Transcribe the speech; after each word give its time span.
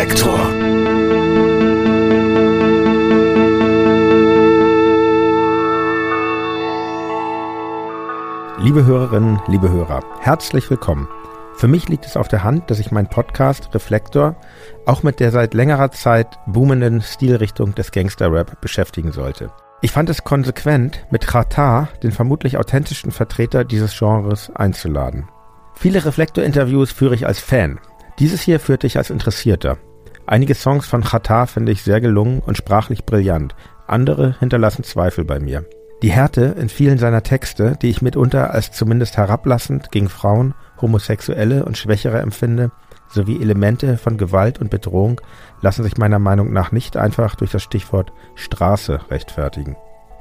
Reflektor. 0.00 0.38
Liebe 8.58 8.86
Hörerinnen, 8.86 9.42
liebe 9.46 9.68
Hörer, 9.68 10.00
herzlich 10.20 10.70
willkommen. 10.70 11.06
Für 11.54 11.68
mich 11.68 11.90
liegt 11.90 12.06
es 12.06 12.16
auf 12.16 12.28
der 12.28 12.44
Hand, 12.44 12.70
dass 12.70 12.78
ich 12.78 12.90
meinen 12.90 13.10
Podcast 13.10 13.74
Reflektor 13.74 14.36
auch 14.86 15.02
mit 15.02 15.20
der 15.20 15.32
seit 15.32 15.52
längerer 15.52 15.90
Zeit 15.90 16.38
boomenden 16.46 17.02
Stilrichtung 17.02 17.74
des 17.74 17.92
Gangster-Rap 17.92 18.58
beschäftigen 18.62 19.12
sollte. 19.12 19.52
Ich 19.82 19.92
fand 19.92 20.08
es 20.08 20.24
konsequent, 20.24 21.04
mit 21.10 21.26
Khatar, 21.26 21.90
den 22.02 22.12
vermutlich 22.12 22.56
authentischsten 22.56 23.12
Vertreter 23.12 23.66
dieses 23.66 23.98
Genres, 23.98 24.50
einzuladen. 24.54 25.28
Viele 25.74 26.02
Reflektor-Interviews 26.02 26.90
führe 26.90 27.14
ich 27.14 27.26
als 27.26 27.40
Fan. 27.40 27.78
Dieses 28.18 28.40
hier 28.40 28.60
führte 28.60 28.86
ich 28.86 28.96
als 28.96 29.10
Interessierter. 29.10 29.76
Einige 30.30 30.54
Songs 30.54 30.86
von 30.86 31.02
Khatar 31.02 31.48
finde 31.48 31.72
ich 31.72 31.82
sehr 31.82 32.00
gelungen 32.00 32.38
und 32.38 32.56
sprachlich 32.56 33.04
brillant. 33.04 33.56
Andere 33.88 34.36
hinterlassen 34.38 34.84
Zweifel 34.84 35.24
bei 35.24 35.40
mir. 35.40 35.64
Die 36.04 36.12
Härte 36.12 36.54
in 36.56 36.68
vielen 36.68 36.98
seiner 36.98 37.24
Texte, 37.24 37.76
die 37.82 37.90
ich 37.90 38.00
mitunter 38.00 38.52
als 38.52 38.70
zumindest 38.70 39.16
herablassend 39.16 39.90
gegen 39.90 40.08
Frauen, 40.08 40.54
Homosexuelle 40.80 41.64
und 41.64 41.76
Schwächere 41.76 42.20
empfinde, 42.20 42.70
sowie 43.08 43.42
Elemente 43.42 43.96
von 43.96 44.18
Gewalt 44.18 44.60
und 44.60 44.70
Bedrohung 44.70 45.20
lassen 45.62 45.82
sich 45.82 45.98
meiner 45.98 46.20
Meinung 46.20 46.52
nach 46.52 46.70
nicht 46.70 46.96
einfach 46.96 47.34
durch 47.34 47.50
das 47.50 47.64
Stichwort 47.64 48.12
Straße 48.36 49.00
rechtfertigen. 49.10 49.74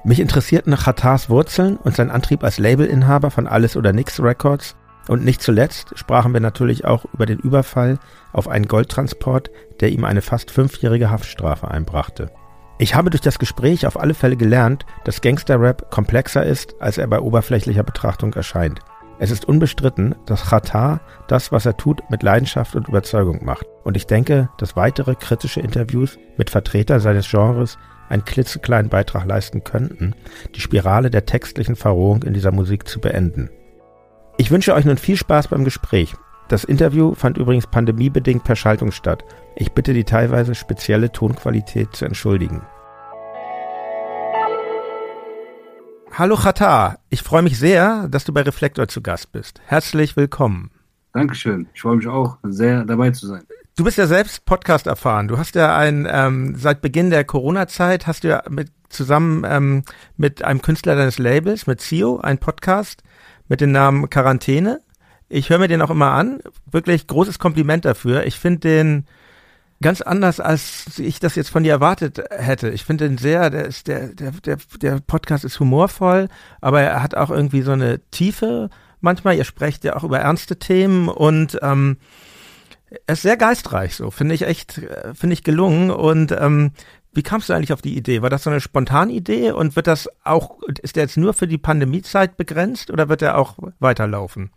Mich 0.04 0.20
interessierten 0.20 0.76
Khatars 0.76 1.30
Wurzeln 1.30 1.78
und 1.78 1.96
sein 1.96 2.10
Antrieb 2.10 2.44
als 2.44 2.58
Labelinhaber 2.58 3.30
von 3.30 3.46
Alles 3.46 3.78
oder 3.78 3.94
Nix 3.94 4.20
Records 4.20 4.76
und 5.10 5.26
nicht 5.26 5.42
zuletzt 5.42 5.98
sprachen 5.98 6.34
wir 6.34 6.40
natürlich 6.40 6.86
auch 6.86 7.04
über 7.14 7.26
den 7.26 7.40
Überfall 7.40 7.98
auf 8.32 8.48
einen 8.48 8.68
Goldtransport, 8.68 9.50
der 9.80 9.90
ihm 9.90 10.04
eine 10.04 10.22
fast 10.22 10.52
fünfjährige 10.52 11.10
Haftstrafe 11.10 11.68
einbrachte. 11.68 12.30
Ich 12.78 12.94
habe 12.94 13.10
durch 13.10 13.22
das 13.22 13.40
Gespräch 13.40 13.88
auf 13.88 14.00
alle 14.00 14.14
Fälle 14.14 14.38
gelernt, 14.38 14.86
dass 15.06 15.22
Gangster-Rap 15.22 15.90
komplexer 15.90 16.46
ist, 16.46 16.76
als 16.80 17.00
er 17.00 17.08
bei 17.08 17.20
oberflächlicher 17.20 17.82
Betrachtung 17.82 18.36
erscheint. 18.36 18.82
Es 19.18 19.32
ist 19.32 19.46
unbestritten, 19.46 20.14
dass 20.28 20.52
Khatar 20.52 21.02
das, 21.28 21.52
was 21.52 21.66
er 21.66 21.76
tut, 21.76 22.08
mit 22.12 22.22
Leidenschaft 22.22 22.76
und 22.76 22.88
Überzeugung 22.88 23.44
macht. 23.44 23.66
Und 23.84 23.98
ich 23.98 24.06
denke, 24.06 24.50
dass 24.60 24.76
weitere 24.76 25.16
kritische 25.16 25.60
Interviews 25.60 26.20
mit 26.38 26.52
Vertretern 26.52 27.00
seines 27.00 27.28
Genres 27.28 27.80
einen 28.10 28.26
klitzekleinen 28.26 28.90
Beitrag 28.92 29.26
leisten 29.26 29.64
könnten, 29.64 30.14
die 30.56 30.62
Spirale 30.62 31.10
der 31.10 31.26
textlichen 31.26 31.76
Verrohung 31.76 32.22
in 32.22 32.36
dieser 32.36 32.52
Musik 32.52 32.88
zu 32.88 33.02
beenden. 33.02 33.50
Ich 34.40 34.52
wünsche 34.52 34.74
euch 34.74 34.86
nun 34.86 34.96
viel 34.96 35.18
Spaß 35.18 35.50
beim 35.50 35.66
Gespräch. 35.66 36.16
Das 36.48 36.64
Interview 36.64 37.14
fand 37.14 37.38
übrigens 37.38 37.68
pandemiebedingt 37.68 38.46
per 38.46 38.56
Schaltung 38.56 38.94
statt. 38.94 39.26
Ich 39.58 39.74
bitte 39.74 39.94
die 39.94 40.06
teilweise 40.06 40.56
spezielle 40.56 41.12
Tonqualität 41.12 41.94
zu 41.94 42.06
entschuldigen. 42.06 42.62
Hallo 46.14 46.38
Chata, 46.38 47.00
ich 47.10 47.22
freue 47.22 47.42
mich 47.42 47.60
sehr, 47.60 48.08
dass 48.08 48.24
du 48.24 48.32
bei 48.32 48.42
Reflektor 48.44 48.88
zu 48.88 49.02
Gast 49.02 49.34
bist. 49.34 49.60
Herzlich 49.66 50.16
willkommen. 50.16 50.72
Dankeschön. 51.12 51.68
Ich 51.74 51.82
freue 51.82 51.98
mich 51.98 52.08
auch, 52.08 52.38
sehr 52.44 52.86
dabei 52.86 53.12
zu 53.12 53.28
sein. 53.28 53.44
Du 53.76 53.84
bist 53.84 53.98
ja 53.98 54.08
selbst 54.08 54.46
Podcast 54.46 54.88
erfahren. 54.88 55.28
Du 55.28 55.38
hast 55.38 55.56
ja 55.56 55.76
ein 55.76 56.08
ähm, 56.10 56.56
seit 56.56 56.80
Beginn 56.80 57.10
der 57.10 57.26
Corona-Zeit 57.26 58.08
hast 58.08 58.24
du 58.24 58.30
ja 58.30 58.44
mit 58.50 58.72
zusammen 58.88 59.44
ähm, 59.46 59.84
mit 60.16 60.46
einem 60.46 60.62
Künstler 60.62 60.96
deines 60.96 61.20
Labels, 61.20 61.68
mit 61.68 61.82
Zio, 61.82 62.20
einen 62.20 62.40
Podcast 62.40 63.04
mit 63.50 63.60
dem 63.60 63.72
Namen 63.74 64.10
Quarantäne. 64.10 64.82
Ich 65.28 65.50
höre 65.50 65.60
mir 65.60 65.68
den 65.68 65.82
auch 65.82 65.90
immer 65.90 66.12
an. 66.12 66.40
Wirklich 66.72 67.08
großes 67.08 67.38
Kompliment 67.38 67.84
dafür. 67.84 68.26
Ich 68.26 68.40
finde 68.40 68.60
den 68.60 69.06
ganz 69.82 70.02
anders, 70.02 70.40
als 70.40 70.98
ich 70.98 71.20
das 71.20 71.36
jetzt 71.36 71.50
von 71.50 71.64
dir 71.64 71.74
erwartet 71.74 72.22
hätte. 72.32 72.70
Ich 72.70 72.86
finde 72.86 73.08
den 73.08 73.18
sehr, 73.18 73.50
der 73.50 73.66
ist, 73.66 73.88
der, 73.88 74.10
der, 74.10 74.32
der, 74.32 74.58
der 74.82 75.00
Podcast 75.00 75.46
ist 75.46 75.60
humorvoll, 75.60 76.28
aber 76.62 76.82
er 76.82 77.02
hat 77.04 77.16
auch 77.16 77.30
irgendwie 77.30 77.62
so 77.62 77.72
eine 77.72 78.00
Tiefe 78.12 78.70
manchmal. 79.02 79.36
Ihr 79.36 79.46
sprecht 79.46 79.84
ja 79.84 79.96
auch 79.96 80.04
über 80.04 80.20
ernste 80.20 80.58
Themen 80.58 81.08
und 81.08 81.60
ähm, 81.62 81.98
er 83.06 83.14
ist 83.14 83.22
sehr 83.22 83.38
geistreich, 83.38 83.96
so 83.96 84.10
finde 84.10 84.34
ich 84.34 84.42
echt, 84.42 84.80
äh, 84.80 85.14
finde 85.14 85.34
ich 85.34 85.44
gelungen. 85.44 85.92
Und 85.92 86.32
ähm, 86.32 86.72
wie 87.14 87.24
kamst 87.24 87.50
du 87.50 87.54
eigentlich 87.54 87.74
auf 87.74 87.82
die 87.82 87.98
Idee? 87.98 88.22
War 88.22 88.30
das 88.30 88.44
so 88.44 88.50
eine 88.50 88.62
spontane 88.62 89.12
Idee 89.12 89.52
und 89.52 89.76
wird 89.76 89.88
das 89.88 90.10
auch, 90.24 90.60
ist 90.82 90.96
der 90.96 91.04
jetzt 91.04 91.18
nur 91.18 91.34
für 91.34 91.48
die 91.48 91.58
Pandemiezeit 91.58 92.38
begrenzt 92.38 92.92
oder 92.92 93.10
wird 93.10 93.22
er 93.22 93.38
auch 93.38 93.58
weiterlaufen? 93.80 94.52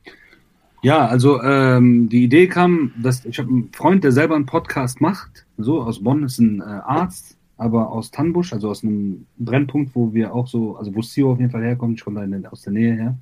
Ja, 0.82 1.06
also 1.06 1.41
ähm, 1.42 2.08
die 2.08 2.24
Idee 2.24 2.48
kam, 2.48 2.92
dass 3.00 3.24
ich 3.24 3.38
habe 3.38 3.48
einen 3.48 3.70
Freund, 3.72 4.02
der 4.02 4.12
selber 4.12 4.34
einen 4.34 4.46
Podcast 4.46 5.00
macht, 5.00 5.46
so 5.56 5.80
aus 5.80 6.02
Bonn 6.02 6.24
ist 6.24 6.38
ein 6.41 6.60
äh, 6.60 6.64
Arzt, 6.64 7.36
aber 7.56 7.91
aus 7.91 8.10
Tannbusch, 8.10 8.52
also 8.52 8.68
aus 8.68 8.82
einem 8.82 9.26
Brennpunkt, 9.38 9.94
wo 9.94 10.12
wir 10.12 10.34
auch 10.34 10.48
so, 10.48 10.76
also 10.76 10.94
wo 10.94 11.00
Sio 11.00 11.32
auf 11.32 11.38
jeden 11.38 11.52
Fall 11.52 11.62
herkommt, 11.62 12.02
da 12.04 12.48
aus 12.50 12.62
der 12.62 12.72
Nähe 12.72 12.94
her. 12.94 13.16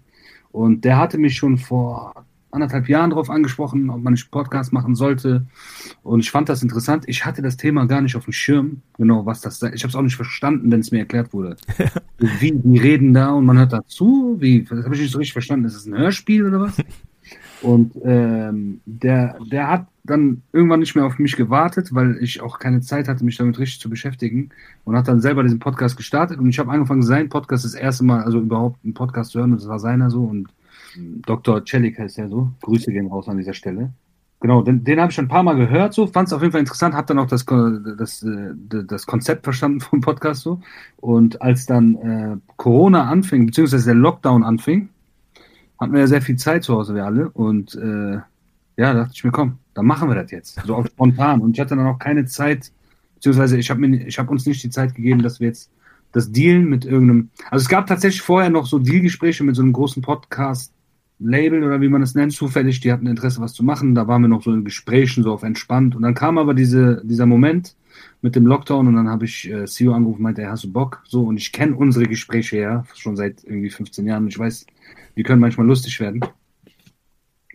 Und 0.53 0.85
der 0.85 0.97
hatte 0.97 1.19
mich 1.19 1.37
schon 1.37 1.59
vor 1.59 2.15
anderthalb 2.51 2.89
Jahren 2.89 3.11
darauf 3.11 3.31
angesprochen, 3.31 3.91
ob 3.91 4.03
man 4.03 4.15
einen 4.15 4.23
Podcast 4.31 4.73
machen 4.73 4.95
sollte. 4.95 5.47
Und 6.03 6.21
ich 6.21 6.31
fand 6.31 6.49
das 6.49 6.63
interessant. 6.63 7.05
Ich 7.07 7.25
hatte 7.25 7.43
das 7.43 7.57
Thema 7.57 7.87
gar 7.87 8.01
nicht 8.01 8.17
auf 8.17 8.25
dem 8.25 8.33
Schirm, 8.33 8.83
genau 8.97 9.27
was 9.27 9.41
das 9.41 9.59
sei. 9.59 9.73
Ich 9.73 9.83
habe 9.83 9.91
es 9.91 9.95
auch 9.95 10.03
nicht 10.03 10.17
verstanden, 10.17 10.71
wenn 10.71 10.81
es 10.81 10.91
mir 10.91 10.99
erklärt 10.99 11.33
wurde. 11.33 11.57
wie, 12.19 12.53
die 12.53 12.79
reden 12.79 13.15
da 13.15 13.31
und 13.31 13.47
man 13.47 13.59
hört 13.59 13.73
dazu. 13.73 14.37
Wie, 14.41 14.65
das 14.65 14.85
habe 14.85 14.95
ich 14.95 15.03
nicht 15.03 15.13
so 15.13 15.19
richtig 15.19 15.33
verstanden. 15.33 15.67
Ist 15.67 15.77
es 15.77 15.87
ein 15.87 15.97
Hörspiel 15.97 16.47
oder 16.47 16.61
was? 16.61 16.77
Und 17.63 17.93
ähm, 18.05 18.81
der, 18.87 19.37
der 19.51 19.69
hat 19.69 19.87
dann 20.05 20.43
irgendwann 20.53 20.81
nicht 20.81 20.95
mehr 20.95 21.05
auf 21.05 21.19
mich 21.19 21.37
gewartet, 21.37 21.95
weil 21.95 22.17
ich 22.23 22.41
auch 22.41 22.59
keine 22.59 22.81
Zeit 22.81 23.07
hatte, 23.07 23.25
mich 23.25 23.37
damit 23.37 23.59
richtig 23.59 23.81
zu 23.81 23.91
beschäftigen 23.91 24.49
und 24.85 24.97
hat 24.97 25.09
dann 25.09 25.21
selber 25.21 25.43
diesen 25.43 25.59
Podcast 25.59 25.97
gestartet 25.97 26.39
und 26.39 26.49
ich 26.49 26.59
habe 26.59 26.71
angefangen, 26.71 27.03
seinen 27.03 27.29
Podcast 27.29 27.67
das 27.67 27.75
erste 27.75 28.05
Mal, 28.05 28.23
also 28.23 28.41
überhaupt 28.41 28.83
einen 28.83 28.95
Podcast 28.95 29.33
zu 29.33 29.39
hören 29.39 29.53
und 29.53 29.61
das 29.61 29.69
war 29.69 29.79
seiner 29.79 30.11
so 30.11 30.25
und 30.25 30.49
Dr. 30.97 31.65
Celik 31.65 31.99
heißt 31.99 32.19
er 32.19 32.29
so. 32.29 32.51
Grüße 32.63 32.93
gehen 32.93 33.09
raus 33.09 33.29
an 33.29 33.37
dieser 33.37 33.55
Stelle. 33.55 33.93
Genau, 34.41 34.63
den, 34.63 34.85
den 34.85 34.99
habe 34.99 35.11
ich 35.11 35.15
schon 35.15 35.27
ein 35.27 35.29
paar 35.29 35.43
Mal 35.43 35.57
gehört, 35.57 35.93
so, 35.93 36.07
fand 36.07 36.29
es 36.29 36.33
auf 36.33 36.41
jeden 36.41 36.53
Fall 36.53 36.63
interessant, 36.63 36.95
habe 36.95 37.07
dann 37.09 37.19
auch 37.19 37.27
das, 37.27 37.45
das, 37.45 38.23
äh, 38.23 38.55
das 38.87 39.05
Konzept 39.07 39.45
verstanden 39.45 39.81
vom 39.81 40.01
Podcast 40.01 40.43
so. 40.43 40.61
Und 40.97 41.43
als 41.43 41.67
dann 41.67 41.95
äh, 41.97 42.37
Corona 42.57 43.05
anfing, 43.05 43.47
beziehungsweise 43.47 43.85
der 43.85 43.95
Lockdown 43.97 44.43
anfing, 44.43 44.89
hatten 45.79 45.93
wir 45.93 46.01
ja 46.01 46.07
sehr 46.07 46.23
viel 46.23 46.37
Zeit 46.37 46.65
zu 46.65 46.75
Hause, 46.75 46.95
wir 46.95 47.05
alle. 47.05 47.29
Und 47.29 47.75
äh, 47.75 48.19
ja, 48.77 48.95
dachte 48.95 49.13
ich 49.15 49.25
mir, 49.25 49.31
komm, 49.31 49.59
dann 49.75 49.85
machen 49.85 50.09
wir 50.09 50.15
das 50.15 50.31
jetzt. 50.31 50.59
So 50.65 50.75
auch 50.75 50.87
spontan. 50.87 51.43
Und 51.43 51.53
ich 51.53 51.61
hatte 51.61 51.77
dann 51.77 51.87
auch 51.87 51.99
keine 51.99 52.25
Zeit, 52.25 52.73
beziehungsweise 53.17 53.59
ich 53.59 53.71
habe 53.71 53.87
hab 53.87 54.31
uns 54.31 54.47
nicht 54.47 54.63
die 54.63 54.71
Zeit 54.71 54.95
gegeben, 54.95 55.23
dass 55.23 55.41
wir 55.41 55.49
jetzt 55.49 55.71
das 56.13 56.33
Dealen 56.33 56.65
mit 56.65 56.87
irgendeinem. 56.87 57.29
Also 57.51 57.65
es 57.65 57.69
gab 57.69 57.87
tatsächlich 57.87 58.23
vorher 58.23 58.49
noch 58.49 58.67
so 58.67 58.79
Dealgespräche 58.79 59.45
mit 59.45 59.55
so 59.55 59.63
einem 59.63 59.75
großen 59.75 60.03
Podcast 60.03 60.73
Label 61.21 61.63
oder 61.63 61.81
wie 61.81 61.89
man 61.89 62.03
es 62.03 62.15
nennt, 62.15 62.33
zufällig, 62.33 62.81
die 62.81 62.93
hatten 62.93 63.07
Interesse, 63.07 63.41
was 63.41 63.53
zu 63.53 63.63
machen. 63.63 63.95
Da 63.95 64.09
waren 64.09 64.23
wir 64.23 64.29
noch 64.29 64.43
so 64.43 64.53
in 64.53 64.65
Gesprächen, 64.65 65.23
so 65.23 65.33
auf 65.33 65.43
entspannt. 65.43 65.95
Und 65.95 66.03
dann 66.03 66.15
kam 66.15 66.39
aber 66.39 66.55
diese, 66.55 67.03
dieser 67.05 67.27
Moment 67.27 67.77
mit 68.23 68.35
dem 68.37 68.47
Lockdown 68.47 68.89
und 68.89 68.97
dann 68.97 69.09
habe 69.09 69.27
ich 69.27 69.51
äh, 69.51 69.67
CEO 69.67 69.93
angerufen, 69.93 70.23
meinte, 70.23 70.43
er 70.43 70.51
hast 70.51 70.65
du 70.65 70.73
Bock? 70.73 71.03
So, 71.07 71.25
und 71.25 71.37
ich 71.37 71.53
kenne 71.53 71.77
unsere 71.77 72.07
Gespräche 72.07 72.59
ja 72.59 72.85
schon 72.95 73.17
seit 73.17 73.45
irgendwie 73.45 73.71
15 73.71 74.07
Jahren. 74.07 74.27
Ich 74.29 74.39
weiß, 74.39 74.67
die 75.17 75.23
können 75.23 75.41
manchmal 75.41 75.67
lustig 75.67 76.01
werden. 76.01 76.21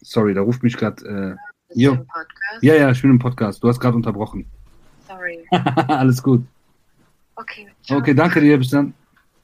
Sorry, 0.02 0.34
da 0.34 0.42
ruft 0.42 0.62
mich 0.62 0.78
gerade. 0.78 1.38
Äh, 1.74 1.80
jo. 1.80 2.06
Ja, 2.62 2.76
ja, 2.76 2.92
ich 2.92 3.02
bin 3.02 3.12
im 3.12 3.20
Podcast. 3.20 3.64
Du 3.64 3.68
hast 3.68 3.80
gerade 3.80 3.96
unterbrochen. 3.96 4.46
Sorry. 5.08 5.40
Alles 5.52 6.22
gut. 6.22 6.46
Okay. 7.36 7.68
Ciao. 7.84 8.00
Okay, 8.00 8.14
danke 8.14 8.42
dir. 8.42 8.58
Bis 8.58 8.70
dann. 8.70 8.94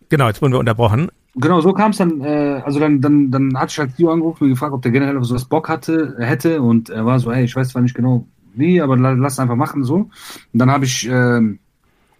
Genau, 0.09 0.27
jetzt 0.27 0.41
wurden 0.41 0.53
wir 0.53 0.59
unterbrochen. 0.59 1.09
Genau, 1.35 1.61
so 1.61 1.71
kam 1.71 1.91
es 1.91 1.97
dann, 1.97 2.21
äh, 2.21 2.61
also 2.65 2.79
dann, 2.79 2.99
dann, 2.99 3.31
dann 3.31 3.57
hatte 3.57 3.71
ich 3.71 3.79
halt 3.79 3.95
Tio 3.95 4.11
angerufen 4.11 4.43
und 4.43 4.49
gefragt, 4.49 4.73
ob 4.73 4.81
der 4.81 4.91
generell 4.91 5.17
auf 5.17 5.25
sowas 5.25 5.45
Bock 5.45 5.69
hatte, 5.69 6.15
hätte 6.19 6.61
und 6.61 6.89
er 6.89 7.05
war 7.05 7.19
so, 7.19 7.31
hey, 7.31 7.45
ich 7.45 7.55
weiß 7.55 7.69
zwar 7.69 7.81
nicht 7.81 7.95
genau 7.95 8.25
wie, 8.53 8.81
aber 8.81 8.97
lass 8.97 9.39
einfach 9.39 9.55
machen 9.55 9.85
so. 9.85 9.95
Und 9.95 10.09
dann 10.51 10.69
habe 10.69 10.83
ich 10.83 11.07
äh, 11.07 11.41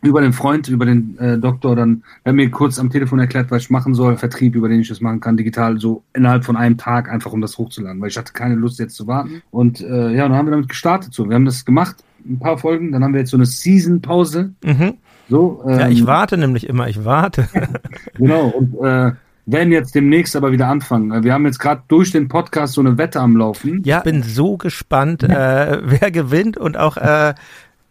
über 0.02 0.22
den 0.22 0.32
Freund, 0.32 0.70
über 0.70 0.86
den 0.86 1.18
äh, 1.20 1.38
Doktor 1.38 1.76
dann, 1.76 2.04
er 2.24 2.32
mir 2.32 2.50
kurz 2.50 2.80
am 2.80 2.90
Telefon 2.90 3.20
erklärt, 3.20 3.52
was 3.52 3.64
ich 3.64 3.70
machen 3.70 3.94
soll, 3.94 4.16
Vertrieb, 4.16 4.56
über 4.56 4.70
den 4.70 4.80
ich 4.80 4.88
das 4.88 5.02
machen 5.02 5.20
kann, 5.20 5.36
digital, 5.36 5.78
so 5.78 6.04
innerhalb 6.14 6.46
von 6.46 6.56
einem 6.56 6.78
Tag 6.78 7.10
einfach, 7.10 7.34
um 7.34 7.42
das 7.42 7.58
hochzuladen, 7.58 8.02
weil 8.02 8.10
ich 8.10 8.18
hatte 8.18 8.32
keine 8.32 8.56
Lust 8.56 8.80
jetzt 8.80 8.96
zu 8.96 9.08
warten. 9.08 9.42
Und 9.52 9.82
äh, 9.82 10.12
ja, 10.12 10.24
dann 10.28 10.38
haben 10.38 10.48
wir 10.48 10.52
damit 10.52 10.70
gestartet 10.70 11.14
so. 11.14 11.28
Wir 11.28 11.36
haben 11.36 11.46
das 11.46 11.66
gemacht, 11.66 11.98
ein 12.26 12.40
paar 12.40 12.58
Folgen, 12.58 12.94
dann 12.94 13.04
haben 13.04 13.14
wir 13.14 13.20
jetzt 13.20 13.32
so 13.32 13.38
eine 13.38 13.46
Season-Pause. 13.46 14.54
Mhm 14.64 14.94
so, 15.30 15.64
ähm, 15.66 15.80
ja, 15.80 15.90
ich 15.90 16.02
ähm, 16.02 16.08
warte 16.08 16.38
nämlich 16.38 16.68
immer, 16.68 16.88
ich 16.88 17.06
warte. 17.06 17.48
genau, 18.16 18.48
und 18.48 18.76
äh, 18.84 19.12
werden 19.46 19.72
jetzt 19.72 19.96
demnächst 19.96 20.36
aber 20.36 20.52
wieder 20.52 20.68
anfangen. 20.68 21.24
Wir 21.24 21.34
haben 21.34 21.46
jetzt 21.46 21.60
gerade 21.60 21.82
durch 21.88 22.12
den 22.12 22.28
Podcast 22.28 22.74
so 22.74 22.82
eine 22.82 22.98
Wette 22.98 23.20
am 23.20 23.36
Laufen. 23.36 23.82
Ja, 23.84 24.00
bin 24.00 24.24
so 24.24 24.58
gespannt, 24.58 25.24
äh, 25.24 25.80
wer 25.84 26.12
gewinnt 26.12 26.58
und 26.58 26.78
auch 26.78 26.98
äh, 26.98 27.34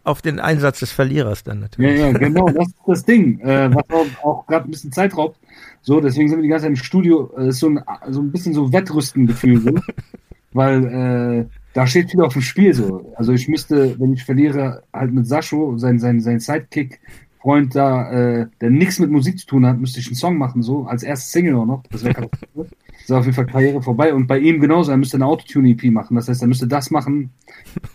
auf 0.03 0.21
den 0.21 0.39
Einsatz 0.39 0.79
des 0.79 0.91
Verlierers 0.91 1.43
dann 1.43 1.59
natürlich. 1.59 1.99
Ja, 1.99 2.07
ja, 2.07 2.17
genau, 2.17 2.47
das 2.47 2.67
ist 2.67 2.75
das 2.87 3.05
Ding, 3.05 3.39
äh, 3.41 3.69
was 3.73 3.83
auch, 3.89 4.25
auch 4.25 4.47
gerade 4.47 4.67
ein 4.67 4.71
bisschen 4.71 4.91
Zeit 4.91 5.15
raubt. 5.15 5.37
So, 5.81 5.99
deswegen 5.99 6.29
sind 6.29 6.39
wir 6.39 6.43
die 6.43 6.49
ganze 6.49 6.63
Zeit 6.63 6.71
im 6.71 6.75
Studio, 6.75 7.31
äh, 7.37 7.49
ist 7.49 7.59
so 7.59 7.69
ein, 7.69 7.81
so 8.09 8.21
ein 8.21 8.31
bisschen 8.31 8.53
so 8.53 8.71
Wettrüsten-Gefühl, 8.71 9.61
so, 9.61 9.71
weil 10.53 10.85
äh, 10.85 11.60
da 11.73 11.87
steht 11.87 12.11
viel 12.11 12.21
auf 12.21 12.33
dem 12.33 12.41
Spiel 12.41 12.73
so. 12.73 13.13
Also 13.15 13.31
ich 13.33 13.47
müsste, 13.47 13.99
wenn 13.99 14.13
ich 14.13 14.23
verliere, 14.23 14.83
halt 14.93 15.13
mit 15.13 15.27
Sascho, 15.27 15.77
sein, 15.77 15.99
sein, 15.99 16.19
sein 16.19 16.39
Sidekick, 16.39 16.99
Freund 17.41 17.75
da, 17.75 18.11
äh, 18.11 18.47
der 18.59 18.69
nichts 18.69 18.99
mit 18.99 19.09
Musik 19.09 19.39
zu 19.39 19.47
tun 19.47 19.65
hat, 19.65 19.79
müsste 19.79 19.99
ich 19.99 20.07
einen 20.07 20.15
Song 20.15 20.37
machen, 20.37 20.61
so, 20.61 20.85
als 20.85 21.01
erstes 21.01 21.31
Single 21.31 21.55
auch 21.55 21.65
noch. 21.65 21.83
Das 21.89 22.03
wäre 22.03 22.29
Das 22.53 22.67
ist 23.03 23.11
auf 23.11 23.25
jeden 23.25 23.35
Fall 23.35 23.47
Karriere 23.47 23.81
vorbei. 23.81 24.13
Und 24.13 24.27
bei 24.27 24.37
ihm 24.37 24.59
genauso, 24.59 24.91
er 24.91 24.97
müsste 24.97 25.17
eine 25.17 25.25
Autotune-EP 25.25 25.85
machen. 25.85 26.15
Das 26.15 26.27
heißt, 26.27 26.41
er 26.41 26.47
müsste 26.47 26.67
das 26.67 26.91
machen, 26.91 27.31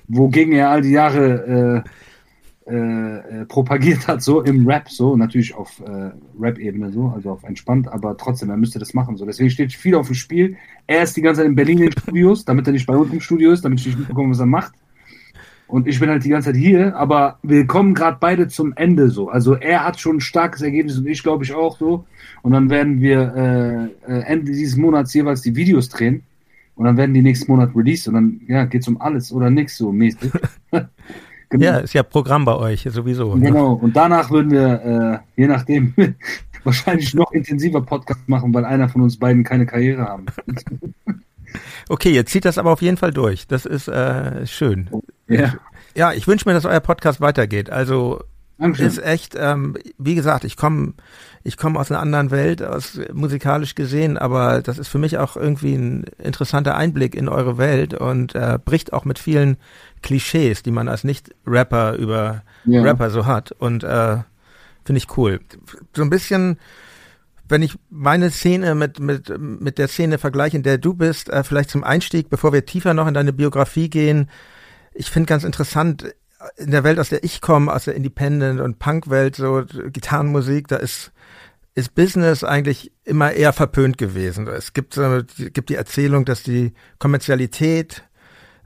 wogegen 0.08 0.52
er 0.52 0.70
all 0.70 0.82
die 0.82 0.90
Jahre 0.90 1.84
äh, 1.84 1.88
äh, 2.68 3.42
äh, 3.42 3.44
propagiert 3.44 4.08
hat, 4.08 4.22
so 4.22 4.42
im 4.42 4.66
Rap, 4.66 4.88
so 4.88 5.16
natürlich 5.16 5.54
auf 5.54 5.80
äh, 5.86 6.10
Rap-Ebene, 6.36 6.90
so, 6.90 7.12
also 7.14 7.30
auf 7.30 7.44
entspannt, 7.44 7.86
aber 7.86 8.16
trotzdem, 8.16 8.50
er 8.50 8.56
müsste 8.56 8.80
das 8.80 8.92
machen. 8.92 9.16
So. 9.16 9.24
Deswegen 9.24 9.50
steht 9.50 9.72
viel 9.72 9.94
auf 9.94 10.06
dem 10.06 10.16
Spiel. 10.16 10.56
Er 10.88 11.04
ist 11.04 11.16
die 11.16 11.22
ganze 11.22 11.42
Zeit 11.42 11.48
in 11.48 11.54
Berlin 11.54 11.78
in 11.80 11.92
Studios, 11.92 12.44
damit 12.44 12.66
er 12.66 12.72
nicht 12.72 12.86
bei 12.86 12.96
uns 12.96 13.12
im 13.12 13.20
Studio 13.20 13.52
ist, 13.52 13.64
damit 13.64 13.78
ich 13.78 13.86
nicht 13.86 13.98
mitbekomme, 14.00 14.30
was 14.30 14.40
er 14.40 14.46
macht. 14.46 14.72
Und 15.68 15.86
ich 15.86 16.00
bin 16.00 16.10
halt 16.10 16.24
die 16.24 16.28
ganze 16.28 16.52
Zeit 16.52 16.60
hier, 16.60 16.96
aber 16.96 17.38
wir 17.44 17.68
kommen 17.68 17.94
gerade 17.94 18.18
beide 18.18 18.48
zum 18.48 18.72
Ende 18.74 19.10
so. 19.10 19.28
Also 19.28 19.54
er 19.54 19.84
hat 19.84 20.00
schon 20.00 20.16
ein 20.16 20.20
starkes 20.20 20.60
Ergebnis 20.60 20.98
und 20.98 21.06
ich 21.06 21.22
glaube 21.22 21.44
ich 21.44 21.54
auch 21.54 21.78
so. 21.78 22.04
Und 22.42 22.50
dann 22.50 22.68
werden 22.68 23.00
wir 23.00 23.92
äh, 24.08 24.12
äh 24.12 24.22
Ende 24.22 24.50
dieses 24.50 24.76
Monats 24.76 25.14
jeweils 25.14 25.42
die 25.42 25.54
Videos 25.54 25.88
drehen. 25.88 26.24
Und 26.74 26.84
dann 26.84 26.96
werden 26.96 27.14
die 27.14 27.22
nächsten 27.22 27.50
Monat 27.50 27.76
released 27.76 28.08
und 28.08 28.14
dann 28.14 28.40
ja, 28.48 28.64
geht's 28.64 28.88
um 28.88 29.00
alles 29.00 29.32
oder 29.32 29.50
nichts 29.50 29.76
so 29.76 29.92
mäßig. 29.92 30.32
Genau. 31.48 31.64
Ja, 31.64 31.76
ist 31.78 31.92
ja 31.92 32.02
Programm 32.02 32.44
bei 32.44 32.56
euch 32.56 32.86
sowieso. 32.90 33.36
Ne? 33.36 33.46
Genau, 33.46 33.74
und 33.74 33.94
danach 33.94 34.30
würden 34.30 34.50
wir, 34.50 35.22
äh, 35.36 35.40
je 35.40 35.46
nachdem, 35.46 35.94
wahrscheinlich 36.64 37.14
noch 37.14 37.30
intensiver 37.32 37.80
Podcast 37.80 38.28
machen, 38.28 38.52
weil 38.52 38.64
einer 38.64 38.88
von 38.88 39.02
uns 39.02 39.18
beiden 39.18 39.44
keine 39.44 39.66
Karriere 39.66 40.02
haben. 40.02 40.26
okay, 41.88 42.10
jetzt 42.10 42.32
zieht 42.32 42.44
das 42.44 42.58
aber 42.58 42.72
auf 42.72 42.82
jeden 42.82 42.96
Fall 42.96 43.12
durch. 43.12 43.46
Das 43.46 43.64
ist 43.64 43.86
äh, 43.86 44.46
schön. 44.46 44.90
Ja, 45.28 45.54
ja 45.94 46.12
ich 46.12 46.26
wünsche 46.26 46.48
mir, 46.48 46.54
dass 46.54 46.64
euer 46.64 46.80
Podcast 46.80 47.20
weitergeht. 47.20 47.70
Also 47.70 48.24
Dankeschön. 48.58 48.86
ist 48.86 49.02
echt, 49.02 49.34
ähm, 49.38 49.76
wie 49.98 50.14
gesagt, 50.14 50.44
ich 50.44 50.56
komme 50.56 50.94
ich 51.46 51.56
komme 51.56 51.78
aus 51.78 51.92
einer 51.92 52.00
anderen 52.00 52.32
Welt, 52.32 52.60
aus 52.60 52.98
musikalisch 53.12 53.76
gesehen, 53.76 54.18
aber 54.18 54.62
das 54.62 54.78
ist 54.78 54.88
für 54.88 54.98
mich 54.98 55.16
auch 55.18 55.36
irgendwie 55.36 55.74
ein 55.76 56.04
interessanter 56.18 56.76
Einblick 56.76 57.14
in 57.14 57.28
eure 57.28 57.56
Welt 57.56 57.94
und 57.94 58.34
äh, 58.34 58.58
bricht 58.62 58.92
auch 58.92 59.04
mit 59.04 59.20
vielen 59.20 59.56
Klischees, 60.02 60.64
die 60.64 60.72
man 60.72 60.88
als 60.88 61.04
Nicht-Rapper 61.04 61.94
über 61.94 62.42
ja. 62.64 62.82
Rapper 62.82 63.10
so 63.10 63.26
hat. 63.26 63.52
Und 63.52 63.84
äh, 63.84 64.16
finde 64.84 64.98
ich 64.98 65.16
cool. 65.16 65.38
So 65.94 66.02
ein 66.02 66.10
bisschen, 66.10 66.58
wenn 67.48 67.62
ich 67.62 67.78
meine 67.90 68.30
Szene 68.30 68.74
mit, 68.74 68.98
mit, 68.98 69.32
mit 69.38 69.78
der 69.78 69.86
Szene 69.86 70.18
vergleiche, 70.18 70.56
in 70.56 70.64
der 70.64 70.78
du 70.78 70.94
bist, 70.94 71.28
äh, 71.28 71.44
vielleicht 71.44 71.70
zum 71.70 71.84
Einstieg, 71.84 72.28
bevor 72.28 72.52
wir 72.52 72.66
tiefer 72.66 72.92
noch 72.92 73.06
in 73.06 73.14
deine 73.14 73.32
Biografie 73.32 73.88
gehen, 73.88 74.28
ich 74.94 75.10
finde 75.10 75.28
ganz 75.28 75.44
interessant, 75.44 76.12
in 76.56 76.70
der 76.70 76.84
Welt, 76.84 76.98
aus 76.98 77.08
der 77.08 77.24
ich 77.24 77.40
komme, 77.40 77.72
aus 77.72 77.84
der 77.84 77.94
Independent- 77.94 78.60
und 78.60 78.78
Punk-Welt, 78.78 79.36
so 79.36 79.64
Gitarrenmusik, 79.92 80.68
da 80.68 80.76
ist 80.76 81.12
ist 81.76 81.94
Business 81.94 82.42
eigentlich 82.42 82.90
immer 83.04 83.32
eher 83.32 83.52
verpönt 83.52 83.98
gewesen. 83.98 84.48
Es 84.48 84.72
gibt, 84.72 84.96
äh, 84.96 85.24
gibt 85.52 85.68
die 85.68 85.74
Erzählung, 85.74 86.24
dass 86.24 86.42
die 86.42 86.72
Kommerzialität 86.98 88.02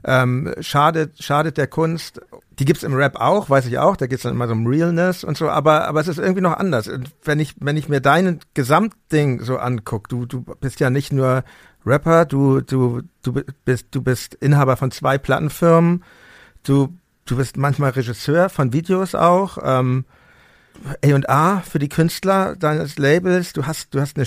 ähm, 0.05 0.53
schadet, 0.61 1.21
schadet 1.21 1.57
der 1.57 1.67
Kunst. 1.67 2.21
Die 2.57 2.63
gibt's 2.63 2.83
im 2.83 2.93
Rap 2.93 3.17
auch, 3.17 3.49
weiß 3.49 3.65
ich 3.67 3.77
auch, 3.79 3.97
da 3.97 4.07
geht's 4.07 4.23
dann 4.23 4.33
immer 4.33 4.47
so 4.47 4.53
um 4.53 4.65
Realness 4.65 5.25
und 5.25 5.37
so, 5.37 5.49
aber, 5.49 5.87
aber 5.89 5.99
es 5.99 6.07
ist 6.07 6.19
irgendwie 6.19 6.41
noch 6.41 6.57
anders. 6.57 6.87
Und 6.87 7.11
wenn 7.23 7.39
ich, 7.39 7.55
wenn 7.59 7.75
ich 7.75 7.89
mir 7.89 7.99
dein 7.99 8.39
Gesamtding 8.53 9.41
so 9.41 9.57
anguck, 9.57 10.07
du, 10.07 10.25
du 10.25 10.41
bist 10.61 10.79
ja 10.79 10.89
nicht 10.89 11.11
nur 11.11 11.43
Rapper, 11.85 12.25
du, 12.25 12.61
du, 12.61 13.01
du 13.23 13.41
bist, 13.65 13.87
du 13.91 14.01
bist 14.01 14.35
Inhaber 14.35 14.77
von 14.77 14.91
zwei 14.91 15.17
Plattenfirmen, 15.17 16.03
du, 16.63 16.95
du 17.25 17.37
bist 17.37 17.57
manchmal 17.57 17.91
Regisseur 17.91 18.49
von 18.49 18.73
Videos 18.73 19.15
auch, 19.15 19.57
ähm, 19.63 20.05
A&A 21.03 21.59
für 21.61 21.79
die 21.79 21.89
Künstler 21.89 22.55
deines 22.55 22.97
Labels. 22.97 23.53
Du 23.53 23.65
hast, 23.67 23.93
du 23.93 23.99
hast 23.99 24.17
eine, 24.17 24.25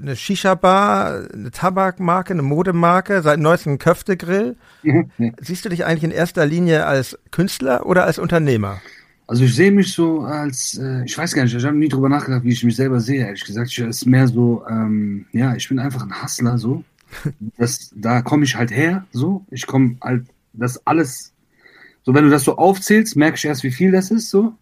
eine 0.00 0.16
Shisha-Bar, 0.16 1.28
eine 1.32 1.50
Tabakmarke, 1.50 2.32
eine 2.32 2.42
Modemarke, 2.42 3.22
seit 3.22 3.40
neuestem 3.40 3.78
Köftegrill. 3.78 4.56
Mhm. 4.82 5.10
Siehst 5.40 5.64
du 5.64 5.68
dich 5.68 5.84
eigentlich 5.84 6.04
in 6.04 6.10
erster 6.10 6.46
Linie 6.46 6.86
als 6.86 7.18
Künstler 7.30 7.86
oder 7.86 8.04
als 8.04 8.18
Unternehmer? 8.18 8.80
Also 9.26 9.44
ich 9.44 9.54
sehe 9.54 9.70
mich 9.70 9.92
so 9.92 10.20
als, 10.20 10.78
äh, 10.78 11.04
ich 11.04 11.16
weiß 11.16 11.34
gar 11.34 11.44
nicht, 11.44 11.54
ich 11.54 11.64
habe 11.64 11.76
nie 11.76 11.88
drüber 11.88 12.08
nachgedacht, 12.08 12.44
wie 12.44 12.52
ich 12.52 12.64
mich 12.64 12.76
selber 12.76 13.00
sehe, 13.00 13.24
ehrlich 13.24 13.44
gesagt. 13.44 13.70
Ich 13.70 13.78
ist 13.78 14.06
mehr 14.06 14.28
so, 14.28 14.64
ähm, 14.68 15.26
ja, 15.32 15.54
ich 15.54 15.68
bin 15.68 15.78
einfach 15.78 16.02
ein 16.02 16.22
Hustler, 16.22 16.58
so. 16.58 16.84
Das, 17.58 17.92
da 17.94 18.22
komme 18.22 18.44
ich 18.44 18.56
halt 18.56 18.70
her, 18.70 19.06
so. 19.12 19.44
Ich 19.50 19.66
komme 19.66 19.96
halt, 20.02 20.26
das 20.52 20.86
alles, 20.86 21.31
so 22.02 22.14
wenn 22.14 22.24
du 22.24 22.30
das 22.30 22.44
so 22.44 22.56
aufzählst, 22.56 23.16
merke 23.16 23.36
ich 23.36 23.44
erst, 23.44 23.62
wie 23.62 23.70
viel 23.70 23.92
das 23.92 24.10
ist, 24.10 24.30
so. 24.30 24.54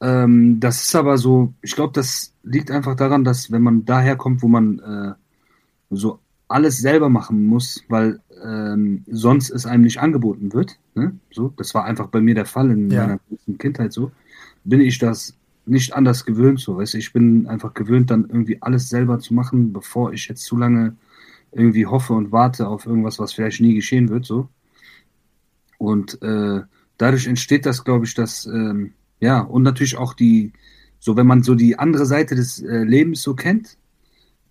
Ähm, 0.00 0.60
das 0.60 0.82
ist 0.82 0.94
aber 0.94 1.16
so, 1.16 1.54
ich 1.62 1.74
glaube, 1.74 1.92
das 1.92 2.32
liegt 2.42 2.70
einfach 2.70 2.96
daran, 2.96 3.24
dass 3.24 3.50
wenn 3.50 3.62
man 3.62 3.84
daher 3.84 4.16
kommt, 4.16 4.42
wo 4.42 4.48
man 4.48 4.78
äh, 4.80 5.14
so 5.90 6.18
alles 6.48 6.78
selber 6.78 7.08
machen 7.08 7.46
muss, 7.46 7.82
weil 7.88 8.20
ähm, 8.44 9.04
sonst 9.10 9.50
es 9.50 9.66
einem 9.66 9.84
nicht 9.84 10.00
angeboten 10.00 10.52
wird. 10.52 10.78
Ne? 10.94 11.18
So, 11.30 11.52
das 11.56 11.74
war 11.74 11.84
einfach 11.84 12.08
bei 12.08 12.20
mir 12.20 12.34
der 12.34 12.46
Fall 12.46 12.70
in 12.70 12.90
ja. 12.90 13.06
meiner 13.06 13.20
Kindheit 13.58 13.92
so. 13.92 14.12
Bin 14.64 14.80
ich 14.80 14.98
das 14.98 15.34
nicht 15.64 15.94
anders 15.94 16.24
gewöhnt, 16.24 16.60
so 16.60 16.76
weißt 16.76 16.94
du, 16.94 16.98
ich 16.98 17.12
bin 17.12 17.46
einfach 17.46 17.74
gewöhnt, 17.74 18.10
dann 18.10 18.26
irgendwie 18.28 18.62
alles 18.62 18.88
selber 18.88 19.18
zu 19.18 19.34
machen, 19.34 19.72
bevor 19.72 20.12
ich 20.12 20.28
jetzt 20.28 20.44
zu 20.44 20.56
lange 20.56 20.94
irgendwie 21.52 21.86
hoffe 21.86 22.12
und 22.12 22.30
warte 22.30 22.68
auf 22.68 22.86
irgendwas, 22.86 23.18
was 23.18 23.32
vielleicht 23.32 23.60
nie 23.60 23.74
geschehen 23.74 24.08
wird, 24.08 24.24
so. 24.24 24.48
Und 25.78 26.20
äh, 26.22 26.60
dadurch 26.98 27.26
entsteht 27.26 27.66
das, 27.66 27.84
glaube 27.84 28.06
ich, 28.06 28.14
dass 28.14 28.46
ähm, 28.46 28.92
ja, 29.20 29.40
und 29.40 29.62
natürlich 29.62 29.96
auch 29.96 30.14
die, 30.14 30.52
so 30.98 31.16
wenn 31.16 31.26
man 31.26 31.42
so 31.42 31.54
die 31.54 31.78
andere 31.78 32.06
Seite 32.06 32.34
des 32.34 32.60
äh, 32.62 32.84
Lebens 32.84 33.22
so 33.22 33.34
kennt, 33.34 33.78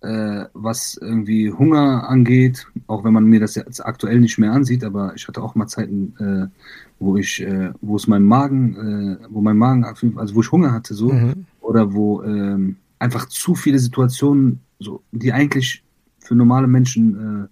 äh, 0.00 0.44
was 0.52 0.98
irgendwie 1.00 1.52
Hunger 1.52 2.08
angeht, 2.08 2.66
auch 2.86 3.04
wenn 3.04 3.12
man 3.12 3.24
mir 3.24 3.40
das 3.40 3.54
jetzt 3.54 3.84
aktuell 3.84 4.20
nicht 4.20 4.38
mehr 4.38 4.52
ansieht, 4.52 4.84
aber 4.84 5.14
ich 5.14 5.26
hatte 5.26 5.42
auch 5.42 5.54
mal 5.54 5.66
Zeiten, 5.66 6.14
äh, 6.18 6.60
wo 6.98 7.16
ich, 7.16 7.42
äh, 7.42 7.72
wo 7.80 7.96
es 7.96 8.06
meinem 8.06 8.26
Magen, 8.26 9.18
äh, 9.20 9.26
wo 9.30 9.40
mein 9.40 9.56
Magen, 9.56 9.84
also 9.84 10.34
wo 10.34 10.40
ich 10.40 10.52
Hunger 10.52 10.72
hatte, 10.72 10.94
so, 10.94 11.12
mhm. 11.12 11.46
oder 11.60 11.94
wo 11.94 12.22
ähm, 12.22 12.76
einfach 12.98 13.26
zu 13.28 13.54
viele 13.54 13.78
Situationen, 13.78 14.60
so, 14.78 15.02
die 15.12 15.32
eigentlich 15.32 15.82
für 16.18 16.34
normale 16.34 16.66
Menschen 16.66 17.44
äh, 17.44 17.48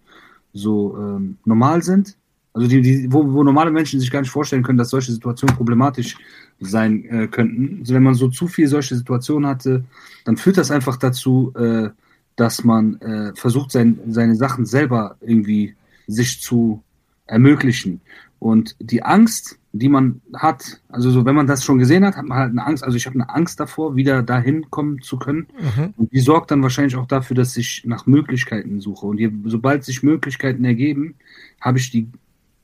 so 0.53 0.97
ähm, 0.99 1.39
normal 1.45 1.83
sind, 1.83 2.17
also 2.55 2.69
die, 2.69 2.81
die, 2.81 3.13
wo, 3.13 3.33
wo 3.33 3.43
normale 3.43 3.73
Menschen 3.73 3.99
sich 3.99 4.11
gar 4.11 4.21
nicht 4.21 4.31
vorstellen 4.31 4.63
können, 4.63 4.79
dass 4.79 4.91
solche 4.91 5.11
Situationen 5.13 5.57
problematisch 5.57 6.17
sein 6.61 7.05
äh, 7.07 7.27
könnten. 7.27 7.81
Also 7.81 7.95
wenn 7.95 8.03
man 8.05 8.15
so 8.15 8.29
zu 8.29 8.47
viel 8.47 8.69
solche 8.69 8.95
Situationen 8.95 9.49
hatte, 9.49 9.85
dann 10.25 10.37
führt 10.37 10.57
das 10.57 10.71
einfach 10.71 10.97
dazu, 10.97 11.53
äh, 11.57 11.91
dass 12.37 12.63
man 12.63 13.01
äh, 13.01 13.35
versucht, 13.35 13.73
sein, 13.73 13.99
seine 14.09 14.37
Sachen 14.37 14.67
selber 14.67 15.17
irgendwie 15.21 15.75
sich 16.07 16.41
zu 16.41 16.83
ermöglichen. 17.27 18.01
Und 18.39 18.77
die 18.79 19.03
Angst, 19.03 19.59
die 19.73 19.89
man 19.89 20.21
hat, 20.35 20.81
also 20.89 21.11
so, 21.11 21.25
wenn 21.25 21.35
man 21.35 21.49
das 21.49 21.65
schon 21.65 21.79
gesehen 21.79 22.05
hat, 22.05 22.17
hat 22.17 22.27
man 22.27 22.39
halt 22.39 22.51
eine 22.51 22.65
Angst, 22.65 22.85
also 22.85 22.97
ich 22.97 23.07
habe 23.07 23.15
eine 23.15 23.31
Angst 23.31 23.59
davor, 23.59 23.97
wieder 23.97 24.23
dahin 24.23 24.71
kommen 24.71 25.01
zu 25.01 25.19
können. 25.19 25.47
Mhm. 25.59 25.95
Und 25.97 26.13
die 26.13 26.21
sorgt 26.21 26.51
dann 26.53 26.63
wahrscheinlich 26.63 26.95
auch 26.97 27.07
dafür, 27.07 27.35
dass 27.35 27.57
ich 27.57 27.83
nach 27.85 28.07
Möglichkeiten 28.07 28.81
suche. 28.81 29.07
Und 29.07 29.19
je, 29.19 29.33
sobald 29.47 29.83
sich 29.83 30.05
Möglichkeiten 30.05 30.65
ergeben, 30.65 31.15
habe 31.61 31.79
ich 31.79 31.91
die 31.91 32.09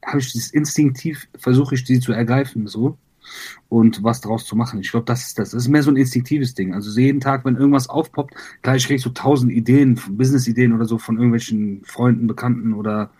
habe 0.05 0.19
ich 0.19 0.33
das 0.33 0.51
instinktiv, 0.51 1.29
versuche 1.39 1.75
ich 1.75 1.85
die 1.85 2.01
zu 2.01 2.13
ergreifen, 2.13 2.67
so 2.67 2.97
und 3.69 4.03
was 4.03 4.21
daraus 4.21 4.45
zu 4.45 4.57
machen. 4.57 4.81
Ich 4.81 4.91
glaube, 4.91 5.07
das 5.07 5.27
ist 5.27 5.39
das. 5.39 5.51
Das 5.51 5.63
ist 5.63 5.69
mehr 5.69 5.83
so 5.83 5.91
ein 5.91 5.97
instinktives 5.97 6.55
Ding. 6.55 6.75
Also 6.75 6.99
jeden 6.99 7.21
Tag, 7.21 7.45
wenn 7.45 7.57
irgendwas 7.57 7.89
aufpoppt, 7.89 8.35
klar, 8.63 8.77
ich 8.77 8.87
kriege 8.87 9.01
so 9.01 9.11
tausend 9.11 9.53
Ideen, 9.53 10.01
Business-Ideen 10.11 10.73
oder 10.73 10.85
so 10.85 10.99
von 10.99 11.17
irgendwelchen 11.17 11.83
Freunden, 11.85 12.27
Bekannten 12.27 12.73
oder 12.73 13.11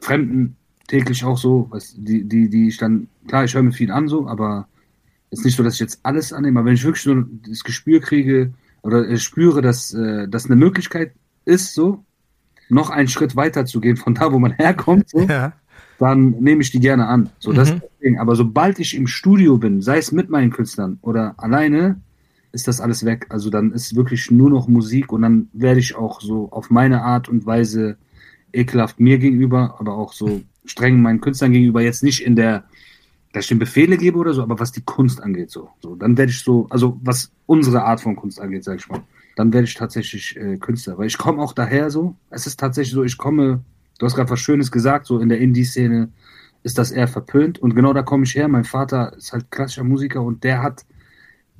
Fremden 0.00 0.56
täglich 0.88 1.24
auch 1.24 1.38
so, 1.38 1.66
was 1.70 1.94
die, 1.96 2.24
die, 2.24 2.48
die 2.48 2.68
ich 2.68 2.76
dann, 2.76 3.08
klar, 3.26 3.44
ich 3.44 3.54
höre 3.54 3.62
mir 3.62 3.72
viel 3.72 3.90
an 3.90 4.08
so, 4.08 4.28
aber 4.28 4.68
es 5.30 5.40
ist 5.40 5.44
nicht 5.46 5.56
so, 5.56 5.62
dass 5.62 5.74
ich 5.74 5.80
jetzt 5.80 6.00
alles 6.02 6.32
annehme. 6.32 6.60
Aber 6.60 6.66
wenn 6.66 6.74
ich 6.74 6.84
wirklich 6.84 7.06
nur 7.06 7.26
das 7.48 7.64
Gespür 7.64 8.00
kriege 8.00 8.52
oder 8.82 9.16
spüre, 9.16 9.62
dass 9.62 9.92
äh, 9.94 10.28
das 10.28 10.46
eine 10.46 10.56
Möglichkeit 10.56 11.12
ist, 11.44 11.74
so 11.74 12.04
noch 12.68 12.90
einen 12.90 13.08
Schritt 13.08 13.36
weiter 13.36 13.66
zu 13.66 13.80
gehen 13.80 13.96
von 13.96 14.14
da, 14.14 14.32
wo 14.32 14.38
man 14.38 14.52
herkommt, 14.52 15.10
so, 15.10 15.20
ja 15.20 15.52
dann 15.98 16.30
nehme 16.40 16.62
ich 16.62 16.70
die 16.70 16.80
gerne 16.80 17.06
an. 17.06 17.30
So, 17.38 17.52
das 17.52 17.72
mhm. 17.72 17.82
Ding. 18.02 18.18
Aber 18.18 18.36
sobald 18.36 18.78
ich 18.78 18.96
im 18.96 19.06
Studio 19.06 19.58
bin, 19.58 19.82
sei 19.82 19.98
es 19.98 20.12
mit 20.12 20.30
meinen 20.30 20.50
Künstlern 20.50 20.98
oder 21.02 21.34
alleine, 21.36 22.00
ist 22.52 22.68
das 22.68 22.80
alles 22.80 23.04
weg. 23.04 23.26
Also 23.30 23.50
dann 23.50 23.72
ist 23.72 23.96
wirklich 23.96 24.30
nur 24.30 24.50
noch 24.50 24.68
Musik 24.68 25.12
und 25.12 25.22
dann 25.22 25.48
werde 25.52 25.80
ich 25.80 25.96
auch 25.96 26.20
so 26.20 26.50
auf 26.50 26.70
meine 26.70 27.02
Art 27.02 27.28
und 27.28 27.46
Weise 27.46 27.96
ekelhaft 28.52 29.00
mir 29.00 29.18
gegenüber, 29.18 29.76
aber 29.78 29.96
auch 29.96 30.12
so 30.12 30.40
streng 30.64 31.02
meinen 31.02 31.20
Künstlern 31.20 31.52
gegenüber, 31.52 31.82
jetzt 31.82 32.02
nicht 32.02 32.24
in 32.24 32.36
der, 32.36 32.64
dass 33.32 33.44
ich 33.44 33.48
den 33.48 33.58
Befehle 33.58 33.96
gebe 33.96 34.16
oder 34.16 34.32
so, 34.32 34.42
aber 34.42 34.60
was 34.60 34.72
die 34.72 34.82
Kunst 34.82 35.20
angeht, 35.20 35.50
so. 35.50 35.70
so 35.82 35.96
dann 35.96 36.16
werde 36.16 36.30
ich 36.30 36.40
so, 36.40 36.66
also 36.70 36.98
was 37.02 37.32
unsere 37.46 37.84
Art 37.84 38.00
von 38.00 38.16
Kunst 38.16 38.40
angeht, 38.40 38.64
sag 38.64 38.78
ich 38.78 38.88
mal, 38.88 39.02
dann 39.36 39.52
werde 39.52 39.66
ich 39.66 39.74
tatsächlich 39.74 40.36
äh, 40.36 40.56
Künstler. 40.56 40.96
Weil 40.96 41.08
ich 41.08 41.18
komme 41.18 41.42
auch 41.42 41.52
daher 41.52 41.90
so, 41.90 42.14
es 42.30 42.46
ist 42.46 42.60
tatsächlich 42.60 42.94
so, 42.94 43.02
ich 43.02 43.18
komme 43.18 43.64
du 43.98 44.06
hast 44.06 44.14
gerade 44.14 44.30
was 44.30 44.40
Schönes 44.40 44.70
gesagt, 44.70 45.06
so 45.06 45.18
in 45.18 45.28
der 45.28 45.38
Indie-Szene 45.38 46.10
ist 46.62 46.78
das 46.78 46.90
eher 46.90 47.08
verpönt. 47.08 47.58
Und 47.58 47.74
genau 47.74 47.92
da 47.92 48.02
komme 48.02 48.24
ich 48.24 48.34
her. 48.34 48.48
Mein 48.48 48.64
Vater 48.64 49.14
ist 49.16 49.32
halt 49.32 49.50
klassischer 49.50 49.84
Musiker 49.84 50.22
und 50.22 50.42
der 50.44 50.62
hat, 50.62 50.84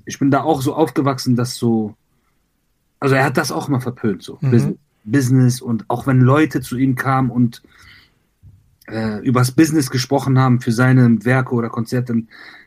ich 0.05 0.19
bin 0.19 0.31
da 0.31 0.43
auch 0.43 0.63
so 0.63 0.75
aufgewachsen, 0.75 1.37
dass 1.37 1.55
so, 1.55 1.95
also 3.01 3.15
er 3.15 3.25
hat 3.25 3.37
das 3.37 3.53
auch 3.53 3.69
mal 3.69 3.81
verpönt, 3.81 4.23
so 4.23 4.39
mhm. 4.41 4.79
Business 5.05 5.61
und 5.61 5.85
auch 5.89 6.07
wenn 6.07 6.21
Leute 6.21 6.63
zu 6.63 6.77
ihm 6.79 6.95
kamen 6.95 7.31
und 7.31 7.63
äh, 8.87 9.19
übers 9.21 9.53
Business 9.53 9.91
gesprochen 9.91 10.39
haben 10.39 10.61
für 10.61 10.73
seine 10.73 11.25
Werke 11.25 11.55
oder 11.55 11.69
Konzerte, 11.69 12.23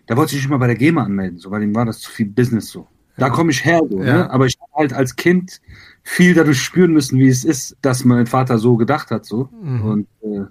da 0.06 0.16
wollte 0.16 0.36
ich 0.36 0.42
nicht 0.42 0.50
mal 0.50 0.58
bei 0.58 0.68
der 0.68 0.76
GEMA 0.76 1.04
anmelden, 1.04 1.40
so, 1.40 1.50
weil 1.52 1.64
ihm 1.64 1.76
war 1.76 1.86
das 1.86 2.00
zu 2.00 2.12
viel 2.12 2.28
Business 2.28 2.70
so. 2.70 2.88
Da 3.18 3.32
komme 3.32 3.50
ich 3.50 3.66
her, 3.66 3.82
so, 3.90 3.98
ja. 4.04 4.14
ne? 4.14 4.30
aber 4.30 4.46
ich 4.46 4.60
habe 4.62 4.72
halt 4.76 4.94
als 4.94 5.16
Kind 5.16 5.60
viel 6.08 6.34
dadurch 6.34 6.64
spüren 6.64 6.94
müssen, 6.94 7.20
wie 7.20 7.28
es 7.28 7.44
ist, 7.44 7.76
dass 7.82 8.06
mein 8.06 8.28
Vater 8.28 8.60
so 8.60 8.78
gedacht 8.78 9.12
hat, 9.12 9.26
so 9.26 9.50
mhm. 9.62 9.82
und 9.82 10.08
äh, 10.22 10.46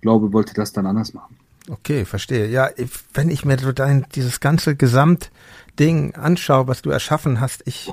glaube, 0.00 0.32
wollte 0.32 0.52
das 0.52 0.72
dann 0.72 0.84
anders 0.84 1.14
machen. 1.14 1.36
Okay, 1.70 2.04
verstehe. 2.04 2.48
Ja, 2.48 2.68
wenn 3.14 3.30
ich 3.30 3.44
mir 3.44 3.56
so 3.58 3.70
dein 3.70 4.04
dieses 4.16 4.40
ganze 4.40 4.74
Gesamtding 4.74 6.16
anschaue, 6.16 6.66
was 6.66 6.82
du 6.82 6.90
erschaffen 6.90 7.40
hast, 7.40 7.62
ich 7.66 7.92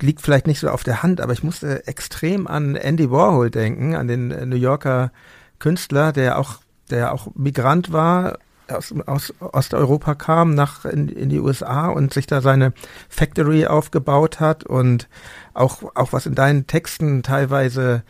liegt 0.00 0.22
vielleicht 0.22 0.48
nicht 0.48 0.58
so 0.58 0.68
auf 0.68 0.82
der 0.82 1.04
Hand, 1.04 1.20
aber 1.20 1.32
ich 1.32 1.44
musste 1.44 1.86
extrem 1.86 2.48
an 2.48 2.74
Andy 2.74 3.10
Warhol 3.10 3.50
denken, 3.50 3.94
an 3.94 4.08
den 4.08 4.28
New 4.48 4.56
Yorker 4.56 5.12
Künstler, 5.60 6.12
der 6.12 6.38
auch, 6.38 6.58
der 6.90 7.14
auch 7.14 7.28
Migrant 7.36 7.92
war, 7.92 8.38
aus, 8.72 8.94
aus 9.06 9.32
Osteuropa 9.40 10.14
kam, 10.14 10.54
nach 10.54 10.84
in, 10.84 11.08
in 11.08 11.28
die 11.28 11.40
USA 11.40 11.88
und 11.88 12.12
sich 12.12 12.26
da 12.26 12.40
seine 12.40 12.72
Factory 13.08 13.66
aufgebaut 13.66 14.40
hat 14.40 14.64
und 14.64 15.08
auch, 15.54 15.82
auch 15.94 16.12
was 16.12 16.26
in 16.26 16.34
deinen 16.34 16.66
Texten 16.66 17.22
teilweise 17.22 18.02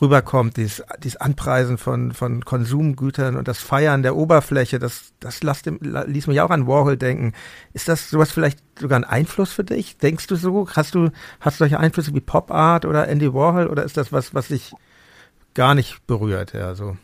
rüberkommt, 0.00 0.56
dieses, 0.56 0.82
dieses 1.02 1.20
Anpreisen 1.20 1.78
von, 1.78 2.12
von 2.12 2.44
Konsumgütern 2.44 3.36
und 3.36 3.48
das 3.48 3.58
Feiern 3.58 4.02
der 4.02 4.16
Oberfläche, 4.16 4.78
das, 4.78 5.12
das 5.20 5.42
lasst, 5.42 5.66
ließ 5.66 6.26
mich 6.26 6.40
auch 6.40 6.50
an 6.50 6.66
Warhol 6.66 6.96
denken. 6.96 7.32
Ist 7.72 7.88
das 7.88 8.10
sowas 8.10 8.32
vielleicht 8.32 8.58
sogar 8.78 8.98
ein 8.98 9.04
Einfluss 9.04 9.52
für 9.52 9.64
dich? 9.64 9.96
Denkst 9.98 10.26
du 10.26 10.36
so? 10.36 10.68
Hast 10.70 10.94
du, 10.94 11.10
hast 11.40 11.56
du 11.56 11.64
solche 11.64 11.78
Einflüsse 11.78 12.14
wie 12.14 12.20
Pop 12.20 12.50
Art 12.50 12.84
oder 12.84 13.08
Andy 13.08 13.32
Warhol 13.32 13.68
oder 13.68 13.84
ist 13.84 13.96
das 13.96 14.12
was, 14.12 14.34
was 14.34 14.48
dich 14.48 14.72
gar 15.54 15.74
nicht 15.74 16.06
berührt, 16.06 16.52
ja, 16.52 16.74
so. 16.74 16.96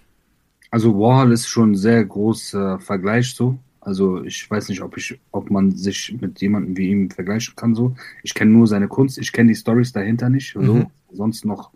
Also 0.70 0.98
Warhol 0.98 1.32
ist 1.32 1.48
schon 1.48 1.72
ein 1.72 1.76
sehr 1.76 2.04
großer 2.04 2.78
Vergleich 2.80 3.34
so. 3.34 3.58
Also 3.80 4.22
ich 4.22 4.48
weiß 4.48 4.68
nicht, 4.68 4.82
ob 4.82 4.96
ich, 4.96 5.18
ob 5.32 5.50
man 5.50 5.72
sich 5.72 6.16
mit 6.20 6.40
jemandem 6.40 6.76
wie 6.76 6.90
ihm 6.90 7.10
vergleichen 7.10 7.56
kann 7.56 7.74
so. 7.74 7.94
Ich 8.22 8.34
kenne 8.34 8.50
nur 8.50 8.66
seine 8.66 8.88
Kunst, 8.88 9.18
ich 9.18 9.32
kenne 9.32 9.48
die 9.48 9.56
Stories 9.56 9.92
dahinter 9.92 10.28
nicht, 10.28 10.52
so. 10.52 10.60
Mhm. 10.60 10.86
sonst 11.12 11.44
noch 11.44 11.70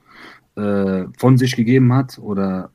äh, 0.56 1.04
von 1.16 1.38
sich 1.38 1.56
gegeben 1.56 1.92
hat 1.92 2.18
oder 2.18 2.70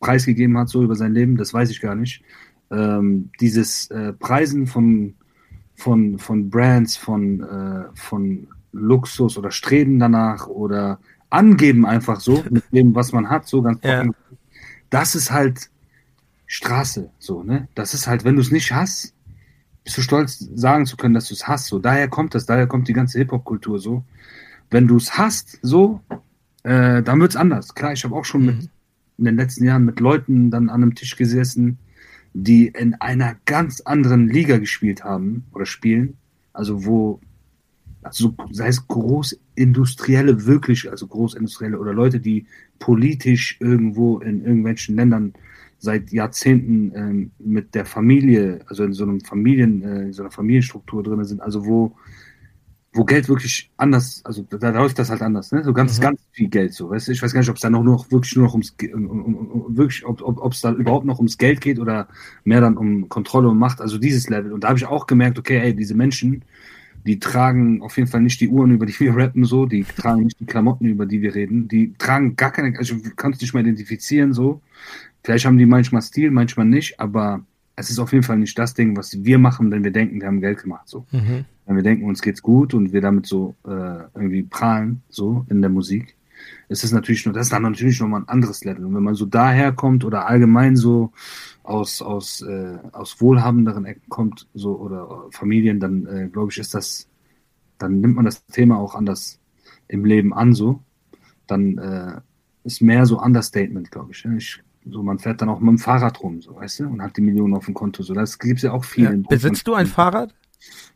preisgegeben 0.00 0.56
hat 0.58 0.70
so 0.70 0.82
über 0.82 0.94
sein 0.94 1.12
Leben, 1.12 1.36
das 1.36 1.52
weiß 1.52 1.70
ich 1.70 1.80
gar 1.80 1.94
nicht. 1.94 2.22
Ähm, 2.70 3.30
dieses 3.38 3.90
äh, 3.90 4.14
Preisen 4.14 4.66
von 4.66 5.14
von 5.76 6.18
von 6.18 6.48
Brands, 6.48 6.96
von 6.96 7.40
äh, 7.40 7.84
von 7.94 8.48
Luxus 8.72 9.36
oder 9.36 9.50
Streben 9.50 9.98
danach 9.98 10.46
oder 10.46 10.98
angeben 11.28 11.84
einfach 11.84 12.20
so 12.20 12.42
mit 12.48 12.64
dem, 12.72 12.94
was 12.94 13.12
man 13.12 13.28
hat, 13.28 13.46
so 13.46 13.60
ganz 13.60 13.80
ja. 13.82 14.04
Das 14.94 15.16
ist 15.16 15.32
halt 15.32 15.70
Straße, 16.46 17.10
so, 17.18 17.42
ne? 17.42 17.66
Das 17.74 17.94
ist 17.94 18.06
halt, 18.06 18.22
wenn 18.22 18.36
du 18.36 18.42
es 18.42 18.52
nicht 18.52 18.70
hast, 18.70 19.12
bist 19.82 19.98
du 19.98 20.02
stolz, 20.02 20.38
sagen 20.54 20.86
zu 20.86 20.96
können, 20.96 21.14
dass 21.14 21.26
du 21.26 21.34
es 21.34 21.48
hast, 21.48 21.66
so. 21.66 21.80
Daher 21.80 22.06
kommt 22.06 22.36
das, 22.36 22.46
daher 22.46 22.68
kommt 22.68 22.86
die 22.86 22.92
ganze 22.92 23.18
Hip-Hop-Kultur, 23.18 23.80
so. 23.80 24.04
Wenn 24.70 24.86
du 24.86 24.96
es 24.96 25.18
hast, 25.18 25.58
so, 25.62 26.00
äh, 26.62 27.02
dann 27.02 27.20
wird 27.20 27.32
es 27.32 27.36
anders. 27.36 27.74
Klar, 27.74 27.92
ich 27.92 28.04
habe 28.04 28.14
auch 28.14 28.24
schon 28.24 28.42
mhm. 28.42 28.46
mit, 28.46 28.70
in 29.18 29.24
den 29.24 29.36
letzten 29.36 29.64
Jahren 29.64 29.84
mit 29.84 29.98
Leuten 29.98 30.52
dann 30.52 30.68
an 30.68 30.84
einem 30.84 30.94
Tisch 30.94 31.16
gesessen, 31.16 31.78
die 32.32 32.68
in 32.68 32.94
einer 32.94 33.34
ganz 33.46 33.80
anderen 33.80 34.28
Liga 34.28 34.58
gespielt 34.58 35.02
haben 35.02 35.42
oder 35.52 35.66
spielen. 35.66 36.18
Also 36.52 36.84
wo 36.84 37.18
also 38.04 38.34
sei 38.50 38.68
es 38.68 38.86
Großindustrielle 38.86 40.46
wirklich, 40.46 40.90
also 40.90 41.06
Großindustrielle 41.06 41.78
oder 41.78 41.92
Leute, 41.92 42.20
die 42.20 42.46
politisch 42.78 43.56
irgendwo 43.60 44.18
in 44.18 44.44
irgendwelchen 44.44 44.96
Ländern 44.96 45.34
seit 45.78 46.12
Jahrzehnten 46.12 46.92
ähm, 46.94 47.30
mit 47.38 47.74
der 47.74 47.84
Familie, 47.84 48.60
also 48.66 48.84
in 48.84 48.92
so 48.92 49.04
einem 49.04 49.20
Familien, 49.20 49.82
äh, 49.82 50.02
in 50.04 50.12
so 50.12 50.22
einer 50.22 50.30
Familienstruktur 50.30 51.02
drin 51.02 51.24
sind, 51.24 51.40
also 51.40 51.66
wo, 51.66 51.94
wo 52.94 53.04
Geld 53.04 53.28
wirklich 53.28 53.70
anders, 53.76 54.22
also 54.24 54.42
da, 54.42 54.70
läuft 54.70 54.98
das 54.98 55.10
halt 55.10 55.20
anders, 55.20 55.52
ne? 55.52 55.62
So 55.64 55.72
ganz, 55.72 55.98
mhm. 55.98 56.02
ganz 56.02 56.20
viel 56.32 56.48
Geld, 56.48 56.72
so, 56.72 56.90
weißt 56.90 57.08
du? 57.08 57.12
Ich 57.12 57.22
weiß 57.22 57.32
gar 57.32 57.40
nicht, 57.40 57.50
ob 57.50 57.56
es 57.56 57.62
da 57.62 57.70
noch 57.70 57.82
nur 57.82 58.06
wirklich 58.10 58.36
nur 58.36 58.46
noch 58.46 58.54
ums 58.54 58.74
um, 58.94 59.06
um, 59.06 59.34
um, 59.34 59.76
wirklich, 59.76 60.04
ob 60.06 60.22
ob 60.22 60.52
es 60.52 60.60
da 60.60 60.72
überhaupt 60.72 61.04
noch 61.04 61.18
ums 61.18 61.36
Geld 61.36 61.60
geht 61.60 61.78
oder 61.78 62.08
mehr 62.44 62.60
dann 62.60 62.76
um 62.76 63.08
Kontrolle 63.08 63.48
und 63.48 63.58
Macht, 63.58 63.80
also 63.80 63.98
dieses 63.98 64.28
Level. 64.28 64.52
Und 64.52 64.64
da 64.64 64.68
habe 64.68 64.78
ich 64.78 64.86
auch 64.86 65.06
gemerkt, 65.06 65.38
okay, 65.38 65.58
ey, 65.58 65.74
diese 65.74 65.94
Menschen, 65.94 66.44
die 67.06 67.18
tragen 67.18 67.82
auf 67.82 67.96
jeden 67.96 68.08
Fall 68.08 68.22
nicht 68.22 68.40
die 68.40 68.48
Uhren, 68.48 68.70
über 68.70 68.86
die 68.86 68.98
wir 68.98 69.16
rappen, 69.16 69.44
so, 69.44 69.66
die 69.66 69.84
tragen 69.84 70.24
nicht 70.24 70.40
die 70.40 70.46
Klamotten, 70.46 70.86
über 70.86 71.06
die 71.06 71.20
wir 71.20 71.34
reden, 71.34 71.68
die 71.68 71.92
tragen 71.98 72.36
gar 72.36 72.50
keine, 72.50 72.76
also 72.78 72.96
du 72.96 73.10
kannst 73.14 73.40
nicht 73.40 73.52
mal 73.54 73.60
identifizieren, 73.60 74.32
so. 74.32 74.60
Vielleicht 75.22 75.46
haben 75.46 75.58
die 75.58 75.66
manchmal 75.66 76.02
Stil, 76.02 76.30
manchmal 76.30 76.66
nicht, 76.66 77.00
aber 77.00 77.44
es 77.76 77.90
ist 77.90 77.98
auf 77.98 78.12
jeden 78.12 78.24
Fall 78.24 78.38
nicht 78.38 78.58
das 78.58 78.74
Ding, 78.74 78.96
was 78.96 79.24
wir 79.24 79.38
machen, 79.38 79.70
wenn 79.70 79.84
wir 79.84 79.90
denken, 79.90 80.20
wir 80.20 80.28
haben 80.28 80.40
Geld 80.40 80.62
gemacht, 80.62 80.88
so. 80.88 81.06
Mhm. 81.12 81.44
Wenn 81.66 81.76
wir 81.76 81.82
denken, 81.82 82.04
uns 82.04 82.22
geht's 82.22 82.42
gut 82.42 82.74
und 82.74 82.92
wir 82.92 83.00
damit 83.00 83.26
so 83.26 83.54
äh, 83.66 84.04
irgendwie 84.14 84.42
prahlen, 84.42 85.02
so 85.08 85.46
in 85.48 85.60
der 85.60 85.70
Musik, 85.70 86.14
ist 86.68 86.84
es 86.84 86.92
natürlich 86.92 87.24
nur, 87.24 87.34
das 87.34 87.46
ist 87.46 87.52
dann 87.52 87.62
natürlich 87.62 88.00
nochmal 88.00 88.22
ein 88.22 88.28
anderes 88.28 88.64
Level. 88.64 88.84
Und 88.84 88.94
wenn 88.94 89.02
man 89.02 89.14
so 89.14 89.26
daherkommt 89.26 90.04
oder 90.04 90.26
allgemein 90.26 90.76
so 90.76 91.12
aus, 91.62 92.02
aus, 92.02 92.42
äh, 92.42 92.78
aus 92.92 93.20
wohlhabenderen 93.20 93.84
Ecken 93.84 94.08
kommt, 94.08 94.48
so 94.54 94.76
oder 94.76 95.26
Familien, 95.30 95.80
dann 95.80 96.06
äh, 96.06 96.28
glaube 96.28 96.52
ich, 96.52 96.58
ist 96.58 96.74
das, 96.74 97.08
dann 97.78 98.00
nimmt 98.00 98.16
man 98.16 98.24
das 98.24 98.44
Thema 98.46 98.78
auch 98.78 98.94
anders 98.94 99.40
im 99.88 100.04
Leben 100.04 100.32
an, 100.32 100.54
so. 100.54 100.80
Dann 101.46 101.78
äh, 101.78 102.20
ist 102.64 102.80
mehr 102.80 103.06
so 103.06 103.20
Understatement, 103.20 103.90
glaube 103.90 104.12
ich. 104.12 104.24
Ja? 104.24 104.32
ich. 104.32 104.62
So, 104.86 105.02
man 105.02 105.18
fährt 105.18 105.40
dann 105.40 105.48
auch 105.48 105.60
mit 105.60 105.68
dem 105.68 105.78
Fahrrad 105.78 106.22
rum, 106.22 106.42
so, 106.42 106.56
weißt 106.56 106.80
du, 106.80 106.84
und 106.84 107.02
hat 107.02 107.16
die 107.16 107.22
Millionen 107.22 107.54
auf 107.54 107.64
dem 107.64 107.74
Konto. 107.74 108.02
So, 108.02 108.12
das 108.12 108.38
gibt 108.38 108.58
es 108.58 108.64
ja 108.64 108.72
auch 108.72 108.84
viel. 108.84 109.04
Ja, 109.04 109.28
besitzt 109.28 109.66
du 109.66 109.74
ein 109.74 109.86
Fahrrad? 109.86 110.34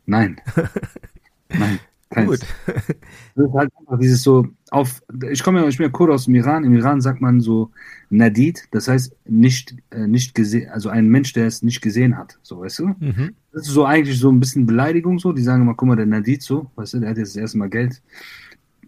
Nein. 0.05 0.39
Nein. 1.49 1.79
Gut. 2.09 2.39
Das 3.35 3.47
ist 3.47 3.53
halt 3.53 3.71
einfach 3.79 3.99
dieses 3.99 4.23
so 4.23 4.47
auf. 4.71 5.01
Ich 5.29 5.43
komme 5.43 5.61
ja, 5.61 5.67
ich 5.67 5.77
bin 5.77 5.85
ja 5.85 5.91
Kurd 5.91 6.11
aus 6.11 6.25
dem 6.25 6.35
Iran. 6.35 6.63
Im 6.63 6.75
Iran 6.75 6.99
sagt 6.99 7.21
man 7.21 7.39
so 7.39 7.71
Nadid, 8.09 8.67
das 8.71 8.87
heißt 8.87 9.15
nicht, 9.25 9.75
äh, 9.91 10.07
nicht 10.07 10.35
gesehen, 10.35 10.69
also 10.69 10.89
ein 10.89 11.07
Mensch, 11.07 11.31
der 11.33 11.47
es 11.47 11.61
nicht 11.61 11.81
gesehen 11.81 12.17
hat. 12.17 12.37
So, 12.41 12.59
weißt 12.59 12.79
du? 12.79 12.87
Mhm. 12.99 13.35
Das 13.53 13.67
ist 13.67 13.73
so 13.73 13.85
eigentlich 13.85 14.19
so 14.19 14.29
ein 14.29 14.39
bisschen 14.39 14.65
Beleidigung 14.65 15.19
so. 15.19 15.31
Die 15.31 15.43
sagen 15.43 15.61
immer, 15.61 15.75
guck 15.75 15.87
mal, 15.87 15.95
der 15.95 16.07
Nadid 16.07 16.41
so, 16.41 16.69
weißt 16.75 16.95
du, 16.95 16.99
der 16.99 17.11
hat 17.11 17.17
jetzt 17.17 17.35
das 17.35 17.41
erste 17.41 17.57
Mal 17.59 17.69
Geld, 17.69 18.01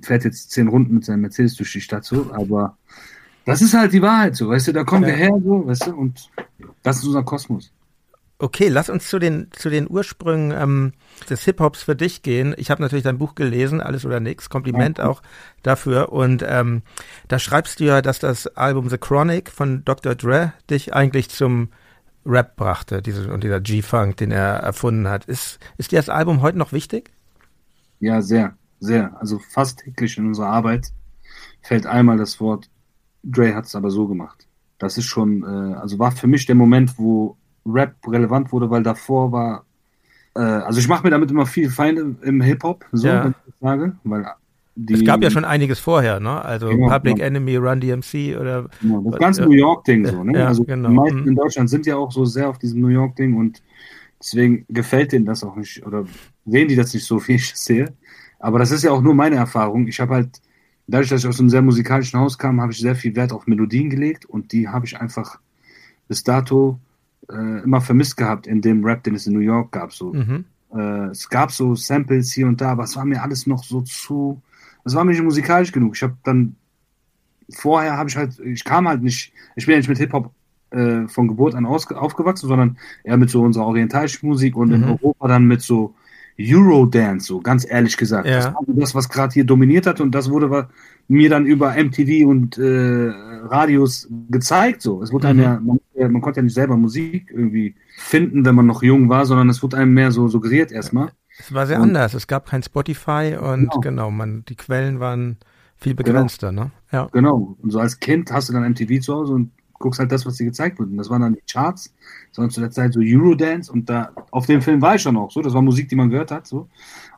fährt 0.02 0.26
jetzt 0.26 0.52
zehn 0.52 0.68
Runden 0.68 0.96
mit 0.96 1.06
seinem 1.06 1.22
Mercedes 1.22 1.56
durch 1.56 1.72
die 1.72 1.82
Stadt 1.82 2.04
so, 2.04 2.32
aber 2.34 2.78
das 3.46 3.62
ist 3.62 3.74
halt 3.74 3.94
die 3.94 4.02
Wahrheit 4.02 4.36
so, 4.36 4.50
weißt 4.50 4.68
du, 4.68 4.74
da 4.74 4.84
kommen 4.84 5.04
ja. 5.04 5.10
wir 5.10 5.16
her 5.16 5.42
so, 5.44 5.66
weißt 5.66 5.88
du, 5.88 5.96
und 5.96 6.30
das 6.84 6.98
ist 6.98 7.06
unser 7.06 7.24
Kosmos. 7.24 7.72
Okay, 8.42 8.70
lass 8.70 8.90
uns 8.90 9.08
zu 9.08 9.20
den, 9.20 9.50
zu 9.52 9.70
den 9.70 9.88
Ursprüngen 9.88 10.52
ähm, 10.52 10.94
des 11.30 11.46
Hip-Hops 11.46 11.84
für 11.84 11.96
dich 11.96 12.24
gehen. 12.24 12.56
Ich 12.58 12.72
habe 12.72 12.82
natürlich 12.82 13.04
dein 13.04 13.20
Buch 13.20 13.36
gelesen, 13.36 13.82
Alles 13.82 14.04
oder 14.04 14.20
Nix. 14.20 14.50
Kompliment 14.50 15.00
okay. 15.00 15.08
auch 15.08 15.22
dafür. 15.62 16.12
Und 16.12 16.44
ähm, 16.48 16.82
da 17.28 17.38
schreibst 17.38 17.80
du 17.80 17.84
ja, 17.84 18.02
dass 18.02 18.18
das 18.18 18.48
Album 18.48 18.90
The 18.90 18.98
Chronic 18.98 19.52
von 19.52 19.86
Dr. 19.86 20.16
Dre 20.16 20.54
dich 20.72 20.96
eigentlich 20.96 21.30
zum 21.30 21.70
Rap 22.26 22.56
brachte, 22.56 23.04
diese, 23.04 23.32
und 23.32 23.44
dieser 23.44 23.62
G-Funk, 23.62 24.18
den 24.18 24.32
er 24.32 24.56
erfunden 24.56 25.08
hat. 25.08 25.26
Ist, 25.26 25.60
ist 25.78 25.92
dir 25.92 26.00
das 26.00 26.10
Album 26.10 26.42
heute 26.42 26.58
noch 26.58 26.72
wichtig? 26.72 27.12
Ja, 28.00 28.24
sehr, 28.24 28.56
sehr. 28.80 29.16
Also 29.20 29.38
fast 29.38 29.82
täglich 29.82 30.18
in 30.18 30.26
unserer 30.26 30.48
Arbeit 30.48 30.92
fällt 31.62 31.86
einmal 31.86 32.18
das 32.18 32.40
Wort, 32.40 32.72
Dre 33.22 33.54
hat 33.54 33.66
es 33.66 33.76
aber 33.76 33.92
so 33.92 34.08
gemacht. 34.08 34.48
Das 34.80 34.98
ist 34.98 35.06
schon, 35.06 35.44
äh, 35.44 35.76
also 35.76 36.00
war 36.00 36.12
für 36.12 36.26
mich 36.26 36.48
der 36.48 36.56
Moment, 36.56 36.98
wo 36.98 37.38
Rap 37.66 37.96
relevant 38.08 38.52
wurde, 38.52 38.70
weil 38.70 38.84
davor 38.84 39.32
war, 39.32 39.66
äh, 40.36 40.40
also 40.40 40.80
ich 40.80 40.88
mache 40.88 41.04
mir 41.04 41.12
damit 41.12 41.32
immer 41.32 41.46
viel 41.46 41.70
Feinde 41.70 42.16
im 42.22 42.42
Hip-Hop, 42.42 42.86
so, 42.92 43.08
ja. 43.08 43.26
wenn 43.26 43.36
ich 43.48 43.54
sage, 43.60 43.96
weil 44.04 44.26
die, 44.76 44.94
es 44.94 45.04
gab 45.04 45.22
ja 45.22 45.30
schon 45.30 45.44
einiges 45.44 45.80
vorher, 45.80 46.20
ne? 46.20 46.44
Also 46.44 46.70
genau, 46.70 46.88
Public 46.88 47.16
genau. 47.16 47.28
Enemy, 47.28 47.58
Run 47.58 47.82
DMC 47.82 48.38
oder. 48.40 48.70
Genau, 48.82 49.02
das 49.02 49.20
ganze 49.20 49.44
äh, 49.44 49.46
New 49.46 49.52
York-Ding 49.52 50.06
so, 50.06 50.24
ne? 50.24 50.40
Ja, 50.40 50.48
also 50.48 50.64
genau. 50.64 50.90
die 50.90 50.96
meisten 50.96 51.22
mhm. 51.22 51.28
in 51.28 51.36
Deutschland 51.36 51.70
sind 51.70 51.86
ja 51.86 51.98
auch 51.98 52.12
so 52.12 52.24
sehr 52.24 52.50
auf 52.50 52.58
diesem 52.58 52.80
New 52.80 52.88
York-Ding 52.88 53.36
und 53.36 53.62
deswegen 54.20 54.66
gefällt 54.70 55.12
denen 55.12 55.26
das 55.26 55.44
auch 55.44 55.58
nicht 55.58 55.86
oder 55.86 56.06
sehen 56.46 56.70
die 56.70 56.76
das 56.76 56.94
nicht 56.94 57.06
so, 57.06 57.20
wie 57.28 57.34
ich 57.34 57.52
das 57.52 57.66
sehe. 57.66 57.94
Aber 58.40 58.60
das 58.60 58.72
ist 58.72 58.84
ja 58.84 58.92
auch 58.92 59.02
nur 59.02 59.14
meine 59.14 59.36
Erfahrung. 59.36 59.88
Ich 59.88 60.00
habe 60.00 60.16
halt, 60.16 60.42
dadurch, 60.88 61.10
dass 61.10 61.22
ich 61.22 61.28
aus 61.28 61.40
einem 61.40 61.50
sehr 61.50 61.62
musikalischen 61.62 62.20
Haus 62.20 62.38
kam, 62.38 62.62
habe 62.62 62.72
ich 62.72 62.80
sehr 62.80 62.96
viel 62.96 63.16
Wert 63.16 63.34
auf 63.34 63.48
Melodien 63.48 63.90
gelegt 63.90 64.26
und 64.26 64.54
die 64.54 64.70
habe 64.70 64.86
ich 64.86 65.00
einfach 65.00 65.40
bis 66.08 66.24
dato 66.24 66.80
äh, 67.32 67.64
immer 67.64 67.82
vermisst 67.82 68.18
gehabt 68.18 68.48
in 68.48 68.62
dem 68.62 68.84
Rap, 68.84 69.04
den 69.04 69.16
es 69.16 69.28
in 69.28 69.34
New 69.34 69.40
York 69.40 69.72
gab. 69.72 69.94
So. 69.94 70.14
Mhm. 70.14 70.46
Äh, 70.74 71.08
es 71.08 71.30
gab 71.30 71.52
so 71.52 71.76
Samples 71.76 72.32
hier 72.32 72.48
und 72.48 72.62
da, 72.62 72.72
aber 72.72 72.84
es 72.84 72.96
war 72.96 73.06
mir 73.06 73.22
alles 73.22 73.48
noch 73.48 73.64
so 73.64 73.82
zu. 73.82 74.42
Es 74.84 74.96
war 74.96 75.04
mir 75.04 75.12
nicht 75.12 75.24
musikalisch 75.24 75.72
genug. 75.72 75.96
Ich 75.96 76.04
habe 76.04 76.18
dann 76.24 76.56
vorher 77.54 77.98
habe 77.98 78.10
ich 78.10 78.16
halt, 78.16 78.40
ich 78.40 78.64
kam 78.64 78.88
halt 78.88 79.02
nicht, 79.02 79.34
ich 79.56 79.66
bin 79.66 79.74
ja 79.74 79.78
nicht 79.80 79.90
mit 79.90 79.98
Hip-Hop 79.98 80.32
äh, 80.72 81.08
von 81.08 81.28
Geburt 81.28 81.56
an 81.56 81.66
aus, 81.66 81.90
aufgewachsen, 81.92 82.48
sondern 82.48 82.78
eher 83.04 83.18
mit 83.18 83.30
so 83.30 83.42
unserer 83.42 83.66
orientalischen 83.66 84.28
Musik 84.28 84.56
und 84.56 84.70
mhm. 84.70 84.76
in 84.76 84.84
Europa 84.86 85.28
dann 85.28 85.46
mit 85.46 85.62
so 85.62 85.96
Eurodance, 86.40 87.28
so 87.28 87.40
ganz 87.40 87.70
ehrlich 87.70 87.98
gesagt. 87.98 88.28
Ja. 88.28 88.36
Das 88.36 88.46
war 88.54 88.62
das, 88.68 88.96
was 88.96 89.10
gerade 89.10 89.34
hier 89.34 89.44
dominiert 89.44 89.86
hat 89.88 90.02
und 90.02 90.12
das 90.12 90.30
wurde 90.30 90.68
mir 91.08 91.30
dann 91.30 91.46
über 91.46 91.76
MTV 91.76 92.28
und 92.28 92.58
äh, 92.58 93.12
Radios 93.44 94.08
gezeigt. 94.30 94.82
So, 94.82 95.02
es 95.02 95.12
wurde 95.12 95.34
mhm. 95.34 95.40
einem 95.40 95.42
ja, 95.42 95.60
man, 95.60 96.12
man, 96.14 96.22
konnte 96.22 96.40
ja 96.40 96.44
nicht 96.44 96.54
selber 96.54 96.78
Musik 96.78 97.30
irgendwie 97.32 97.76
finden, 97.98 98.46
wenn 98.46 98.56
man 98.56 98.66
noch 98.66 98.84
jung 98.84 99.10
war, 99.10 99.26
sondern 99.26 99.50
es 99.50 99.62
wurde 99.62 99.78
einem 99.78 99.94
mehr 99.94 100.12
so 100.12 100.28
suggeriert 100.28 100.72
erstmal. 100.72 101.12
Es 101.38 101.54
war 101.54 101.68
sehr 101.68 101.78
und, 101.78 101.90
anders. 101.90 102.14
Es 102.14 102.28
gab 102.28 102.48
kein 102.48 102.64
Spotify 102.64 103.36
und 103.40 103.70
genau, 103.70 103.80
genau 103.80 104.12
man, 104.12 104.44
die 104.48 104.56
Quellen 104.56 105.00
waren 105.00 105.38
viel 105.78 105.96
genau. 105.96 106.06
begrenzter, 106.14 106.50
genau. 106.50 106.66
ne? 106.66 106.72
Ja. 106.92 107.10
Genau. 107.12 107.58
Und 107.62 107.72
so 107.72 107.80
als 107.80 108.00
Kind 108.00 108.32
hast 108.32 108.50
du 108.50 108.54
dann 108.54 108.70
MTV 108.70 109.02
zu 109.02 109.14
Hause 109.16 109.34
und 109.34 109.52
guckst 109.82 110.00
halt 110.00 110.12
das, 110.12 110.26
was 110.26 110.38
dir 110.38 110.46
gezeigt 110.46 110.80
wird. 110.80 110.90
Und 110.90 110.98
das 110.98 111.10
waren 111.10 111.22
dann 111.22 111.34
die 111.34 111.44
Charts, 111.52 111.94
sondern 112.32 112.52
zu 112.52 112.62
der 112.62 112.72
Zeit 112.72 112.94
so 112.94 113.02
Eurodance 113.04 113.72
und 113.72 113.90
da 113.90 114.12
auf 114.32 114.46
dem 114.46 114.62
Film 114.62 114.82
war 114.82 114.96
ich 114.96 115.02
schon 115.02 115.18
auch 115.18 115.32
so. 115.32 115.42
Das 115.42 115.54
war 115.54 115.62
Musik, 115.62 115.90
die 115.90 115.96
man 115.96 116.10
gehört 116.10 116.32
hat, 116.32 116.48
so. 116.48 116.68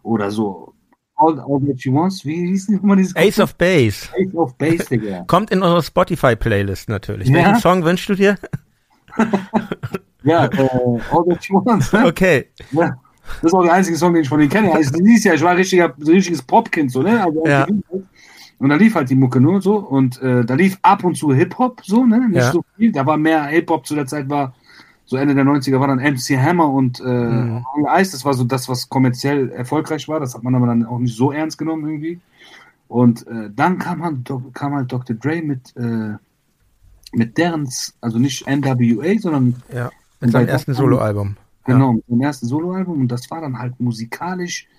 Oder 0.01 0.31
so. 0.31 0.73
All, 1.15 1.39
all 1.39 1.59
That 1.67 1.81
You 1.81 1.93
Want, 1.93 2.13
wie 2.25 2.47
hieß 2.47 2.67
denn 2.67 2.79
immer 2.79 2.95
dieses 2.95 3.15
Ace 3.15 3.39
of 3.39 3.55
Base. 3.55 4.09
Ace 4.19 4.33
of 4.33 4.55
Base, 4.57 4.85
Digga. 4.89 5.23
Kommt 5.27 5.51
in 5.51 5.61
unsere 5.61 5.83
Spotify-Playlist 5.83 6.89
natürlich. 6.89 7.27
Ja? 7.27 7.35
Welchen 7.35 7.55
Song 7.57 7.83
wünschst 7.83 8.09
du 8.09 8.15
dir? 8.15 8.35
ja, 10.23 10.45
äh, 10.45 10.69
All 11.11 11.25
That 11.29 11.45
You 11.45 11.63
Want. 11.63 11.93
Ne? 11.93 12.05
Okay. 12.07 12.47
Ja. 12.71 12.97
Das 13.41 13.51
ist 13.51 13.53
auch 13.53 13.63
der 13.63 13.73
einzige 13.73 13.97
Song, 13.97 14.13
den 14.13 14.23
ich 14.23 14.29
von 14.29 14.39
denen 14.39 14.51
kenne. 14.51 14.73
Also, 14.73 14.97
Jahr, 14.97 15.35
ich 15.35 15.41
war 15.41 15.51
ein 15.51 15.57
richtiger, 15.57 15.93
richtiges 16.05 16.41
Popkind, 16.41 16.91
so, 16.91 17.01
ne? 17.01 17.23
Also, 17.23 17.45
ja. 17.45 17.67
Und 18.63 18.69
da 18.69 18.75
lief 18.75 18.95
halt 18.95 19.09
die 19.09 19.15
Mucke 19.15 19.41
nur 19.41 19.61
so 19.61 19.75
und 19.75 20.21
äh, 20.21 20.45
da 20.45 20.53
lief 20.53 20.79
ab 20.83 21.03
und 21.03 21.17
zu 21.17 21.33
Hip-Hop 21.33 21.81
so, 21.83 22.05
ne? 22.05 22.29
Nicht 22.29 22.37
ja. 22.37 22.51
so 22.53 22.63
viel. 22.77 22.93
Da 22.93 23.05
war 23.05 23.17
mehr 23.17 23.43
Hip-Hop 23.47 23.85
zu 23.85 23.93
der 23.93 24.05
Zeit, 24.05 24.29
war 24.29 24.55
so 25.03 25.17
Ende 25.17 25.35
der 25.35 25.43
90er 25.43 25.81
war 25.81 25.87
dann 25.87 25.99
MC 25.99 26.37
Hammer 26.41 26.69
und 26.69 27.01
äh, 27.01 27.03
mhm. 27.03 27.65
Ice. 27.89 28.13
Das 28.13 28.23
war 28.23 28.33
so 28.33 28.45
das, 28.45 28.69
was 28.69 28.87
kommerziell 28.87 29.49
erfolgreich 29.49 30.07
war. 30.07 30.21
Das 30.21 30.33
hat 30.33 30.43
man 30.43 30.55
aber 30.55 30.67
dann 30.67 30.85
auch 30.85 30.97
nicht 30.99 31.13
so 31.13 31.33
ernst 31.33 31.57
genommen 31.57 31.85
irgendwie. 31.85 32.21
Und 32.87 33.27
äh, 33.27 33.49
dann 33.53 33.79
kam 33.79 34.01
halt, 34.01 34.31
kam 34.53 34.73
halt 34.75 34.89
Dr. 34.89 35.13
Dre 35.17 35.41
mit, 35.41 35.75
äh, 35.75 36.13
mit 37.11 37.37
deren, 37.37 37.67
also 37.99 38.17
nicht 38.17 38.47
NWA, 38.47 39.19
sondern 39.19 39.61
ja, 39.73 39.91
mit 40.21 40.31
seinem 40.31 40.47
ersten 40.47 40.73
Soloalbum. 40.73 41.35
Genau, 41.65 41.91
mit 41.91 42.05
seinem 42.07 42.21
ersten 42.21 42.47
Soloalbum. 42.47 43.01
Und 43.01 43.07
das 43.09 43.29
war 43.29 43.41
dann 43.41 43.59
halt 43.59 43.77
musikalisch 43.81 44.69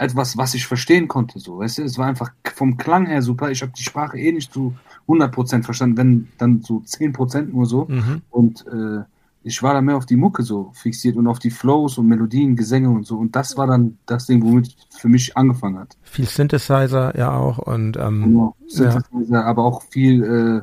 etwas, 0.00 0.38
was 0.38 0.54
ich 0.54 0.66
verstehen 0.66 1.08
konnte. 1.08 1.38
So, 1.38 1.58
weißt 1.58 1.78
du, 1.78 1.82
es 1.82 1.98
war 1.98 2.06
einfach 2.06 2.32
vom 2.54 2.78
Klang 2.78 3.06
her 3.06 3.20
super. 3.20 3.50
Ich 3.50 3.60
habe 3.60 3.72
die 3.76 3.82
Sprache 3.82 4.18
eh 4.18 4.32
nicht 4.32 4.52
zu 4.52 4.74
100% 5.06 5.62
verstanden, 5.62 5.96
wenn 5.98 6.28
dann 6.38 6.62
so 6.62 6.78
10% 6.78 7.52
nur 7.52 7.66
so. 7.66 7.84
Mhm. 7.86 8.22
Und 8.30 8.66
äh, 8.66 9.02
ich 9.42 9.62
war 9.62 9.74
da 9.74 9.82
mehr 9.82 9.96
auf 9.96 10.06
die 10.06 10.16
Mucke 10.16 10.42
so 10.42 10.70
fixiert 10.72 11.16
und 11.16 11.26
auf 11.26 11.38
die 11.38 11.50
Flows 11.50 11.98
und 11.98 12.06
Melodien, 12.08 12.56
Gesänge 12.56 12.88
und 12.88 13.06
so. 13.06 13.18
Und 13.18 13.36
das 13.36 13.58
war 13.58 13.66
dann 13.66 13.98
das 14.06 14.26
Ding, 14.26 14.42
womit 14.42 14.74
für 14.90 15.08
mich 15.08 15.36
angefangen 15.36 15.78
hat. 15.78 15.96
Viel 16.02 16.26
Synthesizer 16.26 17.16
ja 17.16 17.32
auch 17.32 17.58
und 17.58 17.98
ähm, 17.98 18.22
genau, 18.22 18.56
Synthesizer, 18.68 19.34
ja. 19.34 19.44
aber 19.44 19.64
auch 19.64 19.82
viel, 19.90 20.24
äh, 20.24 20.62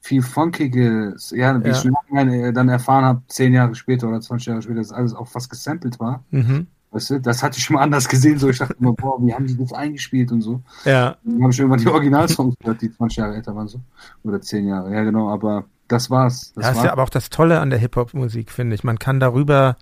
viel 0.00 0.22
funkiges, 0.22 1.34
ja, 1.36 1.62
wie 1.62 1.68
ja. 1.68 1.74
ich 1.74 1.84
lange 1.84 2.52
dann 2.54 2.70
erfahren 2.70 3.04
habe, 3.04 3.22
zehn 3.28 3.52
Jahre 3.52 3.74
später 3.74 4.08
oder 4.08 4.22
20 4.22 4.46
Jahre 4.46 4.62
später, 4.62 4.78
dass 4.78 4.92
alles 4.92 5.14
auch 5.14 5.28
fast 5.28 5.50
gesampelt 5.50 6.00
war. 6.00 6.24
Mhm. 6.30 6.66
Weißt 6.94 7.10
du, 7.10 7.20
das 7.20 7.42
hatte 7.42 7.58
ich 7.58 7.64
schon 7.64 7.74
mal 7.74 7.82
anders 7.82 8.08
gesehen. 8.08 8.38
So, 8.38 8.48
ich 8.48 8.58
dachte 8.58 8.76
immer, 8.78 8.92
boah, 8.92 9.18
wie 9.20 9.34
haben 9.34 9.48
die 9.48 9.56
das 9.56 9.72
eingespielt 9.72 10.30
und 10.30 10.42
so. 10.42 10.62
Ja. 10.84 11.16
Dann 11.24 11.42
habe 11.42 11.52
ich 11.52 11.58
irgendwann 11.58 11.80
die 11.80 11.88
Originalsongs 11.88 12.54
gehört, 12.60 12.82
die 12.82 12.92
20 12.92 13.18
Jahre 13.18 13.34
älter 13.34 13.56
waren 13.56 13.66
so. 13.66 13.80
Oder 14.22 14.40
10 14.40 14.68
Jahre. 14.68 14.94
Ja, 14.94 15.02
genau, 15.02 15.28
aber 15.28 15.64
das 15.88 16.08
war's. 16.08 16.52
Das, 16.54 16.66
das 16.66 16.76
ist 16.76 16.84
ja 16.84 16.92
aber 16.92 17.02
auch 17.02 17.10
das 17.10 17.30
Tolle 17.30 17.58
an 17.58 17.70
der 17.70 17.80
Hip-Hop-Musik, 17.80 18.52
finde 18.52 18.76
ich. 18.76 18.84
Man 18.84 19.00
kann 19.00 19.18
darüber, 19.18 19.76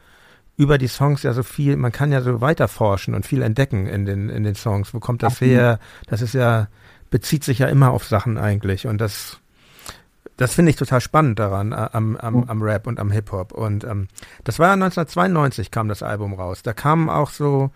über 0.57 0.79
die 0.79 0.87
Songs 0.87 1.23
ja 1.23 1.35
so 1.35 1.43
viel, 1.43 1.77
man 1.77 1.93
kann 1.93 2.13
ja 2.13 2.23
so 2.23 2.41
weiter 2.41 2.67
forschen 2.67 3.15
und 3.15 3.27
viel 3.27 3.43
entdecken 3.43 3.87
in 3.89 4.07
den, 4.07 4.31
in 4.31 4.43
den 4.43 4.55
Songs. 4.55 4.95
Wo 4.95 4.99
kommt 4.99 5.23
das 5.23 5.35
Absolut. 5.35 5.55
her? 5.55 5.79
Das 6.07 6.23
ist 6.23 6.33
ja, 6.33 6.69
bezieht 7.11 7.45
sich 7.45 7.59
ja 7.59 7.67
immer 7.67 7.91
auf 7.91 8.07
Sachen 8.07 8.39
eigentlich. 8.39 8.87
Und 8.87 9.03
das 9.03 9.42
das 10.43 10.55
finde 10.55 10.71
ich 10.71 10.77
total 10.77 11.01
spannend 11.01 11.39
daran, 11.39 11.73
äh, 11.73 11.89
am, 11.93 12.17
am, 12.17 12.45
am 12.45 12.63
Rap 12.63 12.87
und 12.87 12.99
am 12.99 13.11
Hip-Hop. 13.11 13.53
Und 13.53 13.85
ähm, 13.85 14.09
das 14.45 14.59
war 14.59 14.67
ja 14.67 14.73
1992 14.75 15.71
kam 15.71 15.89
das 15.89 16.03
Album 16.03 16.35
raus. 16.35 16.63
Da 16.63 16.73
kamen 16.73 17.09
auch 17.09 17.31
so, 17.31 17.71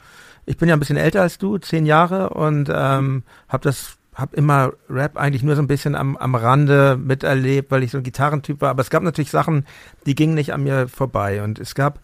ich 0.46 0.56
bin 0.56 0.68
ja 0.68 0.74
ein 0.74 0.80
bisschen 0.80 0.96
älter 0.96 1.22
als 1.22 1.38
du, 1.38 1.58
zehn 1.58 1.86
Jahre 1.86 2.30
und 2.30 2.68
ähm, 2.72 3.22
habe 3.48 3.62
das 3.64 3.98
habe 4.14 4.34
immer 4.34 4.72
Rap 4.88 5.18
eigentlich 5.18 5.42
nur 5.42 5.56
so 5.56 5.62
ein 5.62 5.66
bisschen 5.66 5.94
am, 5.94 6.16
am 6.16 6.34
Rande 6.34 6.96
miterlebt, 6.96 7.70
weil 7.70 7.82
ich 7.82 7.90
so 7.90 7.98
ein 7.98 8.02
Gitarrentyp 8.02 8.62
war. 8.62 8.70
Aber 8.70 8.80
es 8.80 8.88
gab 8.88 9.02
natürlich 9.02 9.30
Sachen, 9.30 9.66
die 10.06 10.14
gingen 10.14 10.34
nicht 10.34 10.54
an 10.54 10.62
mir 10.62 10.88
vorbei. 10.88 11.42
Und 11.42 11.58
es 11.58 11.74
gab 11.74 12.00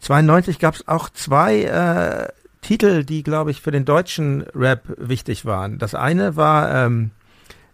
92 0.00 0.58
gab 0.58 0.74
es 0.74 0.88
auch 0.88 1.10
zwei 1.10 1.64
äh, 1.64 2.28
Titel, 2.62 3.04
die 3.04 3.22
glaube 3.22 3.50
ich 3.50 3.60
für 3.60 3.70
den 3.70 3.84
deutschen 3.84 4.42
Rap 4.54 4.82
wichtig 4.96 5.44
waren. 5.44 5.78
Das 5.78 5.94
eine 5.94 6.34
war 6.34 6.86
ähm, 6.86 7.10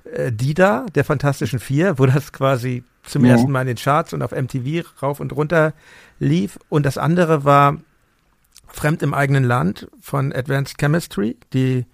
äh, 0.04 0.32
Dida 0.32 0.86
der 0.94 1.04
Fantastischen 1.04 1.58
Vier, 1.58 1.98
wo 1.98 2.06
das 2.06 2.32
quasi 2.32 2.84
zum 3.04 3.24
ja. 3.24 3.32
ersten 3.32 3.50
Mal 3.50 3.62
in 3.62 3.68
den 3.68 3.76
Charts 3.76 4.12
und 4.12 4.22
auf 4.22 4.32
MTV 4.32 4.84
rauf 5.02 5.20
und 5.20 5.32
runter 5.32 5.72
lief. 6.18 6.58
Und 6.68 6.86
das 6.86 6.98
andere 6.98 7.44
war 7.44 7.78
Fremd 8.68 9.02
im 9.02 9.14
eigenen 9.14 9.44
Land 9.44 9.88
von 10.00 10.32
Advanced 10.32 10.78
Chemistry, 10.78 11.36
die 11.52 11.86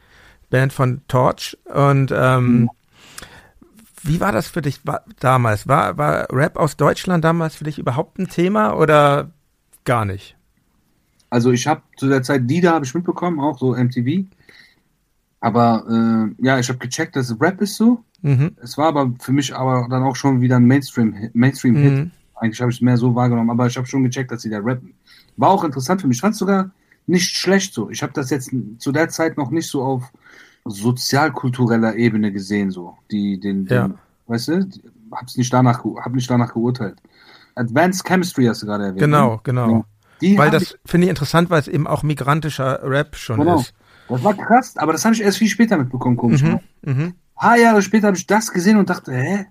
Band 0.50 0.72
von 0.72 1.00
Torch. 1.08 1.56
Und 1.64 2.12
ähm, 2.14 2.60
mhm. 2.60 2.70
wie 4.02 4.20
war 4.20 4.32
das 4.32 4.48
für 4.48 4.62
dich 4.62 4.80
war, 4.84 5.02
damals? 5.20 5.66
War, 5.68 5.96
war 5.96 6.26
Rap 6.30 6.56
aus 6.56 6.76
Deutschland 6.76 7.24
damals 7.24 7.56
für 7.56 7.64
dich 7.64 7.78
überhaupt 7.78 8.18
ein 8.18 8.28
Thema 8.28 8.74
oder 8.74 9.30
gar 9.84 10.04
nicht? 10.04 10.36
Also 11.30 11.50
ich 11.50 11.66
habe 11.66 11.82
zu 11.96 12.08
der 12.08 12.22
Zeit 12.22 12.48
Dida 12.48 12.72
habe 12.72 12.84
ich 12.84 12.94
mitbekommen, 12.94 13.40
auch 13.40 13.58
so 13.58 13.74
MTV. 13.74 14.26
Aber 15.46 15.84
äh, 15.88 16.44
ja, 16.44 16.58
ich 16.58 16.68
habe 16.68 16.80
gecheckt, 16.80 17.14
dass 17.14 17.40
Rap 17.40 17.60
ist 17.60 17.76
so. 17.76 18.02
Mhm. 18.22 18.56
Es 18.60 18.76
war 18.76 18.88
aber 18.88 19.12
für 19.20 19.30
mich 19.30 19.54
aber 19.54 19.86
dann 19.88 20.02
auch 20.02 20.16
schon 20.16 20.40
wieder 20.40 20.56
ein 20.56 20.64
Mainstream-Hit. 20.66 21.36
Mainstream 21.36 21.74
mhm. 21.74 22.10
Eigentlich 22.34 22.60
habe 22.60 22.72
ich 22.72 22.78
es 22.78 22.82
mehr 22.82 22.96
so 22.96 23.14
wahrgenommen, 23.14 23.50
aber 23.50 23.68
ich 23.68 23.76
habe 23.76 23.86
schon 23.86 24.02
gecheckt, 24.02 24.32
dass 24.32 24.42
sie 24.42 24.50
da 24.50 24.58
rappen. 24.58 24.94
War 25.36 25.50
auch 25.50 25.62
interessant 25.62 26.00
für 26.00 26.08
mich. 26.08 26.16
Ich 26.16 26.20
fand 26.20 26.32
es 26.32 26.40
sogar 26.40 26.72
nicht 27.06 27.36
schlecht 27.36 27.74
so. 27.74 27.90
Ich 27.90 28.02
habe 28.02 28.12
das 28.12 28.30
jetzt 28.30 28.50
zu 28.78 28.90
der 28.90 29.08
Zeit 29.08 29.36
noch 29.36 29.52
nicht 29.52 29.68
so 29.68 29.84
auf 29.84 30.12
sozialkultureller 30.64 31.94
Ebene 31.94 32.32
gesehen, 32.32 32.72
so. 32.72 32.96
Die, 33.12 33.38
den, 33.38 33.66
ja. 33.66 33.86
den 33.86 33.94
weißt 34.26 34.48
du, 34.48 34.68
hab's 35.12 35.36
nicht 35.36 35.52
danach, 35.52 35.84
hab 35.84 36.12
nicht 36.12 36.28
danach 36.28 36.54
geurteilt. 36.54 36.96
Advanced 37.54 38.04
Chemistry 38.04 38.46
hast 38.46 38.62
du 38.62 38.66
gerade 38.66 38.86
erwähnt. 38.86 38.98
Genau, 38.98 39.34
ne? 39.34 39.40
genau. 39.44 39.86
Ja. 40.20 40.38
weil 40.38 40.50
das 40.50 40.76
finde 40.84 41.04
ich 41.04 41.10
interessant, 41.10 41.50
weil 41.50 41.60
es 41.60 41.68
eben 41.68 41.86
auch 41.86 42.02
migrantischer 42.02 42.80
Rap 42.82 43.14
schon 43.14 43.38
genau. 43.38 43.60
ist. 43.60 43.74
Das 44.08 44.22
war 44.22 44.34
krass, 44.34 44.76
aber 44.76 44.92
das 44.92 45.04
habe 45.04 45.14
ich 45.14 45.22
erst 45.22 45.38
viel 45.38 45.48
später 45.48 45.76
mitbekommen, 45.76 46.16
komisch. 46.16 46.42
Mhm, 46.42 46.60
mhm. 46.82 47.02
Ein 47.02 47.14
paar 47.34 47.56
Jahre 47.56 47.82
später 47.82 48.08
habe 48.08 48.16
ich 48.16 48.26
das 48.26 48.52
gesehen 48.52 48.78
und 48.78 48.88
dachte, 48.88 49.12
hä? 49.12 49.46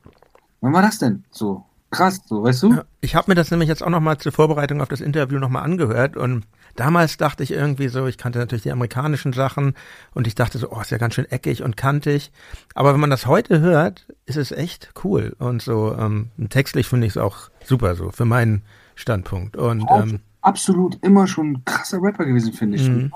Wann 0.62 0.74
war 0.74 0.82
das 0.82 0.98
denn? 0.98 1.24
So 1.30 1.66
krass, 1.96 2.22
so, 2.26 2.44
weißt 2.44 2.64
du? 2.64 2.82
Ich 3.02 3.16
habe 3.16 3.32
mir 3.32 3.36
das 3.36 3.52
nämlich 3.52 3.70
jetzt 3.70 3.84
auch 3.84 3.90
nochmal 3.90 4.18
zur 4.18 4.32
Vorbereitung 4.32 4.82
auf 4.82 4.90
das 4.90 5.02
Interview 5.02 5.40
nochmal 5.40 5.64
angehört 5.64 6.18
und 6.18 6.46
damals 6.76 7.18
dachte 7.18 7.44
ich 7.44 7.52
irgendwie 7.52 7.88
so, 7.88 8.06
ich 8.08 8.18
kannte 8.18 8.40
natürlich 8.40 8.64
die 8.64 8.72
amerikanischen 8.72 9.34
Sachen 9.34 9.76
und 10.14 10.28
ich 10.28 10.36
dachte 10.36 10.58
so, 10.58 10.72
oh, 10.72 10.82
ist 10.82 10.92
ja 10.92 10.98
ganz 10.98 11.14
schön 11.14 11.30
eckig 11.30 11.64
und 11.64 11.78
kantig. 11.78 12.32
Aber 12.74 12.94
wenn 12.94 13.00
man 13.00 13.10
das 13.10 13.26
heute 13.28 13.62
hört, 13.62 14.08
ist 14.26 14.38
es 14.38 14.52
echt 14.52 14.92
cool 15.04 15.36
und 15.40 15.62
so 15.62 15.96
ähm, 15.98 16.30
textlich 16.50 16.88
finde 16.88 17.08
ich 17.08 17.14
es 17.14 17.18
auch 17.18 17.50
super 17.64 17.96
so 17.96 18.12
für 18.12 18.26
meinen 18.26 18.64
Standpunkt. 18.96 19.56
Und 19.56 19.86
ähm, 19.90 20.20
absolut 20.42 21.02
immer 21.02 21.28
schon 21.28 21.54
ein 21.54 21.66
krasser 21.66 22.02
Rapper 22.02 22.26
gewesen, 22.26 22.54
finde 22.54 22.78
ich. 22.78 22.90
Mhm 22.90 23.12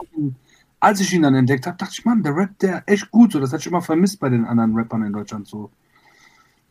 als 0.79 0.99
ich 1.01 1.13
ihn 1.13 1.21
dann 1.21 1.35
entdeckt 1.35 1.67
habe, 1.67 1.77
dachte 1.77 1.93
ich, 1.93 2.05
Mann, 2.05 2.23
der 2.23 2.35
rappt 2.35 2.61
der 2.61 2.83
echt 2.85 3.11
gut. 3.11 3.33
So, 3.33 3.39
das 3.39 3.51
hatte 3.51 3.61
ich 3.61 3.67
immer 3.67 3.81
vermisst 3.81 4.19
bei 4.19 4.29
den 4.29 4.45
anderen 4.45 4.75
Rappern 4.75 5.03
in 5.03 5.13
Deutschland. 5.13 5.47
So. 5.47 5.71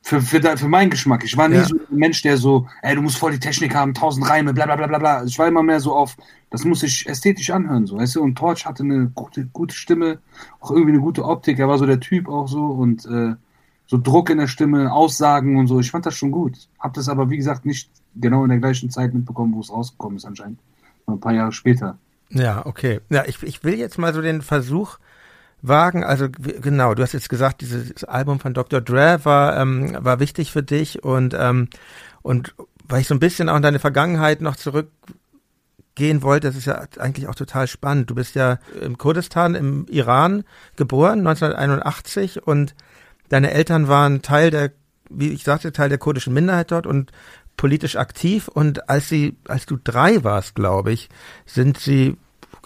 Für, 0.02 0.22
für, 0.22 0.40
für 0.56 0.68
meinen 0.68 0.90
Geschmack. 0.90 1.24
Ich 1.24 1.36
war 1.36 1.48
nie 1.48 1.56
ja. 1.56 1.64
so 1.64 1.76
ein 1.76 1.98
Mensch, 1.98 2.22
der 2.22 2.38
so, 2.38 2.66
ey, 2.82 2.94
du 2.94 3.02
musst 3.02 3.18
voll 3.18 3.32
die 3.32 3.40
Technik 3.40 3.74
haben, 3.74 3.92
tausend 3.92 4.28
Reime, 4.28 4.54
bla 4.54 4.64
bla 4.64 4.76
bla 4.76 4.86
bla 4.86 4.98
bla. 4.98 5.24
Ich 5.24 5.38
war 5.38 5.48
immer 5.48 5.62
mehr 5.62 5.80
so 5.80 5.94
auf, 5.94 6.16
das 6.50 6.64
muss 6.64 6.80
sich 6.80 7.06
ästhetisch 7.06 7.50
anhören, 7.50 7.86
so, 7.86 7.98
weißt 7.98 8.16
du? 8.16 8.22
Und 8.22 8.36
Torch 8.36 8.64
hatte 8.64 8.84
eine 8.84 9.08
gute, 9.08 9.46
gute 9.46 9.74
Stimme, 9.74 10.20
auch 10.60 10.70
irgendwie 10.70 10.92
eine 10.92 11.00
gute 11.00 11.24
Optik. 11.24 11.58
Er 11.58 11.68
war 11.68 11.76
so 11.76 11.84
der 11.84 12.00
Typ 12.00 12.28
auch 12.28 12.48
so 12.48 12.66
und 12.66 13.04
äh, 13.04 13.34
so 13.86 13.98
Druck 13.98 14.30
in 14.30 14.38
der 14.38 14.46
Stimme, 14.46 14.92
Aussagen 14.92 15.56
und 15.56 15.66
so. 15.66 15.80
Ich 15.80 15.90
fand 15.90 16.06
das 16.06 16.14
schon 16.14 16.30
gut. 16.30 16.56
Hab 16.78 16.94
das 16.94 17.08
aber, 17.08 17.28
wie 17.28 17.36
gesagt, 17.36 17.66
nicht 17.66 17.90
genau 18.14 18.44
in 18.44 18.50
der 18.50 18.58
gleichen 18.58 18.88
Zeit 18.90 19.12
mitbekommen, 19.12 19.54
wo 19.54 19.60
es 19.60 19.70
rausgekommen 19.70 20.16
ist 20.16 20.24
anscheinend. 20.24 20.60
Ein 21.06 21.20
paar 21.20 21.34
Jahre 21.34 21.52
später. 21.52 21.98
Ja, 22.30 22.66
okay. 22.66 23.00
Ja, 23.08 23.24
ich, 23.26 23.42
ich 23.42 23.64
will 23.64 23.74
jetzt 23.74 23.98
mal 23.98 24.12
so 24.12 24.20
den 24.20 24.42
Versuch 24.42 24.98
wagen. 25.62 26.04
Also 26.04 26.28
genau, 26.28 26.94
du 26.94 27.02
hast 27.02 27.12
jetzt 27.12 27.28
gesagt, 27.28 27.60
dieses 27.60 28.04
Album 28.04 28.40
von 28.40 28.54
Dr. 28.54 28.80
Dre 28.80 29.24
war, 29.24 29.56
ähm, 29.56 29.96
war 30.00 30.20
wichtig 30.20 30.52
für 30.52 30.62
dich 30.62 31.02
und, 31.02 31.34
ähm, 31.38 31.68
und 32.22 32.54
weil 32.86 33.00
ich 33.00 33.08
so 33.08 33.14
ein 33.14 33.20
bisschen 33.20 33.48
auch 33.48 33.56
in 33.56 33.62
deine 33.62 33.78
Vergangenheit 33.78 34.40
noch 34.40 34.56
zurückgehen 34.56 36.22
wollte, 36.22 36.48
das 36.48 36.56
ist 36.56 36.66
ja 36.66 36.86
eigentlich 36.98 37.28
auch 37.28 37.34
total 37.34 37.66
spannend. 37.66 38.10
Du 38.10 38.14
bist 38.14 38.34
ja 38.34 38.58
im 38.80 38.98
Kurdistan 38.98 39.54
im 39.54 39.86
Iran 39.88 40.44
geboren, 40.76 41.26
1981 41.26 42.46
und 42.46 42.74
deine 43.28 43.50
Eltern 43.50 43.88
waren 43.88 44.22
Teil 44.22 44.50
der, 44.50 44.72
wie 45.10 45.30
ich 45.30 45.44
sagte, 45.44 45.72
Teil 45.72 45.88
der 45.88 45.98
kurdischen 45.98 46.32
Minderheit 46.32 46.70
dort 46.70 46.86
und 46.86 47.12
politisch 47.58 47.96
aktiv. 47.96 48.48
Und 48.48 48.88
als 48.88 49.10
sie, 49.10 49.36
als 49.46 49.66
du 49.66 49.76
drei 49.76 50.24
warst, 50.24 50.54
glaube 50.54 50.92
ich, 50.92 51.10
sind 51.44 51.76
sie 51.76 52.16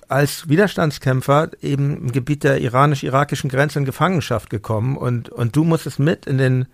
als 0.08 0.48
Widerstandskämpfer 0.48 1.50
eben 1.62 1.96
im 1.96 2.12
Gebiet 2.12 2.44
der 2.44 2.60
iranisch-irakischen 2.60 3.50
Grenze 3.50 3.80
in 3.80 3.84
Gefangenschaft 3.84 4.50
gekommen 4.50 4.96
und, 4.96 5.30
und 5.30 5.56
du 5.56 5.64
musstest 5.64 5.98
mit 5.98 6.26
in 6.26 6.38
den 6.38 6.66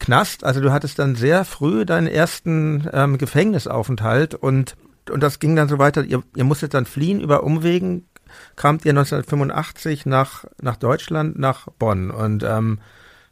Knast. 0.00 0.42
Also 0.42 0.60
du 0.60 0.72
hattest 0.72 0.98
dann 0.98 1.14
sehr 1.14 1.44
früh 1.44 1.86
deinen 1.86 2.08
ersten 2.08 2.88
ähm, 2.92 3.18
Gefängnisaufenthalt 3.18 4.34
und, 4.34 4.76
und 5.08 5.22
das 5.22 5.38
ging 5.38 5.54
dann 5.54 5.68
so 5.68 5.78
weiter. 5.78 6.02
Ihr, 6.04 6.24
ihr 6.34 6.44
musstet 6.44 6.74
dann 6.74 6.84
fliehen 6.84 7.20
über 7.20 7.44
Umwegen, 7.44 8.08
kamt 8.56 8.84
ihr 8.84 8.90
1985 8.90 10.04
nach, 10.06 10.44
nach 10.60 10.76
Deutschland, 10.76 11.38
nach 11.38 11.68
Bonn 11.78 12.10
und 12.10 12.42
ähm, 12.42 12.80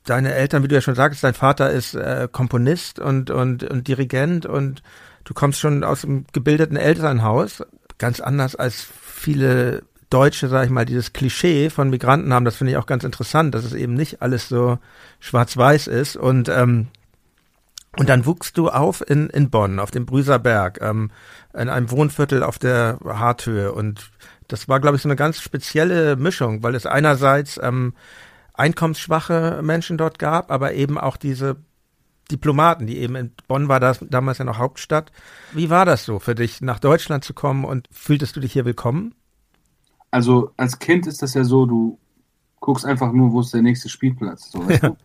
deine 0.05 0.35
Eltern, 0.35 0.63
wie 0.63 0.69
du 0.69 0.75
ja 0.75 0.81
schon 0.81 0.95
sagst, 0.95 1.23
dein 1.23 1.35
Vater 1.35 1.71
ist 1.71 1.95
äh, 1.95 2.29
Komponist 2.31 2.99
und, 2.99 3.31
und, 3.31 3.65
und 3.65 3.89
Dirigent 3.89 4.47
und 4.47 4.83
du 5.25 5.35
kommst 5.35 5.61
schon 5.61 5.85
aus 5.85 6.05
einem 6.05 6.27
gebildeten 6.33 6.77
Elternhaus, 6.77 7.63
ganz 7.99 8.21
anders 8.21 8.57
als 8.57 8.87
viele 9.03 9.83
Deutsche, 10.09 10.49
sage 10.49 10.67
ich 10.67 10.71
mal, 10.73 10.85
dieses 10.85 11.13
Klischee 11.13 11.71
von 11.71 11.91
Migranten 11.91 12.33
haben, 12.33 12.45
das 12.45 12.57
finde 12.57 12.73
ich 12.73 12.79
auch 12.79 12.87
ganz 12.87 13.05
interessant, 13.05 13.55
dass 13.55 13.65
es 13.65 13.75
eben 13.75 13.95
nicht 13.95 14.23
alles 14.23 14.49
so 14.49 14.79
schwarz-weiß 15.21 15.87
ist. 15.87 16.17
Und 16.17 16.49
ähm, 16.49 16.89
und 17.97 18.09
dann 18.09 18.25
wuchst 18.25 18.57
du 18.57 18.69
auf 18.69 19.03
in, 19.09 19.29
in 19.31 19.51
Bonn, 19.51 19.81
auf 19.81 19.91
dem 19.91 20.07
Brüser 20.07 20.39
Berg, 20.39 20.79
ähm, 20.81 21.11
in 21.53 21.69
einem 21.69 21.91
Wohnviertel 21.91 22.43
auf 22.45 22.59
der 22.59 22.99
Harthöhe. 23.05 23.73
Und 23.73 24.11
das 24.47 24.69
war, 24.69 24.79
glaube 24.79 24.97
ich, 24.97 25.03
so 25.03 25.09
eine 25.09 25.17
ganz 25.17 25.41
spezielle 25.41 26.15
Mischung, 26.17 26.63
weil 26.63 26.77
es 26.77 26.87
einerseits 26.87 27.59
ähm, 27.63 27.95
einkommensschwache 28.61 29.61
Menschen 29.63 29.99
dort 29.99 30.19
gab, 30.19 30.51
aber 30.51 30.75
eben 30.75 30.99
auch 30.99 31.17
diese 31.17 31.57
Diplomaten, 32.31 32.87
die 32.87 32.99
eben 32.99 33.17
in 33.17 33.33
Bonn 33.49 33.69
war 33.69 33.81
das 33.81 34.05
damals 34.09 34.39
ja 34.39 34.45
noch 34.45 34.59
Hauptstadt. 34.59 35.11
Wie 35.53 35.71
war 35.71 35.85
das 35.85 36.05
so 36.05 36.19
für 36.19 36.35
dich, 36.35 36.61
nach 36.61 36.79
Deutschland 36.79 37.25
zu 37.25 37.35
kommen 37.35 37.65
und 37.65 37.89
fühltest 37.91 38.37
du 38.37 38.41
dich 38.41 38.53
hier 38.53 38.65
willkommen? 38.65 39.15
Also 40.11 40.53
als 40.57 40.79
Kind 40.79 41.07
ist 41.07 41.23
das 41.23 41.35
ja 41.35 41.45
so, 41.45 41.67
du 41.67 41.99
guckst 42.61 42.85
einfach 42.85 43.13
nur, 43.13 43.33
wo 43.33 43.41
ist 43.41 43.55
der 43.55 43.63
nächste 43.63 43.89
Spielplatz. 43.89 44.53
So, 44.53 44.63
ja. 44.69 44.97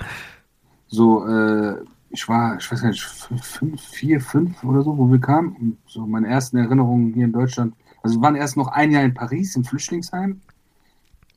so 0.87 1.25
äh, 1.25 1.77
ich 2.09 2.27
war, 2.27 2.57
ich 2.57 2.71
weiß 2.71 2.83
nicht, 2.83 3.01
fünf, 3.01 3.81
vier, 3.81 4.21
fünf 4.21 4.63
oder 4.63 4.81
so, 4.81 4.97
wo 4.97 5.09
wir 5.09 5.19
kamen. 5.19 5.55
Und 5.55 5.77
so 5.87 6.05
meine 6.05 6.27
ersten 6.27 6.57
Erinnerungen 6.57 7.13
hier 7.13 7.25
in 7.25 7.33
Deutschland. 7.33 7.73
Also 8.03 8.17
wir 8.17 8.21
waren 8.21 8.35
erst 8.35 8.57
noch 8.57 8.67
ein 8.67 8.91
Jahr 8.91 9.03
in 9.03 9.13
Paris 9.13 9.55
im 9.55 9.63
Flüchtlingsheim. 9.63 10.41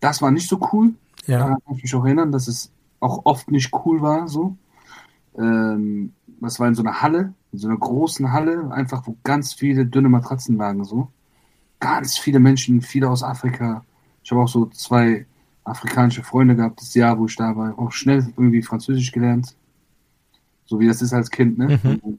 Das 0.00 0.20
war 0.22 0.30
nicht 0.30 0.48
so 0.48 0.60
cool. 0.72 0.94
Ja. 1.28 1.38
Da 1.38 1.44
kann 1.64 1.76
ich 1.76 1.82
mich 1.82 1.94
auch 1.94 2.04
erinnern, 2.04 2.32
dass 2.32 2.48
es 2.48 2.72
auch 3.00 3.24
oft 3.24 3.50
nicht 3.50 3.72
cool 3.84 4.00
war. 4.02 4.26
So. 4.28 4.56
Ähm, 5.36 6.12
das 6.40 6.58
war 6.58 6.66
in 6.66 6.74
so 6.74 6.82
einer 6.82 7.00
Halle, 7.02 7.34
in 7.52 7.58
so 7.58 7.68
einer 7.68 7.76
großen 7.76 8.32
Halle, 8.32 8.72
einfach 8.72 9.06
wo 9.06 9.16
ganz 9.22 9.52
viele 9.52 9.86
dünne 9.86 10.08
Matratzen 10.08 10.56
lagen. 10.56 10.84
So 10.84 11.08
ganz 11.80 12.18
viele 12.18 12.40
Menschen, 12.40 12.80
viele 12.80 13.08
aus 13.08 13.22
Afrika. 13.22 13.84
Ich 14.24 14.30
habe 14.30 14.42
auch 14.42 14.48
so 14.48 14.66
zwei 14.66 15.26
afrikanische 15.64 16.22
Freunde 16.22 16.56
gehabt, 16.56 16.80
das 16.80 16.94
Jahr, 16.94 17.18
wo 17.18 17.26
ich 17.26 17.36
da 17.36 17.54
war. 17.56 17.78
Auch 17.78 17.92
schnell 17.92 18.26
irgendwie 18.36 18.62
Französisch 18.62 19.12
gelernt. 19.12 19.54
So 20.66 20.80
wie 20.80 20.86
das 20.86 21.02
ist 21.02 21.12
als 21.12 21.30
Kind, 21.30 21.58
ne? 21.58 21.78
Mhm. 21.82 22.18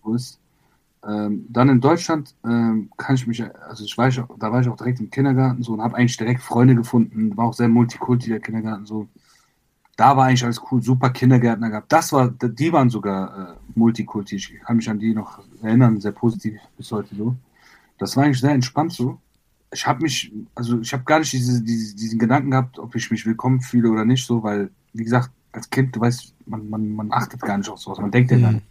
Ähm, 1.08 1.46
dann 1.50 1.70
in 1.70 1.80
Deutschland 1.80 2.36
ähm, 2.44 2.90
kann 2.98 3.16
ich 3.16 3.26
mich, 3.26 3.44
also 3.44 3.84
ich 3.84 3.98
war, 3.98 4.10
da 4.10 4.52
war 4.52 4.62
ich 4.62 4.68
auch 4.68 4.76
direkt 4.76 5.00
im 5.00 5.10
Kindergarten 5.10 5.64
so 5.64 5.74
und 5.74 5.82
habe 5.82 5.96
eigentlich 5.96 6.18
direkt 6.18 6.42
Freunde 6.42 6.76
gefunden. 6.76 7.36
War 7.38 7.46
auch 7.46 7.54
sehr 7.54 7.70
multikulti 7.70 8.30
der 8.30 8.42
Kindergarten 8.42 8.86
so. 8.86 9.08
Da 9.96 10.16
war 10.16 10.26
eigentlich 10.26 10.44
alles 10.44 10.62
cool, 10.72 10.82
super 10.82 11.10
Kindergärtner 11.10 11.70
gehabt. 11.70 11.92
Das 11.92 12.14
war, 12.14 12.30
die 12.30 12.72
waren 12.72 12.90
sogar 12.90 13.54
äh, 13.54 13.56
multikulti. 13.76 14.36
Ich 14.36 14.60
kann 14.62 14.78
mich 14.78 14.90
an 14.90 15.00
die 15.00 15.14
noch 15.14 15.42
erinnern, 15.62 16.00
sehr 16.00 16.14
positiv 16.14 16.60
bis 16.78 16.92
heute 16.92 17.16
so. 17.16 17.36
Das 17.98 18.16
war 18.16 18.24
eigentlich 18.24 18.40
sehr 18.40 18.52
entspannt 18.52 18.94
so 18.94 19.20
ich 19.72 19.86
habe 19.86 20.02
mich, 20.02 20.32
also 20.56 20.80
ich 20.80 20.94
habe 20.94 21.04
gar 21.04 21.20
nicht 21.20 21.32
diese, 21.34 21.62
diese, 21.62 21.96
diesen 21.96 22.20
Gedanken 22.20 22.52
gehabt, 22.52 22.80
ob 22.80 22.96
ich 22.96 23.12
mich 23.12 23.26
willkommen 23.26 23.62
fühle 23.62 23.90
oder 23.90 24.06
nicht, 24.06 24.26
so, 24.26 24.42
weil, 24.42 24.72
wie 24.94 25.04
gesagt, 25.04 25.32
als 25.52 25.70
Kind, 25.70 25.96
du 25.96 26.02
weißt, 26.02 26.34
man, 26.46 26.70
man, 26.70 26.90
man 26.90 27.12
achtet 27.12 27.42
gar 27.42 27.58
nicht 27.58 27.70
auf 27.70 27.80
sowas, 27.80 28.00
man 28.00 28.12
denkt 28.12 28.32
ja 28.32 28.40
gar 28.40 28.52
nicht. 28.54 28.66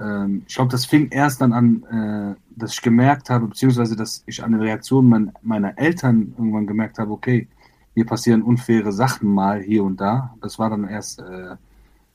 Ähm, 0.00 0.42
ich 0.46 0.54
glaube, 0.54 0.70
das 0.70 0.86
fing 0.86 1.08
erst 1.10 1.40
dann 1.40 1.52
an, 1.52 1.84
äh, 1.84 2.34
dass 2.56 2.72
ich 2.72 2.82
gemerkt 2.82 3.30
habe, 3.30 3.46
beziehungsweise 3.46 3.96
dass 3.96 4.22
ich 4.26 4.42
an 4.42 4.52
den 4.52 4.60
Reaktionen 4.60 5.08
mein, 5.08 5.32
meiner 5.42 5.78
Eltern 5.78 6.34
irgendwann 6.36 6.66
gemerkt 6.66 6.98
habe, 6.98 7.12
okay, 7.12 7.48
mir 7.94 8.06
passieren 8.06 8.42
unfaire 8.42 8.92
Sachen 8.92 9.32
mal 9.32 9.60
hier 9.60 9.84
und 9.84 10.00
da. 10.00 10.34
Das 10.40 10.58
war 10.58 10.70
dann 10.70 10.88
erst 10.88 11.20
äh, 11.20 11.56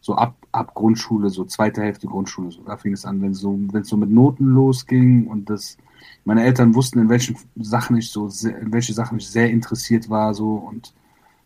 so 0.01 0.15
ab, 0.15 0.35
ab 0.51 0.73
Grundschule, 0.73 1.29
so 1.29 1.45
zweite 1.45 1.81
Hälfte 1.81 2.07
Grundschule. 2.07 2.51
So. 2.51 2.61
Da 2.63 2.77
fing 2.77 2.93
es 2.93 3.05
an, 3.05 3.21
wenn 3.21 3.31
es 3.31 3.39
so, 3.39 3.57
wenn 3.71 3.81
es 3.81 3.89
so 3.89 3.97
mit 3.97 4.09
Noten 4.09 4.45
losging 4.45 5.27
und 5.27 5.49
das 5.49 5.77
meine 6.23 6.43
Eltern 6.43 6.75
wussten, 6.75 6.99
in 6.99 7.09
welchen 7.09 7.37
Sachen 7.55 7.97
ich 7.97 8.11
so, 8.11 8.29
sehr, 8.29 8.57
in 8.59 8.73
welche 8.73 8.93
Sachen 8.93 9.17
ich 9.19 9.27
sehr 9.27 9.49
interessiert 9.49 10.09
war, 10.09 10.33
so 10.33 10.55
und 10.55 10.93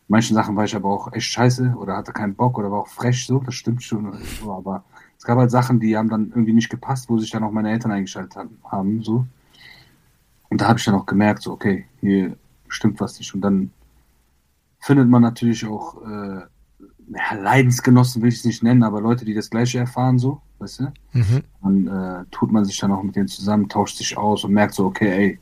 manchen 0.08 0.34
Sachen 0.34 0.56
war 0.56 0.64
ich 0.64 0.74
aber 0.74 0.88
auch 0.88 1.12
echt 1.12 1.26
scheiße 1.26 1.74
oder 1.78 1.96
hatte 1.96 2.12
keinen 2.12 2.34
Bock 2.34 2.58
oder 2.58 2.70
war 2.70 2.80
auch 2.80 2.88
frech, 2.88 3.26
so, 3.26 3.38
das 3.40 3.54
stimmt 3.54 3.82
schon, 3.82 4.12
so, 4.42 4.52
aber 4.52 4.84
es 5.20 5.24
gab 5.26 5.36
halt 5.36 5.50
Sachen, 5.50 5.80
die 5.80 5.98
haben 5.98 6.08
dann 6.08 6.30
irgendwie 6.30 6.54
nicht 6.54 6.70
gepasst, 6.70 7.10
wo 7.10 7.18
sich 7.18 7.30
dann 7.30 7.44
auch 7.44 7.50
meine 7.52 7.70
Eltern 7.70 7.92
eingeschaltet 7.92 8.42
haben, 8.64 9.02
so. 9.02 9.26
Und 10.48 10.62
da 10.62 10.68
habe 10.68 10.78
ich 10.78 10.84
dann 10.86 10.94
auch 10.94 11.04
gemerkt, 11.04 11.42
so, 11.42 11.52
okay, 11.52 11.84
hier 12.00 12.38
stimmt 12.68 12.98
was 13.00 13.18
nicht. 13.18 13.34
Und 13.34 13.42
dann 13.42 13.70
findet 14.78 15.10
man 15.10 15.20
natürlich 15.20 15.66
auch 15.66 16.00
äh, 16.06 16.40
ja, 17.10 17.34
Leidensgenossen 17.38 18.22
will 18.22 18.30
ich 18.30 18.36
es 18.36 18.46
nicht 18.46 18.62
nennen, 18.62 18.82
aber 18.82 19.02
Leute, 19.02 19.26
die 19.26 19.34
das 19.34 19.50
Gleiche 19.50 19.80
erfahren, 19.80 20.18
so, 20.18 20.40
weißt 20.58 20.80
du? 20.80 20.92
Mhm. 21.12 21.42
Dann 21.62 21.86
äh, 21.86 22.24
tut 22.30 22.50
man 22.50 22.64
sich 22.64 22.78
dann 22.78 22.90
auch 22.90 23.02
mit 23.02 23.14
denen 23.14 23.28
zusammen, 23.28 23.68
tauscht 23.68 23.98
sich 23.98 24.16
aus 24.16 24.44
und 24.44 24.54
merkt 24.54 24.72
so, 24.72 24.86
okay, 24.86 25.10
ey, 25.10 25.38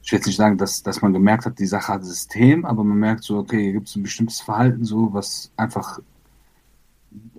ich 0.00 0.12
will 0.12 0.18
jetzt 0.18 0.26
nicht 0.26 0.36
sagen, 0.36 0.58
dass, 0.58 0.80
dass 0.80 1.02
man 1.02 1.12
gemerkt 1.12 1.44
hat, 1.44 1.58
die 1.58 1.66
Sache 1.66 1.92
hat 1.92 2.04
System, 2.04 2.64
aber 2.64 2.84
man 2.84 2.98
merkt 2.98 3.24
so, 3.24 3.38
okay, 3.38 3.60
hier 3.60 3.72
gibt 3.72 3.88
es 3.88 3.96
ein 3.96 4.04
bestimmtes 4.04 4.40
Verhalten, 4.40 4.84
so, 4.84 5.12
was 5.12 5.50
einfach 5.56 5.98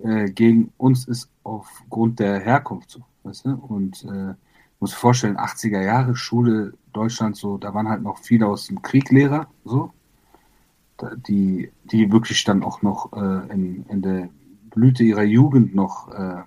äh, 0.02 0.30
gegen 0.30 0.72
uns 0.76 1.06
ist 1.06 1.30
aufgrund 1.42 2.20
der 2.20 2.40
Herkunft, 2.40 2.90
so, 2.90 3.00
weißt 3.24 3.46
du? 3.46 3.54
Und 3.54 4.04
äh, 4.04 4.34
muss 4.80 4.92
vorstellen, 4.92 5.36
80er 5.36 5.82
Jahre 5.82 6.16
Schule 6.16 6.74
Deutschland, 6.92 7.36
so, 7.36 7.58
da 7.58 7.74
waren 7.74 7.88
halt 7.88 8.02
noch 8.02 8.18
viele 8.18 8.46
aus 8.46 8.66
dem 8.66 8.82
Krieg 8.82 9.10
Lehrer, 9.10 9.48
so, 9.64 9.92
die, 11.28 11.70
die 11.84 12.10
wirklich 12.10 12.44
dann 12.44 12.62
auch 12.62 12.82
noch 12.82 13.12
äh, 13.12 13.52
in, 13.52 13.84
in 13.88 14.02
der 14.02 14.28
Blüte 14.70 15.04
ihrer 15.04 15.22
Jugend 15.22 15.74
noch 15.74 16.12
äh, 16.12 16.42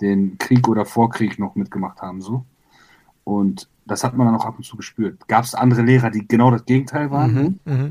den 0.00 0.38
Krieg 0.38 0.68
oder 0.68 0.84
Vorkrieg 0.84 1.38
noch 1.38 1.54
mitgemacht 1.54 2.00
haben. 2.02 2.20
so 2.20 2.44
Und 3.24 3.68
das 3.86 4.04
hat 4.04 4.16
man 4.16 4.26
dann 4.26 4.36
auch 4.36 4.46
ab 4.46 4.56
und 4.56 4.64
zu 4.64 4.76
gespürt. 4.76 5.26
Gab 5.28 5.44
es 5.44 5.54
andere 5.54 5.82
Lehrer, 5.82 6.10
die 6.10 6.26
genau 6.26 6.50
das 6.50 6.64
Gegenteil 6.64 7.10
waren? 7.10 7.60
Mhm, 7.64 7.72
mh. 7.72 7.90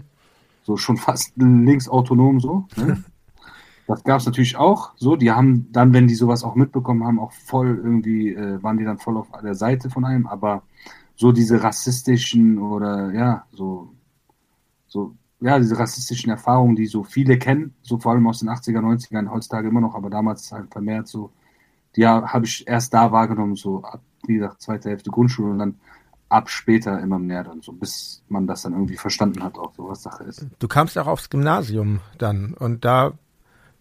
So 0.64 0.78
schon 0.78 0.98
fast 0.98 1.34
linksautonom 1.36 2.40
so. 2.40 2.68
Ne? 2.76 3.04
Das 3.90 4.04
gab 4.04 4.20
es 4.20 4.28
natürlich 4.28 4.56
auch. 4.56 4.92
So, 4.98 5.16
die 5.16 5.32
haben 5.32 5.68
dann, 5.72 5.94
wenn 5.94 6.06
die 6.06 6.14
sowas 6.14 6.44
auch 6.44 6.54
mitbekommen 6.54 7.04
haben, 7.04 7.20
auch 7.20 7.32
voll 7.32 7.70
irgendwie, 7.84 8.36
äh, 8.36 8.62
waren 8.62 8.78
die 8.78 8.86
dann 8.86 9.00
voll 9.00 9.18
auf 9.18 9.30
der 9.42 9.56
Seite 9.56 9.90
von 9.90 10.06
einem, 10.06 10.28
aber 10.28 10.62
so 11.16 11.32
diese 11.32 11.64
rassistischen 11.64 12.60
oder 12.60 13.12
ja, 13.12 13.46
so, 13.52 13.92
so 14.88 15.16
ja, 15.42 15.58
diese 15.58 15.80
rassistischen 15.80 16.30
Erfahrungen, 16.30 16.76
die 16.76 16.86
so 16.86 17.04
viele 17.04 17.40
kennen, 17.40 17.74
so 17.82 17.98
vor 17.98 18.12
allem 18.12 18.28
aus 18.28 18.42
den 18.42 18.50
80er, 18.50 18.80
90ern, 18.80 19.32
heutzutage 19.32 19.70
immer 19.70 19.82
noch, 19.82 19.96
aber 19.96 20.12
damals 20.12 20.52
halt 20.52 20.72
vermehrt 20.72 21.08
so, 21.08 21.32
die 21.96 22.06
habe 22.06 22.46
ich 22.46 22.68
erst 22.68 22.94
da 22.94 23.12
wahrgenommen, 23.12 23.56
so 23.56 23.82
ab, 23.82 24.02
wie 24.28 24.36
gesagt, 24.36 24.62
zweite 24.62 24.90
Hälfte 24.90 25.10
Grundschule 25.10 25.54
und 25.54 25.58
dann 25.58 25.80
ab 26.30 26.52
später 26.52 27.00
immer 27.00 27.18
mehr 27.18 27.44
dann 27.44 27.64
so, 27.64 27.72
bis 27.72 28.22
man 28.30 28.46
das 28.46 28.62
dann 28.62 28.74
irgendwie 28.74 28.98
verstanden 28.98 29.42
hat, 29.42 29.58
auch 29.58 29.74
so 29.74 29.90
was 29.90 30.04
Sache 30.04 30.26
ist. 30.26 30.46
Du 30.60 30.68
kamst 30.68 30.96
auch 31.00 31.08
aufs 31.08 31.32
Gymnasium 31.32 32.02
dann 32.20 32.54
und 32.54 32.86
da 32.86 33.14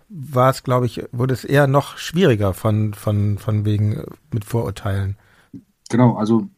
war 0.09 0.51
es, 0.51 0.63
glaube 0.63 0.87
ich, 0.87 1.05
wurde 1.13 1.35
es 1.35 1.45
eher 1.45 1.67
noch 1.67 1.99
schwieriger 1.99 2.55
von, 2.55 2.95
von, 2.95 3.39
von 3.39 3.65
wegen 3.65 3.97
äh, 3.97 4.07
mit 4.33 4.45
Vorurteilen. 4.45 5.17
Genau, 5.91 6.17
also 6.17 6.49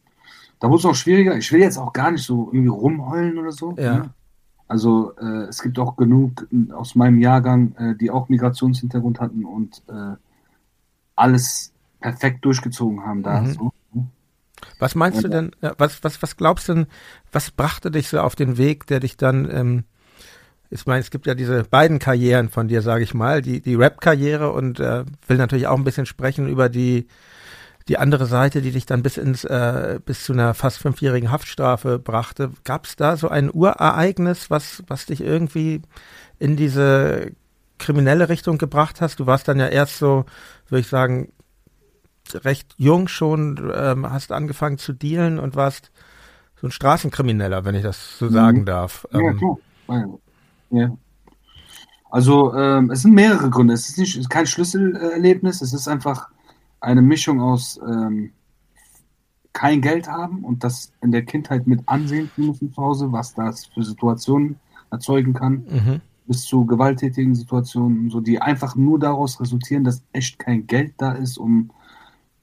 da 0.61 0.69
wurde 0.69 0.79
es 0.81 0.87
auch 0.87 0.95
schwieriger. 0.95 1.37
Ich 1.37 1.51
will 1.53 1.61
jetzt 1.61 1.79
auch 1.79 1.93
gar 1.93 2.11
nicht 2.11 2.25
so 2.25 2.49
irgendwie 2.53 2.69
rumheulen 2.69 3.39
oder 3.39 3.53
so. 3.53 3.75
Ja. 3.77 3.95
Ne? 3.95 4.11
Also 4.69 5.17
äh, 5.17 5.49
es 5.49 5.63
gibt 5.63 5.79
auch 5.79 5.97
genug 5.97 6.47
äh, 6.53 6.73
aus 6.73 6.95
meinem 6.95 7.19
Jahrgang, 7.19 7.75
äh, 7.77 7.97
die 7.97 8.11
auch 8.11 8.29
Migrationshintergrund 8.29 9.19
hatten 9.19 9.45
und 9.45 9.83
äh, 9.89 10.15
alles 11.17 11.73
perfekt 12.01 12.45
durchgezogen 12.45 13.05
haben 13.05 13.23
da. 13.23 13.41
Mhm. 13.41 13.53
So. 13.53 13.73
Ne? 13.93 14.07
Was 14.79 14.95
meinst 14.95 15.25
du 15.25 15.29
denn, 15.29 15.53
was, 15.79 16.05
was, 16.05 16.23
was 16.23 16.37
glaubst 16.37 16.69
du 16.69 16.75
denn, 16.75 16.87
was 17.33 17.51
brachte 17.51 17.91
dich 17.91 18.09
so 18.09 18.21
auf 18.21 18.37
den 18.37 18.59
Weg, 18.59 18.87
der 18.87 19.01
dich 19.01 19.17
dann, 19.17 19.51
ähm, 19.51 19.85
ich 20.71 20.87
meine, 20.87 21.01
es 21.01 21.11
gibt 21.11 21.27
ja 21.27 21.35
diese 21.35 21.65
beiden 21.65 21.99
Karrieren 21.99 22.49
von 22.49 22.69
dir, 22.69 22.81
sage 22.81 23.03
ich 23.03 23.13
mal, 23.13 23.43
die, 23.43 23.61
die 23.61 23.75
Rap-Karriere 23.75 24.53
und 24.53 24.79
äh, 24.79 25.05
will 25.27 25.37
natürlich 25.37 25.67
auch 25.67 25.77
ein 25.77 25.85
bisschen 25.85 26.07
sprechen 26.07 26.49
über 26.49 26.69
die 26.69 27.09
die 27.89 27.99
andere 27.99 28.27
Seite, 28.27 28.63
die 28.63 28.71
dich 28.71 28.87
dann 28.87 29.03
bis 29.03 29.17
ins 29.17 29.43
äh, 29.43 29.99
bis 30.05 30.23
zu 30.23 30.33
einer 30.33 30.55
fast 30.55 30.79
fünfjährigen 30.79 31.33
Haftstrafe 31.33 31.99
brachte. 31.99 32.53
Gab 32.63 32.85
es 32.85 32.95
da 32.95 33.17
so 33.17 33.29
ein 33.29 33.51
Urereignis, 33.53 34.49
was 34.49 34.85
was 34.87 35.07
dich 35.07 35.23
irgendwie 35.23 35.83
in 36.39 36.57
diese 36.57 37.33
kriminelle 37.79 38.29
Richtung 38.29 38.59
gebracht 38.59 39.01
hast. 39.01 39.19
Du 39.19 39.27
warst 39.27 39.49
dann 39.49 39.59
ja 39.59 39.67
erst 39.67 39.99
so, 39.99 40.25
würde 40.69 40.81
ich 40.81 40.87
sagen, 40.87 41.33
recht 42.33 42.75
jung 42.77 43.09
schon, 43.09 43.73
ähm, 43.75 44.09
hast 44.09 44.31
angefangen 44.31 44.79
zu 44.79 44.93
dealen 44.93 45.41
und 45.41 45.57
warst 45.57 45.91
so 46.61 46.69
ein 46.69 46.71
Straßenkrimineller, 46.71 47.65
wenn 47.65 47.75
ich 47.75 47.83
das 47.83 48.19
so 48.19 48.27
mhm. 48.27 48.33
sagen 48.33 48.65
darf. 48.67 49.05
Ja, 49.13 49.19
ähm, 49.19 49.39
klar. 49.39 50.19
Ja. 50.71 50.97
Also 52.11 52.55
ähm, 52.55 52.91
es 52.91 53.03
sind 53.03 53.15
mehrere 53.15 53.51
Gründe. 53.51 53.75
Es 53.75 53.89
ist 53.89 53.99
nicht 53.99 54.15
es 54.15 54.23
ist 54.23 54.31
kein 54.31 54.47
Schlüsselerlebnis, 54.47 55.63
es 55.63 55.73
ist 55.73 55.89
einfach 55.89 56.29
eine 56.81 57.03
Mischung 57.03 57.41
aus 57.41 57.79
ähm, 57.87 58.33
kein 59.53 59.81
Geld 59.81 60.09
haben 60.09 60.45
und 60.45 60.65
das 60.65 60.93
in 61.03 61.13
der 61.13 61.25
Kindheit 61.25 61.67
mit 61.67 61.81
ansehen 61.87 62.31
müssen 62.37 62.73
zu 62.73 62.83
Hause, 62.83 63.13
was 63.13 63.35
das 63.35 63.67
für 63.67 63.83
Situationen 63.83 64.59
erzeugen 64.91 65.35
kann, 65.35 65.67
mhm. 65.69 66.01
bis 66.27 66.45
zu 66.45 66.65
gewalttätigen 66.65 67.35
Situationen, 67.35 68.11
so 68.11 68.21
die 68.21 68.41
einfach 68.41 68.77
nur 68.77 68.99
daraus 68.99 69.41
resultieren, 69.41 69.85
dass 69.85 70.03
echt 70.13 70.39
kein 70.39 70.67
Geld 70.67 70.95
da 70.99 71.13
ist, 71.13 71.37
um 71.37 71.71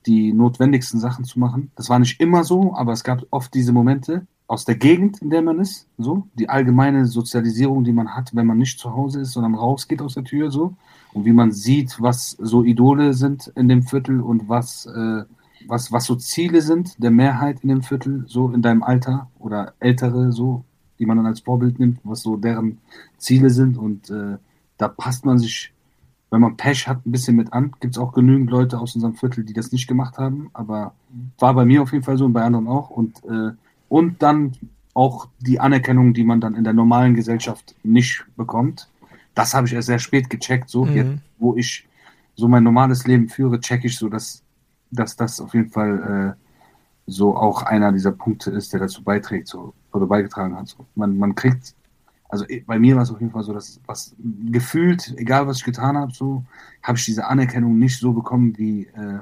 die 0.05 0.31
notwendigsten 0.31 0.99
Sachen 0.99 1.25
zu 1.25 1.39
machen. 1.39 1.71
Das 1.75 1.89
war 1.89 1.99
nicht 1.99 2.19
immer 2.21 2.43
so, 2.43 2.73
aber 2.75 2.93
es 2.93 3.03
gab 3.03 3.25
oft 3.31 3.53
diese 3.53 3.73
Momente 3.73 4.25
aus 4.47 4.63
der 4.63 4.75
Gegend, 4.75 5.21
in 5.21 5.29
der 5.29 5.41
man 5.41 5.59
ist, 5.59 5.87
so 5.97 6.27
die 6.35 6.49
allgemeine 6.49 7.05
Sozialisierung, 7.05 7.83
die 7.83 7.91
man 7.91 8.15
hat, 8.15 8.33
wenn 8.33 8.47
man 8.47 8.57
nicht 8.57 8.79
zu 8.79 8.93
Hause 8.95 9.21
ist, 9.21 9.33
sondern 9.33 9.55
rausgeht 9.55 10.01
aus 10.01 10.13
der 10.13 10.23
Tür, 10.23 10.51
so 10.51 10.73
und 11.13 11.25
wie 11.25 11.33
man 11.33 11.51
sieht, 11.51 12.01
was 12.01 12.31
so 12.31 12.63
Idole 12.63 13.13
sind 13.13 13.51
in 13.55 13.67
dem 13.67 13.83
Viertel 13.83 14.21
und 14.21 14.47
was 14.47 14.85
äh, 14.85 15.23
was 15.67 15.91
was 15.91 16.05
so 16.05 16.15
Ziele 16.15 16.61
sind 16.61 17.01
der 17.03 17.11
Mehrheit 17.11 17.59
in 17.61 17.69
dem 17.69 17.83
Viertel, 17.83 18.23
so 18.27 18.49
in 18.51 18.61
deinem 18.61 18.83
Alter 18.83 19.29
oder 19.37 19.73
ältere, 19.79 20.31
so 20.31 20.63
die 20.99 21.05
man 21.05 21.17
dann 21.17 21.25
als 21.25 21.41
Vorbild 21.41 21.79
nimmt, 21.79 21.99
was 22.03 22.21
so 22.21 22.37
deren 22.37 22.77
Ziele 23.17 23.49
sind 23.49 23.77
und 23.77 24.09
äh, 24.09 24.37
da 24.77 24.87
passt 24.87 25.25
man 25.25 25.39
sich 25.39 25.73
wenn 26.29 26.41
man 26.41 26.57
Pech 26.57 26.87
hat, 26.87 27.05
ein 27.05 27.11
bisschen 27.11 27.35
mit 27.35 27.53
an. 27.53 27.71
Gibt 27.79 27.95
es 27.95 27.97
auch 28.01 28.11
genügend 28.11 28.49
Leute 28.49 28.79
aus 28.79 28.95
unserem 28.95 29.15
Viertel, 29.15 29.45
die 29.45 29.53
das 29.53 29.71
nicht 29.71 29.87
gemacht 29.87 30.17
haben, 30.17 30.49
aber 30.53 30.93
war 31.39 31.53
bei 31.53 31.65
mir 31.65 31.81
auf 31.81 31.93
jeden 31.93 32.03
Fall 32.03 32.17
so 32.17 32.25
und 32.25 32.33
bei 32.33 32.43
anderen 32.43 32.67
auch. 32.67 32.89
Und, 32.89 33.23
äh, 33.23 33.51
und 33.89 34.21
dann 34.21 34.53
auch 34.93 35.27
die 35.39 35.59
Anerkennung, 35.59 36.13
die 36.13 36.23
man 36.23 36.41
dann 36.41 36.55
in 36.55 36.63
der 36.63 36.73
normalen 36.73 37.13
Gesellschaft 37.13 37.75
nicht 37.83 38.25
bekommt. 38.35 38.89
Das 39.35 39.53
habe 39.53 39.67
ich 39.67 39.73
erst 39.73 39.87
sehr 39.87 39.99
spät 39.99 40.29
gecheckt, 40.29 40.69
so 40.69 40.85
mhm. 40.85 40.95
jetzt, 40.95 41.21
wo 41.37 41.55
ich 41.55 41.87
so 42.35 42.47
mein 42.47 42.63
normales 42.63 43.05
Leben 43.05 43.29
führe, 43.29 43.59
checke 43.59 43.87
ich 43.87 43.97
so, 43.97 44.09
dass, 44.09 44.43
dass 44.91 45.15
das 45.15 45.39
auf 45.39 45.53
jeden 45.53 45.69
Fall 45.69 46.35
äh, 46.35 46.43
so 47.05 47.35
auch 47.35 47.63
einer 47.63 47.91
dieser 47.91 48.11
Punkte 48.11 48.51
ist, 48.51 48.73
der 48.73 48.79
dazu 48.79 49.03
beiträgt, 49.03 49.47
so, 49.47 49.73
oder 49.93 50.07
beigetragen 50.07 50.55
hat. 50.55 50.67
So. 50.67 50.85
Man, 50.95 51.17
man 51.17 51.35
kriegt 51.35 51.75
also 52.29 52.45
eh, 52.47 52.61
bei 52.61 52.79
mir 52.79 52.95
war 52.95 53.03
es 53.03 53.11
auf 53.11 53.19
jeden 53.19 53.31
Fall 53.31 53.43
so, 53.43 53.53
dass 53.53 53.79
was 53.85 54.15
gefühlt, 54.51 55.13
egal 55.17 55.47
was 55.47 55.57
ich 55.57 55.63
getan 55.63 55.97
habe, 55.97 56.11
so 56.11 56.43
habe 56.83 56.97
ich 56.97 57.05
diese 57.05 57.25
Anerkennung 57.25 57.77
nicht 57.77 57.99
so 57.99 58.13
bekommen 58.13 58.57
wie, 58.57 58.87
äh, 58.87 59.19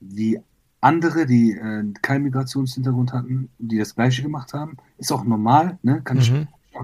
wie 0.00 0.40
andere, 0.80 1.26
die 1.26 1.52
äh, 1.52 1.84
keinen 2.02 2.24
Migrationshintergrund 2.24 3.12
hatten, 3.12 3.50
die 3.58 3.78
das 3.78 3.94
Gleiche 3.94 4.22
gemacht 4.22 4.52
haben. 4.52 4.76
Ist 4.96 5.12
auch 5.12 5.24
normal, 5.24 5.78
ne? 5.82 6.02
Kann, 6.02 6.18
mhm. 6.18 6.22
ich, 6.22 6.32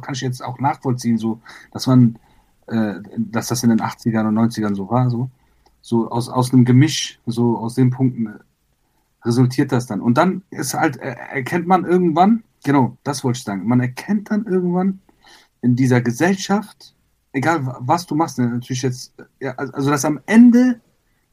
kann 0.02 0.14
ich 0.14 0.20
jetzt 0.20 0.44
auch 0.44 0.58
nachvollziehen, 0.58 1.18
so, 1.18 1.40
dass 1.72 1.86
man, 1.86 2.18
äh, 2.66 2.94
dass 3.16 3.48
das 3.48 3.62
in 3.62 3.70
den 3.70 3.80
80ern 3.80 4.28
und 4.28 4.38
90ern 4.38 4.74
so 4.74 4.90
war, 4.90 5.10
so. 5.10 5.30
So 5.80 6.10
aus, 6.10 6.28
aus 6.28 6.52
einem 6.52 6.64
Gemisch, 6.64 7.20
so 7.26 7.58
aus 7.58 7.74
den 7.74 7.90
Punkten 7.90 8.26
äh, 8.26 8.38
resultiert 9.24 9.70
das 9.70 9.86
dann. 9.86 10.00
Und 10.00 10.18
dann 10.18 10.42
ist 10.50 10.74
halt, 10.74 10.96
äh, 10.96 11.14
erkennt 11.32 11.66
man 11.66 11.84
irgendwann, 11.84 12.42
genau, 12.64 12.96
das 13.04 13.22
wollte 13.22 13.38
ich 13.38 13.44
sagen, 13.44 13.66
man 13.66 13.80
erkennt 13.80 14.30
dann 14.30 14.46
irgendwann, 14.46 15.00
in 15.64 15.76
dieser 15.76 16.02
Gesellschaft, 16.02 16.94
egal 17.32 17.76
was 17.80 18.04
du 18.04 18.14
machst, 18.14 18.38
ne, 18.38 18.48
natürlich 18.48 18.82
jetzt, 18.82 19.14
ja, 19.40 19.52
also 19.52 19.90
dass 19.90 20.04
am 20.04 20.20
Ende 20.26 20.80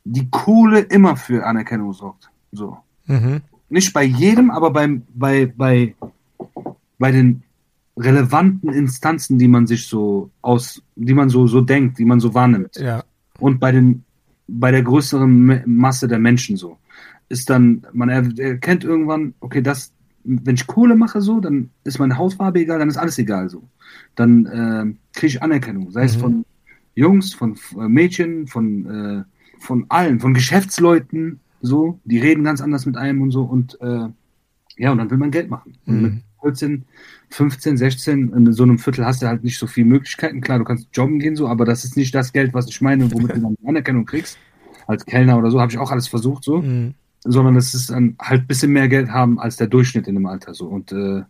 die 0.05 0.29
Kohle 0.29 0.79
immer 0.79 1.17
für 1.17 1.45
Anerkennung 1.45 1.91
sorgt. 1.91 2.30
So. 2.51 2.77
Mhm. 3.07 3.41
Nicht 3.69 3.93
bei 3.93 4.03
jedem, 4.03 4.51
aber 4.51 4.71
bei, 4.71 5.01
bei, 5.13 5.45
bei, 5.45 5.95
bei 6.99 7.11
den 7.11 7.43
relevanten 7.97 8.69
Instanzen, 8.73 9.37
die 9.37 9.47
man 9.47 9.67
sich 9.67 9.87
so 9.87 10.29
aus, 10.41 10.81
die 10.95 11.13
man 11.13 11.29
so, 11.29 11.47
so 11.47 11.61
denkt, 11.61 11.97
die 11.99 12.05
man 12.05 12.19
so 12.19 12.33
wahrnimmt. 12.33 12.75
Ja. 12.75 13.03
Und 13.39 13.59
bei 13.59 13.71
den, 13.71 14.03
bei 14.47 14.71
der 14.71 14.83
größeren 14.83 15.63
Masse 15.65 16.07
der 16.07 16.19
Menschen 16.19 16.57
so. 16.57 16.77
Ist 17.29 17.49
dann, 17.49 17.87
man 17.93 18.09
erkennt 18.09 18.83
irgendwann, 18.83 19.33
okay, 19.39 19.61
das, 19.61 19.93
wenn 20.23 20.55
ich 20.55 20.67
Kohle 20.67 20.95
mache 20.95 21.21
so, 21.21 21.39
dann 21.39 21.69
ist 21.85 21.97
meine 21.97 22.17
Hautfarbe 22.17 22.59
egal, 22.59 22.79
dann 22.79 22.89
ist 22.89 22.97
alles 22.97 23.17
egal 23.17 23.49
so. 23.49 23.63
Dann 24.15 24.45
äh, 24.45 24.93
kriege 25.13 25.27
ich 25.27 25.41
Anerkennung, 25.41 25.91
sei 25.91 26.01
mhm. 26.01 26.05
es 26.05 26.15
von 26.15 26.45
Jungs, 26.95 27.33
von 27.33 27.57
äh, 27.77 27.87
Mädchen, 27.87 28.47
von, 28.47 28.85
äh, 28.85 29.23
von 29.59 29.85
allen, 29.87 30.19
von 30.19 30.33
Geschäftsleuten, 30.33 31.39
so, 31.61 31.99
die 32.03 32.19
reden 32.19 32.43
ganz 32.43 32.61
anders 32.61 32.85
mit 32.85 32.97
einem 32.97 33.21
und 33.21 33.31
so 33.31 33.43
und 33.43 33.79
äh, 33.81 34.07
ja, 34.77 34.91
und 34.91 34.97
dann 34.97 35.11
will 35.11 35.17
man 35.17 35.31
Geld 35.31 35.49
machen. 35.49 35.77
Und 35.85 35.95
mhm. 35.95 36.01
mit 36.01 36.13
14, 36.41 36.85
15, 37.29 37.77
16, 37.77 38.33
in 38.33 38.53
so 38.53 38.63
einem 38.63 38.79
Viertel 38.79 39.05
hast 39.05 39.21
du 39.21 39.27
halt 39.27 39.43
nicht 39.43 39.59
so 39.59 39.67
viele 39.67 39.87
Möglichkeiten. 39.87 40.41
Klar, 40.41 40.59
du 40.59 40.65
kannst 40.65 40.87
jobben 40.93 41.19
gehen 41.19 41.35
so, 41.35 41.47
aber 41.47 41.65
das 41.65 41.83
ist 41.83 41.97
nicht 41.97 42.15
das 42.15 42.33
Geld, 42.33 42.53
was 42.53 42.67
ich 42.67 42.81
meine, 42.81 43.11
womit 43.11 43.35
du 43.35 43.41
dann 43.41 43.55
Anerkennung 43.65 44.05
kriegst. 44.05 44.37
Als 44.87 45.05
Kellner 45.05 45.37
oder 45.37 45.51
so 45.51 45.61
habe 45.61 45.71
ich 45.71 45.77
auch 45.77 45.91
alles 45.91 46.07
versucht 46.07 46.43
so. 46.43 46.61
Mhm 46.61 46.95
sondern 47.23 47.55
es 47.55 47.73
ist 47.73 47.91
ein, 47.91 48.15
halt 48.19 48.41
ein 48.41 48.47
bisschen 48.47 48.71
mehr 48.71 48.87
Geld 48.87 49.09
haben 49.09 49.39
als 49.39 49.57
der 49.57 49.67
Durchschnitt 49.67 50.07
in 50.07 50.15
dem 50.15 50.25
Alter 50.25 50.53
so. 50.53 50.65
Und 50.65 50.91
äh, 50.91 51.23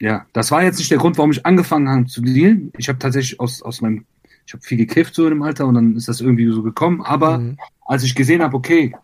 ja, 0.00 0.26
das 0.32 0.50
war 0.50 0.62
jetzt 0.62 0.78
nicht 0.78 0.90
der 0.90 0.98
Grund, 0.98 1.18
warum 1.18 1.32
ich 1.32 1.44
angefangen 1.44 1.88
habe 1.88 2.06
zu 2.06 2.22
dealen. 2.22 2.72
Ich 2.78 2.88
habe 2.88 2.98
tatsächlich 2.98 3.38
aus, 3.40 3.62
aus 3.62 3.80
meinem, 3.80 4.04
ich 4.46 4.52
habe 4.52 4.62
viel 4.62 4.78
gekifft 4.78 5.14
so 5.14 5.24
in 5.24 5.30
dem 5.30 5.42
Alter 5.42 5.66
und 5.66 5.74
dann 5.74 5.96
ist 5.96 6.08
das 6.08 6.20
irgendwie 6.20 6.50
so 6.50 6.62
gekommen. 6.62 7.02
Aber 7.02 7.38
mhm. 7.38 7.58
als 7.86 8.04
ich 8.04 8.14
gesehen 8.14 8.42
habe, 8.42 8.56
okay, 8.56 8.94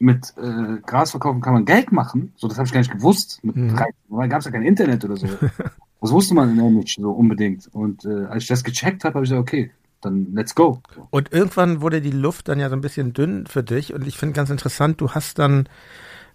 mit 0.00 0.34
äh, 0.38 0.80
Gras 0.84 1.12
verkaufen 1.12 1.40
kann 1.40 1.52
man 1.52 1.66
Geld 1.66 1.92
machen, 1.92 2.32
so 2.36 2.48
das 2.48 2.56
habe 2.56 2.66
ich 2.66 2.72
gar 2.72 2.80
nicht 2.80 2.90
gewusst. 2.90 3.38
Mit 3.42 3.54
mhm. 3.54 3.76
13, 3.76 3.94
weil 4.08 4.28
gab 4.28 4.40
es 4.40 4.46
ja 4.46 4.50
kein 4.50 4.62
Internet 4.62 5.04
oder 5.04 5.16
so. 5.16 5.26
das 6.00 6.10
wusste 6.10 6.34
man 6.34 6.56
nicht 6.74 6.98
so 6.98 7.10
unbedingt. 7.12 7.68
Und 7.72 8.04
äh, 8.04 8.24
als 8.24 8.44
ich 8.44 8.48
das 8.48 8.64
gecheckt 8.64 9.04
habe, 9.04 9.14
habe 9.14 9.24
ich 9.24 9.30
gesagt, 9.30 9.48
okay, 9.48 9.70
dann 10.00 10.32
let's 10.32 10.54
go. 10.54 10.80
Und 11.10 11.32
irgendwann 11.32 11.82
wurde 11.82 12.00
die 12.00 12.10
Luft 12.10 12.48
dann 12.48 12.58
ja 12.58 12.70
so 12.70 12.76
ein 12.76 12.80
bisschen 12.80 13.12
dünn 13.12 13.46
für 13.46 13.62
dich 13.62 13.92
und 13.92 14.06
ich 14.06 14.16
finde 14.16 14.34
ganz 14.34 14.48
interessant, 14.48 15.00
du 15.00 15.10
hast 15.10 15.38
dann 15.38 15.68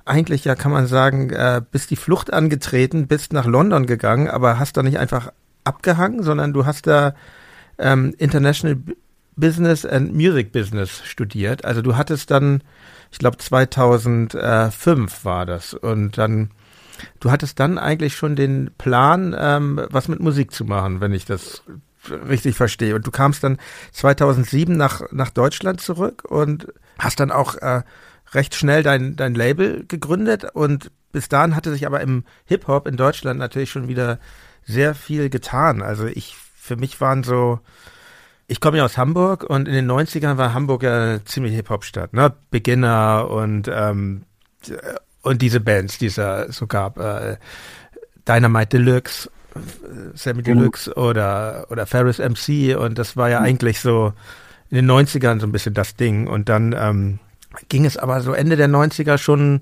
eigentlich 0.06 0.46
ja, 0.46 0.54
kann 0.54 0.72
man 0.72 0.86
sagen, 0.86 1.32
äh, 1.32 1.62
bist 1.72 1.90
die 1.90 1.96
Flucht 1.96 2.32
angetreten, 2.32 3.08
bist 3.08 3.34
nach 3.34 3.48
London 3.48 3.88
gegangen, 3.88 4.30
aber 4.30 4.60
hast 4.60 4.78
da 4.78 4.84
nicht 4.84 5.00
einfach 5.00 5.34
abgehangen, 5.64 6.22
sondern 6.22 6.54
du 6.54 6.68
hast 6.68 6.86
da 6.86 7.16
ähm, 7.80 8.14
International 8.20 8.78
Business 9.36 9.86
and 9.86 10.14
Music 10.14 10.52
Business 10.52 11.02
studiert. 11.04 11.66
Also 11.66 11.82
du 11.82 11.98
hattest 11.98 12.32
dann, 12.32 12.62
ich 13.16 13.20
glaube 13.20 13.38
2005 13.38 15.24
war 15.24 15.46
das 15.46 15.74
und 15.74 16.18
dann 16.18 16.52
du 17.22 17.32
hattest 17.32 17.62
dann 17.62 17.78
eigentlich 17.78 18.18
schon 18.18 18.36
den 18.36 18.72
Plan, 18.78 19.34
ähm, 19.40 19.80
was 19.90 20.10
mit 20.10 20.20
Musik 20.20 20.52
zu 20.52 20.66
machen, 20.66 21.00
wenn 21.00 21.14
ich 21.14 21.24
das 21.24 21.64
richtig 22.10 22.58
verstehe. 22.58 22.94
Und 22.94 23.08
du 23.08 23.12
kamst 23.12 23.42
dann 23.46 23.58
2007 23.94 24.76
nach, 24.76 25.02
nach 25.14 25.30
Deutschland 25.30 25.80
zurück 25.80 26.26
und 26.28 26.68
hast 27.00 27.22
dann 27.22 27.32
auch 27.32 27.56
äh, 27.56 27.84
recht 28.34 28.54
schnell 28.54 28.84
dein, 28.84 29.16
dein 29.16 29.34
Label 29.34 29.86
gegründet. 29.88 30.44
Und 30.54 30.92
bis 31.14 31.30
dahin 31.30 31.56
hatte 31.56 31.72
sich 31.72 31.86
aber 31.86 32.02
im 32.02 32.26
Hip-Hop 32.44 32.86
in 32.86 32.98
Deutschland 32.98 33.40
natürlich 33.40 33.72
schon 33.72 33.88
wieder 33.88 34.20
sehr 34.66 34.94
viel 34.94 35.30
getan. 35.30 35.82
Also 35.82 36.06
ich, 36.06 36.36
für 36.58 36.76
mich 36.76 37.00
waren 37.00 37.24
so, 37.24 37.62
ich 38.48 38.60
komme 38.60 38.78
ja 38.78 38.86
aus 38.86 38.98
Hamburg 38.98 39.44
und 39.44 39.68
in 39.68 39.74
den 39.74 39.90
90ern 39.90 40.38
war 40.38 40.54
Hamburg 40.54 40.84
ja 40.84 40.96
eine 40.96 41.24
ziemlich 41.26 41.56
Hip-Hop-Stadt, 41.56 42.14
ne? 42.14 42.34
Beginner 42.52 43.30
und, 43.30 43.70
ähm, 43.72 44.24
und 45.22 45.42
diese 45.42 45.60
Bands, 45.60 45.98
die 45.98 46.08
es 46.08 46.16
da 46.16 46.52
so 46.52 46.68
gab. 46.68 47.00
Äh, 47.00 47.38
Dynamite 48.28 48.78
Deluxe 48.78 49.30
Sammy 50.16 50.44
Deluxe 50.44 50.94
oder, 50.96 51.68
oder 51.70 51.86
Ferris 51.86 52.20
MC 52.20 52.76
und 52.78 52.98
das 52.98 53.16
war 53.16 53.30
ja 53.30 53.40
mhm. 53.40 53.46
eigentlich 53.46 53.80
so 53.80 54.14
in 54.70 54.76
den 54.76 54.92
90ern 54.92 55.40
so 55.40 55.48
ein 55.48 55.52
bisschen 55.52 55.74
das 55.74 55.96
Ding 55.96 56.28
und 56.28 56.50
dann 56.50 56.76
ähm, 56.78 57.20
ging 57.70 57.86
es 57.86 57.98
aber 57.98 58.22
so 58.22 58.34
Ende 58.34 58.58
der 58.58 58.68
90er 58.68 59.18
schon, 59.18 59.62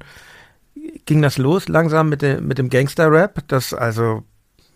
ging 1.06 1.22
das 1.22 1.38
los 1.38 1.68
langsam 1.68 2.10
mit, 2.10 2.22
dem 2.22 2.48
mit 2.48 2.58
dem 2.58 2.70
Gangster-Rap, 2.70 3.44
das 3.48 3.74
also 3.74 4.24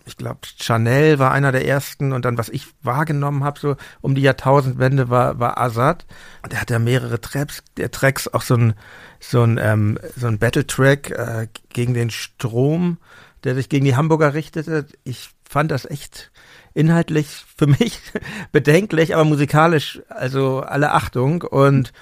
ich 0.08 0.18
glaube, 0.18 0.40
Chanel 0.60 1.20
war 1.20 1.32
einer 1.32 1.52
der 1.52 1.68
ersten 1.68 2.14
und 2.14 2.26
dann, 2.26 2.38
was 2.38 2.50
ich 2.50 2.66
wahrgenommen 2.82 3.44
habe, 3.44 3.60
so 3.60 3.76
um 4.02 4.16
die 4.16 4.22
Jahrtausendwende 4.22 5.10
war, 5.10 5.40
war 5.40 5.60
Azad. 5.60 6.06
Und 6.44 6.54
der 6.54 6.62
hat 6.62 6.72
ja 6.72 6.80
mehrere 6.80 7.22
Tracks, 7.22 7.64
der 7.78 7.92
Tracks, 7.92 8.28
auch 8.28 8.42
so 8.42 8.56
ein, 8.56 8.74
so 9.20 9.44
ein, 9.44 9.60
ähm, 9.62 10.00
so 10.16 10.28
ein 10.28 10.40
Battle-Track 10.40 11.12
äh, 11.12 11.48
gegen 11.70 11.94
den 11.94 12.10
Strom 12.10 12.98
der 13.44 13.56
sich 13.56 13.70
gegen 13.70 13.86
die 13.86 13.96
Hamburger 13.96 14.34
richtete. 14.34 14.86
Ich 15.04 15.30
fand 15.48 15.72
das 15.72 15.86
echt 15.86 16.32
inhaltlich 16.74 17.46
für 17.56 17.68
mich 17.80 18.02
bedenklich, 18.52 19.16
aber 19.16 19.24
musikalisch 19.24 20.02
also 20.10 20.60
alle 20.60 20.92
Achtung 20.92 21.42
und 21.44 21.94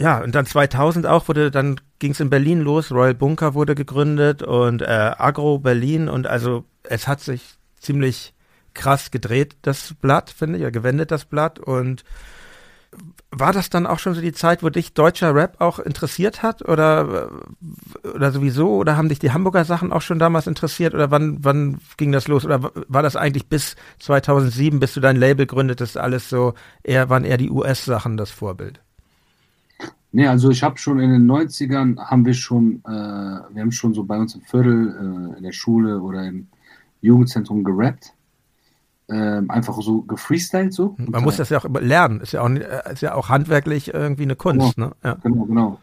ja, 0.00 0.22
und 0.22 0.34
dann 0.34 0.46
2000 0.46 1.06
auch 1.06 1.28
wurde, 1.28 1.50
dann 1.50 1.78
ging 1.98 2.12
es 2.12 2.20
in 2.20 2.30
Berlin 2.30 2.60
los, 2.60 2.90
Royal 2.90 3.14
Bunker 3.14 3.52
wurde 3.52 3.74
gegründet 3.74 4.42
und 4.42 4.80
äh, 4.80 4.86
Agro 4.86 5.58
Berlin 5.58 6.08
und 6.08 6.26
also 6.26 6.64
es 6.82 7.08
hat 7.08 7.20
sich 7.20 7.56
ziemlich 7.78 8.34
krass 8.74 9.10
gedreht, 9.10 9.56
das 9.62 9.94
Blatt, 10.00 10.30
finde 10.30 10.58
ich, 10.58 10.62
ja, 10.62 10.70
gewendet 10.70 11.10
das 11.10 11.24
Blatt. 11.24 11.58
Und 11.58 12.04
war 13.30 13.52
das 13.52 13.70
dann 13.70 13.86
auch 13.86 14.00
schon 14.00 14.14
so 14.14 14.20
die 14.20 14.32
Zeit, 14.32 14.62
wo 14.62 14.68
dich 14.68 14.94
deutscher 14.94 15.34
Rap 15.34 15.60
auch 15.60 15.78
interessiert 15.78 16.42
hat 16.42 16.68
oder 16.68 17.30
oder 18.02 18.32
sowieso 18.32 18.74
oder 18.74 18.96
haben 18.96 19.08
dich 19.08 19.20
die 19.20 19.30
Hamburger 19.30 19.64
Sachen 19.64 19.92
auch 19.92 20.02
schon 20.02 20.18
damals 20.18 20.48
interessiert 20.48 20.94
oder 20.94 21.12
wann 21.12 21.38
wann 21.40 21.78
ging 21.96 22.10
das 22.10 22.26
los 22.26 22.44
oder 22.44 22.72
war 22.88 23.02
das 23.02 23.14
eigentlich 23.14 23.46
bis 23.46 23.76
2007, 24.00 24.80
bis 24.80 24.94
du 24.94 25.00
dein 25.00 25.16
Label 25.16 25.46
gründetest, 25.46 25.96
alles 25.96 26.28
so 26.28 26.54
eher 26.82 27.08
waren 27.08 27.24
eher 27.24 27.36
die 27.36 27.50
US 27.50 27.84
Sachen 27.84 28.16
das 28.16 28.30
Vorbild? 28.30 28.80
Nee, 30.12 30.26
also 30.26 30.50
ich 30.50 30.64
habe 30.64 30.76
schon 30.76 30.98
in 30.98 31.12
den 31.12 31.30
90ern 31.30 31.96
haben 31.98 32.26
wir 32.26 32.34
schon 32.34 32.82
äh, 32.84 32.90
wir 32.90 33.62
haben 33.62 33.72
schon 33.72 33.94
so 33.94 34.02
bei 34.02 34.18
uns 34.18 34.34
im 34.34 34.40
Viertel 34.40 35.32
äh, 35.34 35.38
in 35.38 35.44
der 35.44 35.52
Schule 35.52 36.00
oder 36.00 36.24
im 36.24 36.48
Jugendzentrum 37.00 37.64
gerappt 37.64 38.14
ähm, 39.10 39.50
einfach 39.50 39.76
so 39.80 40.02
gefreestylt 40.02 40.72
so. 40.72 40.94
Man 40.98 41.24
muss 41.24 41.36
das 41.36 41.48
ja 41.50 41.58
auch 41.58 41.68
lernen, 41.80 42.20
ist 42.20 42.32
ja 42.32 42.42
auch, 42.42 42.48
ist 42.48 43.02
ja 43.02 43.14
auch 43.14 43.28
handwerklich 43.28 43.92
irgendwie 43.92 44.22
eine 44.22 44.36
Kunst. 44.36 44.76
Genau, 44.76 44.88
ne? 44.88 44.94
ja. 45.02 45.14
genau. 45.14 45.44
genau. 45.44 45.80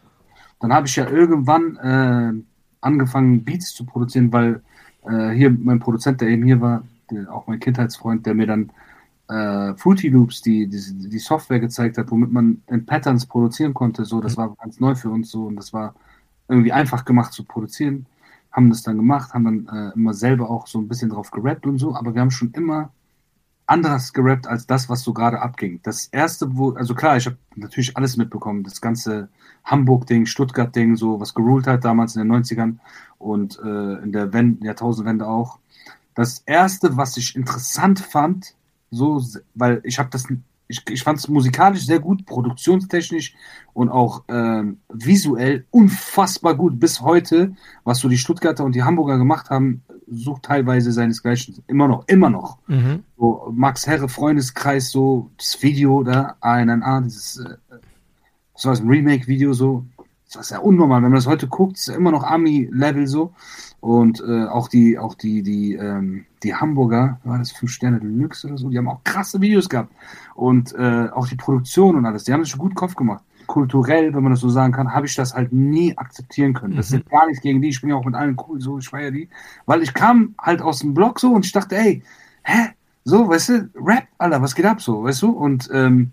Dann 0.60 0.72
habe 0.72 0.86
ich 0.86 0.96
ja 0.96 1.08
irgendwann 1.08 1.76
äh, 1.76 2.32
angefangen, 2.80 3.44
Beats 3.44 3.74
zu 3.74 3.84
produzieren, 3.84 4.32
weil 4.32 4.62
äh, 5.06 5.30
hier 5.30 5.50
mein 5.50 5.78
Produzent, 5.78 6.20
der 6.20 6.28
eben 6.28 6.44
hier 6.44 6.60
war, 6.60 6.82
der, 7.10 7.32
auch 7.32 7.46
mein 7.46 7.60
Kindheitsfreund, 7.60 8.26
der 8.26 8.34
mir 8.34 8.46
dann 8.46 8.72
äh, 9.28 9.76
Fruity 9.76 10.08
Loops, 10.08 10.40
die, 10.42 10.66
die, 10.66 11.08
die 11.08 11.18
Software 11.18 11.60
gezeigt 11.60 11.98
hat, 11.98 12.10
womit 12.10 12.32
man 12.32 12.62
in 12.66 12.86
Patterns 12.86 13.26
produzieren 13.26 13.74
konnte. 13.74 14.04
So, 14.04 14.20
das 14.20 14.36
mhm. 14.36 14.40
war 14.40 14.56
ganz 14.56 14.80
neu 14.80 14.94
für 14.94 15.10
uns 15.10 15.30
so 15.30 15.44
und 15.44 15.56
das 15.56 15.72
war 15.72 15.94
irgendwie 16.48 16.72
einfach 16.72 17.04
gemacht 17.04 17.32
zu 17.34 17.44
produzieren. 17.44 18.06
Haben 18.58 18.70
das 18.70 18.82
dann 18.82 18.96
gemacht, 18.96 19.34
haben 19.34 19.44
dann 19.44 19.68
äh, 19.68 19.94
immer 19.94 20.14
selber 20.14 20.50
auch 20.50 20.66
so 20.66 20.80
ein 20.80 20.88
bisschen 20.88 21.10
drauf 21.10 21.30
gerappt 21.30 21.64
und 21.64 21.78
so, 21.78 21.94
aber 21.94 22.12
wir 22.12 22.20
haben 22.20 22.32
schon 22.32 22.50
immer 22.50 22.90
anderes 23.68 24.12
gerappt 24.12 24.48
als 24.48 24.66
das, 24.66 24.88
was 24.88 25.02
so 25.02 25.12
gerade 25.12 25.40
abging. 25.40 25.78
Das 25.84 26.06
erste, 26.06 26.56
wo, 26.56 26.72
also 26.72 26.92
klar, 26.96 27.16
ich 27.16 27.26
habe 27.26 27.36
natürlich 27.54 27.96
alles 27.96 28.16
mitbekommen, 28.16 28.64
das 28.64 28.80
ganze 28.80 29.28
Hamburg-Ding, 29.62 30.26
Stuttgart-Ding, 30.26 30.96
so 30.96 31.20
was 31.20 31.34
geruled 31.34 31.68
hat 31.68 31.84
damals 31.84 32.16
in 32.16 32.22
den 32.26 32.32
90ern 32.32 32.78
und 33.18 33.60
äh, 33.60 34.02
in 34.02 34.10
der 34.10 34.32
Wend 34.32 34.64
Jahrtausendwende 34.64 35.28
auch. 35.28 35.60
Das 36.16 36.42
erste, 36.44 36.96
was 36.96 37.16
ich 37.16 37.36
interessant 37.36 38.00
fand, 38.00 38.56
so, 38.90 39.22
weil 39.54 39.80
ich 39.84 40.00
habe 40.00 40.10
das 40.10 40.26
ich, 40.68 40.82
ich 40.88 41.02
fand 41.02 41.18
es 41.18 41.28
musikalisch 41.28 41.84
sehr 41.84 41.98
gut, 41.98 42.26
produktionstechnisch 42.26 43.34
und 43.72 43.88
auch 43.88 44.24
ähm, 44.28 44.78
visuell 44.92 45.64
unfassbar 45.70 46.54
gut 46.54 46.78
bis 46.78 47.00
heute, 47.00 47.54
was 47.84 47.98
so 47.98 48.08
die 48.08 48.18
Stuttgarter 48.18 48.64
und 48.64 48.74
die 48.74 48.82
Hamburger 48.82 49.18
gemacht 49.18 49.50
haben, 49.50 49.82
sucht 50.10 50.44
teilweise 50.44 50.92
seinesgleichen. 50.92 51.62
Immer 51.66 51.88
noch, 51.88 52.06
immer 52.06 52.30
noch. 52.30 52.58
Mhm. 52.66 53.04
So, 53.16 53.50
Max 53.54 53.86
Herre, 53.86 54.08
Freundeskreis, 54.08 54.90
so 54.90 55.30
das 55.38 55.62
Video 55.62 56.02
da, 56.02 56.36
ANNA, 56.40 57.00
dieses, 57.00 57.38
äh, 57.38 57.56
das 58.54 58.64
war 58.66 58.76
ein 58.76 58.88
Remake-Video 58.88 59.52
so, 59.54 59.86
das 60.26 60.36
war 60.36 60.42
sehr 60.42 60.64
unnormal. 60.64 61.02
Wenn 61.02 61.10
man 61.10 61.18
das 61.18 61.26
heute 61.26 61.48
guckt, 61.48 61.78
ist 61.78 61.88
ja 61.88 61.94
immer 61.94 62.10
noch 62.10 62.24
Ami-Level 62.24 63.06
so. 63.06 63.32
Und 63.80 64.20
äh, 64.26 64.44
auch 64.46 64.68
die, 64.68 64.98
auch 64.98 65.14
die, 65.14 65.42
die, 65.42 65.74
ähm, 65.74 66.24
die 66.42 66.54
Hamburger, 66.54 67.20
war 67.24 67.38
das 67.38 67.52
fünf 67.52 67.70
Sterne 67.70 68.00
Deluxe 68.00 68.48
oder 68.48 68.58
so, 68.58 68.70
die 68.70 68.78
haben 68.78 68.88
auch 68.88 69.04
krasse 69.04 69.40
Videos 69.40 69.68
gehabt. 69.68 69.92
Und 70.34 70.74
äh, 70.74 71.08
auch 71.12 71.28
die 71.28 71.36
Produktion 71.36 71.96
und 71.96 72.04
alles, 72.04 72.24
die 72.24 72.32
haben 72.32 72.42
sich 72.42 72.50
schon 72.50 72.60
gut 72.60 72.74
Kopf 72.74 72.96
gemacht. 72.96 73.22
Kulturell, 73.46 74.12
wenn 74.14 74.22
man 74.22 74.32
das 74.32 74.40
so 74.40 74.48
sagen 74.48 74.72
kann, 74.72 74.92
habe 74.92 75.06
ich 75.06 75.14
das 75.14 75.32
halt 75.32 75.52
nie 75.52 75.96
akzeptieren 75.96 76.54
können. 76.54 76.76
Das 76.76 76.90
mhm. 76.90 76.98
ist 76.98 77.08
gar 77.08 77.26
nichts 77.26 77.42
gegen 77.42 77.62
die, 77.62 77.68
ich 77.68 77.80
bin 77.80 77.90
ja 77.90 77.96
auch 77.96 78.04
mit 78.04 78.14
allen 78.14 78.36
cool, 78.46 78.60
so, 78.60 78.78
ich 78.78 78.88
feiere 78.88 79.12
die. 79.12 79.28
Weil 79.64 79.82
ich 79.82 79.94
kam 79.94 80.34
halt 80.40 80.60
aus 80.60 80.80
dem 80.80 80.92
Blog 80.92 81.20
so 81.20 81.32
und 81.32 81.46
ich 81.46 81.52
dachte, 81.52 81.76
ey, 81.76 82.02
hä? 82.42 82.70
So, 83.04 83.28
weißt 83.28 83.48
du, 83.48 83.70
Rap, 83.76 84.06
Alter, 84.18 84.42
was 84.42 84.54
geht 84.54 84.66
ab 84.66 84.82
so, 84.82 85.04
weißt 85.04 85.22
du? 85.22 85.30
Und 85.30 85.70
ähm, 85.72 86.12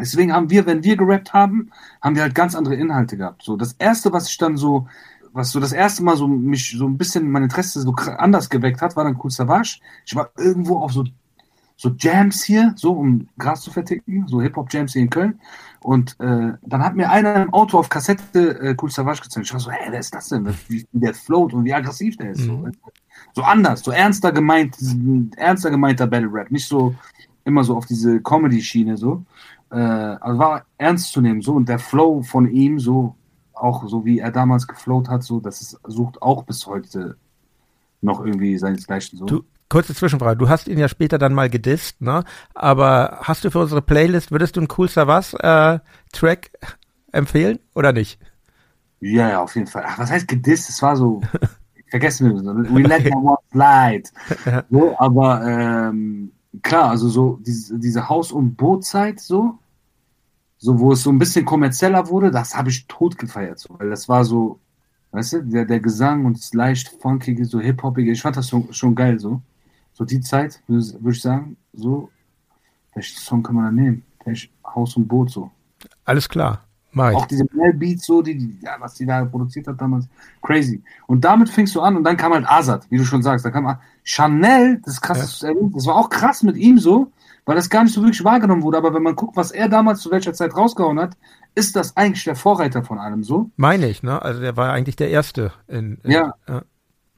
deswegen 0.00 0.32
haben 0.32 0.48
wir, 0.48 0.64
wenn 0.64 0.82
wir 0.82 0.96
gerappt 0.96 1.34
haben, 1.34 1.70
haben 2.00 2.14
wir 2.14 2.22
halt 2.22 2.34
ganz 2.34 2.54
andere 2.54 2.76
Inhalte 2.76 3.18
gehabt. 3.18 3.42
So, 3.42 3.56
das 3.56 3.74
erste, 3.74 4.12
was 4.12 4.30
ich 4.30 4.38
dann 4.38 4.56
so 4.56 4.86
was 5.36 5.52
so 5.52 5.60
das 5.60 5.72
erste 5.72 6.02
Mal 6.02 6.16
so 6.16 6.26
mich 6.26 6.74
so 6.76 6.86
ein 6.86 6.96
bisschen 6.96 7.30
mein 7.30 7.42
Interesse 7.42 7.80
so 7.82 7.92
anders 7.92 8.48
geweckt 8.48 8.80
hat, 8.80 8.96
war 8.96 9.04
dann 9.04 9.20
Cool 9.22 9.30
Savage. 9.30 9.80
Ich 10.06 10.16
war 10.16 10.30
irgendwo 10.38 10.78
auf 10.78 10.92
so, 10.92 11.04
so 11.76 11.90
Jams 11.98 12.42
hier, 12.42 12.72
so 12.76 12.92
um 12.92 13.28
Gras 13.38 13.60
zu 13.60 13.70
verticken, 13.70 14.26
so 14.28 14.40
Hip-Hop-Jams 14.40 14.94
hier 14.94 15.02
in 15.02 15.10
Köln. 15.10 15.38
Und 15.80 16.18
äh, 16.20 16.54
dann 16.62 16.82
hat 16.82 16.96
mir 16.96 17.10
einer 17.10 17.36
im 17.36 17.52
Auto 17.52 17.78
auf 17.78 17.90
Kassette 17.90 18.58
äh, 18.60 18.76
Cool 18.80 18.90
Savage 18.90 19.20
gezeigt. 19.20 19.46
Ich 19.46 19.52
war 19.52 19.60
so, 19.60 19.70
hä, 19.70 19.88
wer 19.90 20.00
ist 20.00 20.14
das 20.14 20.30
denn? 20.30 20.48
Wie, 20.68 20.86
wie 20.90 21.00
der 21.00 21.12
float 21.12 21.52
und 21.52 21.66
wie 21.66 21.74
aggressiv 21.74 22.16
der 22.16 22.30
ist. 22.30 22.40
Mhm. 22.40 22.72
So, 22.72 22.90
so 23.34 23.42
anders, 23.42 23.80
so 23.80 23.90
ernster 23.90 24.32
gemeint, 24.32 24.78
ernster 25.36 25.70
gemeinter 25.70 26.06
Battle 26.06 26.32
Rap, 26.32 26.50
nicht 26.50 26.66
so 26.66 26.94
immer 27.44 27.62
so 27.62 27.76
auf 27.76 27.84
diese 27.84 28.22
Comedy-Schiene 28.22 28.96
so. 28.96 29.22
Äh, 29.70 29.76
also 29.76 30.38
war 30.38 30.64
ernst 30.78 31.12
zu 31.12 31.20
nehmen 31.20 31.42
so 31.42 31.52
und 31.52 31.68
der 31.68 31.78
Flow 31.78 32.22
von 32.22 32.48
ihm 32.48 32.80
so 32.80 33.14
auch 33.56 33.88
so 33.88 34.04
wie 34.04 34.18
er 34.18 34.30
damals 34.30 34.66
geflowt 34.66 35.08
hat, 35.08 35.22
so, 35.22 35.40
das 35.40 35.60
ist, 35.60 35.80
sucht 35.86 36.22
auch 36.22 36.44
bis 36.44 36.66
heute 36.66 37.16
noch 38.00 38.24
irgendwie 38.24 38.58
seinesgleichen 38.58 39.18
so. 39.18 39.24
Du, 39.24 39.44
kurze 39.68 39.94
Zwischenfrage, 39.94 40.38
du 40.38 40.48
hast 40.48 40.68
ihn 40.68 40.78
ja 40.78 40.88
später 40.88 41.18
dann 41.18 41.34
mal 41.34 41.50
gedisst, 41.50 42.00
ne? 42.00 42.24
Aber 42.54 43.18
hast 43.22 43.44
du 43.44 43.50
für 43.50 43.60
unsere 43.60 43.82
Playlist, 43.82 44.30
würdest 44.30 44.56
du 44.56 44.60
einen 44.60 44.68
Cool 44.76 44.88
Savas 44.88 45.34
äh, 45.34 45.78
Track 46.12 46.50
empfehlen 47.12 47.58
oder 47.74 47.92
nicht? 47.92 48.20
Ja, 49.00 49.28
ja, 49.28 49.42
auf 49.42 49.54
jeden 49.54 49.66
Fall. 49.66 49.84
Ach, 49.86 49.98
was 49.98 50.10
heißt 50.10 50.28
gedisst? 50.28 50.68
Es 50.68 50.82
war 50.82 50.96
so, 50.96 51.20
vergessen 51.90 52.34
wir, 52.34 52.42
so, 52.42 52.74
we 52.74 52.82
let 52.82 53.00
okay. 53.00 53.14
one 53.14 53.36
slide. 53.52 54.64
so, 54.70 54.98
aber 54.98 55.42
ähm, 55.46 56.32
klar, 56.62 56.90
also 56.90 57.08
so 57.08 57.38
diese, 57.42 57.78
diese 57.78 58.08
Haus- 58.08 58.32
und 58.32 58.56
Bootzeit 58.56 59.20
so, 59.20 59.58
so 60.58 60.78
wo 60.78 60.92
es 60.92 61.02
so 61.02 61.10
ein 61.10 61.18
bisschen 61.18 61.44
kommerzieller 61.44 62.08
wurde, 62.08 62.30
das 62.30 62.54
habe 62.54 62.70
ich 62.70 62.86
tot 62.86 63.18
gefeiert, 63.18 63.58
so, 63.58 63.74
weil 63.78 63.90
das 63.90 64.08
war 64.08 64.24
so, 64.24 64.58
weißt 65.12 65.32
du, 65.34 65.42
der, 65.42 65.64
der 65.64 65.80
Gesang 65.80 66.24
und 66.24 66.38
das 66.38 66.54
leicht 66.54 66.88
funkige, 67.00 67.44
so 67.44 67.60
hip-hopige, 67.60 68.10
ich 68.10 68.22
fand 68.22 68.36
das 68.36 68.48
schon, 68.48 68.72
schon 68.72 68.94
geil, 68.94 69.18
so. 69.18 69.40
So 69.92 70.04
die 70.04 70.20
Zeit, 70.20 70.62
würde 70.66 70.84
würd 71.02 71.16
ich 71.16 71.22
sagen, 71.22 71.56
so, 71.72 72.10
welchen 72.94 73.16
Song 73.18 73.42
kann 73.42 73.54
man 73.54 73.64
da 73.64 73.70
nehmen? 73.70 74.02
Welch 74.24 74.50
Haus 74.64 74.96
und 74.96 75.08
Boot, 75.08 75.30
so. 75.30 75.50
Alles 76.04 76.28
klar. 76.28 76.62
Mach 76.92 77.10
ich. 77.10 77.16
Auch 77.16 77.26
diese 77.26 77.46
Mel-Beats, 77.52 78.06
so, 78.06 78.22
die, 78.22 78.36
die, 78.36 78.58
ja, 78.62 78.76
was 78.78 78.94
die 78.94 79.06
da 79.06 79.24
produziert 79.24 79.66
hat 79.68 79.80
damals, 79.80 80.08
crazy. 80.42 80.82
Und 81.06 81.24
damit 81.24 81.48
fingst 81.48 81.74
du 81.74 81.80
an 81.80 81.96
und 81.96 82.04
dann 82.04 82.16
kam 82.16 82.32
halt 82.32 82.48
Azad, 82.48 82.90
wie 82.90 82.96
du 82.96 83.04
schon 83.04 83.22
sagst, 83.22 83.44
da 83.44 83.50
kam 83.50 83.78
Chanel, 84.02 84.80
das 84.82 84.94
ist 84.94 85.00
krass, 85.00 85.40
ja. 85.42 85.52
das 85.74 85.86
war 85.86 85.96
auch 85.96 86.08
krass 86.08 86.42
mit 86.42 86.56
ihm 86.56 86.78
so, 86.78 87.12
weil 87.46 87.54
das 87.54 87.70
gar 87.70 87.84
nicht 87.84 87.94
so 87.94 88.02
wirklich 88.02 88.24
wahrgenommen 88.24 88.62
wurde. 88.62 88.76
Aber 88.76 88.92
wenn 88.92 89.02
man 89.02 89.16
guckt, 89.16 89.36
was 89.36 89.52
er 89.52 89.68
damals 89.68 90.00
zu 90.00 90.10
welcher 90.10 90.34
Zeit 90.34 90.54
rausgehauen 90.54 91.00
hat, 91.00 91.16
ist 91.54 91.76
das 91.76 91.96
eigentlich 91.96 92.24
der 92.24 92.36
Vorreiter 92.36 92.82
von 92.82 92.98
allem 92.98 93.22
so. 93.22 93.50
Meine 93.56 93.88
ich, 93.88 94.02
ne? 94.02 94.20
Also 94.20 94.40
der 94.40 94.56
war 94.56 94.72
eigentlich 94.72 94.96
der 94.96 95.10
Erste. 95.10 95.52
In, 95.68 95.98
in, 96.02 96.10
ja. 96.10 96.34
ja. 96.48 96.62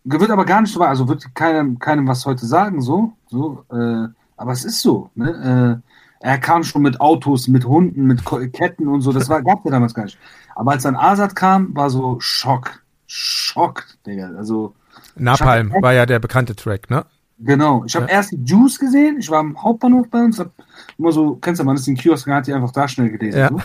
Wird 0.04 0.30
aber 0.30 0.44
gar 0.44 0.60
nicht 0.60 0.72
so 0.72 0.80
wahr. 0.80 0.90
Also 0.90 1.08
wird 1.08 1.34
keinem, 1.34 1.78
keinem 1.78 2.06
was 2.06 2.24
heute 2.26 2.46
sagen, 2.46 2.82
so. 2.82 3.14
so 3.28 3.64
äh, 3.72 4.08
aber 4.36 4.52
es 4.52 4.64
ist 4.64 4.82
so. 4.82 5.10
Ne? 5.14 5.82
Äh, 5.82 5.88
er 6.20 6.38
kam 6.38 6.62
schon 6.62 6.82
mit 6.82 7.00
Autos, 7.00 7.48
mit 7.48 7.64
Hunden, 7.64 8.04
mit 8.04 8.22
Ketten 8.52 8.86
und 8.86 9.00
so. 9.00 9.12
Das 9.12 9.28
war, 9.28 9.42
gab 9.42 9.64
ja 9.64 9.70
damals 9.70 9.94
gar 9.94 10.04
nicht. 10.04 10.18
Aber 10.54 10.72
als 10.72 10.82
dann 10.82 10.96
Asad 10.96 11.34
kam, 11.36 11.74
war 11.74 11.88
so 11.88 12.20
Schock. 12.20 12.82
Schock, 13.06 13.86
Digga. 14.06 14.32
Also. 14.36 14.74
Napalm 15.16 15.72
war 15.80 15.94
ja 15.94 16.04
der 16.04 16.18
bekannte 16.18 16.54
Track, 16.54 16.90
ne? 16.90 17.06
Genau. 17.40 17.84
Ich 17.84 17.94
habe 17.94 18.06
ja. 18.06 18.12
erst 18.12 18.32
die 18.32 18.42
Juice 18.44 18.78
gesehen. 18.78 19.18
Ich 19.18 19.30
war 19.30 19.40
am 19.40 19.62
Hauptbahnhof 19.62 20.08
bei 20.10 20.24
uns. 20.24 20.38
Hab 20.38 20.52
immer 20.98 21.12
so, 21.12 21.36
kennst 21.36 21.60
du, 21.60 21.64
man 21.64 21.76
ist 21.76 21.86
in 21.86 21.94
den 21.94 22.00
Kiosk 22.00 22.26
hat 22.28 22.46
die 22.46 22.52
einfach 22.52 22.72
da 22.72 22.88
schnell 22.88 23.10
gelesen. 23.10 23.38
Ja. 23.38 23.48
So. 23.48 23.60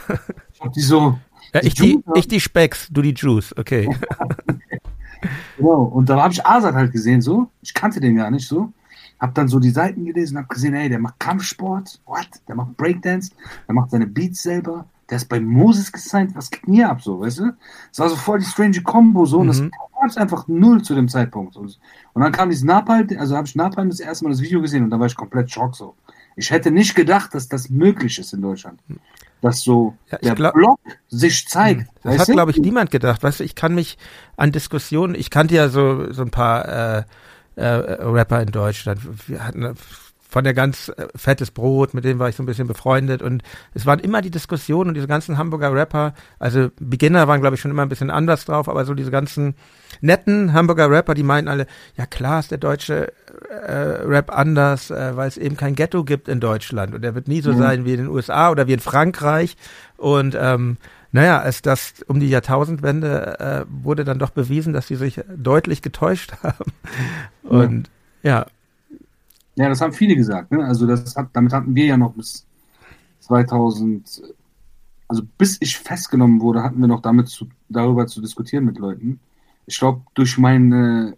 Ich 0.54 0.62
hab 0.62 0.74
die 0.74 0.82
so. 0.82 1.20
Ja, 1.54 1.60
die 1.60 1.68
ich, 1.68 1.74
die, 1.76 2.04
ich 2.16 2.28
die 2.28 2.40
Specks, 2.40 2.88
du 2.92 3.02
die 3.02 3.14
Juice, 3.14 3.54
okay. 3.58 3.90
genau. 5.58 5.84
Und 5.84 6.10
da 6.10 6.22
habe 6.22 6.34
ich 6.34 6.46
Asad 6.46 6.76
halt 6.76 6.92
gesehen, 6.92 7.22
so. 7.22 7.48
Ich 7.62 7.74
kannte 7.74 8.00
den 8.00 8.16
gar 8.16 8.32
nicht 8.32 8.48
so. 8.48 8.72
Hab 9.20 9.36
dann 9.36 9.48
so 9.48 9.60
die 9.60 9.70
Seiten 9.70 10.06
gelesen, 10.06 10.38
hab 10.38 10.50
gesehen, 10.50 10.74
ey, 10.74 10.90
der 10.90 11.00
macht 11.00 11.20
Kampfsport, 11.20 12.00
what? 12.06 12.28
Der 12.48 12.56
macht 12.56 12.76
Breakdance, 12.76 13.32
der 13.68 13.76
macht 13.76 13.92
seine 13.92 14.06
Beats 14.08 14.44
selber, 14.44 14.86
der 15.10 15.18
ist 15.18 15.30
bei 15.30 15.40
Moses 15.40 15.92
gesigned, 15.92 16.36
was 16.36 16.50
geht 16.50 16.68
mir 16.68 16.90
ab, 16.90 17.02
so, 17.02 17.20
weißt 17.20 17.40
du? 17.40 17.52
Das 17.90 18.00
war 18.00 18.10
so 18.10 18.16
voll 18.16 18.40
die 18.40 18.46
strange 18.46 18.82
Combo, 18.82 19.26
so, 19.26 19.40
und 19.40 19.48
das 19.48 19.60
mhm. 19.60 19.72
gab 19.72 20.10
es 20.10 20.18
einfach 20.18 20.48
null 20.48 20.82
zu 20.82 20.96
dem 20.96 21.08
Zeitpunkt. 21.08 21.56
Und, 21.56 21.80
und 22.14 22.22
dann 22.22 22.32
kam 22.32 22.50
dieses 22.50 22.64
Napalm, 22.64 23.08
also 23.18 23.36
habe 23.36 23.48
ich 23.48 23.56
Napalm 23.56 23.90
das 23.90 24.00
erste 24.00 24.24
Mal 24.24 24.32
das 24.32 24.42
Video 24.42 24.62
gesehen 24.62 24.84
und 24.84 24.90
da 24.90 25.00
war 25.00 25.08
ich 25.08 25.16
komplett 25.16 25.52
schock, 25.52 25.76
so. 25.76 25.96
Ich 26.36 26.50
hätte 26.50 26.72
nicht 26.72 26.96
gedacht, 26.96 27.36
dass 27.36 27.48
das 27.48 27.70
möglich 27.70 28.18
ist 28.18 28.34
in 28.34 28.42
Deutschland. 28.42 28.80
Dass 29.42 29.62
so 29.62 29.96
ja, 30.10 30.18
der 30.18 30.36
glaub, 30.36 30.54
Blog 30.54 30.80
sich 31.10 31.48
zeigt. 31.48 31.82
Hm. 31.82 31.88
Das 32.04 32.20
hat, 32.20 32.28
glaube 32.28 32.52
ich, 32.52 32.58
niemand 32.58 32.90
gedacht. 32.90 33.22
Weißt 33.22 33.40
du, 33.40 33.44
ich 33.44 33.56
kann 33.56 33.76
mich 33.76 33.98
an 34.36 34.52
Diskussionen, 34.52 35.16
ich 35.16 35.30
kannte 35.30 35.54
ja 35.54 35.70
so, 35.70 36.12
so 36.12 36.24
ein 36.24 36.32
paar 36.32 36.98
äh, 36.98 37.04
äh, 37.56 37.66
Rapper 37.66 38.42
in 38.42 38.52
Deutschland. 38.52 39.00
Wir 39.28 39.46
hatten 39.46 39.76
von 40.34 40.44
der 40.44 40.56
ganz 40.56 40.90
äh, 40.90 41.08
fettes 41.16 41.52
Brot, 41.52 41.94
mit 41.94 42.04
dem 42.04 42.18
war 42.18 42.28
ich 42.28 42.36
so 42.36 42.42
ein 42.42 42.48
bisschen 42.48 42.68
befreundet 42.68 43.22
und 43.22 43.44
es 43.76 43.86
waren 43.86 44.00
immer 44.00 44.24
die 44.24 44.32
Diskussionen 44.32 44.90
und 44.90 44.96
diese 44.96 45.06
ganzen 45.06 45.38
Hamburger 45.38 45.72
Rapper, 45.72 46.16
also 46.40 46.72
Beginner 46.80 47.28
waren 47.28 47.40
glaube 47.40 47.56
ich 47.56 47.62
schon 47.62 47.70
immer 47.70 47.84
ein 47.84 47.90
bisschen 47.90 48.10
anders 48.10 48.44
drauf, 48.46 48.68
aber 48.68 48.84
so 48.84 48.96
diese 48.96 49.12
ganzen 49.12 49.54
netten 50.02 50.52
Hamburger 50.52 50.90
Rapper, 50.90 51.14
die 51.14 51.22
meinten 51.22 51.50
alle, 51.50 51.68
ja 51.96 52.08
klar 52.08 52.40
ist 52.40 52.50
der 52.50 52.58
deutsche 52.58 53.14
äh, 53.52 53.72
Rap 53.72 54.36
anders, 54.36 54.90
äh, 54.90 55.16
weil 55.16 55.28
es 55.28 55.38
eben 55.38 55.56
kein 55.56 55.76
Ghetto 55.76 56.04
gibt 56.04 56.28
in 56.28 56.40
Deutschland 56.40 56.96
und 56.96 57.06
er 57.06 57.14
wird 57.14 57.28
nie 57.28 57.42
so 57.42 57.54
mhm. 57.54 57.60
sein 57.60 57.86
wie 57.86 57.92
in 57.94 58.00
den 58.00 58.08
USA 58.08 58.50
oder 58.50 58.66
wie 58.66 58.74
in 58.74 58.80
Frankreich 58.80 59.56
und 59.98 60.36
ähm, 60.36 60.78
naja, 61.12 61.42
als 61.42 61.62
das 61.62 61.94
um 62.08 62.20
die 62.20 62.30
Jahrtausendwende 62.30 63.40
äh, 63.40 63.66
wurde 63.70 64.04
dann 64.04 64.18
doch 64.18 64.32
bewiesen, 64.32 64.74
dass 64.74 64.88
sie 64.88 64.96
sich 64.96 65.22
deutlich 65.38 65.84
getäuscht 65.84 66.34
haben. 66.42 66.72
Und 67.44 67.92
ja. 68.24 68.48
Ja, 69.56 69.70
das 69.70 69.82
haben 69.82 69.94
viele 69.94 70.16
gesagt. 70.16 70.52
Ne? 70.52 70.64
Also 70.66 70.88
das 70.88 71.16
hat, 71.16 71.30
damit 71.34 71.54
hatten 71.54 71.76
wir 71.76 71.86
ja 71.86 71.98
noch 71.98 72.14
bis 72.14 72.46
2000, 73.20 74.22
also 75.08 75.24
bis 75.38 75.58
ich 75.62 75.78
festgenommen 75.78 76.42
wurde, 76.42 76.64
hatten 76.64 76.80
wir 76.80 76.88
noch 76.88 77.02
damit 77.02 77.30
zu, 77.30 77.48
darüber 77.70 78.08
zu 78.08 78.22
diskutieren 78.22 78.66
mit 78.66 78.78
Leuten. 78.78 79.20
Ich 79.66 79.80
glaube, 79.80 80.02
durch 80.14 80.38
meine 80.38 81.16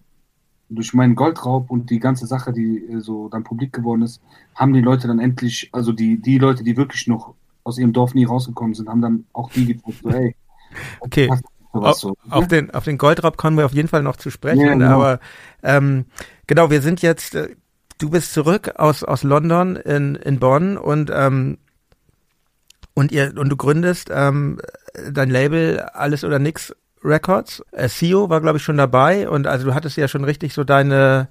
durch 0.70 0.94
meinen 0.94 1.16
Goldraub 1.16 1.70
und 1.70 1.90
die 1.90 2.00
ganze 2.00 2.26
Sache, 2.26 2.52
die 2.52 2.84
so 3.00 3.30
dann 3.30 3.44
publik 3.44 3.74
geworden 3.74 4.02
ist, 4.02 4.22
haben 4.56 4.74
die 4.74 4.82
Leute 4.82 5.08
dann 5.08 5.20
endlich, 5.20 5.70
also 5.72 5.92
die, 5.92 6.22
die 6.22 6.38
Leute, 6.38 6.64
die 6.64 6.76
wirklich 6.78 7.08
noch 7.08 7.36
aus 7.64 7.78
ihrem 7.78 7.94
Dorf 7.94 8.14
nie 8.14 8.26
rausgekommen 8.26 8.74
sind, 8.74 8.90
haben 8.90 9.02
dann 9.02 9.26
auch 9.34 9.50
die 9.52 9.66
gezeigt, 9.66 10.00
so, 10.04 10.10
hey, 10.12 10.36
okay. 11.02 11.30
Auf, 11.72 11.98
so, 11.98 12.16
auf, 12.30 12.44
ne? 12.44 12.48
den, 12.48 12.72
auf 12.72 12.86
den 12.86 12.98
Goldraub 12.98 13.36
kommen 13.36 13.58
wir 13.58 13.66
auf 13.66 13.74
jeden 13.74 13.90
Fall 13.90 14.02
noch 14.02 14.16
zu 14.16 14.30
sprechen, 14.30 14.62
ja, 14.62 14.74
genau. 14.74 14.96
aber 14.96 15.20
ähm, 15.62 16.06
genau, 16.48 16.70
wir 16.70 16.82
sind 16.82 17.02
jetzt, 17.02 17.36
äh, 17.36 17.56
du 17.98 18.10
bist 18.10 18.34
zurück 18.34 18.74
aus, 18.76 19.04
aus 19.04 19.24
London 19.24 19.76
in, 19.76 20.16
in 20.16 20.40
Bonn 20.40 20.78
und 20.78 21.12
ähm, 21.14 21.58
und 22.94 23.12
ihr 23.12 23.34
und 23.38 23.50
du 23.50 23.58
gründest 23.58 24.10
ähm, 24.12 24.60
dein 25.12 25.30
Label 25.30 25.82
Alles 25.94 26.24
oder 26.24 26.40
Nix 26.40 26.74
Records. 27.04 27.64
Äh, 27.72 27.90
CEO 27.90 28.30
war 28.30 28.42
glaube 28.42 28.58
ich 28.58 28.64
schon 28.64 28.78
dabei 28.78 29.30
und 29.30 29.48
also 29.48 29.66
du 29.66 29.74
hattest 29.74 29.98
ja 29.98 30.08
schon 30.08 30.24
richtig 30.24 30.54
so 30.54 30.64
deine 30.64 31.30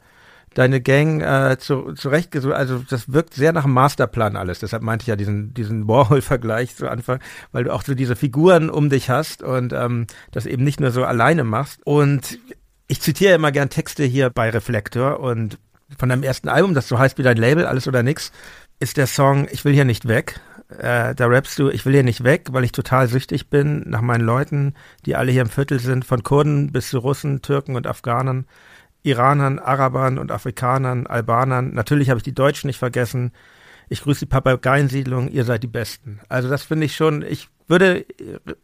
deine 0.54 0.80
Gang 0.80 1.20
äh, 1.20 1.58
zu, 1.58 1.92
zurechtgesucht. 1.94 2.54
Also 2.54 2.78
das 2.88 3.12
wirkt 3.12 3.34
sehr 3.34 3.52
nach 3.52 3.64
einem 3.64 3.74
Masterplan 3.74 4.36
alles. 4.36 4.60
Deshalb 4.60 4.82
meinte 4.82 5.02
ich 5.02 5.08
ja 5.08 5.16
diesen, 5.16 5.52
diesen 5.52 5.88
Warhol-Vergleich 5.88 6.76
zu 6.76 6.88
Anfang, 6.88 7.18
weil 7.52 7.64
du 7.64 7.72
auch 7.72 7.82
so 7.82 7.94
diese 7.94 8.16
Figuren 8.16 8.70
um 8.70 8.88
dich 8.88 9.10
hast 9.10 9.42
und 9.42 9.72
ähm, 9.72 10.06
das 10.30 10.46
eben 10.46 10.64
nicht 10.64 10.80
nur 10.80 10.92
so 10.92 11.04
alleine 11.04 11.42
machst. 11.42 11.84
Und 11.84 12.38
ich 12.86 13.00
zitiere 13.00 13.34
immer 13.34 13.52
gern 13.52 13.68
Texte 13.68 14.04
hier 14.04 14.30
bei 14.30 14.50
Reflektor 14.50 15.20
und 15.20 15.58
von 15.98 16.08
deinem 16.08 16.22
ersten 16.22 16.48
Album, 16.48 16.74
das 16.74 16.88
so 16.88 16.98
heißt 16.98 17.18
wie 17.18 17.22
dein 17.22 17.36
Label, 17.36 17.66
alles 17.66 17.88
oder 17.88 18.02
nix, 18.02 18.32
ist 18.80 18.96
der 18.96 19.06
Song 19.06 19.48
Ich 19.50 19.64
will 19.64 19.72
hier 19.72 19.84
nicht 19.84 20.08
weg. 20.08 20.40
Äh, 20.78 21.14
da 21.14 21.26
rappst 21.26 21.58
du, 21.58 21.68
ich 21.68 21.84
will 21.84 21.92
hier 21.92 22.02
nicht 22.02 22.24
weg, 22.24 22.48
weil 22.50 22.64
ich 22.64 22.72
total 22.72 23.06
süchtig 23.08 23.50
bin 23.50 23.84
nach 23.86 24.00
meinen 24.00 24.24
Leuten, 24.24 24.74
die 25.06 25.14
alle 25.14 25.30
hier 25.30 25.42
im 25.42 25.50
Viertel 25.50 25.78
sind, 25.78 26.04
von 26.04 26.22
Kurden 26.22 26.72
bis 26.72 26.90
zu 26.90 26.98
Russen, 26.98 27.42
Türken 27.42 27.76
und 27.76 27.86
Afghanern. 27.86 28.46
Iranern, 29.04 29.58
Arabern 29.58 30.18
und 30.18 30.32
Afrikanern, 30.32 31.06
Albanern. 31.06 31.74
Natürlich 31.74 32.08
habe 32.08 32.18
ich 32.18 32.24
die 32.24 32.34
Deutschen 32.34 32.66
nicht 32.68 32.78
vergessen. 32.78 33.32
Ich 33.90 34.02
grüße 34.02 34.20
die 34.20 34.30
Papageiensiedlung, 34.30 35.28
ihr 35.28 35.44
seid 35.44 35.62
die 35.62 35.68
Besten. 35.68 36.20
Also 36.30 36.48
das 36.48 36.62
finde 36.62 36.86
ich 36.86 36.96
schon, 36.96 37.22
ich 37.22 37.48
würde, 37.68 38.06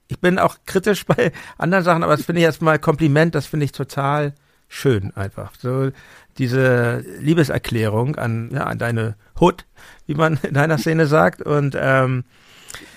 ich 0.08 0.18
bin 0.18 0.38
auch 0.38 0.56
kritisch 0.64 1.04
bei 1.06 1.32
anderen 1.58 1.84
Sachen, 1.84 2.02
aber 2.02 2.16
das 2.16 2.24
finde 2.24 2.40
ich 2.40 2.46
erstmal 2.46 2.78
Kompliment, 2.78 3.34
das 3.34 3.46
finde 3.46 3.64
ich 3.64 3.72
total 3.72 4.34
schön 4.70 5.14
einfach. 5.14 5.52
So 5.58 5.90
diese 6.38 7.04
Liebeserklärung 7.20 8.16
an, 8.16 8.50
ja, 8.52 8.64
an 8.64 8.78
deine 8.78 9.16
Hut, 9.38 9.66
wie 10.06 10.14
man 10.14 10.38
in 10.42 10.54
deiner 10.54 10.78
Szene 10.78 11.06
sagt. 11.06 11.42
Und 11.42 11.76
ähm, 11.78 12.24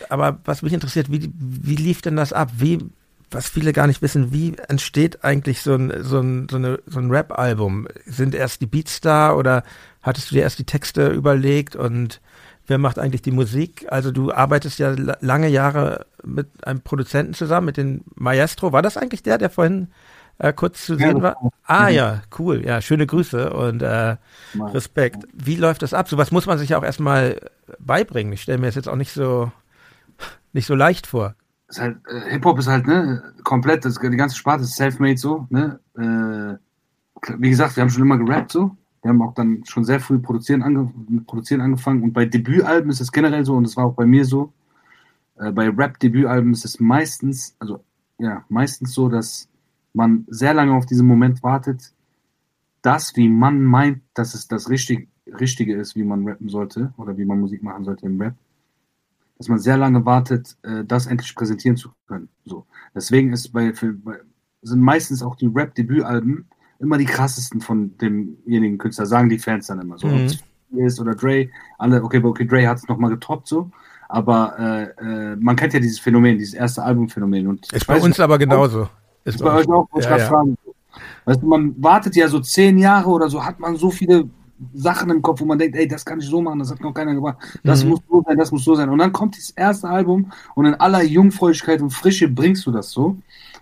aber 0.07 0.39
was 0.45 0.61
mich 0.61 0.71
interessiert, 0.71 1.11
wie, 1.11 1.29
wie 1.35 1.75
lief 1.75 2.01
denn 2.01 2.15
das 2.15 2.31
ab? 2.31 2.51
Wie, 2.57 2.79
was 3.31 3.49
viele 3.49 3.73
gar 3.73 3.87
nicht 3.87 4.03
wissen, 4.03 4.31
wie 4.31 4.55
entsteht 4.69 5.23
eigentlich 5.23 5.61
so 5.61 5.73
ein, 5.73 5.91
so 6.03 6.19
ein, 6.19 6.47
so 6.49 6.77
so 6.85 6.99
ein 6.99 7.09
Rap-Album? 7.09 7.87
Sind 8.05 8.35
erst 8.35 8.61
die 8.61 8.67
Beats 8.67 9.01
da 9.01 9.33
oder 9.33 9.63
hattest 10.03 10.29
du 10.29 10.35
dir 10.35 10.43
erst 10.43 10.59
die 10.59 10.65
Texte 10.65 11.07
überlegt 11.07 11.75
und 11.75 12.21
wer 12.67 12.77
macht 12.77 12.99
eigentlich 12.99 13.23
die 13.23 13.31
Musik? 13.31 13.87
Also 13.89 14.11
du 14.11 14.31
arbeitest 14.31 14.77
ja 14.77 14.95
lange 15.21 15.49
Jahre 15.49 16.05
mit 16.23 16.47
einem 16.65 16.81
Produzenten 16.81 17.33
zusammen, 17.33 17.65
mit 17.65 17.77
dem 17.77 18.01
Maestro. 18.13 18.71
War 18.71 18.83
das 18.83 18.95
eigentlich 18.95 19.23
der, 19.23 19.39
der 19.39 19.49
vorhin 19.49 19.87
äh, 20.39 20.53
kurz 20.53 20.85
zu 20.85 20.95
sehen 20.95 21.21
war? 21.21 21.37
Ah 21.65 21.89
mhm. 21.89 21.95
ja, 21.95 22.21
cool. 22.39 22.63
Ja, 22.65 22.81
schöne 22.81 23.07
Grüße 23.07 23.53
und 23.53 23.81
äh, 23.81 24.17
Respekt. 24.55 25.27
Wie 25.33 25.55
läuft 25.55 25.81
das 25.81 25.93
ab? 25.93 26.09
So 26.09 26.17
was 26.17 26.31
muss 26.31 26.45
man 26.45 26.57
sich 26.57 26.75
auch 26.75 26.83
erstmal 26.83 27.39
beibringen. 27.79 28.33
Ich 28.33 28.41
stelle 28.41 28.57
mir 28.57 28.67
das 28.67 28.75
jetzt 28.75 28.89
auch 28.89 28.95
nicht 28.95 29.11
so 29.11 29.51
nicht 30.53 30.67
so 30.67 30.75
leicht 30.75 31.07
vor 31.07 31.35
ist 31.73 31.81
halt, 31.81 31.97
äh, 32.07 32.31
Hip-Hop 32.31 32.59
ist 32.59 32.67
halt, 32.67 32.87
ne, 32.87 33.33
komplett, 33.43 33.85
das, 33.85 33.99
die 33.99 34.17
ganze 34.17 34.35
Sparte 34.35 34.63
ist 34.63 34.75
self-made 34.75 35.17
so, 35.17 35.47
ne. 35.49 35.79
Äh, 35.97 36.57
wie 37.37 37.49
gesagt, 37.49 37.75
wir 37.75 37.81
haben 37.81 37.89
schon 37.89 38.03
immer 38.03 38.17
gerappt 38.17 38.51
so. 38.51 38.75
Wir 39.01 39.09
haben 39.09 39.21
auch 39.21 39.33
dann 39.33 39.63
schon 39.65 39.83
sehr 39.83 39.99
früh 39.99 40.19
produzieren, 40.19 40.61
ange 40.61 40.91
mit 41.07 41.25
produzieren 41.25 41.61
angefangen. 41.61 42.03
Und 42.03 42.13
bei 42.13 42.25
Debütalben 42.25 42.89
ist 42.89 43.01
es 43.01 43.11
generell 43.11 43.45
so, 43.45 43.55
und 43.55 43.63
das 43.63 43.75
war 43.75 43.85
auch 43.85 43.95
bei 43.95 44.05
mir 44.05 44.25
so. 44.25 44.53
Äh, 45.37 45.51
bei 45.51 45.69
Rap-Debütalben 45.69 46.53
ist 46.53 46.65
es 46.65 46.79
meistens, 46.79 47.55
also 47.59 47.83
ja, 48.17 48.43
meistens 48.49 48.93
so, 48.93 49.09
dass 49.09 49.47
man 49.93 50.25
sehr 50.27 50.53
lange 50.53 50.73
auf 50.73 50.85
diesen 50.85 51.07
Moment 51.07 51.43
wartet, 51.43 51.93
das, 52.81 53.15
wie 53.15 53.29
man 53.29 53.63
meint, 53.63 54.01
dass 54.13 54.33
es 54.33 54.47
das 54.47 54.69
Richtig 54.69 55.07
Richtige 55.39 55.75
ist, 55.75 55.95
wie 55.95 56.03
man 56.03 56.27
rappen 56.27 56.49
sollte 56.49 56.93
oder 56.97 57.17
wie 57.17 57.23
man 57.25 57.39
Musik 57.39 57.63
machen 57.63 57.85
sollte 57.85 58.05
im 58.05 58.19
Rap 58.19 58.35
dass 59.43 59.49
man 59.49 59.59
sehr 59.59 59.77
lange 59.77 60.05
wartet, 60.05 60.55
äh, 60.63 60.83
das 60.85 61.05
endlich 61.05 61.35
präsentieren 61.35 61.75
zu 61.75 61.89
können. 62.07 62.29
So. 62.45 62.65
Deswegen 62.95 63.33
ist 63.33 63.49
bei, 63.49 63.73
für, 63.73 63.95
sind 64.61 64.81
meistens 64.81 65.21
auch 65.21 65.35
die 65.35 65.51
Rap-Debütalben 65.53 66.45
immer 66.79 66.97
die 66.97 67.05
krassesten 67.05 67.61
von 67.61 67.97
demjenigen 67.97 68.77
Künstler, 68.77 69.05
sagen 69.05 69.29
die 69.29 69.39
Fans 69.39 69.67
dann 69.67 69.81
immer 69.81 69.97
so. 69.97 70.07
Mhm. 70.07 70.13
Ob 70.13 70.21
es 70.21 70.43
ist 70.75 70.99
oder 70.99 71.13
Dre, 71.13 71.49
alle, 71.77 72.03
okay, 72.03 72.21
okay, 72.23 72.45
Dre 72.45 72.67
hat 72.67 72.77
es 72.77 72.87
nochmal 72.87 73.11
getoppt 73.11 73.47
so. 73.47 73.69
Aber 74.09 74.57
äh, 74.57 75.31
äh, 75.33 75.35
man 75.35 75.55
kennt 75.55 75.73
ja 75.73 75.79
dieses 75.79 75.99
Phänomen, 75.99 76.37
dieses 76.37 76.53
erste 76.53 76.83
Albumphänomen. 76.83 77.47
Und 77.47 77.71
ist 77.73 77.87
bei 77.87 77.99
uns 77.99 78.19
aber 78.19 78.37
genauso. 78.37 78.89
Ist 79.23 79.39
bei 79.41 79.53
euch 79.53 79.69
auch, 79.69 79.87
muss 79.91 80.05
ja, 80.05 80.15
ich 80.15 80.21
ja. 80.21 80.27
fragen. 80.27 80.57
Weißt 81.25 81.41
du, 81.41 81.47
man 81.47 81.75
wartet 81.81 82.15
ja 82.15 82.27
so 82.27 82.39
zehn 82.39 82.77
Jahre 82.77 83.09
oder 83.09 83.29
so, 83.29 83.43
hat 83.43 83.59
man 83.59 83.75
so 83.75 83.89
viele 83.89 84.29
Sachen 84.73 85.09
im 85.09 85.21
Kopf, 85.21 85.41
wo 85.41 85.45
man 85.45 85.57
denkt, 85.57 85.75
ey, 85.75 85.87
das 85.87 86.05
kann 86.05 86.19
ich 86.19 86.25
so 86.25 86.41
machen, 86.41 86.59
das 86.59 86.71
hat 86.71 86.81
noch 86.81 86.93
keiner 86.93 87.13
gemacht. 87.13 87.37
Das 87.63 87.83
mhm. 87.83 87.91
muss 87.91 87.99
so 88.09 88.23
sein, 88.25 88.37
das 88.37 88.51
muss 88.51 88.63
so 88.63 88.75
sein. 88.75 88.89
Und 88.89 88.99
dann 88.99 89.11
kommt 89.11 89.37
das 89.37 89.49
erste 89.51 89.89
Album 89.89 90.31
und 90.55 90.65
in 90.65 90.75
aller 90.75 91.03
Jungfräulichkeit 91.03 91.81
und 91.81 91.89
Frische 91.89 92.27
bringst 92.27 92.65
du 92.65 92.71
das 92.71 92.91
so. 92.91 93.17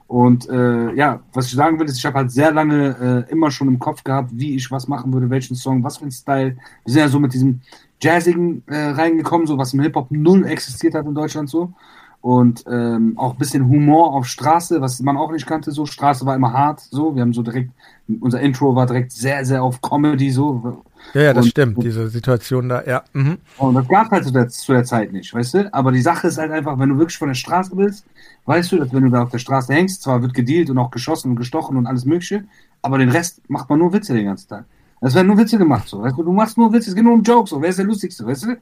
Und 0.08 0.50
äh, 0.50 0.94
ja, 0.94 1.22
was 1.34 1.46
ich 1.46 1.54
sagen 1.54 1.80
will, 1.80 1.86
ist, 1.86 1.98
ich 1.98 2.06
habe 2.06 2.18
halt 2.18 2.32
sehr 2.32 2.52
lange 2.52 3.26
äh, 3.30 3.32
immer 3.32 3.50
schon 3.50 3.70
im 3.70 3.80
Kopf 3.80 4.04
gehabt, 4.04 4.32
wie 4.34 4.56
ich 4.56 4.70
was 4.70 4.88
machen 4.88 5.14
würde, 5.14 5.30
welchen 5.30 5.56
Song, 5.56 5.84
was 5.84 5.98
für 5.98 6.06
ein 6.06 6.12
Style. 6.12 6.58
Wir 6.84 6.94
sind 6.94 7.02
ja 7.02 7.08
so 7.08 7.20
mit 7.20 7.34
diesem 7.34 7.62
Jazzigen 8.02 8.64
äh, 8.68 8.90
reingekommen, 8.90 9.48
so 9.48 9.58
was 9.58 9.74
im 9.74 9.82
Hip-Hop 9.82 10.12
null 10.12 10.46
existiert 10.46 10.96
hat 10.96 11.06
in 11.06 11.16
Deutschland 11.16 11.50
so 11.50 11.74
und 12.22 12.64
ähm, 12.68 13.14
auch 13.18 13.34
ein 13.34 13.38
bisschen 13.40 13.68
Humor 13.68 14.14
auf 14.14 14.28
Straße, 14.28 14.80
was 14.80 15.00
man 15.02 15.18
auch 15.18 15.32
nicht 15.32 15.48
kannte. 15.48 15.72
So 15.72 15.88
Straße 15.88 16.24
war 16.26 16.36
immer 16.36 16.54
hart. 16.54 16.80
So, 16.80 17.16
wir 17.16 17.24
haben 17.24 17.34
so 17.34 17.42
direkt 17.42 17.72
unser 18.20 18.42
Intro 18.42 18.76
war 18.76 18.86
direkt 18.86 19.12
sehr 19.12 19.44
sehr 19.44 19.64
auf 19.64 19.82
Comedy 19.82 20.30
so. 20.30 20.84
Ja, 21.16 21.22
ja, 21.22 21.34
das 21.34 21.46
und, 21.46 21.50
stimmt. 21.50 21.84
Diese 21.84 22.10
Situation 22.10 22.70
da, 22.70 22.84
ja. 22.86 23.04
Mhm. 23.14 23.38
Und 23.58 23.74
das 23.74 23.88
gab 23.88 24.12
halt 24.12 24.24
zu 24.24 24.32
der, 24.32 24.48
zu 24.50 24.72
der 24.72 24.84
Zeit 24.84 25.12
nicht, 25.12 25.34
weißt 25.34 25.54
du. 25.56 25.74
Aber 25.74 25.92
die 25.92 26.02
Sache 26.02 26.28
ist 26.28 26.38
halt 26.38 26.52
einfach, 26.52 26.78
wenn 26.78 26.90
du 26.90 26.98
wirklich 27.00 27.18
von 27.18 27.30
der 27.30 27.36
Straße 27.36 27.76
bist, 27.76 28.06
weißt 28.46 28.72
du, 28.72 28.78
dass 28.78 28.94
wenn 28.94 29.04
du 29.04 29.10
da 29.10 29.24
auf 29.24 29.32
der 29.32 29.40
Straße 29.40 29.74
hängst, 29.74 30.04
zwar 30.04 30.22
wird 30.22 30.36
gedealt 30.36 30.70
und 30.70 30.78
auch 30.78 30.92
geschossen 30.92 31.32
und 31.32 31.38
gestochen 31.38 31.76
und 31.76 31.88
alles 31.88 32.06
Mögliche, 32.06 32.44
aber 32.84 33.00
den 33.00 33.10
Rest 33.10 33.42
macht 33.50 33.68
man 33.70 33.80
nur 33.80 33.94
Witze 33.94 34.14
den 34.14 34.26
ganzen 34.26 34.48
Tag. 34.48 34.66
Es 35.02 35.16
werden 35.16 35.28
nur 35.28 35.38
Witze 35.38 35.58
gemacht, 35.58 35.88
so. 35.88 36.02
Weißt 36.02 36.18
du, 36.18 36.24
du 36.24 36.32
machst 36.32 36.58
nur 36.58 36.72
Witze, 36.72 36.90
es 36.90 36.96
geht 36.96 37.04
nur 37.04 37.14
um 37.14 37.24
Jokes, 37.24 37.50
so. 37.50 37.62
Wer 37.62 37.70
ist 37.70 37.80
der 37.80 37.86
Lustigste, 37.86 38.26
weißt 38.26 38.46
du? 38.46 38.58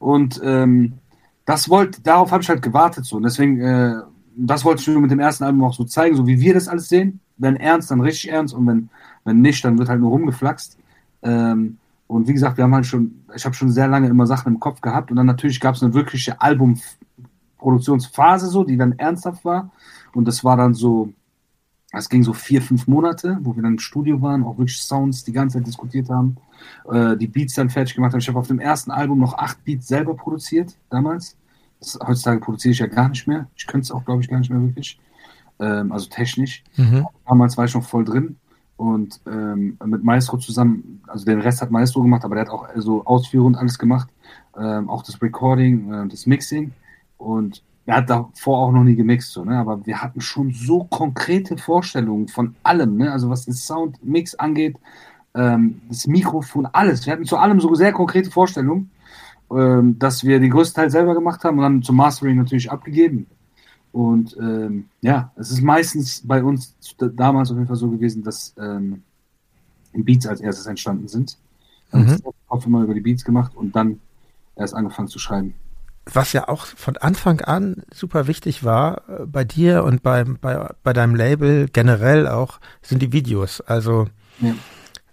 Und 0.00 0.40
ähm, 0.44 0.94
das 1.44 1.68
wollte, 1.68 2.02
darauf 2.02 2.32
habe 2.32 2.42
ich 2.42 2.48
halt 2.48 2.62
gewartet 2.62 3.04
so. 3.04 3.16
Und 3.16 3.22
deswegen, 3.22 3.60
äh, 3.60 3.94
das 4.36 4.64
wollte 4.64 4.82
ich 4.82 4.88
nur 4.88 5.00
mit 5.00 5.12
dem 5.12 5.20
ersten 5.20 5.44
Album 5.44 5.62
auch 5.62 5.74
so 5.74 5.84
zeigen, 5.84 6.16
so 6.16 6.26
wie 6.26 6.40
wir 6.40 6.54
das 6.54 6.66
alles 6.66 6.88
sehen. 6.88 7.20
Wenn 7.36 7.54
ernst, 7.56 7.92
dann 7.92 8.00
richtig 8.00 8.30
ernst 8.30 8.54
und 8.54 8.66
wenn, 8.66 8.88
wenn 9.24 9.40
nicht, 9.40 9.64
dann 9.64 9.78
wird 9.78 9.88
halt 9.88 10.00
nur 10.00 10.10
rumgeflaxt. 10.10 10.76
Ähm, 11.22 11.78
und 12.08 12.26
wie 12.28 12.32
gesagt, 12.32 12.56
wir 12.56 12.64
haben 12.64 12.74
halt 12.74 12.86
schon, 12.86 13.22
ich 13.34 13.44
habe 13.44 13.54
schon 13.54 13.70
sehr 13.70 13.86
lange 13.88 14.08
immer 14.08 14.26
Sachen 14.26 14.54
im 14.54 14.60
Kopf 14.60 14.80
gehabt 14.80 15.10
und 15.10 15.16
dann 15.16 15.26
natürlich 15.26 15.60
gab 15.60 15.74
es 15.76 15.82
eine 15.82 15.94
wirkliche 15.94 16.40
Albumproduktionsphase 16.40 18.48
so, 18.48 18.64
die 18.64 18.76
dann 18.76 18.98
ernsthaft 18.98 19.44
war. 19.44 19.70
Und 20.12 20.26
das 20.26 20.42
war 20.44 20.56
dann 20.56 20.74
so, 20.74 21.12
es 21.98 22.08
ging 22.08 22.22
so 22.22 22.32
vier, 22.32 22.62
fünf 22.62 22.86
Monate, 22.86 23.38
wo 23.42 23.54
wir 23.56 23.62
dann 23.62 23.74
im 23.74 23.78
Studio 23.78 24.20
waren, 24.22 24.44
auch 24.44 24.58
wirklich 24.58 24.78
Sounds 24.78 25.24
die 25.24 25.32
ganze 25.32 25.58
Zeit 25.58 25.66
diskutiert 25.66 26.08
haben 26.10 26.36
äh, 26.90 27.16
die 27.16 27.26
Beats 27.26 27.54
dann 27.54 27.70
fertig 27.70 27.94
gemacht 27.94 28.12
habe. 28.12 28.20
Ich 28.20 28.28
habe 28.28 28.38
auf 28.38 28.48
dem 28.48 28.58
ersten 28.58 28.90
Album 28.90 29.18
noch 29.18 29.34
acht 29.34 29.62
Beats 29.64 29.88
selber 29.88 30.14
produziert, 30.14 30.76
damals. 30.90 31.36
Das, 31.80 31.98
heutzutage 32.06 32.40
produziere 32.40 32.72
ich 32.72 32.78
ja 32.78 32.86
gar 32.86 33.08
nicht 33.08 33.26
mehr. 33.26 33.48
Ich 33.56 33.66
könnte 33.66 33.84
es 33.84 33.90
auch, 33.90 34.04
glaube 34.04 34.22
ich, 34.22 34.28
gar 34.28 34.38
nicht 34.38 34.50
mehr 34.50 34.60
wirklich. 34.60 34.98
Ähm, 35.58 35.92
also 35.92 36.08
technisch. 36.08 36.64
Mhm. 36.76 37.06
Damals 37.26 37.56
war 37.56 37.64
ich 37.64 37.74
noch 37.74 37.84
voll 37.84 38.04
drin. 38.04 38.36
und 38.76 39.20
ähm, 39.26 39.78
mit 39.84 40.02
Maestro 40.02 40.36
zusammen, 40.36 41.00
also 41.06 41.24
den 41.24 41.40
Rest 41.40 41.62
hat 41.62 41.70
Maestro 41.70 42.02
gemacht, 42.02 42.24
aber 42.24 42.34
der 42.34 42.46
hat 42.46 42.50
auch 42.50 42.66
so 42.76 43.04
Ausführung 43.04 43.48
und 43.48 43.56
alles 43.56 43.78
gemacht, 43.78 44.08
ähm, 44.58 44.90
auch 44.90 45.04
das 45.04 45.22
Recording, 45.22 45.92
äh, 45.92 46.08
das 46.08 46.26
Mixing 46.26 46.72
und 47.16 47.62
er 47.86 47.96
hat 47.96 48.10
davor 48.10 48.58
auch 48.58 48.72
noch 48.72 48.84
nie 48.84 48.96
gemixt, 48.96 49.32
so, 49.32 49.44
ne? 49.44 49.58
aber 49.58 49.84
wir 49.84 50.00
hatten 50.00 50.20
schon 50.20 50.52
so 50.52 50.84
konkrete 50.84 51.58
Vorstellungen 51.58 52.28
von 52.28 52.56
allem, 52.62 52.96
ne? 52.96 53.12
also 53.12 53.28
was 53.28 53.44
den 53.44 53.54
Soundmix 53.54 54.34
angeht, 54.34 54.76
ähm, 55.34 55.82
das 55.88 56.06
Mikrofon, 56.06 56.66
alles. 56.66 57.04
Wir 57.04 57.12
hatten 57.12 57.26
zu 57.26 57.36
allem 57.36 57.60
so 57.60 57.74
sehr 57.74 57.92
konkrete 57.92 58.30
Vorstellungen, 58.30 58.90
ähm, 59.50 59.98
dass 59.98 60.24
wir 60.24 60.40
den 60.40 60.50
größten 60.50 60.82
Teil 60.82 60.90
selber 60.90 61.14
gemacht 61.14 61.44
haben 61.44 61.58
und 61.58 61.62
dann 61.62 61.82
zum 61.82 61.96
Mastering 61.96 62.36
natürlich 62.36 62.70
abgegeben. 62.70 63.26
Und 63.92 64.36
ähm, 64.40 64.86
ja, 65.02 65.30
es 65.36 65.50
ist 65.50 65.62
meistens 65.62 66.26
bei 66.26 66.42
uns 66.42 66.74
damals 66.98 67.50
auf 67.50 67.56
jeden 67.56 67.68
Fall 67.68 67.76
so 67.76 67.90
gewesen, 67.90 68.24
dass 68.24 68.54
ähm, 68.58 69.02
Beats 69.92 70.26
als 70.26 70.40
erstes 70.40 70.66
entstanden 70.66 71.06
sind. 71.06 71.36
Mhm. 71.92 72.16
Ich 72.18 72.50
habe 72.50 72.64
immer 72.66 72.82
über 72.82 72.94
die 72.94 73.00
Beats 73.00 73.24
gemacht 73.24 73.52
und 73.54 73.76
dann 73.76 74.00
erst 74.56 74.74
angefangen 74.74 75.08
zu 75.08 75.18
schreiben. 75.18 75.54
Was 76.12 76.32
ja 76.32 76.48
auch 76.48 76.66
von 76.66 76.96
Anfang 76.98 77.40
an 77.40 77.82
super 77.92 78.26
wichtig 78.26 78.62
war 78.62 79.02
äh, 79.08 79.26
bei 79.26 79.44
dir 79.44 79.84
und 79.84 80.02
bei, 80.02 80.24
bei, 80.24 80.68
bei 80.82 80.92
deinem 80.92 81.14
Label 81.14 81.68
generell 81.68 82.28
auch, 82.28 82.60
sind 82.82 83.00
die 83.00 83.12
Videos. 83.12 83.60
Also 83.62 84.08
ja. 84.40 84.54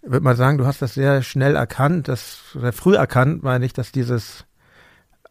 würde 0.01 0.23
mal 0.23 0.35
sagen, 0.35 0.57
du 0.57 0.65
hast 0.65 0.81
das 0.81 0.93
sehr 0.93 1.23
schnell 1.23 1.55
erkannt, 1.55 2.07
das, 2.07 2.39
sehr 2.53 2.73
früh 2.73 2.95
erkannt, 2.95 3.43
meine 3.43 3.65
ich, 3.65 3.73
dass 3.73 3.91
dieses 3.91 4.45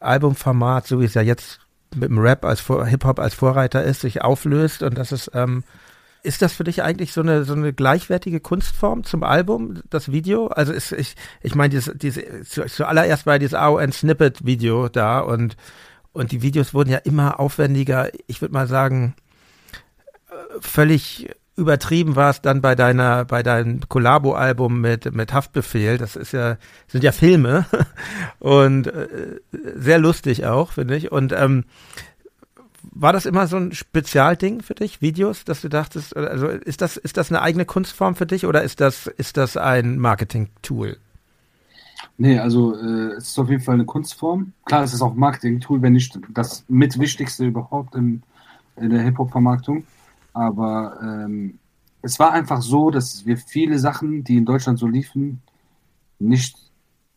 Albumformat, 0.01 0.87
so 0.87 1.01
wie 1.01 1.05
es 1.05 1.15
ja 1.15 1.23
jetzt 1.23 1.61
mit 1.95 2.09
dem 2.09 2.19
Rap 2.19 2.45
als 2.45 2.67
Hip-Hop 2.67 3.19
als 3.19 3.35
Vorreiter 3.35 3.83
ist, 3.83 4.01
sich 4.01 4.23
auflöst 4.23 4.83
und 4.83 4.97
das 4.97 5.13
ist, 5.13 5.31
ähm, 5.35 5.65
ist 6.23 6.43
das 6.43 6.53
für 6.53 6.65
dich 6.65 6.83
eigentlich 6.83 7.13
so 7.13 7.21
eine, 7.21 7.45
so 7.45 7.53
eine 7.53 7.73
gleichwertige 7.73 8.41
Kunstform 8.41 9.05
zum 9.05 9.23
Album, 9.23 9.81
das 9.91 10.13
Video? 10.13 10.49
Also 10.49 10.73
ist, 10.73 10.93
ich, 10.93 11.15
ich 11.43 11.55
meine, 11.55 11.71
diese, 11.71 11.97
diese, 11.97 12.43
zu, 12.43 12.65
zuallererst 12.67 13.27
war 13.27 13.39
dieses 13.39 13.55
AON 13.55 13.93
Snippet 13.93 14.45
Video 14.45 14.89
da 14.89 15.21
und, 15.21 15.57
und 16.13 16.33
die 16.33 16.43
Videos 16.43 16.75
wurden 16.75 16.91
ja 16.91 16.99
immer 16.99 17.41
aufwendiger. 17.41 18.11
Ich 18.27 18.41
würde 18.41 18.55
mal 18.55 18.67
sagen, 18.67 19.15
äh, 20.31 20.61
völlig 20.61 21.31
übertrieben 21.57 22.17
war 22.17 22.31
es 22.31 22.41
dann 22.41 22.61
bei 22.63 22.75
deiner, 22.75 23.25
bei 23.25 23.43
deinem 23.43 23.81
Collabo-Album 23.89 24.81
mit, 24.81 25.15
mit 25.15 25.33
Haftbefehl. 25.33 25.99
Das 25.99 26.17
ist 26.17 26.33
ja, 26.33 26.57
sind 26.89 27.05
ja 27.05 27.13
Filme 27.13 27.67
und 28.39 28.87
äh, 28.87 29.41
sehr 29.77 29.99
lustig 29.99 30.47
auch, 30.47 30.73
finde 30.73 30.97
ich. 30.97 31.13
Und 31.13 31.33
ähm, 31.33 31.65
war 32.83 33.13
das 33.13 33.27
immer 33.27 33.47
so 33.47 33.57
ein 33.57 33.73
Spezialding 33.73 34.63
für 34.63 34.75
dich, 34.75 35.01
Videos, 35.01 35.45
dass 35.45 35.61
du 35.61 35.69
dachtest, 35.69 36.17
also 36.17 36.49
ist 36.49 36.81
das, 36.81 36.97
ist 36.97 37.17
das 37.17 37.31
eine 37.31 37.43
eigene 37.43 37.65
Kunstform 37.65 38.15
für 38.15 38.27
dich 38.27 38.47
oder 38.47 38.63
ist 38.63 38.81
das, 38.81 39.07
ist 39.07 39.37
das 39.37 39.57
ein 39.57 39.99
Marketing-Tool? 39.99 40.97
Nee, 42.17 42.39
also 42.39 42.75
äh, 42.75 43.15
es 43.17 43.29
ist 43.29 43.39
auf 43.39 43.49
jeden 43.49 43.63
Fall 43.63 43.75
eine 43.75 43.85
Kunstform. 43.85 44.53
Klar, 44.65 44.85
es 44.85 44.95
ist 44.95 45.03
auch 45.03 45.13
ein 45.13 45.19
Marketing-Tool, 45.19 45.83
wenn 45.83 45.95
nicht 45.95 46.19
das 46.31 46.65
mitwichtigste 46.69 47.47
überhaupt 47.47 47.95
in, 47.95 48.23
in 48.77 48.91
der 48.91 49.03
Hip-Hop-Vermarktung. 49.03 49.85
Aber 50.33 50.99
ähm, 51.03 51.59
es 52.03 52.19
war 52.19 52.33
einfach 52.33 52.63
so, 52.63 52.91
dass 52.91 53.27
wir 53.27 53.37
viele 53.37 53.79
Sachen, 53.79 54.25
die 54.25 54.37
in 54.37 54.45
Deutschland 54.45 54.79
so 54.79 54.87
liefen, 54.87 55.43
nicht 56.19 56.57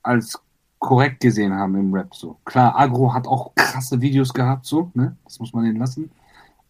als 0.01 0.39
korrekt 0.83 1.21
gesehen 1.21 1.53
haben 1.53 1.75
im 1.75 1.93
Rap. 1.93 2.13
So 2.13 2.37
klar, 2.45 2.77
Agro 2.77 3.13
hat 3.13 3.25
auch 3.25 3.55
krasse 3.55 4.01
Videos 4.01 4.33
gehabt, 4.33 4.65
so, 4.65 4.91
ne? 4.93 5.15
Das 5.23 5.39
muss 5.39 5.53
man 5.53 5.63
denen 5.63 5.79
lassen. 5.79 6.11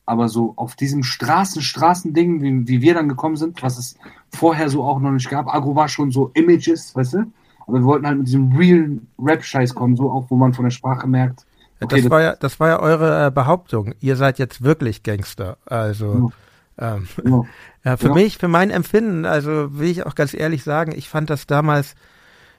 Aber 0.05 0.29
so 0.29 0.53
auf 0.55 0.75
diesem 0.75 1.03
Straßen, 1.03 1.61
Straßending, 1.61 2.41
wie, 2.41 2.67
wie 2.67 2.81
wir 2.81 2.93
dann 2.93 3.09
gekommen 3.09 3.37
sind, 3.37 3.63
was 3.63 3.77
es 3.77 3.97
vorher 4.29 4.69
so 4.69 4.83
auch 4.83 4.99
noch 4.99 5.11
nicht 5.11 5.29
gab. 5.29 5.53
Agro 5.53 5.75
war 5.75 5.87
schon 5.87 6.11
so 6.11 6.29
Images, 6.35 6.95
weißt 6.95 7.13
du? 7.13 7.25
Aber 7.65 7.79
wir 7.79 7.85
wollten 7.85 8.05
halt 8.05 8.17
mit 8.19 8.27
diesem 8.27 8.55
real 8.55 8.99
Rap-Scheiß 9.17 9.73
kommen, 9.73 9.95
so 9.95 10.11
auch, 10.11 10.25
wo 10.29 10.35
man 10.35 10.53
von 10.53 10.65
der 10.65 10.71
Sprache 10.71 11.07
merkt, 11.07 11.45
Okay, 11.83 12.01
das, 12.01 12.11
war 12.11 12.21
ja, 12.21 12.35
das 12.35 12.59
war 12.59 12.69
ja 12.69 12.79
eure 12.79 13.27
äh, 13.27 13.31
Behauptung. 13.31 13.93
Ihr 13.99 14.15
seid 14.15 14.39
jetzt 14.39 14.63
wirklich 14.63 15.03
Gangster. 15.03 15.57
Also 15.65 16.31
ja. 16.79 16.95
Ähm, 16.95 17.07
ja. 17.25 17.43
ja 17.83 17.97
für 17.97 18.13
mich, 18.13 18.37
für 18.37 18.47
mein 18.47 18.69
Empfinden, 18.69 19.25
also 19.25 19.77
will 19.77 19.89
ich 19.89 20.05
auch 20.05 20.15
ganz 20.15 20.33
ehrlich 20.33 20.63
sagen, 20.63 20.93
ich 20.95 21.09
fand 21.09 21.29
das 21.29 21.45
damals, 21.45 21.95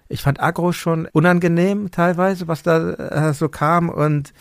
ich 0.09 0.23
fand 0.23 0.41
Agro 0.41 0.73
schon 0.73 1.09
unangenehm 1.13 1.91
teilweise, 1.91 2.49
was 2.49 2.63
da 2.63 2.93
äh, 2.93 3.35
so 3.35 3.49
kam 3.49 3.89
und 3.89 4.33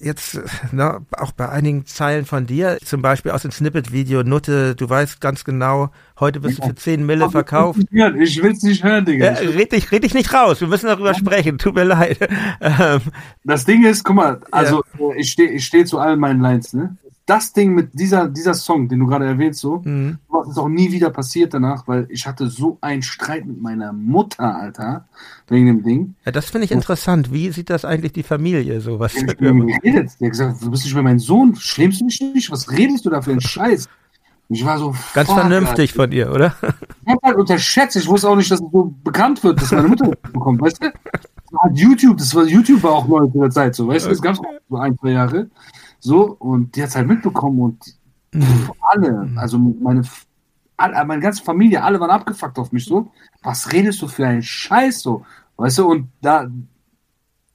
jetzt 0.00 0.40
ne, 0.72 1.00
auch 1.16 1.32
bei 1.32 1.48
einigen 1.48 1.86
Zeilen 1.86 2.24
von 2.24 2.46
dir, 2.46 2.78
zum 2.84 3.02
Beispiel 3.02 3.32
aus 3.32 3.42
dem 3.42 3.50
Snippet-Video, 3.50 4.22
Nutte, 4.22 4.74
du 4.74 4.88
weißt 4.88 5.20
ganz 5.20 5.44
genau, 5.44 5.90
heute 6.20 6.42
wirst 6.42 6.58
du 6.58 6.66
für 6.66 6.74
10 6.74 7.04
Mille 7.04 7.30
verkauft. 7.30 7.80
Ich 7.90 8.42
will 8.42 8.52
es 8.52 8.62
nicht 8.62 8.84
hören, 8.84 9.04
Digga. 9.04 9.32
Ja, 9.32 9.50
red, 9.50 9.72
dich, 9.72 9.90
red 9.90 10.04
dich 10.04 10.14
nicht 10.14 10.32
raus, 10.32 10.60
wir 10.60 10.68
müssen 10.68 10.86
darüber 10.86 11.14
sprechen, 11.14 11.58
tut 11.58 11.74
mir 11.74 11.84
leid. 11.84 12.18
Ähm, 12.60 13.00
das 13.44 13.64
Ding 13.64 13.84
ist, 13.84 14.04
guck 14.04 14.16
mal, 14.16 14.40
also 14.50 14.82
ja. 14.98 15.14
ich 15.16 15.30
stehe 15.30 15.50
ich 15.50 15.64
steh 15.64 15.84
zu 15.84 15.98
allen 15.98 16.18
meinen 16.18 16.40
Lines, 16.40 16.72
ne? 16.72 16.96
Das 17.28 17.52
Ding 17.52 17.74
mit 17.74 17.90
dieser, 17.92 18.26
dieser 18.26 18.54
Song, 18.54 18.88
den 18.88 19.00
du 19.00 19.06
gerade 19.06 19.26
erwähnst, 19.26 19.60
so, 19.60 19.82
mhm. 19.84 20.18
was 20.28 20.48
ist 20.48 20.58
auch 20.58 20.68
nie 20.68 20.90
wieder 20.90 21.10
passiert 21.10 21.52
danach, 21.52 21.86
weil 21.86 22.06
ich 22.08 22.26
hatte 22.26 22.48
so 22.48 22.78
einen 22.80 23.02
Streit 23.02 23.44
mit 23.44 23.60
meiner 23.60 23.92
Mutter, 23.92 24.56
Alter, 24.56 25.06
wegen 25.46 25.66
dem 25.66 25.82
Ding. 25.82 26.14
Ja, 26.24 26.32
das 26.32 26.48
finde 26.48 26.64
ich 26.64 26.72
interessant. 26.72 27.30
Wie 27.30 27.50
sieht 27.50 27.68
das 27.68 27.84
eigentlich 27.84 28.12
die 28.12 28.22
Familie 28.22 28.80
so? 28.80 28.98
Was 28.98 29.14
ich 29.14 29.26
geredet. 29.26 30.10
Der 30.20 30.26
hat 30.26 30.30
gesagt, 30.30 30.62
du 30.62 30.70
bist 30.70 30.84
nicht 30.84 30.94
mehr 30.94 31.02
mein 31.02 31.18
Sohn, 31.18 31.54
schlämst 31.54 32.00
du 32.00 32.06
mich 32.06 32.18
nicht? 32.20 32.50
Was 32.50 32.70
redest 32.70 33.04
du 33.04 33.10
da 33.10 33.20
für 33.20 33.32
einen 33.32 33.42
Scheiß? 33.42 33.88
Ich 34.48 34.64
war 34.64 34.78
so. 34.78 34.94
Ganz 35.12 35.30
vernünftig 35.30 35.90
Alter. 35.90 36.02
von 36.02 36.10
dir, 36.10 36.32
oder? 36.32 36.54
Ich 37.04 37.12
hab 37.12 37.22
halt 37.22 37.36
unterschätzt. 37.36 37.96
Ich 37.96 38.08
wusste 38.08 38.30
auch 38.30 38.36
nicht, 38.36 38.50
dass 38.50 38.60
es 38.60 38.66
so 38.72 38.94
bekannt 39.04 39.44
wird, 39.44 39.60
dass 39.60 39.70
meine 39.72 39.88
Mutter 39.88 40.10
bekommt, 40.32 40.62
weißt 40.62 40.82
du? 40.82 40.90
Das 41.12 41.52
war 41.52 41.70
YouTube, 41.74 42.16
das 42.16 42.34
war 42.34 42.44
YouTube 42.44 42.82
war 42.82 42.92
auch 42.92 43.06
neu 43.06 43.24
in 43.24 43.32
der 43.38 43.50
Zeit, 43.50 43.74
so, 43.74 43.86
weißt 43.86 44.06
du? 44.06 44.10
Das 44.10 44.22
gab 44.22 44.34
es 44.34 44.40
so 44.70 44.76
ein, 44.76 44.96
zwei 44.98 45.10
Jahre. 45.10 45.50
So, 46.00 46.36
und 46.38 46.76
die 46.76 46.82
hat 46.82 46.90
es 46.90 46.96
halt 46.96 47.08
mitbekommen 47.08 47.60
und 47.60 47.96
mhm. 48.32 48.70
alle, 48.80 49.26
mhm. 49.26 49.38
also 49.38 49.58
meine, 49.58 50.02
alle, 50.76 51.04
meine 51.04 51.22
ganze 51.22 51.42
Familie, 51.42 51.82
alle 51.82 52.00
waren 52.00 52.10
abgefuckt 52.10 52.58
auf 52.58 52.72
mich 52.72 52.84
so. 52.84 53.10
Was 53.42 53.72
redest 53.72 54.00
du 54.02 54.08
für 54.08 54.26
einen 54.26 54.42
Scheiß 54.42 55.00
so? 55.00 55.24
Weißt 55.56 55.78
du, 55.78 55.90
und 55.90 56.08
da, 56.20 56.48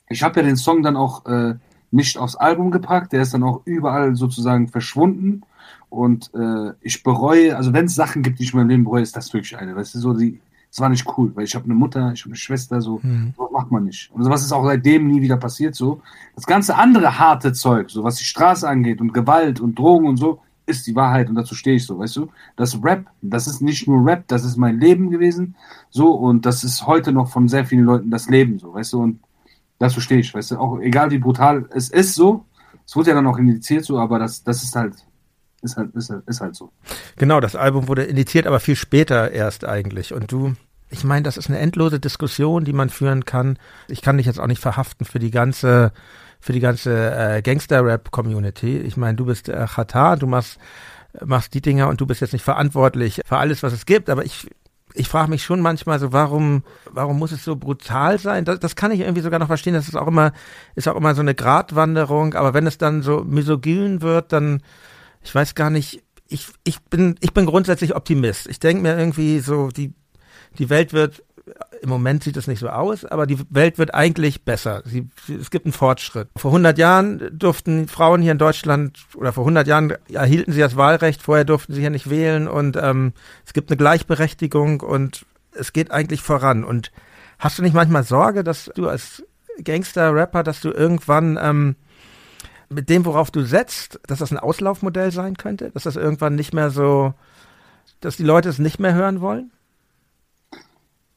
ich 0.10 0.24
habe 0.24 0.40
ja 0.40 0.46
den 0.46 0.58
Song 0.58 0.84
dann 0.84 0.98
auch 0.98 1.26
äh, 1.26 1.56
nicht 1.92 2.18
aufs 2.18 2.36
Album 2.36 2.72
gepackt, 2.72 3.14
der 3.14 3.22
ist 3.22 3.34
dann 3.34 3.44
auch 3.44 3.62
überall 3.66 4.16
sozusagen 4.16 4.68
verschwunden. 4.68 5.44
Und 5.90 6.32
äh, 6.34 6.74
ich 6.82 7.04
bereue, 7.04 7.56
also 7.56 7.72
wenn 7.72 7.86
es 7.86 7.96
Sachen 7.96 8.24
gibt, 8.24 8.40
die 8.40 8.44
ich 8.44 8.54
in 8.54 8.60
meinem 8.60 8.70
Leben 8.70 8.84
bereue, 8.84 9.04
ist 9.04 9.16
das 9.16 9.32
wirklich 9.34 9.56
eine. 9.58 9.76
Weißt 9.76 9.96
du, 9.96 10.00
so 10.00 10.14
die, 10.14 10.42
das 10.74 10.80
war 10.80 10.90
nicht 10.90 11.06
cool, 11.18 11.32
weil 11.36 11.44
ich 11.44 11.54
habe 11.54 11.66
eine 11.66 11.76
Mutter, 11.76 12.12
ich 12.14 12.22
habe 12.22 12.32
eine 12.32 12.36
Schwester, 12.36 12.82
so, 12.82 13.00
mhm. 13.04 13.36
so 13.38 13.48
macht 13.54 13.70
man 13.70 13.84
nicht. 13.84 14.10
Und 14.12 14.24
sowas 14.24 14.42
ist 14.42 14.52
auch 14.52 14.66
seitdem 14.66 15.08
nie 15.08 15.22
wieder 15.22 15.38
passiert, 15.38 15.76
so. 15.76 16.02
Das 16.34 16.48
ganze 16.48 16.76
andere 16.76 17.20
harte 17.20 17.54
Zeug, 17.54 17.92
so 17.92 18.04
was 18.04 18.16
die 18.16 18.24
Straße 18.24 18.68
angeht 18.68 19.00
und 19.00 19.14
Gewalt 19.14 19.60
und 19.60 19.78
Drogen 19.78 20.08
und 20.08 20.18
so, 20.18 20.40
ist 20.66 20.88
die 20.88 20.96
Wahrheit 20.96 21.30
und 21.30 21.36
dazu 21.36 21.54
stehe 21.54 21.76
ich 21.76 21.86
so, 21.86 22.00
weißt 22.00 22.16
du? 22.16 22.30
Das 22.56 22.84
Rap, 22.84 23.06
das 23.22 23.46
ist 23.46 23.62
nicht 23.62 23.88
nur 23.88 24.04
Rap, 24.04 24.24
das 24.28 24.44
ist 24.44 24.58
mein 24.58 24.80
Leben 24.80 25.12
gewesen, 25.12 25.56
so, 25.92 26.12
und 26.12 26.44
das 26.44 26.64
ist 26.64 26.88
heute 26.88 27.12
noch 27.12 27.30
von 27.30 27.48
sehr 27.48 27.66
vielen 27.66 27.86
Leuten 27.86 28.10
das 28.10 28.28
Leben, 28.28 28.58
so, 28.58 28.74
weißt 28.74 28.94
du, 28.94 29.04
und 29.04 29.20
dazu 29.78 30.02
stehe 30.02 30.22
ich, 30.22 30.34
weißt 30.34 30.52
du, 30.52 30.58
auch 30.58 30.80
egal 30.80 31.12
wie 31.12 31.20
brutal 31.20 31.70
es 31.70 31.90
ist, 31.90 32.16
so, 32.16 32.46
es 32.84 32.96
wurde 32.96 33.12
ja 33.12 33.16
dann 33.16 33.28
auch 33.28 33.38
indiziert, 33.38 33.86
so, 33.86 34.00
aber 34.00 34.18
das, 34.18 34.44
das 34.44 34.64
ist 34.64 34.76
halt, 34.76 34.96
ist 35.64 35.78
halt, 35.78 35.96
ist 35.96 36.10
halt, 36.10 36.28
ist 36.28 36.42
halt 36.42 36.56
so. 36.56 36.72
Genau, 37.18 37.40
das 37.40 37.56
Album 37.56 37.88
wurde 37.88 38.04
initiiert, 38.04 38.48
aber 38.48 38.60
viel 38.60 38.76
später 38.76 39.32
erst 39.32 39.66
eigentlich. 39.66 40.14
Und 40.14 40.32
du, 40.32 40.56
ich 40.90 41.04
meine, 41.04 41.24
das 41.24 41.38
ist 41.38 41.50
eine 41.50 41.60
endlose 41.60 42.00
Diskussion, 42.00 42.66
die 42.66 42.74
man 42.74 42.90
führen 42.90 43.26
kann. 43.26 43.58
Ich 43.88 44.02
kann 44.02 44.18
dich 44.18 44.26
jetzt 44.26 44.40
auch 44.40 44.48
nicht 44.48 44.62
verhaften 44.62 45.06
für 45.06 45.20
die 45.20 45.32
ganze, 45.32 45.92
für 46.40 46.54
die 46.54 46.60
ganze 46.60 47.16
äh, 47.16 47.42
Gangster-Rap-Community. 47.42 48.78
Ich 48.80 48.98
meine, 48.98 49.16
du 49.16 49.26
bist 49.26 49.50
äh, 49.50 49.66
Chata, 49.66 50.18
du 50.18 50.28
machst, 50.28 50.60
machst 51.24 51.54
die 51.54 51.62
Dinger 51.62 51.88
und 51.88 52.02
du 52.02 52.06
bist 52.06 52.22
jetzt 52.22 52.34
nicht 52.34 52.44
verantwortlich 52.44 53.22
für 53.26 53.38
alles, 53.38 53.64
was 53.64 53.74
es 53.74 53.86
gibt, 53.86 54.10
aber 54.10 54.26
ich, 54.26 54.48
ich 54.94 55.08
frage 55.08 55.30
mich 55.30 55.44
schon 55.44 55.62
manchmal 55.62 56.00
so, 56.00 56.12
warum, 56.12 56.64
warum 56.92 57.18
muss 57.18 57.32
es 57.32 57.44
so 57.44 57.56
brutal 57.56 58.20
sein? 58.20 58.46
Das, 58.46 58.60
das 58.60 58.76
kann 58.76 58.92
ich 58.92 59.00
irgendwie 59.00 59.22
sogar 59.22 59.40
noch 59.40 59.48
verstehen. 59.48 59.74
Das 59.74 59.88
ist 59.88 59.96
auch 59.96 60.08
immer, 60.08 60.34
ist 60.76 60.88
auch 60.88 60.96
immer 60.96 61.16
so 61.16 61.22
eine 61.22 61.34
Gratwanderung. 61.34 62.36
Aber 62.36 62.54
wenn 62.54 62.68
es 62.68 62.78
dann 62.78 63.02
so 63.02 63.24
misogyn 63.24 64.02
wird, 64.02 64.32
dann 64.32 64.62
ich 65.24 65.34
weiß 65.34 65.56
gar 65.56 65.70
nicht, 65.70 66.04
ich, 66.28 66.48
ich 66.64 66.82
bin, 66.82 67.16
ich 67.20 67.34
bin 67.34 67.46
grundsätzlich 67.46 67.96
Optimist. 67.96 68.48
Ich 68.48 68.60
denke 68.60 68.82
mir 68.84 68.98
irgendwie 68.98 69.40
so, 69.40 69.70
die, 69.70 69.94
die 70.58 70.70
Welt 70.70 70.94
wird, 70.94 71.24
im 71.82 71.90
Moment 71.90 72.24
sieht 72.24 72.38
es 72.38 72.48
nicht 72.48 72.60
so 72.60 72.70
aus, 72.70 73.04
aber 73.04 73.28
die 73.28 73.38
Welt 73.50 73.78
wird 73.78 73.94
eigentlich 73.94 74.46
besser. 74.46 74.82
Sie, 74.86 75.10
es 75.40 75.52
gibt 75.52 75.66
einen 75.66 75.74
Fortschritt. 75.74 76.30
Vor 76.38 76.52
100 76.52 76.78
Jahren 76.78 77.30
durften 77.38 77.88
Frauen 77.88 78.22
hier 78.22 78.32
in 78.32 78.38
Deutschland, 78.38 78.98
oder 79.16 79.34
vor 79.34 79.44
100 79.44 79.68
Jahren 79.68 79.94
erhielten 80.12 80.54
sie 80.54 80.60
das 80.60 80.78
Wahlrecht, 80.78 81.22
vorher 81.22 81.46
durften 81.46 81.74
sie 81.74 81.82
hier 81.82 81.90
nicht 81.90 82.10
wählen 82.10 82.48
und 82.48 82.78
ähm, 82.78 83.14
es 83.46 83.54
gibt 83.54 83.70
eine 83.70 83.78
Gleichberechtigung 83.78 84.80
und 84.80 85.26
es 85.52 85.74
geht 85.74 85.92
eigentlich 85.92 86.22
voran. 86.22 86.64
Und 86.64 86.92
hast 87.40 87.60
du 87.60 87.62
nicht 87.62 87.76
manchmal 87.76 88.04
Sorge, 88.04 88.44
dass 88.44 88.72
du 88.76 88.88
als 88.88 89.24
Gangster-Rapper, 89.62 90.44
dass 90.44 90.62
du 90.62 90.72
irgendwann 90.72 91.38
ähm, 91.42 91.76
mit 92.74 92.90
dem, 92.90 93.06
worauf 93.06 93.32
du 93.32 93.44
setzt, 93.44 94.00
dass 94.08 94.20
das 94.20 94.32
ein 94.32 94.40
Auslaufmodell 94.40 95.12
sein 95.12 95.38
könnte, 95.38 95.72
dass 95.72 95.84
das 95.84 95.96
irgendwann 95.96 96.36
nicht 96.36 96.54
mehr 96.54 96.70
so 96.70 97.14
dass 98.04 98.18
die 98.18 98.24
Leute 98.24 98.50
es 98.50 98.60
nicht 98.60 98.80
mehr 98.80 98.94
hören 98.94 99.22
wollen? 99.22 99.52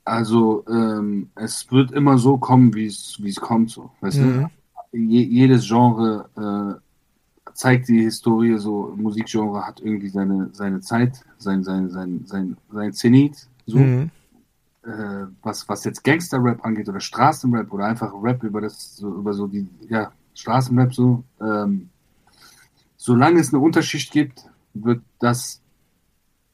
Also 0.05 0.65
ähm, 0.69 1.31
es 1.35 1.71
wird 1.73 1.91
immer 1.91 2.17
so 2.17 2.39
kommen, 2.39 2.75
wie 2.75 2.87
es 2.87 3.17
wie 3.21 3.31
es 3.31 3.41
kommt, 3.41 3.71
so. 3.71 3.91
Weißt 4.01 4.19
mhm. 4.19 4.49
du? 4.93 4.99
Je, 4.99 5.23
jedes 5.23 5.67
Genre 5.67 6.31
äh, 6.37 7.51
zeigt 7.55 7.89
die 7.89 8.03
Historie, 8.03 8.57
so 8.59 8.95
Musikgenre 8.97 9.67
hat 9.67 9.81
irgendwie 9.81 10.09
seine 10.09 10.49
seine 10.53 10.81
Zeit, 10.81 11.25
sein 11.39 11.65
sein 11.65 11.91
sein 11.91 12.23
sein 12.25 12.57
sein 12.71 12.93
Zenit, 12.93 13.49
so. 13.67 13.79
Mhm. 13.79 14.11
Äh, 14.85 15.27
was 15.43 15.69
was 15.69 15.83
jetzt 15.83 16.05
Gangster-Rap 16.05 16.65
angeht 16.65 16.89
oder 16.89 17.01
Straßenrap 17.01 17.73
oder 17.73 17.87
einfach 17.87 18.13
Rap 18.23 18.45
über 18.45 18.61
das 18.61 18.95
so 18.95 19.09
über 19.09 19.33
so 19.33 19.49
die 19.49 19.69
ja 19.89 20.13
Straßenrap 20.37 20.95
so. 20.95 21.25
Ähm, 21.41 21.89
solange 22.97 23.41
es 23.41 23.53
eine 23.53 23.63
Unterschicht 23.63 24.13
gibt, 24.13 24.45
wird 24.75 25.03
das 25.19 25.61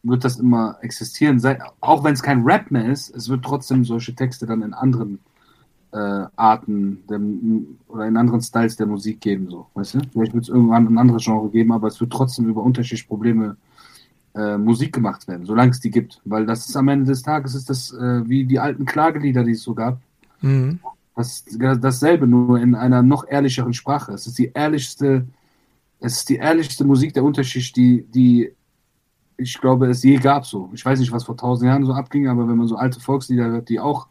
wird 0.04 0.24
das 0.24 0.38
immer 0.38 0.78
existieren. 0.80 1.40
auch 1.80 2.02
wenn 2.02 2.14
es 2.14 2.22
kein 2.22 2.42
Rap 2.42 2.70
mehr 2.70 2.90
ist, 2.90 3.14
es 3.14 3.28
wird 3.28 3.44
trotzdem 3.44 3.84
solche 3.84 4.14
Texte 4.14 4.46
dann 4.46 4.62
in 4.62 4.74
anderen 4.74 5.20
äh, 5.92 6.24
Arten 6.34 7.04
der, 7.08 7.20
oder 7.86 8.06
in 8.06 8.16
anderen 8.16 8.40
Styles 8.40 8.76
der 8.76 8.86
Musik 8.86 9.20
geben. 9.20 9.48
So, 9.48 9.66
weißt 9.74 9.94
du? 9.94 10.00
Vielleicht 10.12 10.34
wird 10.34 10.44
es 10.44 10.48
irgendwann 10.48 10.88
ein 10.88 10.98
anderes 10.98 11.24
Genre 11.24 11.50
geben, 11.50 11.72
aber 11.72 11.88
es 11.88 12.00
wird 12.00 12.12
trotzdem 12.12 12.48
über 12.48 12.62
unterschiedliche 12.62 13.06
Probleme 13.06 13.56
äh, 14.34 14.56
Musik 14.56 14.92
gemacht 14.92 15.28
werden, 15.28 15.46
solange 15.46 15.70
es 15.70 15.80
die 15.80 15.90
gibt. 15.90 16.20
Weil 16.24 16.46
das 16.46 16.68
ist 16.68 16.76
am 16.76 16.88
Ende 16.88 17.06
des 17.06 17.22
Tages 17.22 17.54
ist 17.54 17.70
das 17.70 17.92
äh, 17.92 18.28
wie 18.28 18.44
die 18.44 18.58
alten 18.58 18.86
Klagelieder, 18.86 19.44
die 19.44 19.52
es 19.52 19.62
so 19.62 19.74
gab. 19.74 20.00
Mhm. 20.40 20.80
Ist 21.22 21.58
dasselbe, 21.80 22.26
nur 22.26 22.58
in 22.58 22.74
einer 22.74 23.02
noch 23.02 23.26
ehrlicheren 23.26 23.72
Sprache. 23.72 24.12
Es 24.12 24.26
ist 24.26 24.38
die 24.38 24.52
ehrlichste, 24.52 25.26
es 26.00 26.16
ist 26.18 26.28
die 26.28 26.36
ehrlichste 26.36 26.84
Musik 26.84 27.14
der 27.14 27.24
Unterschicht, 27.24 27.76
die, 27.76 28.02
die 28.02 28.52
ich 29.36 29.60
glaube, 29.60 29.88
es 29.88 30.02
je 30.02 30.16
gab 30.16 30.46
so. 30.46 30.70
Ich 30.72 30.84
weiß 30.84 30.98
nicht, 31.00 31.12
was 31.12 31.24
vor 31.24 31.36
tausend 31.36 31.68
Jahren 31.68 31.84
so 31.84 31.92
abging, 31.92 32.28
aber 32.28 32.48
wenn 32.48 32.56
man 32.56 32.68
so 32.68 32.76
alte 32.76 33.00
Volkslieder 33.00 33.46
hört, 33.46 33.68
die 33.68 33.80
auch 33.80 34.08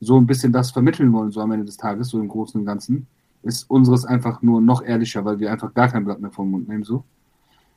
so 0.00 0.16
ein 0.18 0.26
bisschen 0.26 0.52
das 0.52 0.70
vermitteln 0.70 1.12
wollen, 1.12 1.30
so 1.30 1.40
am 1.40 1.52
Ende 1.52 1.64
des 1.64 1.76
Tages, 1.76 2.08
so 2.08 2.20
im 2.20 2.28
Großen 2.28 2.60
und 2.60 2.66
Ganzen, 2.66 3.06
ist 3.42 3.68
unseres 3.70 4.04
einfach 4.04 4.42
nur 4.42 4.60
noch 4.60 4.82
ehrlicher, 4.82 5.24
weil 5.24 5.38
wir 5.38 5.50
einfach 5.50 5.74
gar 5.74 5.88
kein 5.88 6.04
Blatt 6.04 6.20
mehr 6.20 6.30
vom 6.30 6.50
Mund 6.50 6.68
nehmen, 6.68 6.84
so. 6.84 7.04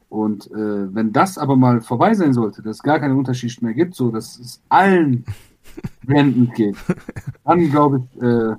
Und 0.09 0.49
äh, 0.51 0.93
wenn 0.93 1.11
das 1.11 1.37
aber 1.37 1.55
mal 1.55 1.81
vorbei 1.81 2.13
sein 2.13 2.33
sollte, 2.33 2.61
dass 2.61 2.77
es 2.77 2.83
gar 2.83 2.99
keine 2.99 3.15
Unterschicht 3.15 3.61
mehr 3.61 3.73
gibt, 3.73 3.95
so 3.95 4.11
dass 4.11 4.39
es 4.39 4.61
allen 4.69 5.25
blendend 6.05 6.53
geht, 6.53 6.77
dann 7.43 7.69
glaube 7.69 8.03
ich, 8.03 8.21
äh, 8.21 8.55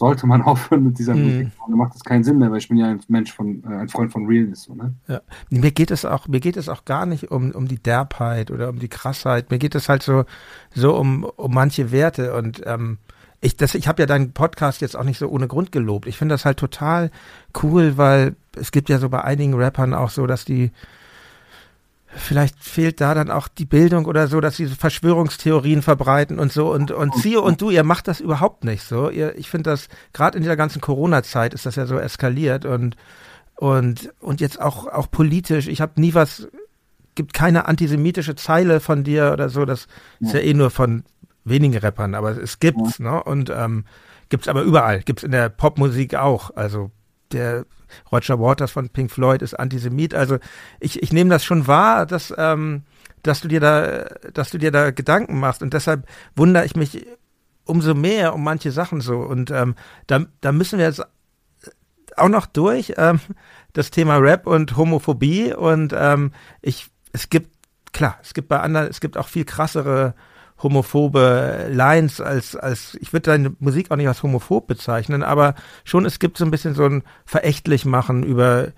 sollte 0.00 0.26
man 0.26 0.40
aufhören 0.50 0.82
mit 0.82 0.98
dieser 0.98 1.14
mhm. 1.14 1.22
Musik. 1.22 1.48
Dann 1.68 1.76
macht 1.76 1.94
es 1.94 2.02
keinen 2.02 2.24
Sinn 2.24 2.38
mehr, 2.38 2.50
weil 2.50 2.58
ich 2.58 2.68
bin 2.68 2.78
ja 2.78 2.86
ein 2.86 3.00
Mensch 3.08 3.32
von, 3.32 3.62
äh, 3.64 3.76
ein 3.76 3.88
Freund 3.88 4.10
von 4.10 4.26
Realness. 4.26 4.64
So, 4.64 4.74
ne? 4.74 4.94
ja. 5.06 5.20
Mir 5.50 5.70
geht 5.70 5.90
es 5.90 6.04
auch, 6.04 6.26
mir 6.26 6.40
geht 6.40 6.56
es 6.56 6.68
auch 6.68 6.84
gar 6.84 7.06
nicht 7.06 7.30
um, 7.30 7.52
um 7.52 7.68
die 7.68 7.80
Derbheit 7.80 8.50
oder 8.50 8.70
um 8.70 8.78
die 8.78 8.88
Krassheit. 8.88 9.50
Mir 9.50 9.58
geht 9.58 9.74
es 9.74 9.88
halt 9.88 10.02
so, 10.02 10.24
so 10.74 10.96
um, 10.96 11.24
um 11.24 11.52
manche 11.52 11.92
Werte 11.92 12.34
und 12.34 12.62
ähm, 12.64 12.98
ich, 13.42 13.56
das, 13.56 13.74
ich 13.74 13.88
habe 13.88 14.02
ja 14.02 14.06
deinen 14.06 14.32
Podcast 14.32 14.80
jetzt 14.80 14.96
auch 14.96 15.04
nicht 15.04 15.18
so 15.18 15.28
ohne 15.28 15.48
Grund 15.48 15.70
gelobt. 15.72 16.06
Ich 16.06 16.16
finde 16.16 16.34
das 16.34 16.44
halt 16.44 16.58
total 16.58 17.10
cool, 17.62 17.96
weil 17.96 18.36
es 18.56 18.72
gibt 18.72 18.88
ja 18.88 18.98
so 18.98 19.08
bei 19.08 19.22
einigen 19.22 19.54
Rappern 19.54 19.94
auch 19.94 20.10
so, 20.10 20.26
dass 20.26 20.44
die 20.44 20.72
vielleicht 22.14 22.58
fehlt 22.58 23.00
da 23.00 23.14
dann 23.14 23.30
auch 23.30 23.48
die 23.48 23.64
Bildung 23.64 24.06
oder 24.06 24.26
so, 24.26 24.40
dass 24.40 24.56
sie 24.56 24.66
Verschwörungstheorien 24.66 25.82
verbreiten 25.82 26.38
und 26.38 26.52
so 26.52 26.72
und 26.72 26.90
und 26.90 27.14
Zio 27.16 27.40
und 27.40 27.60
du, 27.60 27.70
ihr 27.70 27.84
macht 27.84 28.08
das 28.08 28.20
überhaupt 28.20 28.64
nicht 28.64 28.82
so. 28.82 29.10
Ihr, 29.10 29.36
ich 29.38 29.48
finde 29.48 29.70
das 29.70 29.88
gerade 30.12 30.36
in 30.36 30.42
dieser 30.42 30.56
ganzen 30.56 30.80
Corona-Zeit 30.80 31.54
ist 31.54 31.66
das 31.66 31.76
ja 31.76 31.86
so 31.86 31.98
eskaliert 31.98 32.64
und 32.64 32.96
und 33.56 34.12
und 34.20 34.40
jetzt 34.40 34.60
auch 34.60 34.86
auch 34.86 35.10
politisch. 35.10 35.68
Ich 35.68 35.80
habe 35.80 36.00
nie 36.00 36.14
was 36.14 36.48
gibt 37.14 37.34
keine 37.34 37.66
antisemitische 37.66 38.34
Zeile 38.34 38.80
von 38.80 39.04
dir 39.04 39.32
oder 39.32 39.48
so. 39.48 39.64
Das 39.64 39.86
ja. 40.20 40.26
ist 40.26 40.34
ja 40.34 40.40
eh 40.40 40.54
nur 40.54 40.70
von 40.70 41.04
wenigen 41.44 41.76
Rappern, 41.76 42.14
aber 42.14 42.30
es 42.30 42.60
gibt's, 42.60 42.98
ja. 42.98 43.12
ne? 43.12 43.22
Und 43.22 43.50
ähm, 43.50 43.84
gibt's 44.28 44.48
aber 44.48 44.62
überall. 44.62 45.00
Gibt's 45.02 45.22
in 45.22 45.32
der 45.32 45.48
Popmusik 45.48 46.14
auch. 46.14 46.56
Also 46.56 46.90
der 47.32 47.66
Roger 48.10 48.40
Waters 48.40 48.70
von 48.70 48.88
Pink 48.88 49.10
Floyd 49.10 49.42
ist 49.42 49.54
Antisemit. 49.54 50.14
Also 50.14 50.38
ich, 50.78 51.02
ich 51.02 51.12
nehme 51.12 51.30
das 51.30 51.44
schon 51.44 51.66
wahr, 51.66 52.06
dass, 52.06 52.32
ähm, 52.36 52.82
dass 53.22 53.40
du 53.40 53.48
dir 53.48 53.60
da, 53.60 54.04
dass 54.32 54.50
du 54.50 54.58
dir 54.58 54.70
da 54.70 54.90
Gedanken 54.90 55.38
machst. 55.38 55.62
Und 55.62 55.74
deshalb 55.74 56.06
wundere 56.36 56.64
ich 56.64 56.76
mich 56.76 57.06
umso 57.64 57.94
mehr 57.94 58.34
um 58.34 58.42
manche 58.42 58.72
Sachen 58.72 59.00
so. 59.00 59.18
Und 59.18 59.50
ähm, 59.50 59.74
da, 60.06 60.24
da 60.40 60.52
müssen 60.52 60.78
wir 60.78 60.86
jetzt 60.86 61.04
auch 62.16 62.28
noch 62.28 62.46
durch, 62.46 62.94
ähm, 62.96 63.20
das 63.72 63.90
Thema 63.90 64.16
Rap 64.16 64.46
und 64.46 64.76
Homophobie. 64.76 65.54
Und 65.54 65.94
ähm, 65.96 66.32
ich, 66.62 66.90
es 67.12 67.30
gibt, 67.30 67.50
klar, 67.92 68.18
es 68.22 68.34
gibt 68.34 68.48
bei 68.48 68.60
anderen, 68.60 68.88
es 68.88 69.00
gibt 69.00 69.16
auch 69.16 69.28
viel 69.28 69.44
krassere 69.44 70.14
homophobe 70.62 71.68
Lines 71.70 72.20
als, 72.20 72.56
als, 72.56 72.96
ich 73.00 73.12
würde 73.12 73.30
deine 73.30 73.56
Musik 73.58 73.90
auch 73.90 73.96
nicht 73.96 74.08
als 74.08 74.22
homophob 74.22 74.66
bezeichnen, 74.66 75.22
aber 75.22 75.54
schon 75.84 76.04
es 76.04 76.18
gibt 76.18 76.36
so 76.36 76.44
ein 76.44 76.50
bisschen 76.50 76.74
so 76.74 76.84
ein 76.84 77.02
verächtlich 77.24 77.84
machen 77.84 78.22
über, 78.22 78.68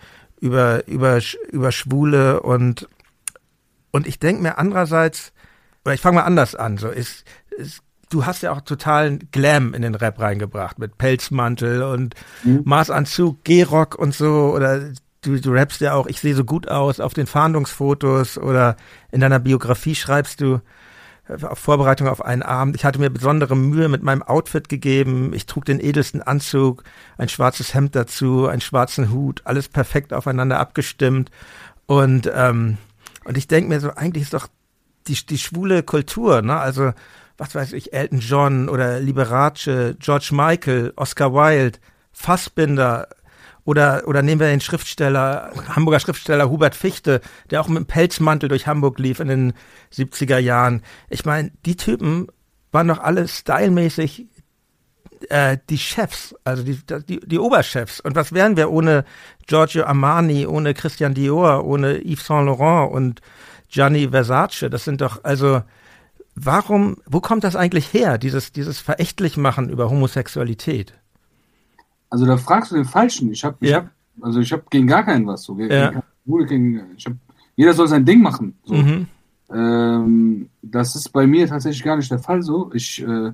über, 0.41 0.87
über, 0.87 1.21
über 1.51 1.73
Schwule 1.73 2.41
und, 2.41 2.89
und 3.91 4.07
ich 4.07 4.19
denke 4.19 4.43
mir 4.43 4.59
andererseits, 4.59 5.33
oder 5.85 5.95
ich 5.95 6.01
fange 6.01 6.17
mal 6.17 6.25
anders 6.25 6.55
an, 6.55 6.79
so 6.79 6.89
ist, 6.89 7.25
ist 7.57 7.83
du 8.13 8.27
hast 8.27 8.43
ja 8.43 8.53
auch 8.53 8.61
totalen 8.61 9.29
Glam 9.33 9.75
in 9.75 9.83
den 9.83 9.95
Rap 9.95 10.21
reingebracht 10.21 10.79
mit 10.79 10.99
Pelzmantel 10.99 11.83
und 11.83 12.15
mhm. 12.45 12.61
Maßanzug, 12.65 13.43
Gehrock 13.45 13.95
und 13.95 14.15
so 14.15 14.53
oder 14.55 14.93
du, 15.23 15.41
du 15.41 15.53
rappst 15.53 15.81
ja 15.81 15.95
auch, 15.95 16.07
ich 16.07 16.21
sehe 16.21 16.35
so 16.35 16.45
gut 16.45 16.69
aus 16.69 17.01
auf 17.01 17.15
den 17.15 17.27
Fahndungsfotos 17.27 18.39
oder 18.39 18.77
in 19.11 19.21
deiner 19.21 19.39
Biografie 19.39 19.95
schreibst 19.95 20.41
du, 20.41 20.61
Vorbereitung 21.25 22.09
auf 22.09 22.25
einen 22.25 22.43
Abend. 22.43 22.75
Ich 22.75 22.85
hatte 22.85 22.99
mir 22.99 23.11
besondere 23.11 23.57
Mühe 23.57 23.89
mit 23.89 24.03
meinem 24.03 24.23
Outfit 24.23 24.69
gegeben. 24.69 25.33
Ich 25.35 25.47
trug 25.47 25.65
den 25.65 25.81
edelsten 25.81 26.21
Anzug, 26.21 26.83
ein 27.17 27.29
schwarzes 27.29 27.75
Hemd 27.75 27.95
dazu, 27.95 28.49
einen 28.49 28.61
schwarzen 28.61 29.11
Hut, 29.13 29.43
alles 29.45 29.69
perfekt 29.69 30.13
aufeinander 30.13 30.59
abgestimmt. 30.59 31.31
Und, 31.87 32.31
ähm, 32.35 32.79
und 33.25 33.39
ich 33.39 33.47
denke 33.47 33.69
mir 33.69 33.81
so, 33.81 33.91
eigentlich 33.91 34.25
ist 34.25 34.35
doch 34.35 34.49
die, 35.07 35.15
die 35.15 35.39
schwule 35.39 35.83
Kultur, 35.83 36.43
ne? 36.43 36.59
Also, 36.59 36.93
was 37.39 37.55
weiß 37.55 37.73
ich, 37.73 37.93
Elton 37.93 38.21
John 38.21 38.69
oder 38.69 39.01
Liberace, 39.01 39.97
George 39.99 40.31
Michael, 40.33 40.93
Oscar 40.97 41.33
Wilde, 41.33 41.79
Fassbinder, 42.13 43.09
oder, 43.65 44.03
oder 44.07 44.23
nehmen 44.23 44.41
wir 44.41 44.49
den 44.49 44.61
Schriftsteller, 44.61 45.53
Hamburger 45.69 46.01
Schriftsteller 46.01 46.51
Hubert 46.51 46.75
Fichte, 46.75 47.21
der 47.51 47.61
auch 47.61 47.69
mit 47.69 47.79
dem 47.79 47.87
Pelzmantel 47.87 48.49
durch 48.49 48.67
Hamburg 48.67 48.99
lief 48.99 49.21
in 49.21 49.29
den 49.29 49.53
70er 49.93 50.39
Jahren. 50.39 50.83
Ich 51.09 51.25
meine, 51.25 51.53
die 51.65 51.77
Typen 51.77 52.27
waren 52.73 52.89
doch 52.89 52.99
alle 52.99 53.29
stylmäßig 53.29 54.27
äh, 55.29 55.59
die 55.71 55.79
Chefs, 55.79 56.35
also 56.45 56.63
die, 56.63 56.79
die, 57.09 57.21
die 57.21 57.39
Oberchefs. 57.39 58.01
Und 58.01 58.17
was 58.17 58.33
wären 58.33 58.57
wir 58.57 58.71
ohne 58.71 59.05
Giorgio 59.47 59.85
Armani, 59.85 60.47
ohne 60.47 60.75
Christian 60.75 61.15
Dior, 61.15 61.65
ohne 61.65 62.01
Yves 62.05 62.27
Saint 62.27 62.47
Laurent 62.47 62.93
und 62.93 63.21
Gianni 63.69 64.09
Versace? 64.09 64.69
Das 64.71 64.85
sind 64.85 65.01
doch, 65.01 65.23
also, 65.23 65.63
warum, 66.35 66.97
wo 67.07 67.21
kommt 67.21 67.45
das 67.45 67.57
eigentlich 67.57 67.93
her, 67.93 68.19
dieses, 68.19 68.53
dieses 68.53 68.81
Verächtlichmachen 68.81 69.69
über 69.69 69.91
Homosexualität? 69.91 70.95
Also 72.13 72.27
da 72.27 72.37
fragst 72.37 72.71
du 72.71 72.75
den 72.75 72.85
Falschen. 72.85 73.33
Ich 73.33 73.43
habe, 73.43 73.57
ja. 73.67 73.79
hab, 73.79 73.91
also 74.21 74.41
ich 74.41 74.53
habe 74.53 74.65
gegen 74.69 74.87
gar 74.87 75.03
keinen 75.03 75.27
was 75.27 75.45
so. 75.45 75.55
Gegen, 75.55 75.73
ja. 75.73 76.03
gegen, 76.47 76.83
hab, 77.07 77.15
jeder 77.57 77.73
soll 77.73 77.89
sein 77.89 78.05
Ding 78.05 78.21
machen. 78.21 78.55
So. 78.65 78.75
Mhm. 78.75 79.07
Ähm, 79.51 80.51
das 80.61 80.95
ist 80.95 81.09
bei 81.09 81.27
mir 81.27 81.49
tatsächlich 81.49 81.83
gar 81.83 81.97
nicht 81.97 82.11
der 82.11 82.19
Fall 82.19 82.43
so. 82.43 82.71
Ich, 82.75 83.03
äh, 83.03 83.33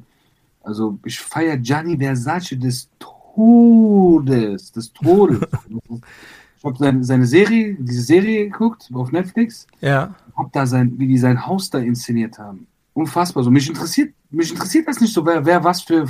also 0.63 0.97
ich 1.05 1.19
feiere 1.19 1.57
Gianni 1.57 1.99
Versace 1.99 2.57
des 2.57 2.89
Todes, 3.01 4.71
des 4.71 4.93
Todes. 4.93 5.41
ich 6.57 6.65
habe 6.65 6.79
seine, 6.79 7.03
seine 7.03 7.27
Serie, 7.27 7.77
diese 7.81 8.03
Serie 8.03 8.49
geguckt 8.49 8.91
auf 8.95 9.11
Netflix. 9.11 9.67
Ja. 9.81 10.15
Hab 10.37 10.53
da 10.53 10.67
sein, 10.67 10.93
wie 10.99 11.09
die 11.09 11.19
sein 11.19 11.45
Haus 11.45 11.69
da 11.69 11.81
inszeniert 11.81 12.39
haben. 12.39 12.69
Unfassbar. 12.93 13.43
So 13.43 13.51
mich 13.51 13.69
interessiert, 13.69 14.15
mich 14.31 14.53
interessiert 14.53 14.87
das 14.87 15.01
nicht 15.01 15.13
so, 15.13 15.27
wer, 15.27 15.45
wer 15.45 15.65
was 15.65 15.83
für 15.83 16.07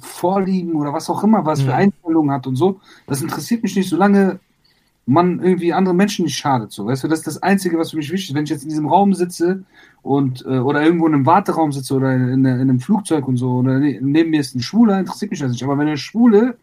Vorlieben 0.00 0.74
oder 0.74 0.92
was 0.92 1.08
auch 1.10 1.22
immer, 1.24 1.44
was 1.44 1.62
für 1.62 1.68
mhm. 1.68 1.74
Einstellungen 1.74 2.30
hat 2.30 2.46
und 2.46 2.56
so. 2.56 2.80
Das 3.06 3.22
interessiert 3.22 3.62
mich 3.62 3.76
nicht, 3.76 3.88
solange 3.88 4.40
man 5.06 5.40
irgendwie 5.40 5.72
andere 5.72 5.94
Menschen 5.94 6.24
nicht 6.24 6.36
schadet. 6.36 6.72
So, 6.72 6.86
weißt 6.86 7.04
du, 7.04 7.08
das 7.08 7.20
ist 7.20 7.26
das 7.28 7.42
Einzige, 7.42 7.78
was 7.78 7.90
für 7.90 7.96
mich 7.96 8.10
wichtig 8.10 8.30
ist. 8.30 8.34
Wenn 8.34 8.44
ich 8.44 8.50
jetzt 8.50 8.64
in 8.64 8.70
diesem 8.70 8.88
Raum 8.88 9.14
sitze 9.14 9.62
und 10.02 10.44
äh, 10.44 10.58
oder 10.58 10.82
irgendwo 10.82 11.06
in 11.06 11.14
einem 11.14 11.26
Warteraum 11.26 11.70
sitze 11.70 11.94
oder 11.94 12.12
in, 12.12 12.28
in, 12.28 12.44
in, 12.44 12.60
einem 12.60 12.80
Flugzeug 12.80 13.28
und 13.28 13.36
so, 13.36 13.52
oder 13.52 13.78
ne, 13.78 13.98
neben 14.02 14.30
mir 14.30 14.40
ist 14.40 14.56
ein 14.56 14.60
Schwuler, 14.60 14.98
interessiert 14.98 15.30
mich 15.30 15.40
das 15.40 15.52
nicht. 15.52 15.62
Aber 15.62 15.78
wenn 15.78 15.86
eine 15.86 15.96
Schwule 15.96 16.56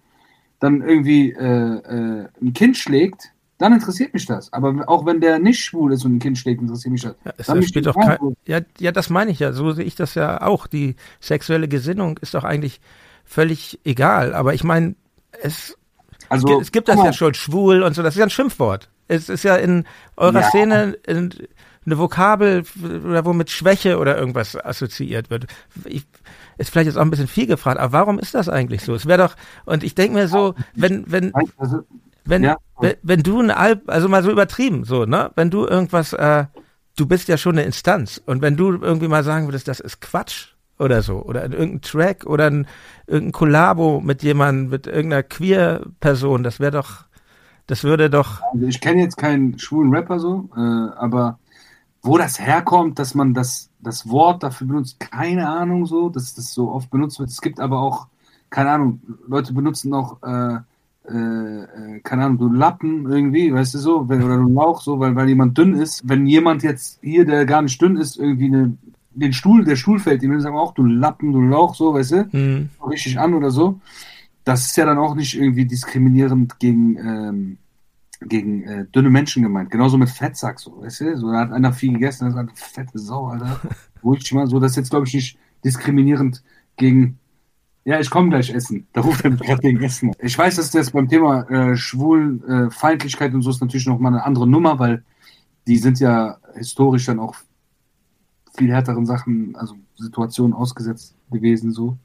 dann 0.60 0.82
irgendwie 0.82 1.32
äh, 1.32 1.46
äh, 1.46 2.28
ein 2.42 2.54
Kind 2.54 2.78
schlägt, 2.78 3.32
dann 3.58 3.74
interessiert 3.74 4.14
mich 4.14 4.26
das. 4.26 4.52
Aber 4.52 4.84
auch 4.88 5.06
wenn 5.06 5.22
der 5.22 5.40
nicht 5.40 5.64
schwul 5.64 5.94
ist 5.94 6.04
und 6.04 6.16
ein 6.16 6.20
Kind 6.20 6.38
schlägt, 6.38 6.62
interessiert 6.62 6.92
mich 6.92 7.04
das. 7.04 7.16
Ja, 7.24 7.34
es 7.38 7.48
dann 7.48 7.64
spielt 7.64 7.86
doch 7.86 7.96
kein, 7.96 8.18
ja, 8.46 8.60
ja, 8.78 8.92
das 8.92 9.10
meine 9.10 9.32
ich 9.32 9.40
ja. 9.40 9.54
So 9.54 9.72
sehe 9.72 9.86
ich 9.86 9.96
das 9.96 10.16
ja 10.16 10.42
auch. 10.42 10.68
Die 10.68 10.98
sexuelle 11.22 11.70
Gesinnung 11.70 12.18
ist 12.18 12.34
doch 12.34 12.44
eigentlich 12.44 12.82
völlig 13.24 13.80
egal. 13.84 14.34
Aber 14.34 14.54
ich 14.54 14.64
meine, 14.64 14.96
es, 15.42 15.78
also, 16.30 16.60
es 16.60 16.72
gibt 16.72 16.88
das 16.88 16.98
ja 16.98 17.14
schon 17.14 17.34
schwul 17.34 17.84
und 17.84 17.94
so, 17.94 18.04
das 18.04 18.16
ist 18.16 18.20
ja 18.20 18.26
ein 18.26 18.30
Schimpfwort. 18.30 18.90
Es 19.08 19.30
ist 19.30 19.44
ja 19.44 19.56
in 19.56 19.86
eurer 20.18 20.42
ja. 20.42 20.50
Szene 20.50 20.98
in, 21.06 21.34
eine 21.86 21.98
Vokabel 21.98 22.64
womit 22.76 23.50
Schwäche 23.50 23.98
oder 23.98 24.18
irgendwas 24.18 24.56
assoziiert 24.56 25.30
wird. 25.30 25.48
Ich, 25.86 26.06
ist 26.58 26.70
vielleicht 26.70 26.88
jetzt 26.88 26.98
auch 26.98 27.02
ein 27.02 27.10
bisschen 27.10 27.28
viel 27.28 27.48
gefragt, 27.48 27.80
aber 27.80 27.94
warum 27.94 28.20
ist 28.20 28.34
das 28.36 28.48
eigentlich 28.48 28.84
so? 28.84 28.96
Es 28.96 29.06
wäre 29.06 29.28
doch, 29.28 29.36
und 29.66 29.84
ich 29.84 29.96
denke 29.96 30.14
mir 30.14 30.28
so, 30.28 30.56
wenn, 30.76 31.04
wenn, 31.12 31.34
also, 31.58 31.84
wenn, 32.26 32.44
ja. 32.44 32.58
wenn, 32.80 32.96
wenn, 33.02 33.24
du 33.24 33.40
ein 33.40 33.52
Alb, 33.52 33.84
also 33.88 34.08
mal 34.08 34.24
so 34.24 34.32
übertrieben, 34.32 34.86
so, 34.86 35.06
ne, 35.06 35.32
wenn 35.36 35.50
du 35.50 35.66
irgendwas, 35.66 36.14
äh, 36.14 36.46
du 36.96 37.06
bist 37.06 37.28
ja 37.28 37.38
schon 37.38 37.54
eine 37.54 37.64
Instanz 37.64 38.22
und 38.26 38.42
wenn 38.42 38.56
du 38.56 38.72
irgendwie 38.72 39.08
mal 39.08 39.24
sagen 39.24 39.48
würdest, 39.48 39.68
das 39.68 39.80
ist 39.80 40.00
Quatsch 40.00 40.53
oder 40.84 41.02
so, 41.02 41.24
oder 41.24 41.44
irgendein 41.44 41.82
Track 41.82 42.26
oder 42.26 42.48
ein, 42.48 42.68
irgendein 43.08 43.32
Kollabo 43.32 44.02
mit 44.02 44.22
jemandem, 44.24 44.70
mit 44.70 44.88
irgendeiner 44.88 45.24
Queer-Person, 45.24 46.44
das 46.44 46.60
wäre 46.60 46.72
doch, 46.72 47.06
das 47.68 47.84
würde 47.84 48.10
doch. 48.10 48.42
Also 48.54 48.68
ich 48.68 48.82
kenne 48.82 49.02
jetzt 49.02 49.18
keinen 49.18 49.58
schwulen 49.58 49.94
Rapper 49.94 50.20
so, 50.20 50.50
äh, 50.56 50.60
aber 50.60 51.40
wo 52.04 52.18
das 52.18 52.40
herkommt, 52.40 53.00
dass 53.00 53.16
man 53.16 53.34
das, 53.34 53.70
das 53.80 54.10
Wort 54.10 54.44
dafür 54.44 54.68
benutzt, 54.68 55.00
keine 55.00 55.48
Ahnung 55.48 55.86
so, 55.86 56.10
dass 56.10 56.36
das 56.36 56.54
so 56.54 56.70
oft 56.70 56.90
benutzt 56.92 57.20
wird. 57.20 57.30
Es 57.30 57.42
gibt 57.42 57.60
aber 57.60 57.80
auch, 57.80 58.08
keine 58.50 58.72
Ahnung, 58.72 59.02
Leute 59.28 59.54
benutzen 59.54 59.94
auch, 59.94 60.22
äh, 60.22 60.58
äh, 61.06 62.00
keine 62.04 62.26
Ahnung, 62.26 62.38
du 62.38 62.50
Lappen 62.50 63.10
irgendwie, 63.10 63.54
weißt 63.54 63.74
du 63.74 63.80
so, 63.80 64.10
wenn, 64.10 64.24
oder 64.24 64.38
du 64.38 64.48
Lauch 64.48 64.82
so, 64.82 65.00
weil, 65.00 65.16
weil 65.16 65.30
jemand 65.30 65.58
dünn 65.58 65.76
ist. 65.76 66.02
Wenn 66.08 66.28
jemand 66.28 66.64
jetzt 66.64 67.00
hier, 67.02 67.26
der 67.26 67.46
gar 67.46 67.62
nicht 67.62 67.82
dünn 67.82 67.98
ist, 67.98 68.18
irgendwie 68.18 68.48
eine, 68.48 68.78
den 69.16 69.34
Stuhl, 69.34 69.64
der 69.64 69.76
Stuhl 69.76 69.99
fällt, 69.99 70.22
die 70.22 70.39
sagen 70.39 70.57
auch, 70.57 70.74
du 70.74 70.84
Lappen, 70.84 71.32
du 71.32 71.41
Lauch, 71.41 71.76
so, 71.76 71.93
weißt 71.93 72.11
du, 72.11 72.30
mhm. 72.32 72.70
richtig 72.89 73.20
an 73.20 73.34
oder 73.34 73.51
so. 73.51 73.80
Das 74.43 74.66
ist 74.66 74.78
ja 74.78 74.86
dann 74.86 74.97
auch 74.97 75.16
nicht 75.16 75.38
irgendwie 75.38 75.66
diskriminierend 75.66 76.59
gegen, 76.59 76.97
ähm, 76.97 77.57
gegen 78.22 78.64
äh, 78.64 78.86
dünne 78.86 79.09
Menschen 79.09 79.43
gemeint. 79.43 79.70
Genauso 79.70 79.97
mit 79.97 80.09
Fettsack, 80.09 80.59
so, 80.59 80.82
weißt 80.82 81.01
du? 81.01 81.18
So, 81.18 81.32
da 81.32 81.39
hat 81.39 81.51
einer 81.51 81.74
viel 81.74 81.93
gegessen, 81.93 82.34
das 82.34 82.43
ist 82.43 82.64
fette 82.64 82.99
Sau, 82.99 83.28
Alter. 83.28 83.61
Ruhig 84.03 84.32
mal 84.34 84.47
so, 84.47 84.59
das 84.59 84.72
ist 84.72 84.78
jetzt, 84.78 84.89
glaube 84.89 85.07
ich, 85.07 85.14
nicht 85.14 85.38
diskriminierend 85.64 86.43
gegen. 86.76 87.20
Ja, 87.86 87.99
ich 87.99 88.09
komme 88.09 88.30
gleich 88.30 88.49
essen. 88.49 88.88
Da 88.93 89.01
ruft 89.01 89.26
er 89.26 89.32
gerade 89.32 89.61
gegen 89.61 89.82
Essen. 89.82 90.14
Ich 90.20 90.38
weiß, 90.38 90.55
dass 90.55 90.72
das 90.72 90.91
beim 90.91 91.09
Thema 91.09 91.43
äh, 91.49 91.76
Schwulenfeindlichkeit 91.76 93.34
äh, 93.34 93.36
und 93.36 93.41
so 93.41 93.49
ist 93.49 93.59
natürlich 93.59 93.88
noch 93.88 93.99
mal 93.99 94.07
eine 94.07 94.24
andere 94.24 94.47
Nummer, 94.47 94.80
weil 94.80 95.03
die 95.68 95.78
sind 95.78 95.99
ja 95.99 96.38
historisch 96.55 97.05
dann 97.05 97.20
auch 97.20 97.36
viel 98.56 98.72
härteren 98.72 99.06
Sachen, 99.06 99.56
also 99.56 99.76
Situationen 99.95 100.54
ausgesetzt 100.54 101.16
gewesen, 101.32 101.72
so. 101.72 101.97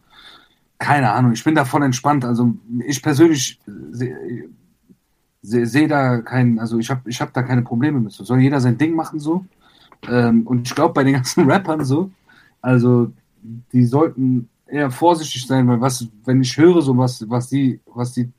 Keine 0.78 1.10
Ahnung, 1.10 1.32
ich 1.32 1.42
bin 1.42 1.56
davon 1.56 1.82
entspannt. 1.82 2.24
Also 2.24 2.54
ich 2.86 3.02
persönlich 3.02 3.58
sehe 3.90 5.66
seh 5.66 5.86
da 5.86 6.20
keinen, 6.20 6.58
also 6.58 6.78
ich 6.78 6.90
habe 6.90 7.08
ich 7.08 7.20
hab 7.20 7.32
da 7.32 7.42
keine 7.42 7.62
Probleme 7.62 8.00
mit. 8.00 8.12
So 8.12 8.24
soll 8.24 8.40
jeder 8.40 8.60
sein 8.60 8.78
Ding 8.78 8.94
machen 8.94 9.18
so. 9.18 9.44
Ähm, 10.08 10.46
und 10.46 10.68
ich 10.68 10.74
glaube 10.74 10.94
bei 10.94 11.04
den 11.04 11.14
ganzen 11.14 11.50
Rappern 11.50 11.84
so, 11.84 12.10
also 12.60 13.10
die 13.72 13.84
sollten 13.84 14.48
eher 14.66 14.90
vorsichtig 14.90 15.46
sein, 15.46 15.66
weil 15.68 15.80
was, 15.80 16.06
wenn 16.24 16.42
ich 16.42 16.56
höre, 16.56 16.82
so 16.82 16.96
was, 16.96 17.28
was 17.28 17.48
die, 17.48 17.80
was 17.86 18.12
die, 18.12 18.30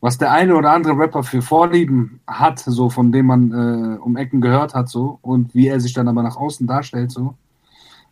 was 0.00 0.18
der 0.18 0.32
eine 0.32 0.56
oder 0.56 0.72
andere 0.72 0.98
Rapper 0.98 1.22
für 1.22 1.42
Vorlieben 1.42 2.20
hat, 2.26 2.58
so 2.58 2.90
von 2.90 3.12
dem 3.12 3.26
man 3.26 3.52
äh, 3.52 3.98
um 3.98 4.16
Ecken 4.16 4.40
gehört 4.40 4.74
hat, 4.74 4.88
so, 4.88 5.18
und 5.22 5.54
wie 5.54 5.68
er 5.68 5.80
sich 5.80 5.92
dann 5.92 6.08
aber 6.08 6.22
nach 6.22 6.36
außen 6.36 6.66
darstellt, 6.66 7.10
so, 7.10 7.34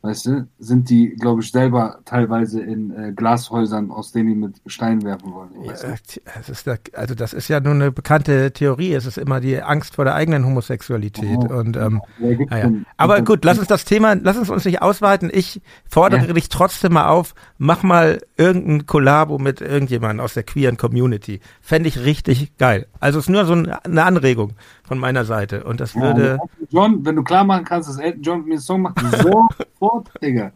weißt 0.05 0.27
du, 0.27 0.47
sind 0.59 0.91
die, 0.91 1.17
glaube 1.19 1.41
ich, 1.41 1.51
selber 1.51 2.01
teilweise 2.05 2.61
in 2.61 2.91
äh, 2.91 3.13
Glashäusern, 3.13 3.91
aus 3.91 4.13
denen 4.13 4.29
die 4.29 4.35
mit 4.35 4.61
Steinen 4.67 5.03
werfen 5.03 5.33
wollen. 5.33 5.49
Weißt 5.67 5.85
du? 5.85 6.21
das 6.37 6.49
ist 6.51 6.67
da, 6.67 6.77
also 6.93 7.15
das 7.15 7.33
ist 7.33 7.49
ja 7.49 7.59
nur 7.59 7.73
eine 7.73 7.91
bekannte 7.91 8.53
Theorie. 8.53 8.93
Es 8.93 9.07
ist 9.07 9.17
immer 9.17 9.41
die 9.41 9.63
Angst 9.63 9.95
vor 9.95 10.05
der 10.05 10.15
eigenen 10.15 10.45
Homosexualität. 10.45 11.39
Oh, 11.39 11.55
und 11.55 11.79
ähm, 11.79 12.03
ja, 12.19 12.59
ja. 12.59 12.71
Aber 12.99 13.23
gut, 13.23 13.47
lass 13.47 13.59
uns 13.59 13.69
das 13.69 13.87
Thema, 13.87 14.15
lass 14.15 14.37
uns 14.37 14.51
uns 14.51 14.67
nicht 14.67 14.83
ausweiten. 14.83 15.31
Ich 15.33 15.63
fordere 15.89 16.27
ja. 16.27 16.33
dich 16.35 16.51
trotzdem 16.51 16.93
mal 16.93 17.09
auf, 17.09 17.35
mach 17.57 17.83
mal 17.83 18.21
irgendein 18.37 18.85
Kollabo 18.85 19.39
mit 19.39 19.63
irgendjemandem 19.63 20.23
aus 20.23 20.35
der 20.35 20.43
queeren 20.43 20.77
Community. 20.77 21.41
Fände 21.63 21.89
ich 21.89 21.99
richtig 22.01 22.59
geil. 22.59 22.87
Also 23.01 23.19
es 23.19 23.25
ist 23.25 23.31
nur 23.31 23.47
so 23.47 23.55
eine 23.55 24.05
Anregung 24.05 24.53
von 24.87 24.99
meiner 24.99 25.24
Seite. 25.24 25.64
Und 25.64 25.80
das 25.80 25.95
würde. 25.95 26.39
John, 26.70 27.05
wenn 27.05 27.16
du 27.16 27.22
klar 27.22 27.45
machen 27.45 27.64
kannst, 27.64 27.89
dass 27.89 27.99
Elton 27.99 28.22
John 28.22 28.45
mir 28.45 28.53
einen 28.53 28.61
Song 28.61 28.82
macht, 28.82 29.01
sofort, 29.01 30.11
Digga. 30.22 30.53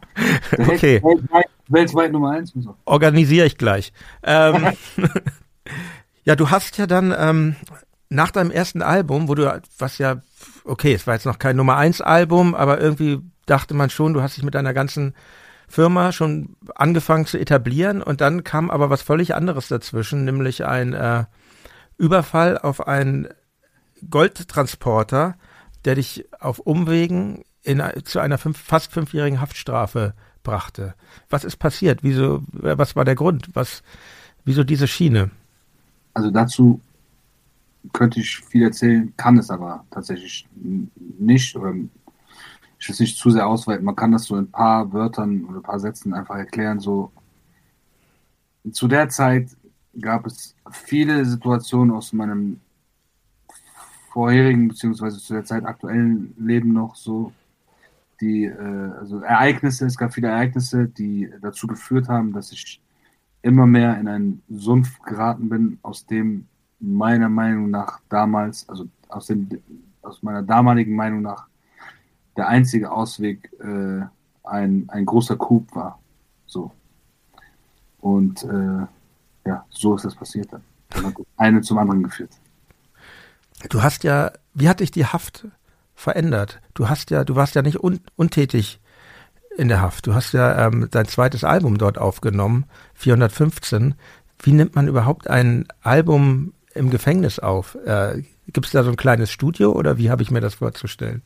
okay. 0.57 1.01
Weltweit, 1.03 1.45
weltweit, 1.67 2.11
Nummer 2.11 2.31
eins. 2.31 2.53
Organisiere 2.85 3.45
ich 3.45 3.57
gleich. 3.57 3.91
Ähm, 4.23 4.73
ja, 6.23 6.35
du 6.35 6.49
hast 6.49 6.77
ja 6.77 6.87
dann 6.87 7.13
ähm, 7.17 7.55
nach 8.09 8.31
deinem 8.31 8.51
ersten 8.51 8.81
Album, 8.81 9.27
wo 9.27 9.35
du, 9.35 9.61
was 9.77 9.97
ja, 9.97 10.21
okay, 10.63 10.93
es 10.93 11.07
war 11.07 11.15
jetzt 11.15 11.25
noch 11.25 11.39
kein 11.39 11.55
Nummer 11.55 11.77
eins 11.77 12.01
Album, 12.01 12.55
aber 12.55 12.79
irgendwie 12.79 13.19
dachte 13.45 13.73
man 13.73 13.89
schon, 13.89 14.13
du 14.13 14.21
hast 14.21 14.37
dich 14.37 14.43
mit 14.43 14.55
deiner 14.55 14.73
ganzen 14.73 15.15
Firma 15.67 16.11
schon 16.11 16.55
angefangen 16.75 17.25
zu 17.25 17.37
etablieren 17.37 18.01
und 18.01 18.21
dann 18.21 18.43
kam 18.43 18.71
aber 18.71 18.89
was 18.89 19.01
völlig 19.03 19.35
anderes 19.35 19.67
dazwischen, 19.67 20.25
nämlich 20.25 20.65
ein 20.65 20.93
äh, 20.93 21.25
Überfall 21.97 22.57
auf 22.57 22.87
ein 22.87 23.27
Goldtransporter, 24.09 25.35
der 25.85 25.95
dich 25.95 26.25
auf 26.39 26.59
Umwegen 26.59 27.43
in, 27.63 27.81
zu 28.03 28.19
einer 28.19 28.37
fünf, 28.37 28.57
fast 28.57 28.91
fünfjährigen 28.91 29.41
Haftstrafe 29.41 30.13
brachte. 30.43 30.95
Was 31.29 31.43
ist 31.43 31.57
passiert? 31.57 32.03
Wieso, 32.03 32.43
was 32.51 32.95
war 32.95 33.05
der 33.05 33.15
Grund? 33.15 33.49
Was, 33.53 33.83
wieso 34.45 34.63
diese 34.63 34.87
Schiene? 34.87 35.31
Also 36.13 36.31
dazu 36.31 36.81
könnte 37.93 38.19
ich 38.19 38.37
viel 38.37 38.63
erzählen, 38.63 39.13
kann 39.17 39.37
es 39.37 39.49
aber 39.49 39.85
tatsächlich 39.91 40.47
nicht. 41.17 41.55
Oder 41.55 41.73
ich 42.79 42.87
will 42.87 42.93
es 42.93 42.99
nicht 42.99 43.17
zu 43.17 43.29
sehr 43.29 43.47
ausweiten. 43.47 43.85
Man 43.85 43.95
kann 43.95 44.11
das 44.11 44.25
so 44.25 44.35
in 44.35 44.45
ein 44.45 44.51
paar 44.51 44.91
Wörtern 44.91 45.45
oder 45.45 45.57
ein 45.57 45.63
paar 45.63 45.79
Sätzen 45.79 46.13
einfach 46.13 46.35
erklären. 46.35 46.79
So 46.79 47.11
zu 48.71 48.87
der 48.87 49.09
Zeit 49.09 49.49
gab 49.99 50.25
es 50.25 50.55
viele 50.71 51.25
Situationen 51.25 51.95
aus 51.95 52.13
meinem 52.13 52.59
vorherigen 54.09 54.67
beziehungsweise 54.67 55.19
zu 55.19 55.33
der 55.33 55.45
Zeit 55.45 55.65
aktuellen 55.65 56.33
Leben 56.37 56.73
noch 56.73 56.95
so 56.95 57.31
die 58.21 58.45
äh, 58.45 58.91
also 58.99 59.19
Ereignisse, 59.19 59.85
es 59.85 59.97
gab 59.97 60.13
viele 60.13 60.27
Ereignisse, 60.27 60.87
die 60.87 61.31
dazu 61.41 61.67
geführt 61.67 62.09
haben, 62.09 62.33
dass 62.33 62.51
ich 62.51 62.81
immer 63.41 63.65
mehr 63.65 63.97
in 63.97 64.07
einen 64.07 64.41
Sumpf 64.49 64.99
geraten 65.01 65.49
bin, 65.49 65.79
aus 65.81 66.05
dem 66.05 66.45
meiner 66.79 67.29
Meinung 67.29 67.69
nach 67.69 68.01
damals, 68.09 68.67
also 68.67 68.87
aus 69.07 69.27
dem 69.27 69.49
aus 70.01 70.23
meiner 70.23 70.43
damaligen 70.43 70.95
Meinung 70.95 71.21
nach 71.21 71.47
der 72.37 72.47
einzige 72.47 72.91
Ausweg 72.91 73.51
äh, 73.59 74.01
ein, 74.43 74.85
ein 74.87 75.05
großer 75.05 75.35
Coup 75.35 75.65
war. 75.75 75.99
So. 76.45 76.71
Und 77.99 78.43
äh, 78.43 78.85
ja, 79.45 79.65
so 79.69 79.95
ist 79.95 80.05
das 80.05 80.15
passiert 80.15 80.53
dann. 80.53 80.63
Eine 81.37 81.61
zum 81.61 81.77
anderen 81.77 82.03
geführt. 82.03 82.31
Du 83.67 83.83
hast 83.83 84.03
ja, 84.03 84.31
wie 84.53 84.69
hat 84.69 84.79
dich 84.79 84.91
die 84.91 85.05
Haft 85.05 85.47
verändert? 85.95 86.61
Du 86.73 86.87
hast 86.87 87.09
ja, 87.11 87.25
du 87.25 87.35
warst 87.35 87.55
ja 87.55 87.61
nicht 87.61 87.83
un, 87.83 87.99
untätig 88.15 88.79
in 89.57 89.67
der 89.67 89.81
Haft. 89.81 90.07
Du 90.07 90.13
hast 90.13 90.33
ja 90.33 90.67
ähm, 90.67 90.87
dein 90.91 91.05
zweites 91.05 91.43
Album 91.43 91.77
dort 91.77 91.97
aufgenommen, 91.97 92.65
415. 92.93 93.95
Wie 94.41 94.53
nimmt 94.53 94.75
man 94.75 94.87
überhaupt 94.87 95.29
ein 95.29 95.67
Album 95.81 96.53
im 96.73 96.89
Gefängnis 96.89 97.39
auf? 97.39 97.75
Äh, 97.85 98.23
Gibt 98.47 98.65
es 98.65 98.71
da 98.71 98.83
so 98.83 98.89
ein 98.89 98.95
kleines 98.95 99.29
Studio 99.29 99.73
oder 99.73 99.97
wie 99.97 100.09
habe 100.09 100.23
ich 100.23 100.31
mir 100.31 100.41
das 100.41 100.55
vorzustellen? 100.55 101.21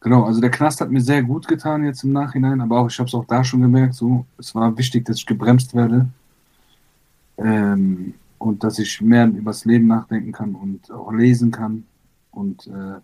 Genau, 0.00 0.24
also 0.24 0.40
der 0.40 0.50
Knast 0.50 0.80
hat 0.80 0.90
mir 0.90 1.00
sehr 1.00 1.22
gut 1.22 1.46
getan 1.46 1.84
jetzt 1.84 2.02
im 2.02 2.12
Nachhinein, 2.12 2.60
aber 2.60 2.80
auch 2.80 2.88
ich 2.88 2.98
habe 2.98 3.06
es 3.06 3.14
auch 3.14 3.26
da 3.26 3.44
schon 3.44 3.60
gemerkt, 3.60 3.94
so 3.94 4.26
es 4.36 4.54
war 4.54 4.76
wichtig, 4.76 5.04
dass 5.04 5.18
ich 5.18 5.26
gebremst 5.26 5.74
werde. 5.74 6.08
Ähm, 7.38 8.14
und 8.42 8.64
dass 8.64 8.78
ich 8.78 9.00
mehr 9.00 9.26
übers 9.26 9.64
Leben 9.64 9.86
nachdenken 9.86 10.32
kann 10.32 10.54
und 10.54 10.90
auch 10.90 11.12
lesen 11.12 11.50
kann 11.50 11.84
und 12.30 12.66
äh, 12.66 13.00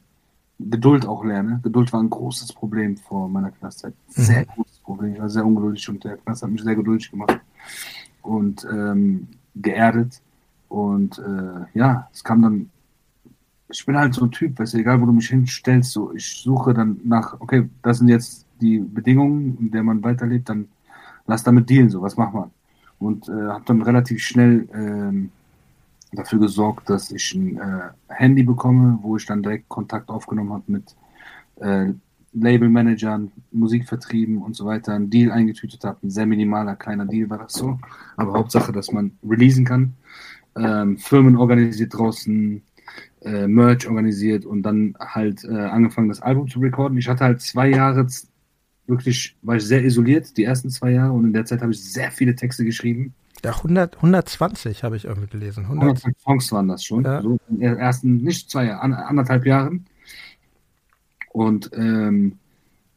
Geduld 0.58 1.06
auch 1.06 1.24
lerne. 1.24 1.60
Geduld 1.62 1.92
war 1.92 2.02
ein 2.02 2.10
großes 2.10 2.52
Problem 2.52 2.96
vor 2.96 3.28
meiner 3.28 3.52
Knastzeit. 3.52 3.94
Mhm. 4.16 4.22
Sehr 4.22 4.44
großes 4.44 4.78
Problem. 4.80 5.14
Ich 5.14 5.20
war 5.20 5.28
sehr 5.28 5.46
ungeduldig 5.46 5.88
und 5.88 6.02
der 6.02 6.16
Knast 6.16 6.42
hat 6.42 6.50
mich 6.50 6.62
sehr 6.62 6.74
geduldig 6.74 7.10
gemacht 7.10 7.40
und 8.22 8.66
ähm, 8.70 9.28
geerdet. 9.54 10.20
Und 10.68 11.18
äh, 11.18 11.78
ja, 11.78 12.08
es 12.12 12.24
kam 12.24 12.42
dann. 12.42 12.70
Ich 13.70 13.84
bin 13.86 13.96
halt 13.96 14.14
so 14.14 14.24
ein 14.24 14.30
Typ, 14.30 14.58
weißt 14.58 14.74
du, 14.74 14.78
egal 14.78 15.00
wo 15.00 15.06
du 15.06 15.12
mich 15.12 15.28
hinstellst, 15.28 15.92
so 15.92 16.12
ich 16.14 16.26
suche 16.26 16.72
dann 16.74 17.00
nach, 17.04 17.38
okay, 17.38 17.68
das 17.82 17.98
sind 17.98 18.08
jetzt 18.08 18.46
die 18.60 18.78
Bedingungen, 18.78 19.58
in 19.60 19.70
der 19.70 19.82
man 19.82 20.02
weiterlebt, 20.02 20.48
dann 20.48 20.68
lass 21.26 21.44
damit 21.44 21.68
dealen, 21.68 21.90
so 21.90 22.00
was 22.00 22.16
macht 22.16 22.32
man 22.32 22.50
und 22.98 23.28
äh, 23.28 23.32
habe 23.32 23.64
dann 23.66 23.82
relativ 23.82 24.20
schnell 24.20 24.68
ähm, 24.74 25.30
dafür 26.12 26.38
gesorgt, 26.40 26.88
dass 26.90 27.10
ich 27.10 27.34
ein 27.34 27.58
äh, 27.58 27.90
Handy 28.08 28.42
bekomme, 28.42 28.98
wo 29.02 29.16
ich 29.16 29.26
dann 29.26 29.42
direkt 29.42 29.68
Kontakt 29.68 30.08
aufgenommen 30.08 30.52
habe 30.52 30.64
mit 30.66 30.96
äh, 31.56 31.92
Labelmanagern, 32.32 33.32
Musikvertrieben 33.52 34.38
und 34.38 34.54
so 34.54 34.66
weiter, 34.66 34.94
einen 34.94 35.10
Deal 35.10 35.32
eingetütet 35.32 35.84
habe. 35.84 35.98
Ein 36.02 36.10
sehr 36.10 36.26
minimaler, 36.26 36.76
kleiner 36.76 37.06
Deal 37.06 37.30
war 37.30 37.38
das 37.38 37.54
so. 37.54 37.78
Aber 38.16 38.34
Hauptsache, 38.34 38.72
dass 38.72 38.92
man 38.92 39.12
releasen 39.26 39.64
kann. 39.64 39.94
Ähm, 40.56 40.98
Firmen 40.98 41.36
organisiert 41.36 41.94
draußen, 41.94 42.62
äh, 43.22 43.46
Merch 43.46 43.88
organisiert 43.88 44.44
und 44.44 44.62
dann 44.62 44.94
halt 44.98 45.44
äh, 45.44 45.56
angefangen, 45.56 46.08
das 46.08 46.20
Album 46.20 46.48
zu 46.48 46.60
recorden. 46.60 46.98
Ich 46.98 47.08
hatte 47.08 47.24
halt 47.24 47.40
zwei 47.40 47.68
Jahre 47.68 48.06
wirklich, 48.88 49.36
war 49.42 49.56
ich 49.56 49.64
sehr 49.64 49.84
isoliert, 49.84 50.36
die 50.36 50.44
ersten 50.44 50.70
zwei 50.70 50.92
Jahre 50.92 51.12
und 51.12 51.24
in 51.24 51.32
der 51.32 51.44
Zeit 51.44 51.60
habe 51.60 51.72
ich 51.72 51.82
sehr 51.82 52.10
viele 52.10 52.34
Texte 52.34 52.64
geschrieben. 52.64 53.14
Ja, 53.44 53.52
100, 53.52 53.96
120 53.96 54.82
habe 54.82 54.96
ich 54.96 55.04
irgendwie 55.04 55.28
gelesen. 55.28 55.64
100 55.64 56.02
Songs 56.18 56.50
waren 56.50 56.68
das 56.68 56.84
schon. 56.84 57.04
Ja. 57.04 57.22
So 57.22 57.38
in 57.48 57.60
den 57.60 57.76
ersten, 57.76 58.16
nicht 58.16 58.50
zwei 58.50 58.66
Jahre, 58.66 59.06
anderthalb 59.06 59.46
Jahren. 59.46 59.86
Und 61.32 61.70
ähm, 61.74 62.38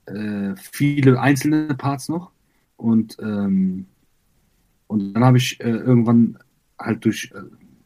äh, 0.06 0.56
viele 0.56 1.20
einzelne 1.20 1.76
Parts 1.76 2.10
noch. 2.10 2.32
Und, 2.78 3.18
ähm, 3.22 3.86
und 4.88 5.14
dann 5.14 5.24
habe 5.24 5.38
ich 5.38 5.60
äh, 5.60 5.70
irgendwann 5.70 6.40
halt 6.80 7.06
durch 7.06 7.32
äh, 7.36 7.42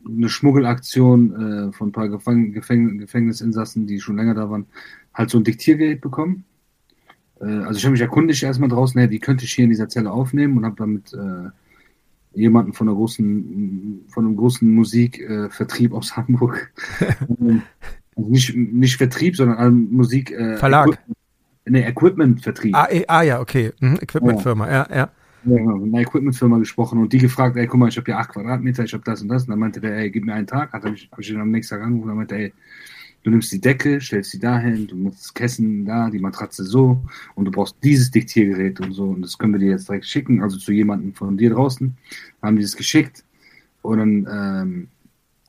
eine 0.08 0.30
Schmuggelaktion 0.30 1.70
äh, 1.70 1.74
von 1.74 1.90
ein 1.90 1.92
paar 1.92 2.08
Gefäng 2.08 2.54
Gefäng 2.54 3.00
Gefängnisinsassen, 3.00 3.88
die 3.88 4.00
schon 4.00 4.16
länger 4.16 4.36
da 4.36 4.50
waren, 4.50 4.68
halt 5.14 5.30
so 5.30 5.38
ein 5.38 5.44
Diktiergerät 5.44 6.00
bekommen. 6.00 6.46
Äh, 7.46 7.64
also 7.64 7.78
ich 7.78 7.86
habe 7.86 7.92
mich 7.92 8.02
erkundigt 8.02 8.44
erstmal 8.44 8.70
draußen, 8.70 9.00
hey, 9.00 9.10
wie 9.10 9.20
könnte 9.20 9.46
ich 9.46 9.54
hier 9.54 9.66
in 9.66 9.70
dieser 9.70 9.90
Zelle 9.90 10.12
aufnehmen 10.12 10.58
und 10.58 10.66
habe 10.66 10.76
damit 10.78 11.14
äh, 11.14 11.50
jemanden 12.34 12.74
von 12.74 12.88
einer 12.88 12.98
großen, 12.98 14.06
von 14.10 14.26
einem 14.26 14.36
großen 14.36 14.70
Musikvertrieb 14.70 15.92
äh, 15.92 15.96
aus 15.96 16.18
Hamburg. 16.18 16.72
Ähm, 17.40 17.62
also 18.16 18.30
nicht, 18.30 18.56
nicht 18.56 18.98
Vertrieb, 18.98 19.36
sondern 19.36 19.92
Musik. 19.92 20.32
Äh, 20.32 20.58
Verlag. 20.58 20.88
Equipment, 20.88 21.18
ne, 21.66 21.88
Equipment-Vertrieb. 21.88 22.76
Ah, 22.76 22.88
eh, 22.90 23.06
ah, 23.08 23.22
ja, 23.22 23.40
okay. 23.40 23.72
Mhm, 23.80 23.98
Equipment-Firma, 24.02 24.72
ja, 24.72 24.88
ja. 24.90 25.10
Ja, 25.48 25.58
genau, 25.58 25.78
mit 25.78 25.94
einer 25.94 26.02
Equipment-Firma 26.02 26.58
gesprochen 26.58 27.00
und 27.00 27.14
die 27.14 27.20
gefragt, 27.20 27.56
ey, 27.56 27.68
guck 27.68 27.80
mal, 27.80 27.90
ich 27.90 27.98
habe 27.98 28.06
hier 28.06 28.18
acht 28.18 28.32
Quadratmeter, 28.32 28.84
ich 28.84 28.94
habe 28.94 29.04
das 29.04 29.22
und 29.22 29.28
das. 29.28 29.44
Und 29.44 29.52
dann 29.52 29.60
meinte 29.60 29.80
der, 29.80 29.96
ey, 29.96 30.10
gib 30.10 30.26
mir 30.26 30.34
einen 30.34 30.48
Tag. 30.48 30.74
Hat 30.74 30.86
ich, 30.86 31.08
hab 31.12 31.20
ich 31.20 31.30
ihn 31.30 31.40
am 31.40 31.52
nächsten 31.52 31.76
Tag 31.76 31.86
angerufen 31.86 32.10
und 32.10 32.18
meinte, 32.18 32.36
ey, 32.36 32.54
du 33.26 33.32
nimmst 33.32 33.52
die 33.52 33.60
Decke, 33.60 34.00
stellst 34.00 34.32
sie 34.32 34.40
dahin, 34.40 34.86
du 34.86 34.96
musst 34.96 35.20
das 35.20 35.34
Kissen 35.34 35.84
da, 35.84 36.12
die 36.12 36.20
Matratze 36.20 36.64
so 36.64 37.02
und 37.34 37.46
du 37.46 37.52
brauchst 37.52 37.76
dieses 37.84 38.12
Diktiergerät 38.12 38.80
und 38.80 38.94
so 38.94 39.06
und 39.06 39.24
das 39.24 39.38
können 39.38 39.54
wir 39.54 39.60
dir 39.60 39.72
jetzt 39.72 39.90
direkt 39.90 40.06
schicken, 40.06 40.44
also 40.44 40.58
zu 40.58 40.72
jemandem 40.72 41.12
von 41.14 41.36
dir 41.36 41.50
draußen, 41.50 41.98
haben 42.44 42.56
die 42.56 42.62
das 42.62 42.78
geschickt 42.78 43.24
und 43.82 43.98
dann 43.98 44.28
ähm, 44.32 44.88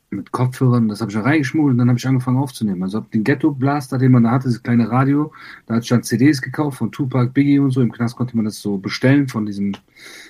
mit 0.09 0.33
Kopfhörern, 0.33 0.89
das 0.89 1.03
habe 1.03 1.11
ich 1.11 1.17
da 1.17 1.23
reingeschmuggelt 1.23 1.73
und 1.73 1.79
dann 1.79 1.89
habe 1.89 1.99
ich 1.99 2.07
angefangen 2.07 2.39
aufzunehmen. 2.39 2.83
Also 2.83 2.99
habe 2.99 3.11
den 3.13 3.25
Ghetto 3.25 3.51
Blaster, 3.51 3.99
den 3.99 4.13
man 4.13 4.23
da 4.23 4.31
hatte, 4.31 4.49
das 4.49 4.63
kleine 4.63 4.89
Radio, 4.89 5.33
da 5.67 5.75
hatte 5.75 5.83
ich 5.83 5.89
dann 5.91 6.05
CDs 6.05 6.41
gekauft 6.41 6.79
von 6.79 6.93
Tupac, 6.93 7.35
Biggie 7.35 7.59
und 7.59 7.73
so. 7.73 7.83
Im 7.83 7.93
Knast 7.93 8.17
konnte 8.17 8.37
man 8.37 8.45
das 8.45 8.61
so 8.63 8.79
bestellen 8.79 9.29
von 9.29 9.45
diesem 9.45 9.73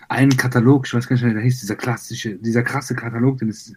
einen 0.08 0.36
Katalog, 0.36 0.86
ich 0.86 0.94
weiß 0.94 1.06
gar 1.06 1.14
nicht, 1.14 1.24
wie 1.26 1.32
der 1.32 1.42
hieß, 1.42 1.60
dieser 1.60 1.76
klassische, 1.76 2.36
dieser 2.36 2.62
krasse 2.62 2.96
Katalog, 2.96 3.38
den 3.38 3.50
es 3.50 3.74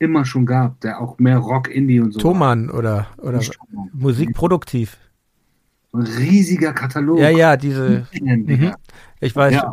immer 0.00 0.24
schon 0.24 0.46
gab, 0.46 0.80
der 0.80 1.00
auch 1.00 1.18
mehr 1.18 1.38
Rock, 1.38 1.68
Indie 1.68 2.00
und 2.00 2.12
so. 2.12 2.18
Thomann 2.18 2.70
oder, 2.70 3.06
oder 3.18 3.40
Musikproduktiv. 3.92 4.96
ein 5.92 6.02
riesiger 6.02 6.72
Katalog. 6.72 7.20
Ja, 7.20 7.30
ja, 7.30 7.56
diese. 7.56 8.06
Mhm. 8.20 8.72
Ich 9.20 9.36
weiß. 9.36 9.54
Ja, 9.54 9.72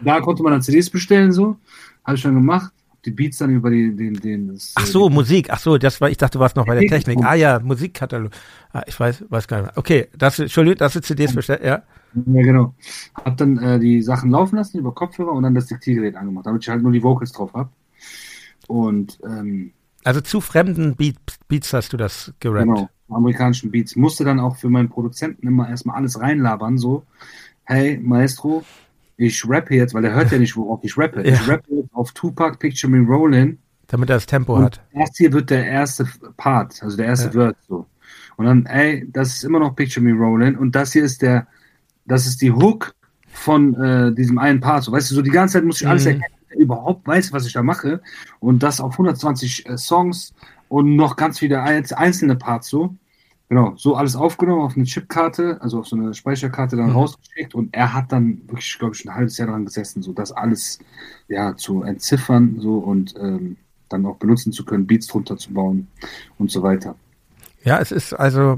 da 0.00 0.20
konnte 0.20 0.42
man 0.42 0.52
dann 0.52 0.62
CDs 0.62 0.90
bestellen, 0.90 1.32
so. 1.32 1.56
Habe 2.04 2.16
ich 2.16 2.20
schon 2.20 2.34
gemacht 2.34 2.72
die 3.04 3.10
Beats 3.10 3.38
dann 3.38 3.50
über 3.50 3.70
den, 3.70 3.96
den. 3.96 4.48
Das, 4.48 4.72
ach 4.76 4.86
so, 4.86 5.08
die, 5.08 5.14
Musik. 5.14 5.48
Ach 5.50 5.58
so, 5.58 5.76
das 5.78 6.00
war, 6.00 6.10
ich 6.10 6.16
dachte, 6.16 6.38
du 6.38 6.40
warst 6.40 6.56
noch 6.56 6.66
bei 6.66 6.78
der 6.78 6.88
Technik. 6.88 7.24
Ah 7.24 7.34
ja, 7.34 7.58
Musikkatalog. 7.58 8.30
Ah, 8.72 8.82
ich 8.86 8.98
weiß, 8.98 9.24
weiß 9.28 9.48
gar 9.48 9.58
nicht 9.58 9.66
mehr. 9.66 9.78
Okay, 9.78 10.08
das, 10.16 10.38
Entschuldigung, 10.38 10.78
das 10.78 10.92
sind 10.92 11.04
CDs 11.04 11.34
bestellt, 11.34 11.62
ja. 11.64 11.82
Ja, 12.14 12.42
genau. 12.42 12.74
Hab 13.14 13.36
dann 13.38 13.58
äh, 13.58 13.78
die 13.78 14.02
Sachen 14.02 14.30
laufen 14.30 14.56
lassen 14.56 14.78
über 14.78 14.94
Kopfhörer 14.94 15.32
und 15.32 15.42
dann 15.42 15.54
das 15.54 15.66
Diktiergerät 15.66 16.14
angemacht, 16.16 16.46
damit 16.46 16.62
ich 16.62 16.68
halt 16.68 16.82
nur 16.82 16.92
die 16.92 17.02
Vocals 17.02 17.32
drauf 17.32 17.52
hab. 17.54 17.70
Und, 18.72 19.18
ähm, 19.22 19.72
Also 20.02 20.22
zu 20.22 20.40
fremden 20.40 20.96
Beat, 20.96 21.16
Beats 21.46 21.74
hast 21.74 21.92
du 21.92 21.98
das 21.98 22.32
gerappt? 22.40 22.64
Genau, 22.64 22.88
amerikanischen 23.10 23.70
Beats. 23.70 23.96
Musste 23.96 24.24
dann 24.24 24.40
auch 24.40 24.56
für 24.56 24.70
meinen 24.70 24.88
Produzenten 24.88 25.46
immer 25.46 25.68
erstmal 25.68 25.96
alles 25.96 26.18
reinlabern, 26.18 26.78
so, 26.78 27.04
hey, 27.64 27.98
Maestro, 28.02 28.64
ich 29.18 29.46
rappe 29.46 29.74
jetzt, 29.74 29.92
weil 29.92 30.06
er 30.06 30.14
hört 30.14 30.32
ja 30.32 30.38
nicht, 30.38 30.56
worauf 30.56 30.82
ich 30.82 30.96
rappe. 30.96 31.22
Ja. 31.22 31.34
Ich 31.34 31.46
rappe 31.46 31.64
jetzt 31.68 31.92
auf 31.92 32.12
Tupac 32.12 32.58
Picture 32.58 32.90
Me 32.90 33.06
Rollin'. 33.06 33.58
Damit 33.88 34.08
er 34.08 34.16
das 34.16 34.24
Tempo 34.24 34.56
und 34.56 34.64
hat. 34.64 34.80
Das 34.94 35.10
hier 35.18 35.30
wird 35.34 35.50
der 35.50 35.66
erste 35.66 36.08
Part, 36.38 36.82
also 36.82 36.96
der 36.96 37.06
erste 37.06 37.28
ja. 37.28 37.34
Word 37.34 37.56
so. 37.68 37.86
Und 38.38 38.46
dann, 38.46 38.64
ey, 38.64 39.06
das 39.12 39.34
ist 39.34 39.44
immer 39.44 39.58
noch 39.58 39.76
Picture 39.76 40.02
Me 40.02 40.14
Rollin' 40.14 40.56
und 40.56 40.74
das 40.74 40.94
hier 40.94 41.04
ist 41.04 41.20
der, 41.20 41.46
das 42.06 42.26
ist 42.26 42.40
die 42.40 42.50
Hook 42.50 42.94
von 43.26 43.74
äh, 43.74 44.14
diesem 44.14 44.38
einen 44.38 44.60
Part. 44.60 44.84
So, 44.84 44.92
weißt 44.92 45.10
du, 45.10 45.16
so 45.16 45.20
die 45.20 45.30
ganze 45.30 45.58
Zeit 45.58 45.64
muss 45.64 45.82
ich 45.82 45.86
alles 45.86 46.06
mhm. 46.06 46.12
erkennen, 46.12 46.34
überhaupt 46.56 47.06
weiß, 47.06 47.32
was 47.32 47.46
ich 47.46 47.52
da 47.52 47.62
mache. 47.62 48.02
Und 48.40 48.62
das 48.62 48.80
auf 48.80 48.92
120 48.92 49.66
äh, 49.68 49.76
Songs 49.76 50.34
und 50.68 50.96
noch 50.96 51.16
ganz 51.16 51.38
viele 51.38 51.62
einzelne 51.62 52.36
Parts 52.36 52.68
so. 52.68 52.94
Genau, 53.48 53.74
so 53.76 53.96
alles 53.96 54.16
aufgenommen 54.16 54.62
auf 54.62 54.76
eine 54.76 54.86
Chipkarte, 54.86 55.58
also 55.60 55.80
auf 55.80 55.86
so 55.86 55.94
eine 55.94 56.14
Speicherkarte 56.14 56.74
dann 56.74 56.86
mhm. 56.86 56.92
rausgeschickt 56.92 57.54
und 57.54 57.74
er 57.74 57.92
hat 57.92 58.10
dann 58.10 58.40
wirklich, 58.46 58.78
glaube 58.78 58.94
ich, 58.94 59.04
ein 59.04 59.14
halbes 59.14 59.36
Jahr 59.36 59.48
daran 59.48 59.66
gesessen, 59.66 60.02
so 60.02 60.14
das 60.14 60.32
alles 60.32 60.78
ja 61.28 61.54
zu 61.54 61.82
entziffern 61.82 62.56
so 62.60 62.78
und 62.78 63.14
ähm, 63.18 63.58
dann 63.90 64.06
auch 64.06 64.16
benutzen 64.16 64.52
zu 64.52 64.64
können, 64.64 64.86
Beats 64.86 65.06
drunter 65.06 65.36
zu 65.36 65.52
bauen 65.52 65.88
und 66.38 66.50
so 66.50 66.62
weiter. 66.62 66.94
Ja, 67.62 67.78
es 67.78 67.92
ist 67.92 68.14
also 68.14 68.56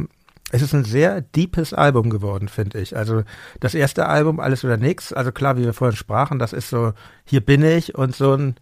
es 0.55 0.63
ist 0.63 0.73
ein 0.73 0.85
sehr 0.85 1.21
deepes 1.21 1.75
Album 1.75 2.11
geworden, 2.11 2.47
finde 2.47 2.79
ich. 2.79 2.97
Also 2.97 3.25
das 3.59 3.75
erste 3.75 4.07
Album, 4.07 4.39
Alles 4.39 4.65
oder 4.65 4.77
Nix, 4.77 5.13
also 5.13 5.33
klar, 5.33 5.57
wie 5.57 5.65
wir 5.65 5.73
vorhin 5.73 5.97
sprachen, 5.97 6.39
das 6.39 6.53
ist 6.53 6.71
so, 6.71 6.93
hier 7.25 7.41
bin 7.41 7.65
ich 7.65 7.97
und 7.97 8.15
so 8.15 8.35
ein 8.35 8.55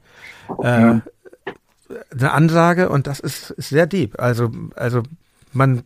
äh, 0.63 1.01
eine 2.11 2.33
Ansage 2.33 2.89
und 2.89 3.07
das 3.07 3.21
ist, 3.21 3.51
ist 3.51 3.69
sehr 3.69 3.87
deep. 3.87 4.19
Also, 4.19 4.51
also 4.75 5.03
man 5.53 5.83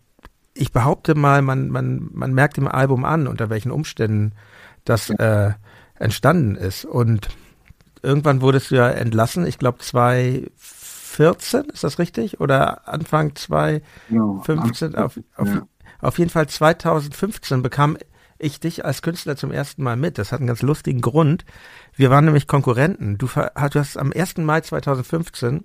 ich 0.55 0.73
behaupte 0.73 1.17
mal, 1.17 1.43
man, 1.43 1.71
man, 1.71 2.09
man 2.13 2.33
merkt 2.33 2.57
im 2.57 2.69
Album 2.69 3.05
an, 3.05 3.27
unter 3.27 3.51
welchen 3.51 3.73
Umständen 3.73 4.33
das 4.85 5.11
äh, 5.11 5.51
entstanden 5.99 6.55
ist. 6.55 6.85
Und 6.85 7.29
irgendwann 8.01 8.41
wurdest 8.41 8.71
du 8.71 8.77
ja 8.77 8.89
entlassen, 8.89 9.45
ich 9.45 9.59
glaube 9.59 9.79
2014, 9.79 11.65
ist 11.65 11.85
das 11.85 11.99
richtig? 11.99 12.41
Oder 12.41 12.89
Anfang 12.89 13.35
2015? 13.35 14.93
Ja, 14.93 15.05
auf, 15.05 15.19
auf, 15.37 15.49
ja. 15.49 15.67
Auf 16.01 16.19
jeden 16.19 16.31
Fall 16.31 16.49
2015 16.49 17.63
bekam 17.63 17.97
ich 18.39 18.61
dich 18.61 18.85
als 18.85 19.03
Künstler 19.03 19.37
zum 19.37 19.51
ersten 19.51 19.83
Mal 19.83 19.97
mit. 19.97 20.19
Das 20.19 20.33
hat 20.33 20.41
einen 20.41 20.47
ganz 20.47 20.63
lustigen 20.63 21.01
Grund. 21.01 21.45
Wir 21.95 22.11
waren 22.11 22.27
nämlich 22.27 22.47
Konkurrenten. 22.47 23.19
Du, 23.19 23.27
du 23.27 23.79
hast 23.81 23.97
am 23.97 24.13
1. 24.13 24.39
Mai 24.39 24.61
2015 24.61 25.65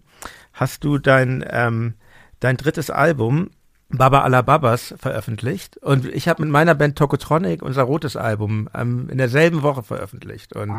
hast 0.53 0.83
du 0.83 0.97
dein, 0.97 1.43
ähm, 1.49 1.95
dein 2.39 2.57
drittes 2.57 2.89
Album 2.89 3.49
Baba 3.89 4.21
Alababas 4.21 4.95
veröffentlicht 4.97 5.77
und 5.77 6.05
ich 6.05 6.29
habe 6.29 6.43
mit 6.43 6.51
meiner 6.51 6.75
Band 6.75 6.97
Tokotronic 6.97 7.61
unser 7.61 7.83
rotes 7.83 8.15
Album 8.15 8.69
ähm, 8.73 9.09
in 9.09 9.17
derselben 9.17 9.63
Woche 9.63 9.83
veröffentlicht 9.83 10.55
und 10.55 10.71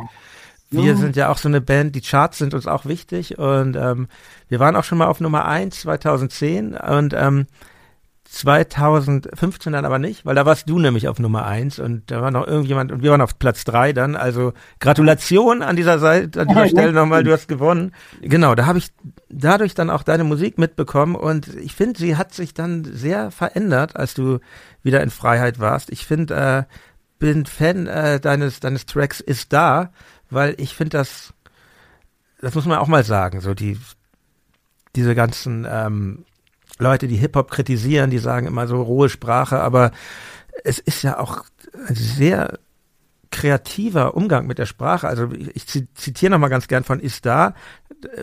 wir 0.71 0.97
sind 0.97 1.17
ja 1.17 1.29
auch 1.29 1.37
so 1.37 1.49
eine 1.49 1.61
Band, 1.61 1.95
die 1.95 2.01
Charts 2.01 2.39
sind 2.39 2.55
uns 2.55 2.67
auch 2.67 2.87
wichtig 2.87 3.39
und 3.39 3.77
ähm, 3.77 4.09
wir 4.49 4.59
waren 4.59 4.75
auch 4.75 4.85
schon 4.85 4.97
mal 4.97 5.09
auf 5.09 5.21
Nummer 5.21 5.45
eins 5.45 5.81
2010 5.81 6.75
und 6.75 7.13
ähm, 7.13 7.47
2015 8.33 9.75
dann 9.75 9.85
aber 9.85 9.99
nicht, 9.99 10.25
weil 10.25 10.35
da 10.35 10.47
warst 10.47 10.67
du 10.67 10.79
nämlich 10.79 11.07
auf 11.07 11.19
Nummer 11.19 11.45
eins 11.45 11.79
und 11.79 12.11
da 12.11 12.23
war 12.23 12.31
noch 12.31 12.47
irgendjemand 12.47 12.91
und 12.91 13.03
wir 13.03 13.11
waren 13.11 13.21
auf 13.21 13.39
Platz 13.39 13.65
drei 13.65 13.93
dann. 13.93 14.17
Also 14.17 14.55
Gratulation 14.81 15.61
an 15.61 15.77
dieser 15.77 15.99
Seite, 15.99 16.41
an 16.41 16.49
dieser 16.49 16.69
Stelle 16.69 16.93
nochmal, 16.93 17.25
du 17.25 17.33
hast 17.33 17.47
gewonnen. 17.47 17.93
Genau, 18.23 18.55
da 18.55 18.65
habe 18.65 18.79
ich 18.79 18.89
dadurch 19.29 19.75
dann 19.75 19.91
auch 19.91 20.03
deine 20.03 20.25
Musik 20.25 20.57
mitbekommen 20.57 21.15
und 21.15 21.49
ich 21.57 21.75
finde, 21.75 22.01
sie 22.01 22.17
hat 22.17 22.33
sich 22.33 22.55
dann 22.55 22.85
sehr 22.85 23.31
verändert, 23.31 23.97
als 23.97 24.15
du 24.15 24.39
wieder 24.83 25.03
in 25.03 25.11
Freiheit 25.11 25.59
warst. 25.59 25.93
Ich 25.93 26.07
finde, 26.07 26.35
äh, 26.35 26.75
bin 27.19 27.45
Fan 27.45 27.87
äh, 27.87 28.19
deines 28.19 28.61
deines 28.61 28.87
Tracks 28.87 29.21
ist 29.21 29.53
da, 29.53 29.93
weil 30.31 30.55
ich 30.57 30.75
finde 30.75 30.97
das, 30.97 31.35
das 32.41 32.55
muss 32.55 32.65
man 32.65 32.79
auch 32.79 32.89
mal 32.89 33.05
sagen, 33.05 33.43
so 33.43 33.53
die 33.53 33.79
diese 34.97 35.15
ganzen 35.15 35.67
ähm, 35.69 36.25
Leute, 36.83 37.09
die 37.09 37.17
Hip-Hop 37.17 37.51
kritisieren, 37.51 38.11
die 38.11 38.19
sagen 38.19 38.47
immer 38.47 38.67
so 38.67 38.83
rohe 38.83 39.09
Sprache, 39.09 39.61
aber 39.61 39.93
es 40.65 40.79
ist 40.79 41.03
ja 41.03 41.19
auch 41.19 41.45
sehr 41.89 42.59
kreativer 43.33 44.15
Umgang 44.15 44.47
mit 44.47 44.59
der 44.59 44.67
Sprache. 44.67 45.09
Also 45.09 45.29
ich 45.33 45.67
zitiere 45.67 46.31
nochmal 46.31 46.51
ganz 46.51 46.69
gern 46.69 46.85
von 46.85 47.01
ist 47.01 47.27
da, 47.27 47.55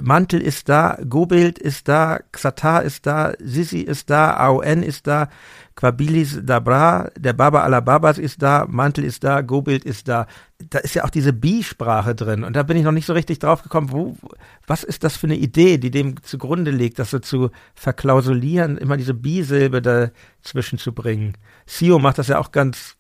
Mantel 0.02 0.42
ist 0.42 0.70
da, 0.70 0.98
Gobild 1.08 1.58
ist 1.58 1.88
da, 1.88 2.20
Xatar 2.32 2.84
ist 2.84 3.06
da, 3.06 3.34
Sisi 3.40 3.80
ist 3.80 4.10
da, 4.10 4.38
AON 4.38 4.84
ist 4.84 5.08
da, 5.08 5.30
Quabilis 5.76 6.40
Dabra, 6.44 7.10
der 7.18 7.34
Baba 7.34 7.64
Alababas 7.64 8.18
ist 8.18 8.42
da, 8.42 8.66
Mantel 8.70 9.04
ist 9.04 9.24
da, 9.24 9.42
Gobild 9.42 9.84
ist 9.84 10.08
da. 10.08 10.28
Da 10.70 10.80
ist 10.80 10.94
ja 10.94 11.06
auch 11.06 11.10
diese 11.10 11.32
Bi-Sprache 11.32 12.16
drin 12.16 12.44
und 12.44 12.56
da 12.56 12.64
bin 12.64 12.76
ich 12.78 12.84
noch 12.84 12.92
nicht 12.92 13.06
so 13.06 13.14
richtig 13.14 13.40
drauf 13.40 13.64
gekommen, 13.64 13.92
wo, 13.92 14.18
was 14.68 14.84
ist 14.84 15.06
das 15.06 15.16
für 15.16 15.28
eine 15.28 15.38
Idee, 15.38 15.78
die 15.78 15.90
dem 15.90 16.22
zugrunde 16.22 16.72
liegt, 16.72 17.00
das 17.00 17.12
so 17.12 17.20
zu 17.20 17.50
verklausulieren, 17.76 18.78
immer 18.78 18.98
diese 18.98 19.14
Bi-Silbe 19.14 19.82
dazwischen 19.82 20.78
zu 20.78 20.94
bringen. 20.94 21.34
Sio 21.66 21.98
macht 21.98 22.18
das 22.18 22.28
ja 22.28 22.40
auch 22.40 22.52
ganz 22.52 22.99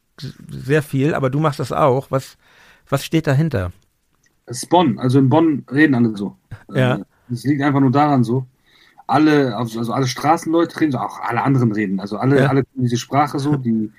sehr 0.49 0.82
viel, 0.82 1.13
aber 1.13 1.30
du 1.30 1.39
machst 1.39 1.59
das 1.59 1.72
auch. 1.72 2.11
Was, 2.11 2.38
was 2.89 3.05
steht 3.05 3.28
dahinter? 3.28 3.72
Es 4.45 4.63
ist 4.63 4.70
Bonn, 4.70 4.97
also 4.99 5.20
in 5.20 5.30
Bonn 5.30 5.63
reden 5.72 5.95
alle 5.95 6.15
so. 6.17 6.36
Ja. 6.74 6.99
Es 7.32 7.43
liegt 7.43 7.61
einfach 7.61 7.80
nur 7.80 7.91
daran 7.91 8.24
so. 8.24 8.45
alle, 9.09 9.55
also, 9.55 9.80
also 9.80 9.93
alle 9.93 10.07
Straßenleute 10.07 10.80
reden, 10.80 10.91
so 10.91 10.99
auch 10.99 11.20
alle 11.22 11.43
anderen 11.43 11.72
reden. 11.72 11.99
Also 11.99 12.17
alle, 12.17 12.41
ja. 12.41 12.47
alle 12.47 12.63
diese 12.76 12.97
Sprache 12.97 13.39
so, 13.39 13.55
die, 13.55 13.91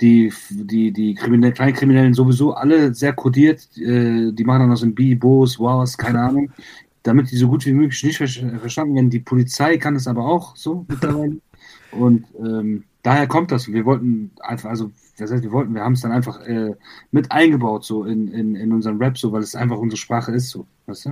die, 0.00 0.32
die, 0.50 0.92
die 0.92 1.14
Kriminellen, 1.14 1.54
Kleinkriminellen 1.54 2.14
sowieso 2.14 2.54
alle 2.54 2.94
sehr 2.94 3.12
kodiert. 3.12 3.68
Äh, 3.76 4.32
die 4.32 4.44
machen 4.44 4.60
dann 4.60 4.72
aus 4.72 4.80
dem 4.80 4.94
B, 4.94 5.14
Bos, 5.14 5.58
Wars, 5.58 5.96
keine 5.96 6.20
Ahnung. 6.20 6.50
Damit 7.02 7.30
die 7.30 7.36
so 7.36 7.48
gut 7.48 7.66
wie 7.66 7.72
möglich 7.72 8.02
nicht 8.04 8.18
verstanden 8.18 8.94
werden. 8.94 9.10
Die 9.10 9.20
Polizei 9.20 9.76
kann 9.76 9.96
es 9.96 10.06
aber 10.06 10.24
auch 10.24 10.56
so 10.56 10.84
mittlerweile. 10.88 11.38
Und 11.92 12.24
ähm, 12.38 12.84
daher 13.02 13.26
kommt 13.26 13.50
das. 13.50 13.68
Wir 13.68 13.84
wollten 13.84 14.30
einfach, 14.40 14.70
also 14.70 14.90
das 15.18 15.30
heißt, 15.30 15.42
wir 15.42 15.52
wollten, 15.52 15.74
wir 15.74 15.82
haben 15.82 15.92
es 15.92 16.00
dann 16.00 16.12
einfach 16.12 16.40
äh, 16.40 16.74
mit 17.10 17.30
eingebaut, 17.30 17.84
so 17.84 18.04
in, 18.04 18.28
in, 18.28 18.54
in 18.56 18.72
unseren 18.72 18.98
Rap, 18.98 19.18
so, 19.18 19.32
weil 19.32 19.42
es 19.42 19.54
einfach 19.54 19.76
unsere 19.76 19.98
Sprache 19.98 20.32
ist, 20.32 20.50
so, 20.50 20.66
weißt 20.86 21.06
du? 21.06 21.10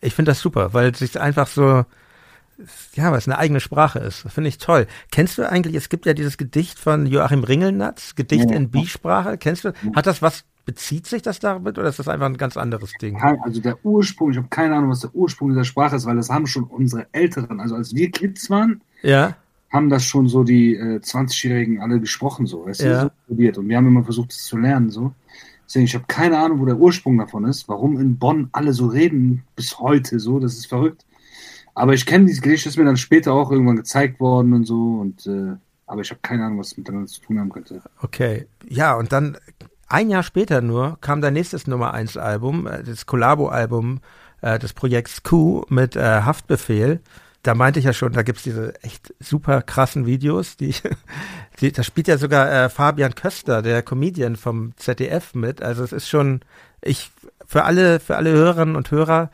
Ich 0.00 0.14
finde 0.14 0.30
das 0.30 0.40
super, 0.40 0.74
weil 0.74 0.90
es 0.90 0.98
sich 0.98 1.20
einfach 1.20 1.46
so, 1.46 1.84
ja, 2.94 3.10
weil 3.10 3.18
es 3.18 3.26
eine 3.26 3.38
eigene 3.38 3.60
Sprache 3.60 3.98
ist. 3.98 4.20
Finde 4.28 4.48
ich 4.48 4.58
toll. 4.58 4.86
Kennst 5.10 5.38
du 5.38 5.48
eigentlich, 5.48 5.74
es 5.74 5.88
gibt 5.88 6.06
ja 6.06 6.14
dieses 6.14 6.36
Gedicht 6.36 6.78
von 6.78 7.06
Joachim 7.06 7.44
Ringelnatz, 7.44 8.14
Gedicht 8.14 8.50
ja. 8.50 8.56
in 8.56 8.70
B-Sprache. 8.70 9.38
Kennst 9.38 9.64
du, 9.64 9.72
hat 9.94 10.06
das 10.06 10.22
was, 10.22 10.44
bezieht 10.64 11.06
sich 11.06 11.22
das 11.22 11.38
damit 11.40 11.78
oder 11.78 11.88
ist 11.88 11.98
das 11.98 12.08
einfach 12.08 12.26
ein 12.26 12.36
ganz 12.36 12.56
anderes 12.56 12.92
Ding? 13.00 13.20
Also 13.20 13.60
der 13.60 13.84
Ursprung, 13.84 14.30
ich 14.30 14.36
habe 14.36 14.48
keine 14.48 14.76
Ahnung, 14.76 14.90
was 14.90 15.00
der 15.00 15.14
Ursprung 15.14 15.50
dieser 15.50 15.64
Sprache 15.64 15.96
ist, 15.96 16.06
weil 16.06 16.16
das 16.16 16.30
haben 16.30 16.46
schon 16.46 16.64
unsere 16.64 17.06
Älteren, 17.12 17.60
also 17.60 17.74
als 17.74 17.94
wir 17.94 18.10
Kids 18.10 18.48
waren, 18.50 18.82
ja. 19.02 19.36
Haben 19.72 19.88
das 19.88 20.04
schon 20.04 20.28
so 20.28 20.44
die 20.44 20.74
äh, 20.74 20.98
20-Jährigen 20.98 21.80
alle 21.80 21.98
gesprochen, 21.98 22.46
so, 22.46 22.66
weißt 22.66 22.82
ja. 22.82 23.04
du, 23.04 23.52
so 23.52 23.60
Und 23.60 23.68
wir 23.68 23.76
haben 23.76 23.86
immer 23.86 24.04
versucht, 24.04 24.30
das 24.30 24.44
zu 24.44 24.58
lernen, 24.58 24.90
so. 24.90 25.12
Deswegen, 25.66 25.86
ich 25.86 25.94
habe 25.94 26.04
keine 26.06 26.38
Ahnung, 26.38 26.60
wo 26.60 26.66
der 26.66 26.76
Ursprung 26.76 27.16
davon 27.16 27.46
ist, 27.46 27.68
warum 27.68 27.98
in 27.98 28.18
Bonn 28.18 28.50
alle 28.52 28.74
so 28.74 28.86
reden 28.86 29.44
bis 29.56 29.78
heute 29.78 30.20
so, 30.20 30.38
das 30.38 30.54
ist 30.54 30.66
verrückt. 30.66 31.06
Aber 31.74 31.94
ich 31.94 32.04
kenne 32.04 32.26
dieses 32.26 32.42
Gedicht, 32.42 32.66
ist 32.66 32.76
mir 32.76 32.84
dann 32.84 32.98
später 32.98 33.32
auch 33.32 33.50
irgendwann 33.50 33.76
gezeigt 33.76 34.20
worden 34.20 34.52
und 34.52 34.66
so. 34.66 35.00
Und 35.00 35.26
äh, 35.26 35.56
aber 35.86 36.02
ich 36.02 36.10
habe 36.10 36.20
keine 36.22 36.44
Ahnung, 36.44 36.58
was 36.58 36.76
miteinander 36.76 37.06
zu 37.06 37.22
tun 37.22 37.40
haben 37.40 37.50
könnte. 37.50 37.80
Okay. 38.02 38.46
Ja, 38.68 38.94
und 38.94 39.12
dann 39.12 39.38
ein 39.88 40.10
Jahr 40.10 40.22
später 40.22 40.60
nur 40.60 40.98
kam 41.00 41.20
dein 41.20 41.34
nächstes 41.34 41.66
Nummer 41.66 41.94
1 41.94 42.16
Album, 42.16 42.66
äh, 42.66 42.82
das 42.82 43.06
Collabo-Album 43.06 44.00
äh, 44.42 44.58
des 44.58 44.72
Projekts 44.74 45.22
Q 45.22 45.64
mit 45.68 45.96
äh, 45.96 46.22
Haftbefehl. 46.22 47.00
Da 47.42 47.54
meinte 47.54 47.80
ich 47.80 47.84
ja 47.84 47.92
schon, 47.92 48.12
da 48.12 48.22
gibt's 48.22 48.44
diese 48.44 48.80
echt 48.82 49.14
super 49.18 49.62
krassen 49.62 50.06
Videos, 50.06 50.56
die, 50.56 50.74
die 51.60 51.72
da 51.72 51.82
spielt 51.82 52.08
ja 52.08 52.18
sogar 52.18 52.50
äh, 52.50 52.68
Fabian 52.68 53.14
Köster, 53.14 53.62
der 53.62 53.82
Comedian 53.82 54.36
vom 54.36 54.76
ZDF 54.76 55.34
mit. 55.34 55.62
Also 55.62 55.82
es 55.82 55.92
ist 55.92 56.08
schon, 56.08 56.40
ich, 56.80 57.10
für 57.44 57.64
alle, 57.64 57.98
für 58.00 58.16
alle 58.16 58.30
Hörerinnen 58.30 58.76
und 58.76 58.90
Hörer, 58.90 59.30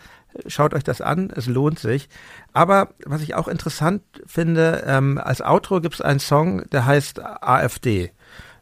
Schaut 0.47 0.75
euch 0.75 0.85
das 0.85 1.01
an, 1.01 1.33
es 1.35 1.47
lohnt 1.47 1.79
sich. 1.79 2.09
Aber 2.53 2.91
was 3.05 3.23
ich 3.23 3.35
auch 3.35 3.49
interessant 3.49 4.03
finde, 4.27 4.85
ähm, 4.87 5.19
als 5.19 5.41
Outro 5.41 5.81
gibt 5.81 5.95
es 5.95 6.01
einen 6.01 6.21
Song, 6.21 6.69
der 6.71 6.87
heißt 6.87 7.21
AfD. 7.21 8.13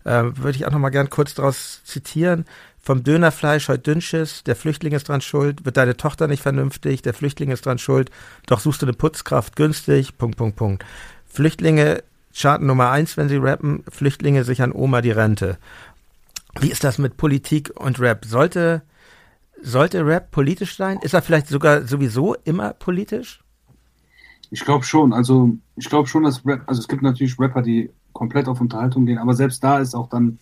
Ähm, 0.04 0.36
Würde 0.36 0.56
ich 0.56 0.66
auch 0.66 0.70
noch 0.70 0.78
mal 0.78 0.90
gern 0.90 1.10
kurz 1.10 1.34
daraus 1.34 1.82
zitieren. 1.84 2.44
Vom 2.86 3.02
Dönerfleisch 3.02 3.68
heute 3.68 3.82
Dünnschiss, 3.82 4.44
der 4.44 4.54
Flüchtling 4.54 4.92
ist 4.92 5.08
dran 5.08 5.20
schuld, 5.20 5.64
wird 5.64 5.76
deine 5.76 5.96
Tochter 5.96 6.28
nicht 6.28 6.40
vernünftig, 6.40 7.02
der 7.02 7.14
Flüchtling 7.14 7.50
ist 7.50 7.66
dran 7.66 7.78
schuld, 7.78 8.12
doch 8.46 8.60
suchst 8.60 8.80
du 8.80 8.86
eine 8.86 8.92
Putzkraft 8.92 9.56
günstig, 9.56 10.16
Punkt, 10.16 10.36
Punkt, 10.36 10.54
Punkt. 10.54 10.84
Flüchtlinge 11.26 12.04
Chart 12.32 12.62
Nummer 12.62 12.92
eins, 12.92 13.16
wenn 13.16 13.28
sie 13.28 13.38
rappen, 13.38 13.82
Flüchtlinge 13.90 14.44
sichern 14.44 14.70
Oma 14.70 15.00
die 15.00 15.10
Rente. 15.10 15.58
Wie 16.60 16.70
ist 16.70 16.84
das 16.84 16.98
mit 16.98 17.16
Politik 17.16 17.72
und 17.74 17.98
Rap? 17.98 18.24
Sollte 18.24 18.82
sollte 19.60 20.06
Rap 20.06 20.30
politisch 20.30 20.76
sein? 20.76 21.00
Ist 21.02 21.12
er 21.14 21.22
vielleicht 21.22 21.48
sogar 21.48 21.88
sowieso 21.88 22.36
immer 22.44 22.72
politisch? 22.72 23.42
Ich 24.52 24.64
glaube 24.64 24.84
schon. 24.84 25.12
Also 25.12 25.56
ich 25.74 25.88
glaube 25.88 26.06
schon, 26.06 26.22
dass 26.22 26.46
Rap, 26.46 26.62
also 26.68 26.80
es 26.80 26.86
gibt 26.86 27.02
natürlich 27.02 27.36
Rapper, 27.40 27.62
die 27.62 27.90
komplett 28.12 28.46
auf 28.46 28.60
Unterhaltung 28.60 29.06
gehen, 29.06 29.18
aber 29.18 29.34
selbst 29.34 29.64
da 29.64 29.80
ist 29.80 29.96
auch 29.96 30.08
dann, 30.08 30.38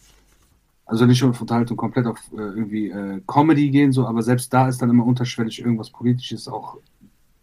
also 0.87 1.07
nicht 1.07 1.23
auf 1.25 1.41
Unterhaltung, 1.41 1.77
komplett 1.77 2.07
auf 2.07 2.19
äh, 2.33 2.37
irgendwie 2.37 2.91
äh, 2.91 3.21
Comedy 3.27 3.71
gehen, 3.71 3.93
so, 3.93 4.07
aber 4.07 4.23
selbst 4.23 4.53
da 4.53 4.69
ist 4.69 4.83
dann 4.83 4.91
immer 4.91 5.07
unterschwellig 5.07 5.61
irgendwas 5.61 5.91
Politisches 5.91 6.49
auch 6.49 6.79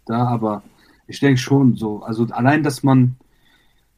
da, 0.05 0.27
aber 0.27 0.63
ich 1.07 1.19
denke 1.19 1.39
schon 1.39 1.75
so, 1.75 2.03
also 2.03 2.25
allein, 2.25 2.63
dass 2.63 2.83
man 2.83 3.15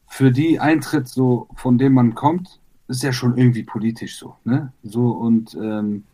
für 0.06 0.30
die 0.30 0.60
eintritt, 0.60 1.08
so 1.08 1.48
von 1.56 1.78
dem 1.78 1.92
man 1.92 2.14
kommt, 2.14 2.60
ist 2.88 3.02
ja 3.02 3.12
schon 3.12 3.36
irgendwie 3.36 3.62
politisch 3.62 4.18
so, 4.18 4.36
ne? 4.44 4.72
So 4.82 5.10
und 5.10 5.54
ähm, 5.54 6.04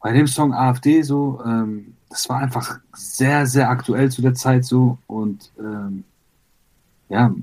bei 0.00 0.12
dem 0.12 0.26
Song 0.26 0.52
AfD 0.52 1.02
so, 1.02 1.40
ähm, 1.44 1.94
das 2.08 2.28
war 2.28 2.38
einfach 2.38 2.80
sehr, 2.92 3.46
sehr 3.46 3.70
aktuell 3.70 4.10
zu 4.10 4.20
der 4.20 4.34
Zeit 4.34 4.64
so 4.64 4.98
und 5.06 5.52
ähm, 5.58 6.04
ja, 7.08 7.34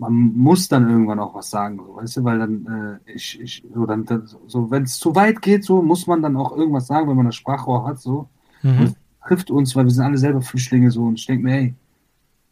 man 0.00 0.14
muss 0.14 0.66
dann 0.66 0.88
irgendwann 0.88 1.18
auch 1.18 1.34
was 1.34 1.50
sagen, 1.50 1.78
so, 1.78 1.96
weißt 1.96 2.16
du, 2.16 2.24
weil 2.24 2.38
dann, 2.38 3.00
äh, 3.06 3.12
ich, 3.12 3.38
ich, 3.38 3.62
so, 3.72 3.84
dann, 3.84 4.06
so, 4.46 4.70
wenn 4.70 4.84
es 4.84 4.98
zu 4.98 5.14
weit 5.14 5.42
geht, 5.42 5.62
so, 5.62 5.82
muss 5.82 6.06
man 6.06 6.22
dann 6.22 6.36
auch 6.36 6.56
irgendwas 6.56 6.86
sagen, 6.86 7.08
wenn 7.08 7.16
man 7.16 7.26
das 7.26 7.36
Sprachrohr 7.36 7.86
hat, 7.86 8.00
so. 8.00 8.26
Mhm. 8.62 8.94
Trifft 9.26 9.50
uns, 9.50 9.76
weil 9.76 9.84
wir 9.84 9.90
sind 9.90 10.04
alle 10.04 10.16
selber 10.16 10.40
Flüchtlinge, 10.40 10.90
so, 10.90 11.02
und 11.04 11.18
ich 11.18 11.26
denke 11.26 11.44
mir, 11.44 11.52
hey, 11.52 11.74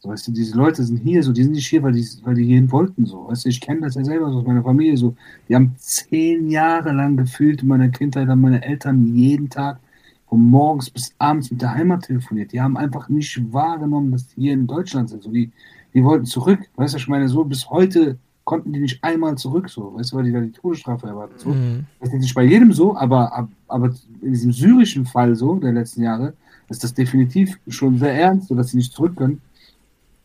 so, 0.00 0.10
weißt 0.10 0.28
du, 0.28 0.32
diese 0.32 0.56
Leute 0.56 0.84
sind 0.84 0.98
hier, 0.98 1.22
so, 1.22 1.32
die 1.32 1.42
sind 1.42 1.52
nicht 1.52 1.66
hier, 1.66 1.82
weil 1.82 1.92
die, 1.92 2.06
weil 2.22 2.34
die 2.34 2.44
hierhin 2.44 2.70
wollten, 2.70 3.06
so. 3.06 3.26
Weißt 3.28 3.46
du, 3.46 3.48
ich 3.48 3.62
kenne 3.62 3.80
das 3.80 3.94
ja 3.94 4.04
selber 4.04 4.30
so 4.30 4.40
aus 4.40 4.46
meiner 4.46 4.62
Familie, 4.62 4.98
so. 4.98 5.16
Die 5.48 5.54
haben 5.54 5.74
zehn 5.78 6.50
Jahre 6.50 6.92
lang 6.92 7.16
gefühlt 7.16 7.62
in 7.62 7.68
meiner 7.68 7.88
Kindheit, 7.88 8.28
haben 8.28 8.42
meine 8.42 8.62
Eltern 8.62 9.16
jeden 9.16 9.48
Tag 9.48 9.80
von 10.28 10.42
morgens 10.42 10.90
bis 10.90 11.14
abends 11.16 11.50
mit 11.50 11.62
der 11.62 11.74
Heimat 11.74 12.04
telefoniert. 12.04 12.52
Die 12.52 12.60
haben 12.60 12.76
einfach 12.76 13.08
nicht 13.08 13.40
wahrgenommen, 13.54 14.12
dass 14.12 14.28
die 14.28 14.42
hier 14.42 14.52
in 14.52 14.66
Deutschland 14.66 15.08
sind. 15.08 15.22
So, 15.22 15.30
die, 15.30 15.50
die 15.94 16.04
wollten 16.04 16.26
zurück. 16.26 16.60
Weißt 16.76 16.94
du, 16.94 16.98
ich 16.98 17.08
meine, 17.08 17.28
so 17.28 17.44
bis 17.44 17.70
heute 17.70 18.18
konnten 18.44 18.72
die 18.72 18.80
nicht 18.80 19.04
einmal 19.04 19.36
zurück, 19.36 19.68
so, 19.68 19.94
weißt 19.94 20.12
du, 20.12 20.16
weil 20.16 20.24
die 20.24 20.32
da 20.32 20.40
die 20.40 20.52
Todesstrafe 20.52 21.06
erwarten. 21.06 21.34
So. 21.36 21.50
Mhm. 21.50 21.84
Das 22.00 22.08
ist 22.08 22.20
nicht 22.20 22.34
bei 22.34 22.44
jedem 22.44 22.72
so, 22.72 22.96
aber, 22.96 23.48
aber 23.66 23.94
in 24.22 24.32
diesem 24.32 24.52
syrischen 24.52 25.04
Fall 25.04 25.34
so, 25.34 25.56
der 25.56 25.72
letzten 25.72 26.02
Jahre, 26.02 26.32
ist 26.70 26.82
das 26.82 26.94
definitiv 26.94 27.58
schon 27.68 27.98
sehr 27.98 28.14
ernst, 28.14 28.48
so 28.48 28.54
dass 28.54 28.70
sie 28.70 28.78
nicht 28.78 28.92
zurück 28.92 29.16
können 29.16 29.42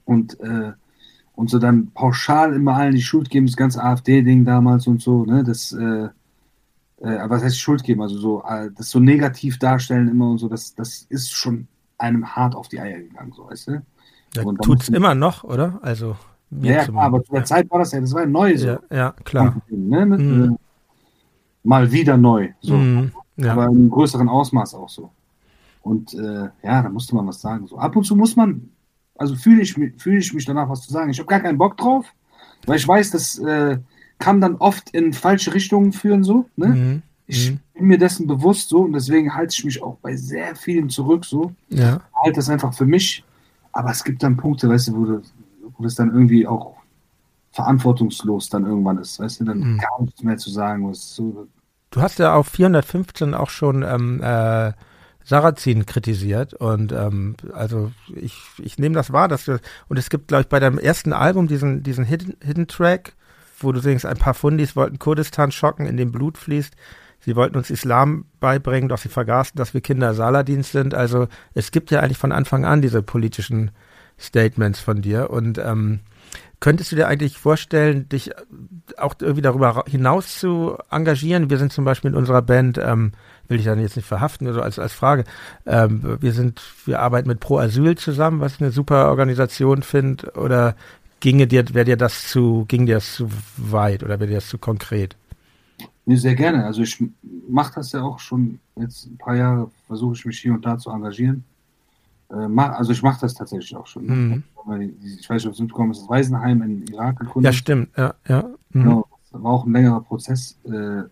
und, 0.06 0.40
äh, 0.40 0.72
und 1.36 1.50
so 1.50 1.60
dann 1.60 1.92
pauschal 1.94 2.54
immer 2.54 2.76
allen 2.76 2.96
die 2.96 3.02
Schuld 3.02 3.30
geben, 3.30 3.46
das 3.46 3.58
ganze 3.58 3.84
AfD-Ding 3.84 4.46
damals 4.46 4.88
und 4.88 5.02
so, 5.02 5.26
ne, 5.26 5.44
das, 5.44 5.74
äh, 5.74 6.08
äh, 7.02 7.30
was 7.30 7.44
heißt 7.44 7.60
Schuld 7.60 7.84
geben, 7.84 8.02
also 8.02 8.18
so, 8.18 8.44
äh, 8.48 8.70
das 8.76 8.90
so 8.90 9.00
negativ 9.00 9.60
darstellen 9.60 10.08
immer 10.08 10.30
und 10.30 10.38
so, 10.38 10.48
das, 10.48 10.76
das 10.76 11.06
ist 11.10 11.32
schon 11.32 11.68
einem 11.98 12.26
hart 12.36 12.56
auf 12.56 12.68
die 12.70 12.80
Eier 12.80 13.00
gegangen, 13.00 13.34
so, 13.36 13.50
weißt 13.50 13.68
du? 13.68 13.82
Ja, 14.36 14.44
Tut 14.62 14.82
es 14.82 14.90
immer 14.90 15.16
noch, 15.16 15.44
oder? 15.44 15.80
Also, 15.82 16.16
ja, 16.62 16.84
klar, 16.84 17.04
aber 17.04 17.24
zu 17.24 17.32
der 17.32 17.42
ja. 17.42 17.46
Zeit 17.46 17.70
war 17.72 17.80
das 17.80 17.92
ja, 17.92 18.02
das 18.02 18.14
war 18.14 18.22
ja 18.22 18.28
neu 18.28 18.58
so. 18.58 18.68
Ja, 18.68 18.80
ja 18.92 19.12
klar. 19.24 19.62
Ne, 19.70 20.06
mhm. 20.06 20.44
äh, 20.44 20.58
mal 21.64 21.92
wieder 21.92 22.18
neu, 22.18 22.50
so. 22.62 22.76
Mhm, 22.76 23.12
ja. 23.38 23.54
Aber 23.54 23.66
in 23.66 23.72
einem 23.72 23.90
größeren 23.90 24.30
Ausmaß 24.30 24.76
auch 24.76 24.90
so. 24.90 25.10
Und 25.82 26.14
äh, 26.14 26.50
ja, 26.64 26.82
da 26.82 26.90
musste 26.90 27.16
man 27.16 27.28
was 27.28 27.42
sagen. 27.42 27.68
So 27.68 27.78
ab 27.78 27.96
und 27.96 28.06
zu 28.06 28.16
muss 28.16 28.36
man 28.36 28.70
also 29.16 29.36
fühle 29.36 29.62
ich, 29.62 29.74
fühl 29.74 30.18
ich 30.18 30.34
mich 30.34 30.46
danach, 30.46 30.70
was 30.70 30.82
zu 30.82 30.92
sagen. 30.92 31.10
Ich 31.10 31.20
habe 31.20 31.28
gar 31.28 31.40
keinen 31.40 31.58
Bock 31.58 31.78
drauf, 31.78 32.06
weil 32.66 32.78
ich 32.78 32.88
weiß, 32.88 33.12
das 33.12 33.38
äh, 33.40 33.78
kann 34.20 34.42
dann 34.42 34.56
oft 34.56 34.90
in 34.92 35.14
falsche 35.14 35.54
Richtungen 35.54 35.94
führen, 35.94 36.24
so. 36.24 36.46
Ne? 36.56 36.68
Mhm. 36.68 37.02
Ich 37.28 37.52
mhm. 37.52 37.60
bin 37.74 37.86
mir 37.88 37.98
dessen 37.98 38.28
bewusst 38.28 38.70
so 38.70 38.80
und 38.80 38.94
deswegen 38.94 39.34
halte 39.34 39.54
ich 39.58 39.64
mich 39.64 39.82
auch 39.82 39.98
bei 40.02 40.16
sehr 40.16 40.56
vielen 40.56 40.90
zurück, 40.90 41.26
so. 41.26 41.54
Ja. 41.70 42.02
Halte 42.22 42.38
das 42.38 42.50
einfach 42.50 42.74
für 42.74 42.86
mich. 42.86 43.24
Aber 43.74 43.90
es 43.90 44.04
gibt 44.04 44.24
dann 44.24 44.38
Punkte, 44.38 44.70
weißt 44.70 44.90
du, 44.90 44.96
wo, 44.96 45.06
du, 45.06 45.22
wo 45.78 45.84
das 45.84 45.96
dann 45.96 46.14
irgendwie 46.14 46.48
auch 46.48 46.76
verantwortungslos 47.52 48.50
dann 48.50 48.66
irgendwann 48.66 48.98
ist, 48.98 49.20
weißt 49.20 49.42
du, 49.42 49.46
dann 49.46 49.60
mhm. 49.60 49.78
gar 49.78 50.02
nichts 50.02 50.24
mehr 50.24 50.38
zu 50.38 50.50
sagen. 50.50 50.90
Was 50.90 51.16
so. 51.16 51.48
Du 51.92 52.02
hast 52.02 52.20
ja 52.20 52.34
auf 52.34 52.48
415 52.48 53.34
auch 53.34 53.50
schon 53.50 53.84
ähm, 53.84 54.22
äh, 54.24 54.72
Sarrazin 55.24 55.86
kritisiert 55.86 56.54
und 56.54 56.92
ähm, 56.92 57.36
also 57.54 57.92
ich, 58.16 58.36
ich 58.58 58.78
nehme 58.78 58.96
das 58.96 59.14
wahr, 59.14 59.28
dass 59.28 59.46
du 59.46 59.60
und 59.88 59.98
es 59.98 60.10
gibt 60.10 60.28
glaube 60.28 60.42
ich 60.42 60.50
bei 60.50 60.60
deinem 60.60 60.80
ersten 60.80 61.14
Album 61.14 61.48
diesen 61.48 61.84
diesen 61.84 62.04
Hidden, 62.04 62.36
Hidden 62.44 62.68
Track, 62.68 63.14
wo 63.60 63.72
du 63.72 63.80
denkst, 63.80 64.06
ein 64.06 64.18
paar 64.18 64.34
Fundis 64.34 64.76
wollten 64.76 65.00
Kurdistan 65.00 65.52
schocken, 65.52 65.86
in 65.86 65.98
dem 65.98 66.12
Blut 66.12 66.38
fließt. 66.38 66.76
Sie 67.26 67.36
wollten 67.36 67.58
uns 67.58 67.70
Islam 67.70 68.26
beibringen, 68.40 68.90
doch 68.90 68.98
sie 68.98 69.10
vergaßen, 69.10 69.56
dass 69.56 69.74
wir 69.74 69.82
Kinder 69.82 70.14
Saladins 70.14 70.72
sind. 70.72 70.94
Also 70.94 71.28
es 71.54 71.72
gibt 71.72 71.92
ja 71.92 72.00
eigentlich 72.00 72.18
von 72.18 72.32
Anfang 72.32 72.66
an 72.66 72.82
diese 72.82 73.02
politischen 73.02 73.72
Statements 74.20 74.80
von 74.80 75.02
dir 75.02 75.30
und 75.30 75.58
ähm, 75.58 76.02
Könntest 76.60 76.94
du 76.94 76.96
dir 76.96 77.10
eigentlich 77.10 77.38
vorstellen, 77.38 78.08
dich 78.08 78.32
auch 78.96 79.16
irgendwie 79.20 79.42
darüber 79.42 79.84
hinaus 79.86 80.40
zu 80.40 80.78
engagieren? 80.90 81.50
Wir 81.50 81.58
sind 81.58 81.74
zum 81.74 81.84
Beispiel 81.84 82.12
in 82.12 82.16
unserer 82.16 82.42
Band 82.42 82.78
ähm, 82.78 83.12
will 83.48 83.60
ich 83.60 83.66
dann 83.66 83.80
jetzt 83.80 83.98
nicht 83.98 84.08
verhaften, 84.08 84.48
also 84.48 84.62
als, 84.62 84.80
als 84.80 84.94
Frage. 84.94 85.26
Ähm, 85.66 86.18
wir 86.22 86.32
sind, 86.32 86.62
wir 86.86 87.02
arbeiten 87.02 87.28
mit 87.28 87.42
Pro 87.42 87.58
Asyl 87.58 87.98
zusammen, 87.98 88.40
was 88.40 88.56
ich 88.56 88.62
eine 88.62 88.72
super 88.72 89.10
Organisation 89.10 89.84
finde, 89.84 90.32
oder 90.36 90.76
ginge 91.20 91.48
dir, 91.48 91.66
wäre 91.74 91.86
dir 91.86 91.98
das 91.98 92.30
zu, 92.30 92.66
ging 92.68 92.86
dir 92.86 92.96
das 92.96 93.14
zu 93.14 93.30
weit 93.58 94.04
oder 94.04 94.20
wäre 94.20 94.30
dir 94.30 94.36
das 94.36 94.48
zu 94.48 94.58
konkret? 94.58 95.18
Nee, 96.06 96.16
sehr 96.18 96.36
gerne. 96.36 96.66
Also 96.66 96.82
ich 96.82 97.02
mache 97.48 97.76
das 97.76 97.94
ja 97.94 98.02
auch 98.02 98.20
schon 98.20 98.60
jetzt 98.76 99.06
ein 99.06 99.18
paar 99.18 99.36
Jahre, 99.36 99.72
versuche 99.88 100.16
ich 100.16 100.26
mich 100.26 100.40
hier 100.40 100.54
und 100.54 100.66
da 100.66 100.78
zu 100.78 100.90
engagieren. 100.90 101.44
äh, 102.34 102.48
mach, 102.48 102.72
also 102.72 102.92
ich 102.92 103.02
mache 103.02 103.22
das 103.22 103.34
tatsächlich 103.34 103.76
auch 103.76 103.88
schon. 103.88 104.06
Mhm. 104.06 104.44
Ich 105.20 105.30
weiß 105.30 105.44
nicht, 105.44 105.48
ob 105.48 105.54
es 105.54 105.60
mitbekommen 105.60 105.92
ist, 105.92 106.02
das 106.02 106.10
Waisenheim 106.10 106.62
in 106.62 106.88
Irak 106.88 107.20
gegründet. 107.20 107.54
Ja, 107.54 107.58
stimmt, 107.58 107.90
ja, 107.98 108.14
ja. 108.28 108.44
Mhm. 108.72 108.84
Genau, 108.84 109.08
das 109.32 109.44
war 109.44 109.52
auch 109.52 109.66
ein 109.66 109.74
längerer 109.74 110.02
Prozess, 110.02 110.58
äh, 110.66 111.04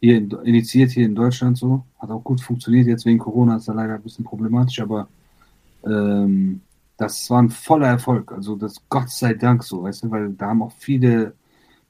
hier 0.00 0.16
in, 0.16 0.30
initiiert 0.44 0.90
hier 0.92 1.06
in 1.06 1.14
Deutschland 1.14 1.58
so. 1.58 1.84
Hat 1.98 2.10
auch 2.10 2.24
gut 2.24 2.40
funktioniert, 2.40 2.86
jetzt 2.86 3.04
wegen 3.04 3.18
Corona 3.18 3.56
ist 3.56 3.68
da 3.68 3.72
leider 3.72 3.94
ein 3.94 4.02
bisschen 4.02 4.24
problematisch, 4.24 4.80
aber 4.80 5.08
ähm, 5.84 6.60
das 6.96 7.28
war 7.30 7.42
ein 7.42 7.50
voller 7.50 7.88
Erfolg. 7.88 8.32
Also 8.32 8.56
das 8.56 8.76
Gott 8.88 9.10
sei 9.10 9.34
Dank 9.34 9.62
so, 9.64 9.82
weißt 9.82 10.04
du, 10.04 10.10
weil 10.10 10.32
da 10.32 10.48
haben 10.48 10.62
auch 10.62 10.72
viele 10.78 11.34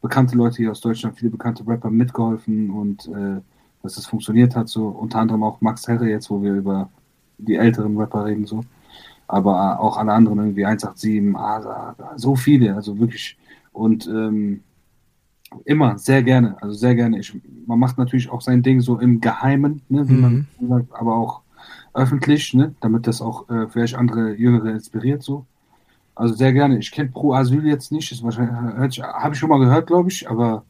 bekannte 0.00 0.36
Leute 0.36 0.58
hier 0.58 0.70
aus 0.70 0.80
Deutschland, 0.80 1.18
viele 1.18 1.30
bekannte 1.30 1.66
Rapper 1.66 1.90
mitgeholfen 1.90 2.70
und 2.70 3.06
äh, 3.08 3.40
dass 3.82 3.96
es 3.96 4.06
funktioniert 4.06 4.56
hat, 4.56 4.68
so 4.68 4.88
unter 4.88 5.18
anderem 5.20 5.42
auch 5.42 5.60
Max 5.60 5.88
Herre 5.88 6.08
jetzt, 6.08 6.30
wo 6.30 6.42
wir 6.42 6.54
über 6.54 6.90
die 7.38 7.56
älteren 7.56 7.96
Rapper 7.96 8.26
reden, 8.26 8.46
so. 8.46 8.64
Aber 9.26 9.78
auch 9.78 9.96
alle 9.96 10.12
anderen, 10.12 10.38
irgendwie 10.38 10.66
187, 10.66 11.36
Asa, 11.36 11.94
so 12.16 12.34
viele, 12.34 12.74
also 12.74 12.98
wirklich. 12.98 13.38
Und 13.72 14.06
ähm, 14.08 14.62
immer, 15.64 15.98
sehr 15.98 16.22
gerne, 16.22 16.60
also 16.60 16.74
sehr 16.74 16.94
gerne. 16.94 17.18
Ich, 17.20 17.32
man 17.66 17.78
macht 17.78 17.96
natürlich 17.96 18.28
auch 18.30 18.40
sein 18.40 18.62
Ding 18.62 18.80
so 18.80 18.98
im 18.98 19.20
Geheimen, 19.20 19.82
ne, 19.88 20.08
wie 20.08 20.14
mhm. 20.14 20.20
man 20.20 20.46
sagt, 20.68 20.92
aber 20.92 21.14
auch 21.14 21.42
öffentlich, 21.94 22.54
ne, 22.54 22.74
damit 22.80 23.06
das 23.06 23.22
auch 23.22 23.48
äh, 23.48 23.68
vielleicht 23.68 23.94
andere 23.94 24.34
Jüngere 24.34 24.70
inspiriert, 24.70 25.22
so. 25.22 25.46
Also 26.20 26.34
sehr 26.34 26.52
gerne. 26.52 26.78
Ich 26.78 26.90
kenne 26.92 27.08
Pro 27.08 27.32
Asyl 27.32 27.66
jetzt 27.66 27.90
nicht, 27.92 28.12
habe 28.12 29.32
ich 29.32 29.38
schon 29.38 29.48
mal 29.48 29.58
gehört, 29.58 29.86
glaube 29.86 30.10
ich, 30.10 30.28
aber 30.28 30.66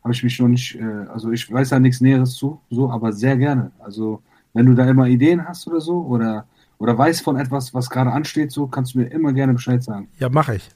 habe 0.00 0.14
ich 0.14 0.22
mich 0.22 0.38
noch 0.38 0.46
nicht, 0.46 0.76
äh, 0.76 1.06
also 1.12 1.32
ich 1.32 1.50
weiß 1.50 1.70
da 1.70 1.80
nichts 1.80 2.00
Näheres 2.00 2.34
zu, 2.34 2.60
so, 2.70 2.88
aber 2.88 3.12
sehr 3.12 3.36
gerne. 3.36 3.72
Also 3.80 4.22
wenn 4.52 4.66
du 4.66 4.74
da 4.74 4.88
immer 4.88 5.08
Ideen 5.08 5.44
hast 5.44 5.66
oder 5.66 5.80
so 5.80 6.02
oder, 6.02 6.46
oder 6.78 6.96
weißt 6.96 7.22
von 7.24 7.36
etwas, 7.36 7.74
was 7.74 7.90
gerade 7.90 8.12
ansteht, 8.12 8.52
so 8.52 8.68
kannst 8.68 8.94
du 8.94 9.00
mir 9.00 9.06
immer 9.06 9.32
gerne 9.32 9.54
Bescheid 9.54 9.82
sagen. 9.82 10.06
Ja, 10.20 10.28
mache 10.28 10.54
ich. 10.54 10.70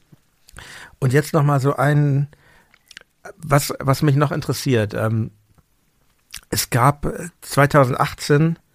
Und 0.99 1.13
jetzt 1.13 1.31
nochmal 1.31 1.61
so 1.61 1.77
ein, 1.77 2.27
was, 3.37 3.73
was 3.79 4.01
mich 4.01 4.17
noch 4.17 4.33
interessiert. 4.33 4.93
Ähm, 4.93 5.31
es 6.49 6.69
gab 6.69 7.07
2018 7.43 8.41
äh, 8.41 8.66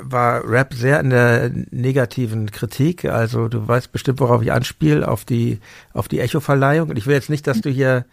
war 0.00 0.48
Rap 0.48 0.74
sehr 0.74 1.00
in 1.00 1.10
der 1.10 1.50
negativen 1.70 2.50
Kritik. 2.50 3.04
Also 3.04 3.48
du 3.48 3.66
weißt 3.66 3.92
bestimmt, 3.92 4.20
worauf 4.20 4.42
ich 4.42 4.52
anspiele, 4.52 5.06
auf 5.06 5.24
die, 5.24 5.60
auf 5.92 6.08
die 6.08 6.20
Echo-Verleihung. 6.20 6.90
Und 6.90 6.96
ich 6.96 7.06
will 7.06 7.14
jetzt 7.14 7.30
nicht, 7.30 7.46
dass 7.46 7.60
du 7.60 7.70
hier 7.70 8.04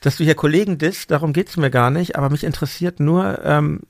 dass 0.00 0.18
du 0.18 0.24
hier 0.24 0.34
Kollegen 0.34 0.78
disst, 0.78 1.10
darum 1.10 1.32
geht's 1.32 1.56
mir 1.56 1.70
gar 1.70 1.90
nicht, 1.90 2.16
aber 2.16 2.30
mich 2.30 2.44
interessiert 2.44 3.00
nur, 3.00 3.44
ähm, 3.44 3.80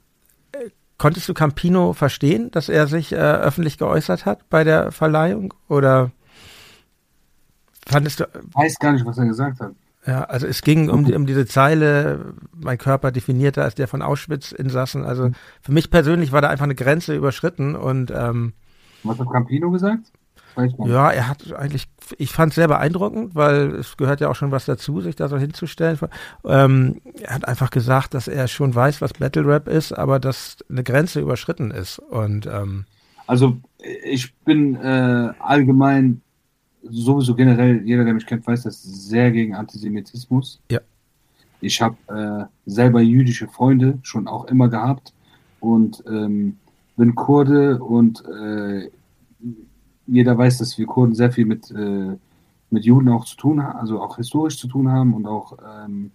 konntest 0.98 1.28
du 1.28 1.34
Campino 1.34 1.92
verstehen, 1.92 2.50
dass 2.50 2.68
er 2.68 2.86
sich 2.86 3.12
äh, 3.12 3.16
öffentlich 3.16 3.78
geäußert 3.78 4.24
hat 4.24 4.48
bei 4.48 4.64
der 4.64 4.92
Verleihung 4.92 5.52
oder 5.68 6.10
fandest 7.86 8.20
du... 8.20 8.24
Ich 8.24 8.54
weiß 8.54 8.78
gar 8.78 8.92
nicht, 8.92 9.04
was 9.04 9.18
er 9.18 9.26
gesagt 9.26 9.60
hat. 9.60 9.72
Ja, 10.06 10.22
also 10.24 10.46
es 10.46 10.62
ging 10.62 10.88
um, 10.88 11.04
um 11.12 11.26
diese 11.26 11.46
Zeile, 11.46 12.34
mein 12.54 12.78
Körper 12.78 13.10
definierter 13.10 13.64
als 13.64 13.74
der 13.74 13.88
von 13.88 14.02
Auschwitz-Insassen. 14.02 15.04
Also 15.04 15.30
für 15.60 15.72
mich 15.72 15.90
persönlich 15.90 16.30
war 16.30 16.40
da 16.40 16.48
einfach 16.48 16.64
eine 16.64 16.76
Grenze 16.76 17.14
überschritten 17.14 17.74
und 17.74 18.12
ähm, 18.14 18.52
Was 19.02 19.18
hat 19.18 19.30
Campino 19.30 19.70
gesagt? 19.70 20.12
Ja, 20.86 21.10
er 21.10 21.28
hat 21.28 21.52
eigentlich, 21.52 21.86
ich 22.16 22.32
fand 22.32 22.52
es 22.52 22.54
sehr 22.54 22.68
beeindruckend, 22.68 23.34
weil 23.34 23.74
es 23.74 23.96
gehört 23.98 24.20
ja 24.20 24.30
auch 24.30 24.36
schon 24.36 24.52
was 24.52 24.64
dazu, 24.64 25.02
sich 25.02 25.14
da 25.14 25.28
so 25.28 25.36
hinzustellen. 25.36 25.98
Ähm, 26.46 27.02
er 27.20 27.34
hat 27.34 27.46
einfach 27.46 27.70
gesagt, 27.70 28.14
dass 28.14 28.26
er 28.26 28.48
schon 28.48 28.74
weiß, 28.74 29.02
was 29.02 29.12
Battle 29.12 29.46
Rap 29.46 29.68
ist, 29.68 29.92
aber 29.92 30.18
dass 30.18 30.56
eine 30.70 30.82
Grenze 30.82 31.20
überschritten 31.20 31.70
ist. 31.70 31.98
Und 31.98 32.46
ähm, 32.46 32.86
also 33.26 33.58
ich 34.04 34.34
bin 34.44 34.76
äh, 34.76 35.32
allgemein 35.40 36.22
sowieso 36.90 37.34
generell, 37.34 37.82
jeder, 37.84 38.04
der 38.04 38.14
mich 38.14 38.26
kennt, 38.26 38.46
weiß 38.46 38.62
das 38.62 38.82
sehr 38.82 39.30
gegen 39.30 39.54
Antisemitismus. 39.54 40.60
Ja. 40.70 40.80
Ich 41.60 41.80
habe 41.80 41.96
äh, 42.08 42.70
selber 42.70 43.00
jüdische 43.00 43.48
Freunde 43.48 43.98
schon 44.02 44.28
auch 44.28 44.46
immer 44.46 44.68
gehabt 44.68 45.12
und 45.60 46.02
ähm, 46.06 46.58
bin 46.96 47.14
Kurde 47.14 47.82
und 47.82 48.24
äh, 48.26 48.90
jeder 50.06 50.38
weiß, 50.38 50.58
dass 50.58 50.78
wir 50.78 50.86
Kurden 50.86 51.14
sehr 51.14 51.32
viel 51.32 51.46
mit, 51.46 51.70
äh, 51.70 52.16
mit 52.70 52.84
Juden 52.84 53.08
auch 53.08 53.24
zu 53.24 53.36
tun 53.36 53.62
haben, 53.62 53.78
also 53.78 54.00
auch 54.00 54.16
historisch 54.16 54.58
zu 54.58 54.68
tun 54.68 54.90
haben 54.90 55.14
und 55.14 55.26
auch, 55.26 55.56
ähm, 55.84 56.10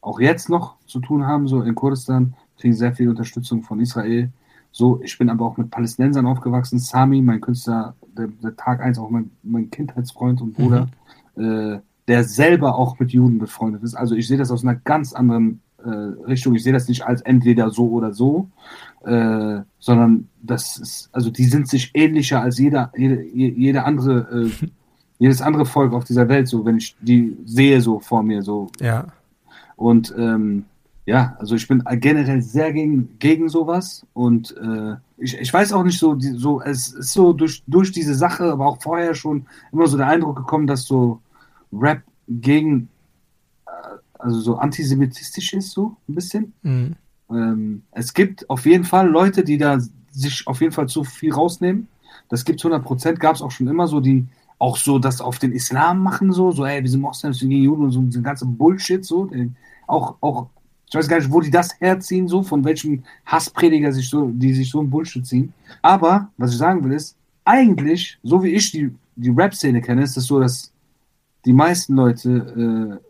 auch 0.00 0.20
jetzt 0.20 0.48
noch 0.48 0.76
zu 0.86 1.00
tun 1.00 1.26
haben, 1.26 1.48
so 1.48 1.62
in 1.62 1.74
Kurdistan, 1.74 2.34
kriegen 2.58 2.74
sehr 2.74 2.94
viel 2.94 3.08
Unterstützung 3.08 3.62
von 3.62 3.80
Israel. 3.80 4.30
So, 4.72 5.00
ich 5.02 5.18
bin 5.18 5.28
aber 5.28 5.44
auch 5.44 5.56
mit 5.56 5.70
Palästinensern 5.70 6.26
aufgewachsen. 6.26 6.78
Sami, 6.78 7.22
mein 7.22 7.40
Künstler, 7.40 7.94
der, 8.16 8.28
der 8.42 8.56
Tag 8.56 8.80
1 8.80 8.98
auch 8.98 9.10
mein, 9.10 9.30
mein 9.42 9.70
Kindheitsfreund 9.70 10.40
und 10.40 10.54
Bruder, 10.54 10.88
mhm. 11.36 11.44
äh, 11.44 11.80
der 12.08 12.24
selber 12.24 12.76
auch 12.76 12.98
mit 12.98 13.12
Juden 13.12 13.38
befreundet 13.38 13.82
ist. 13.82 13.94
Also 13.94 14.14
ich 14.14 14.26
sehe 14.26 14.38
das 14.38 14.50
aus 14.50 14.62
einer 14.62 14.76
ganz 14.76 15.12
anderen 15.12 15.60
äh, 15.84 15.88
Richtung. 15.88 16.54
Ich 16.54 16.62
sehe 16.62 16.72
das 16.72 16.88
nicht 16.88 17.02
als 17.02 17.20
entweder 17.22 17.70
so 17.70 17.88
oder 17.88 18.12
so, 18.12 18.48
äh, 19.04 19.60
sondern 19.78 20.28
das 20.42 20.76
ist, 20.76 21.08
also 21.12 21.30
die 21.30 21.44
sind 21.44 21.68
sich 21.68 21.90
ähnlicher 21.94 22.40
als 22.42 22.58
jeder, 22.58 22.92
jede, 22.96 23.22
jede 23.22 23.84
andere, 23.84 24.46
äh, 24.46 24.66
jedes 25.18 25.42
andere 25.42 25.66
Volk 25.66 25.92
auf 25.92 26.04
dieser 26.04 26.28
Welt, 26.28 26.48
so 26.48 26.64
wenn 26.64 26.78
ich 26.78 26.96
die 27.00 27.36
sehe 27.44 27.80
so 27.80 28.00
vor 28.00 28.22
mir, 28.22 28.42
so. 28.42 28.70
Ja. 28.80 29.06
Und 29.76 30.14
ähm, 30.16 30.66
ja, 31.10 31.34
also 31.40 31.56
ich 31.56 31.66
bin 31.66 31.82
generell 31.94 32.40
sehr 32.40 32.72
gegen, 32.72 33.18
gegen 33.18 33.48
sowas 33.48 34.06
und 34.12 34.56
äh, 34.56 34.94
ich, 35.18 35.36
ich 35.36 35.52
weiß 35.52 35.72
auch 35.72 35.82
nicht 35.82 35.98
so, 35.98 36.14
die, 36.14 36.28
so, 36.28 36.62
es 36.62 36.92
ist 36.92 37.12
so 37.12 37.32
durch, 37.32 37.64
durch 37.66 37.90
diese 37.90 38.14
Sache, 38.14 38.44
aber 38.44 38.66
auch 38.66 38.80
vorher 38.80 39.16
schon 39.16 39.44
immer 39.72 39.88
so 39.88 39.96
der 39.96 40.06
Eindruck 40.06 40.36
gekommen, 40.36 40.68
dass 40.68 40.84
so 40.84 41.20
Rap 41.72 42.02
gegen, 42.28 42.90
äh, 43.66 43.70
also 44.20 44.38
so 44.38 44.58
antisemitistisch 44.58 45.52
ist, 45.52 45.72
so 45.72 45.96
ein 46.08 46.14
bisschen. 46.14 46.52
Mhm. 46.62 46.94
Ähm, 47.28 47.82
es 47.90 48.14
gibt 48.14 48.48
auf 48.48 48.64
jeden 48.64 48.84
Fall 48.84 49.08
Leute, 49.08 49.42
die 49.42 49.58
da 49.58 49.80
sich 50.12 50.46
auf 50.46 50.60
jeden 50.60 50.72
Fall 50.72 50.88
zu 50.88 51.02
viel 51.02 51.32
rausnehmen. 51.32 51.88
Das 52.28 52.44
gibt 52.44 52.60
es 52.60 52.64
100 52.64 52.86
Prozent, 52.86 53.18
gab 53.18 53.34
es 53.34 53.42
auch 53.42 53.50
schon 53.50 53.66
immer 53.66 53.88
so, 53.88 53.98
die 53.98 54.28
auch 54.60 54.76
so 54.76 55.00
das 55.00 55.20
auf 55.20 55.40
den 55.40 55.50
Islam 55.50 56.04
machen, 56.04 56.32
so, 56.32 56.52
so, 56.52 56.64
ey, 56.64 56.84
wir 56.84 56.90
sind 56.90 57.00
Moslems, 57.00 57.38
wir 57.38 57.40
sind 57.40 57.50
gegen 57.50 57.64
Juden 57.64 57.82
und 57.82 57.90
so, 57.90 58.04
so 58.08 58.22
ganze 58.22 58.46
Bullshit, 58.46 59.04
so. 59.04 59.28
Auch, 59.88 60.14
auch, 60.20 60.46
ich 60.90 60.96
weiß 60.96 61.08
gar 61.08 61.18
nicht, 61.18 61.30
wo 61.30 61.40
die 61.40 61.50
das 61.50 61.80
herziehen, 61.80 62.26
so, 62.26 62.42
von 62.42 62.64
welchem 62.64 63.04
Hassprediger 63.24 63.92
sich 63.92 64.10
so, 64.10 64.28
die 64.34 64.52
sich 64.52 64.70
so 64.70 64.80
ein 64.80 64.90
Bullshit 64.90 65.24
ziehen. 65.24 65.52
Aber, 65.82 66.28
was 66.36 66.50
ich 66.50 66.58
sagen 66.58 66.82
will, 66.82 66.92
ist, 66.92 67.16
eigentlich, 67.44 68.18
so 68.24 68.42
wie 68.42 68.50
ich 68.50 68.72
die, 68.72 68.90
die 69.14 69.30
Rap-Szene 69.30 69.80
kenne, 69.82 70.02
ist 70.02 70.10
es 70.10 70.14
das 70.16 70.24
so, 70.24 70.40
dass 70.40 70.72
die 71.44 71.52
meisten 71.52 71.94
Leute 71.94 73.00
äh, 73.00 73.04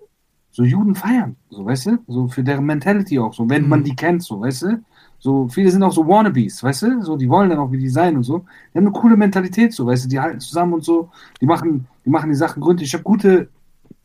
so 0.51 0.63
Juden 0.63 0.95
feiern, 0.95 1.37
so, 1.49 1.65
weißt 1.65 1.87
du? 1.87 1.99
So 2.07 2.29
für 2.29 2.45
deren 2.45 2.67
Mentality 2.67 3.19
auch, 3.19 3.33
so, 3.33 3.49
wenn 3.49 3.63
mhm. 3.63 3.69
man 3.71 3.85
die 3.85 3.97
kennt, 3.97 4.23
so, 4.23 4.41
weißt 4.41 4.63
du? 4.63 4.85
So, 5.19 5.49
viele 5.49 5.71
sind 5.71 5.83
auch 5.83 5.93
so 5.93 6.07
Wannabes, 6.07 6.63
weißt 6.63 6.83
du? 6.83 7.03
So, 7.03 7.17
die 7.17 7.29
wollen 7.31 7.49
dann 7.49 7.59
auch 7.59 7.73
wie 7.73 7.79
die 7.79 7.89
sein 7.89 8.17
und 8.17 8.25
so. 8.25 8.45
Die 8.73 8.79
haben 8.79 8.87
eine 8.87 8.93
coole 8.93 9.17
Mentalität, 9.17 9.73
so, 9.73 9.87
weißt 9.87 10.05
du? 10.05 10.09
Die 10.09 10.21
halten 10.21 10.41
zusammen 10.41 10.75
und 10.75 10.85
so. 10.85 11.11
Die 11.41 11.47
machen, 11.47 11.87
die 12.05 12.11
machen 12.11 12.29
die 12.29 12.37
Sachen 12.37 12.63
gründlich. 12.63 12.89
Ich 12.89 12.95
habe 12.95 13.05
gute 13.05 13.49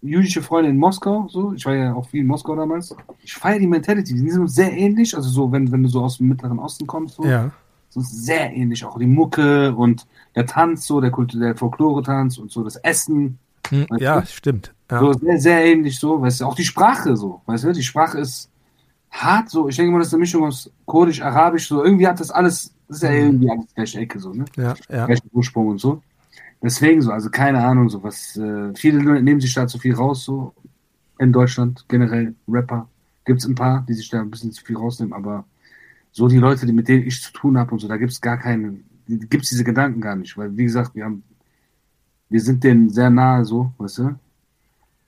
jüdische 0.02 0.42
Freunde 0.42 0.70
in 0.70 0.78
Moskau, 0.78 1.28
so. 1.30 1.54
Ich 1.54 1.66
war 1.66 1.76
ja 1.76 1.94
auch 1.94 2.08
viel 2.08 2.22
in 2.22 2.28
Moskau 2.28 2.56
damals. 2.56 2.96
Ich 3.24 3.34
feiere 3.34 3.60
die 3.60 3.68
Mentality. 3.68 4.14
Die 4.14 4.30
sind 4.30 4.48
sehr 4.48 4.72
ähnlich, 4.72 5.16
also 5.16 5.30
so, 5.30 5.52
wenn, 5.52 5.72
wenn 5.72 5.84
du 5.84 5.90
so 5.90 6.04
aus 6.04 6.18
dem 6.18 6.28
Mittleren 6.28 6.60
Osten 6.60 6.88
kommst, 6.88 7.16
so. 7.16 7.26
Ja. 7.26 7.52
So 7.90 8.02
sehr 8.02 8.54
ähnlich. 8.54 8.84
Auch 8.84 9.00
die 9.00 9.08
Mucke 9.08 9.74
und 9.74 10.06
der 10.36 10.46
Tanz, 10.46 10.86
so, 10.86 11.00
der 11.00 11.12
Kultur, 11.12 11.40
der 11.40 11.56
Folklore-Tanz 11.56 12.38
und 12.38 12.52
so, 12.52 12.64
das 12.64 12.76
Essen. 12.78 13.40
Hm, 13.70 13.88
ja, 13.98 14.22
du? 14.22 14.28
stimmt. 14.28 14.74
Ja. 14.92 15.00
So 15.00 15.14
sehr, 15.14 15.40
sehr 15.40 15.66
ähnlich 15.66 16.00
so, 16.00 16.22
weißt 16.22 16.42
du, 16.42 16.46
auch 16.46 16.56
die 16.56 16.64
Sprache 16.64 17.18
so, 17.18 17.42
weißt 17.48 17.64
du, 17.64 17.72
die 17.72 17.84
Sprache 17.84 18.20
ist 18.20 18.50
hart 19.10 19.50
so, 19.50 19.68
ich 19.68 19.76
denke 19.76 19.92
mal, 19.92 20.00
das 20.00 20.10
ist 20.10 20.14
eine 20.14 20.22
Mischung 20.22 20.46
aus 20.46 20.70
Kurdisch, 20.86 21.22
Arabisch, 21.22 21.68
so 21.68 21.84
irgendwie 21.84 22.08
hat 22.08 22.20
das 22.20 22.30
alles, 22.30 22.74
das 22.88 22.98
ist 22.98 23.04
ja 23.04 23.10
mhm. 23.10 23.16
irgendwie 23.16 23.50
alles 23.50 23.74
gleiche 23.74 24.00
Ecke 24.00 24.20
so, 24.20 24.34
ne? 24.34 24.46
Ja, 24.58 24.76
ja. 24.90 25.06
Gleiche 25.06 25.24
Ursprung 25.32 25.70
und 25.70 25.80
so. 25.80 26.02
Deswegen 26.62 27.02
so, 27.02 27.12
also 27.12 27.30
keine 27.30 27.64
Ahnung, 27.64 27.90
so 27.90 28.02
was, 28.04 28.36
äh, 28.38 28.74
viele 28.76 29.22
nehmen 29.22 29.42
sich 29.42 29.54
da 29.54 29.68
zu 29.68 29.78
viel 29.78 29.94
raus, 29.94 30.24
so 30.24 30.54
in 31.20 31.32
Deutschland, 31.32 31.86
generell 31.88 32.36
Rapper. 32.48 32.90
Gibt 33.26 33.40
es 33.40 33.48
ein 33.48 33.56
paar, 33.56 33.86
die 33.88 33.94
sich 33.94 34.10
da 34.10 34.22
ein 34.22 34.32
bisschen 34.32 34.52
zu 34.52 34.64
viel 34.64 34.78
rausnehmen, 34.78 35.14
aber 35.14 35.46
so 36.12 36.28
die 36.28 36.38
Leute, 36.38 36.66
die 36.66 36.74
mit 36.74 36.88
denen 36.88 37.06
ich 37.06 37.22
zu 37.22 37.34
tun 37.34 37.58
habe 37.58 37.72
und 37.72 37.80
so, 37.80 37.88
da 37.88 37.98
gibt 37.98 38.12
es 38.12 38.22
gar 38.22 38.38
keine, 38.38 38.80
gibt 39.08 39.44
es 39.44 39.50
diese 39.50 39.64
Gedanken 39.64 40.02
gar 40.02 40.16
nicht, 40.16 40.38
weil 40.38 40.56
wie 40.56 40.64
gesagt, 40.64 40.96
wir 40.96 41.06
haben, 41.06 41.24
wir 42.30 42.42
sind 42.42 42.64
denen 42.64 42.90
sehr 42.90 43.10
nahe 43.10 43.46
so, 43.46 43.74
weißt 43.78 43.98
du? 44.00 44.16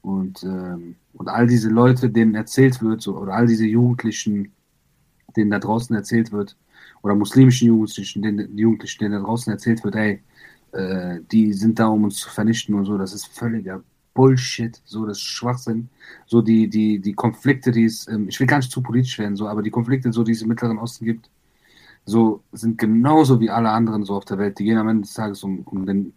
Und, 0.01 0.43
ähm, 0.43 0.95
und 1.13 1.27
all 1.27 1.47
diese 1.47 1.69
Leute, 1.69 2.09
denen 2.09 2.35
erzählt 2.35 2.81
wird, 2.81 3.01
so, 3.01 3.17
oder 3.17 3.33
all 3.33 3.47
diese 3.47 3.65
Jugendlichen, 3.65 4.51
denen 5.35 5.51
da 5.51 5.59
draußen 5.59 5.95
erzählt 5.95 6.31
wird, 6.31 6.55
oder 7.01 7.15
muslimischen 7.15 7.67
Jugendlichen, 7.67 8.21
denen, 8.21 8.57
Jugendlichen, 8.57 8.99
denen 8.99 9.13
da 9.13 9.19
draußen 9.19 9.51
erzählt 9.51 9.83
wird, 9.83 9.95
ey, 9.95 10.21
äh, 10.77 11.21
die 11.31 11.53
sind 11.53 11.79
da, 11.79 11.87
um 11.87 12.03
uns 12.03 12.17
zu 12.17 12.29
vernichten 12.29 12.75
und 12.75 12.85
so, 12.85 12.97
das 12.97 13.13
ist 13.13 13.27
völliger 13.27 13.81
Bullshit, 14.13 14.79
so 14.85 15.05
das 15.05 15.17
ist 15.17 15.23
Schwachsinn. 15.23 15.89
So 16.25 16.41
die, 16.41 16.69
die, 16.69 16.99
die 16.99 17.13
Konflikte, 17.13 17.71
die 17.71 17.85
es, 17.85 18.07
ähm, 18.07 18.27
ich 18.29 18.39
will 18.39 18.47
gar 18.47 18.57
nicht 18.57 18.71
zu 18.71 18.81
politisch 18.81 19.17
werden, 19.17 19.35
so, 19.35 19.47
aber 19.47 19.61
die 19.61 19.71
Konflikte, 19.71 20.13
so 20.13 20.23
die 20.23 20.33
es 20.33 20.41
im 20.41 20.49
Mittleren 20.49 20.77
Osten 20.77 21.05
gibt, 21.05 21.29
so 22.05 22.41
sind 22.51 22.77
genauso 22.77 23.39
wie 23.39 23.49
alle 23.49 23.69
anderen 23.69 24.05
so 24.05 24.15
auf 24.15 24.25
der 24.25 24.37
Welt. 24.37 24.57
Die 24.59 24.63
gehen 24.63 24.77
am 24.77 24.87
Ende 24.87 25.03
des 25.03 25.13
Tages 25.13 25.43
um, 25.43 25.59
um 25.61 25.85
den 25.85 26.13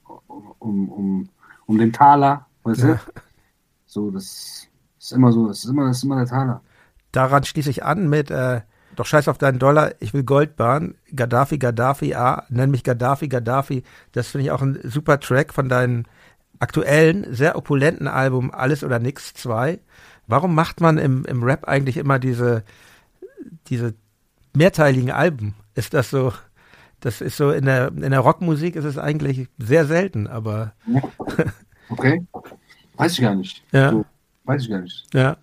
um, 0.59 0.89
um, 0.89 1.29
um 1.67 1.79
den 1.79 1.93
Taler, 1.93 2.47
weißt 2.63 2.83
ja. 2.83 2.95
du? 2.95 3.01
So, 3.87 4.11
das 4.11 4.69
ist 4.99 5.13
immer 5.13 5.33
so, 5.33 5.49
das 5.49 5.65
ist 5.65 5.71
immer, 5.71 5.87
das 5.87 5.97
ist 5.97 6.05
immer 6.05 6.17
der 6.17 6.27
Taler. 6.27 6.63
Daran 7.13 7.45
schließe 7.45 7.71
ich 7.71 7.83
an 7.83 8.09
mit 8.09 8.31
äh, 8.31 8.61
doch 8.97 9.07
scheiß 9.07 9.29
auf 9.29 9.39
deinen 9.39 9.59
Dollar, 9.59 9.93
ich 10.01 10.13
will 10.15 10.25
Goldbahn, 10.25 10.95
Gaddafi, 11.15 11.59
Gaddafi, 11.59 12.15
ah, 12.15 12.45
nenn 12.49 12.71
mich 12.71 12.85
Gaddafi, 12.85 13.29
Gaddafi. 13.29 13.83
Das 14.13 14.29
finde 14.29 14.47
ich 14.47 14.51
auch 14.51 14.63
ein 14.63 14.79
super 14.83 15.21
Track 15.21 15.55
von 15.55 15.69
deinen 15.69 16.07
aktuellen, 16.59 17.27
sehr 17.33 17.57
opulenten 17.57 18.09
Album 18.09 18.51
Alles 18.53 18.85
oder 18.85 18.99
Nix 18.99 19.33
2. 19.35 19.79
Warum 20.27 20.55
macht 20.55 20.81
man 20.81 20.99
im, 20.99 21.25
im 21.25 21.43
Rap 21.43 21.67
eigentlich 21.67 21.97
immer 21.97 22.19
diese, 22.19 22.65
diese 23.69 23.95
mehrteiligen 24.55 25.11
Alben? 25.11 25.55
Ist 25.75 25.95
das 25.95 26.11
so, 26.11 26.33
das 27.01 27.21
ist 27.21 27.37
so 27.37 27.51
in 27.51 27.65
der, 27.65 27.89
in 27.89 28.11
der 28.11 28.21
Rockmusik 28.21 28.77
ist 28.77 28.85
es 28.85 28.99
eigentlich 28.99 29.49
sehr 29.59 29.87
selten, 29.87 30.27
aber. 30.27 30.73
okay. 31.89 32.27
Weiß 32.97 33.13
ich 33.13 33.23
gar 33.23 33.35
nicht. 33.35 33.65
Ja. 33.73 33.91
So, 33.91 34.05
weiß 34.45 34.63
ich 34.63 34.71
gar 34.71 34.81
nicht. 34.81 35.07
Ja. 35.15 35.39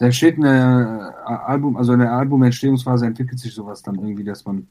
Es 0.00 0.06
entsteht 0.06 0.38
eine 0.38 1.12
äh, 1.26 1.30
Album, 1.30 1.76
also 1.76 1.92
in 1.92 1.98
der 1.98 2.10
Albumentstehungsphase 2.10 3.04
entwickelt 3.04 3.38
sich 3.38 3.52
sowas 3.54 3.82
dann 3.82 3.96
irgendwie, 3.96 4.24
dass 4.24 4.46
man. 4.46 4.66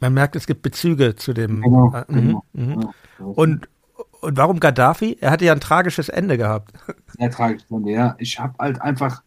Man 0.00 0.14
merkt, 0.14 0.36
es 0.36 0.46
gibt 0.46 0.62
Bezüge 0.62 1.14
zu 1.16 1.34
dem. 1.34 1.60
Genau, 1.60 1.94
äh, 1.94 2.04
genau. 2.08 2.44
Ja, 2.54 2.90
und, 3.18 3.68
und 4.22 4.36
warum 4.38 4.58
Gaddafi? 4.58 5.18
Er 5.20 5.32
hatte 5.32 5.44
ja 5.44 5.52
ein 5.52 5.60
tragisches 5.60 6.08
Ende 6.08 6.38
gehabt. 6.38 6.72
Sehr 7.18 7.30
tragisches 7.30 7.70
Ende, 7.70 7.90
ja. 7.90 8.14
Ich 8.16 8.40
habe 8.40 8.54
halt 8.58 8.80
einfach, 8.80 9.22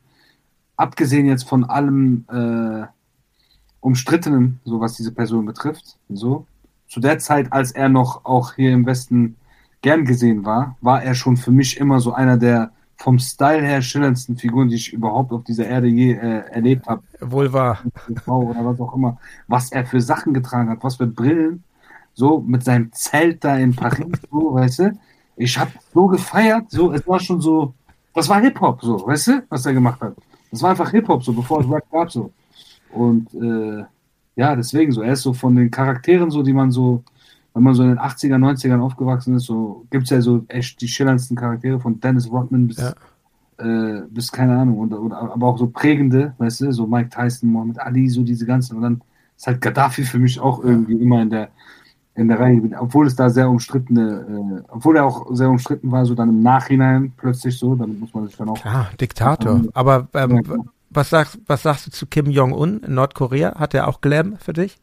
abgesehen 0.75 1.27
jetzt 1.27 1.47
von 1.47 1.65
allem 1.65 2.25
äh, 2.31 2.88
Umstrittenen, 3.80 4.59
so 4.65 4.80
was 4.80 4.95
diese 4.95 5.11
Person 5.11 5.45
betrifft, 5.45 5.99
so, 6.09 6.47
zu 6.88 6.99
der 6.99 7.19
Zeit, 7.19 7.53
als 7.53 7.71
er 7.71 7.89
noch 7.89 8.25
auch 8.25 8.55
hier 8.55 8.71
im 8.71 8.88
Westen 8.88 9.35
gern 9.84 10.03
gesehen 10.03 10.45
war, 10.45 10.77
war 10.81 11.03
er 11.03 11.13
schon 11.13 11.38
für 11.38 11.51
mich 11.51 11.77
immer 11.77 11.99
so 11.99 12.11
einer 12.11 12.38
der 12.38 12.71
vom 12.97 13.19
Style 13.19 13.61
her 13.61 13.81
schillerndsten 13.81 14.37
Figuren, 14.37 14.69
die 14.69 14.75
ich 14.75 14.93
überhaupt 14.93 15.31
auf 15.31 15.43
dieser 15.43 15.65
Erde 15.67 15.87
je 15.87 16.13
äh, 16.13 16.45
erlebt 16.51 16.87
habe. 16.87 17.03
Wohl 17.19 17.51
wahr. 17.51 17.79
Oder 18.25 18.65
was 18.65 18.79
auch 18.79 18.95
immer. 18.95 19.17
Was 19.47 19.71
er 19.71 19.85
für 19.85 20.01
Sachen 20.01 20.33
getragen 20.33 20.69
hat, 20.69 20.83
was 20.83 20.95
für 20.95 21.07
Brillen. 21.07 21.63
So 22.13 22.41
mit 22.41 22.63
seinem 22.63 22.91
Zelt 22.93 23.43
da 23.43 23.57
in 23.57 23.75
Paris, 23.75 24.19
so, 24.31 24.53
weißt 24.53 24.79
du. 24.79 24.99
Ich 25.35 25.57
habe 25.57 25.71
so 25.93 26.07
gefeiert, 26.07 26.69
so, 26.69 26.91
es 26.91 27.07
war 27.07 27.19
schon 27.19 27.41
so, 27.41 27.73
das 28.13 28.29
war 28.29 28.39
Hip-Hop, 28.39 28.83
so, 28.83 29.07
weißt 29.07 29.27
du, 29.27 29.43
was 29.49 29.65
er 29.65 29.73
gemacht 29.73 29.99
hat. 29.99 30.13
Das 30.51 30.61
war 30.61 30.69
einfach 30.69 30.91
Hip-Hop, 30.91 31.23
so, 31.23 31.33
bevor 31.33 31.61
es 31.61 31.69
Rap 31.69 31.89
gab, 31.91 32.11
so. 32.11 32.31
Und 32.91 33.33
äh, 33.33 33.83
ja, 34.35 34.55
deswegen 34.55 34.91
so, 34.91 35.01
er 35.01 35.13
ist 35.13 35.23
so 35.23 35.33
von 35.33 35.55
den 35.55 35.71
Charakteren 35.71 36.29
so, 36.29 36.43
die 36.43 36.53
man 36.53 36.71
so 36.71 37.03
wenn 37.53 37.63
man 37.63 37.73
so 37.75 37.84
in 37.84 37.89
den 37.89 37.99
80er, 37.99 38.38
90ern 38.38 38.80
aufgewachsen 38.80 39.35
ist, 39.35 39.43
so 39.43 39.85
gibt 39.91 40.05
es 40.05 40.09
ja 40.09 40.21
so 40.21 40.43
echt 40.47 40.81
die 40.81 40.88
schillerndsten 40.88 41.38
Charaktere 41.38 41.80
von 41.80 41.99
Dennis 41.99 42.30
Rodman 42.31 42.67
bis, 42.67 42.77
ja. 42.77 42.93
äh, 43.57 44.01
bis 44.09 44.31
keine 44.31 44.57
Ahnung, 44.57 44.80
und, 44.80 44.93
oder, 44.93 45.17
aber 45.34 45.47
auch 45.47 45.57
so 45.57 45.67
prägende, 45.67 46.34
weißt 46.39 46.61
du, 46.61 46.71
so 46.71 46.88
Mike 46.88 47.09
Tyson, 47.09 47.51
Muhammad 47.51 47.80
Ali, 47.80 48.09
so 48.09 48.23
diese 48.23 48.45
ganzen. 48.45 48.77
Und 48.77 48.81
dann 48.81 49.01
ist 49.38 49.45
halt 49.45 49.61
Gaddafi 49.61 50.03
für 50.03 50.19
mich 50.19 50.39
auch 50.39 50.63
irgendwie 50.63 50.93
immer 50.93 51.21
in 51.21 51.30
der, 51.30 51.49
in 52.15 52.27
der 52.27 52.39
Reihe, 52.39 52.61
obwohl 52.80 53.05
es 53.05 53.15
da 53.15 53.30
sehr 53.30 53.49
umstrittene, 53.49 54.61
äh, 54.61 54.63
obwohl 54.69 54.97
er 54.97 55.05
auch 55.05 55.27
sehr 55.35 55.49
umstritten 55.49 55.91
war, 55.91 56.05
so 56.05 56.15
dann 56.15 56.30
im 56.30 56.41
Nachhinein 56.41 57.13
plötzlich 57.17 57.57
so, 57.57 57.75
damit 57.75 57.99
muss 57.99 58.13
man 58.15 58.25
sich 58.25 58.35
dann 58.35 58.49
auch. 58.49 58.59
Klar, 58.59 58.89
Diktator. 58.99 59.57
Ähm, 59.57 59.69
aber 59.75 60.07
ähm, 60.15 60.41
ja, 60.43 60.55
was, 60.89 61.11
sagst, 61.11 61.39
was 61.45 61.61
sagst 61.61 61.88
du 61.88 61.91
zu 61.91 62.07
Kim 62.07 62.31
Jong-un 62.31 62.80
in 62.80 62.95
Nordkorea? 62.95 63.59
Hat 63.59 63.75
er 63.75 63.88
auch 63.88 64.01
Glam 64.01 64.38
für 64.38 64.53
dich? 64.53 64.77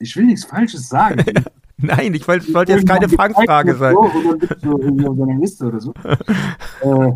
Ich 0.00 0.16
will 0.16 0.24
nichts 0.24 0.44
Falsches 0.44 0.88
sagen. 0.88 1.24
Nein, 1.76 2.12
ich 2.14 2.26
wollte, 2.26 2.52
wollte 2.52 2.72
jetzt 2.72 2.86
keine 2.86 3.08
Fangfrage 3.08 3.74
sein. 3.76 3.94
So, 3.94 5.64
oder 5.64 5.80
so. 5.80 5.94
äh, 6.82 7.12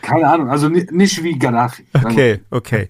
keine 0.00 0.28
Ahnung, 0.28 0.48
also 0.48 0.68
nicht 0.68 1.22
wie 1.22 1.38
Gaddafi. 1.38 1.84
Okay, 1.92 2.40
okay. 2.50 2.88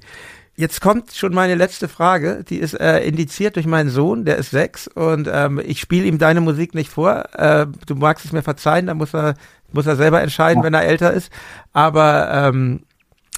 Jetzt 0.56 0.80
kommt 0.80 1.10
schon 1.12 1.34
meine 1.34 1.56
letzte 1.56 1.88
Frage. 1.88 2.44
Die 2.48 2.58
ist 2.58 2.74
äh, 2.74 3.00
indiziert 3.00 3.56
durch 3.56 3.66
meinen 3.66 3.90
Sohn, 3.90 4.24
der 4.24 4.36
ist 4.36 4.50
sechs 4.50 4.86
und 4.86 5.28
ähm, 5.30 5.60
ich 5.64 5.80
spiele 5.80 6.06
ihm 6.06 6.18
deine 6.18 6.40
Musik 6.40 6.76
nicht 6.76 6.90
vor. 6.90 7.24
Äh, 7.32 7.66
du 7.86 7.96
magst 7.96 8.24
es 8.24 8.30
mir 8.30 8.42
verzeihen, 8.42 8.86
da 8.86 8.94
muss 8.94 9.12
er 9.14 9.34
muss 9.72 9.86
er 9.86 9.96
selber 9.96 10.22
entscheiden, 10.22 10.60
ja. 10.60 10.66
wenn 10.66 10.74
er 10.74 10.84
älter 10.84 11.12
ist. 11.12 11.32
Aber 11.72 12.30
ähm, 12.32 12.84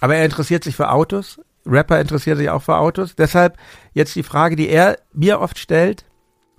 aber 0.00 0.16
er 0.16 0.26
interessiert 0.26 0.62
sich 0.62 0.76
für 0.76 0.90
Autos. 0.90 1.40
Rapper 1.66 2.00
interessiert 2.00 2.38
sich 2.38 2.50
auch 2.50 2.62
für 2.62 2.76
Autos. 2.76 3.16
Deshalb 3.16 3.56
jetzt 3.92 4.14
die 4.14 4.22
Frage, 4.22 4.56
die 4.56 4.68
er 4.68 4.98
mir 5.12 5.40
oft 5.40 5.58
stellt: 5.58 6.04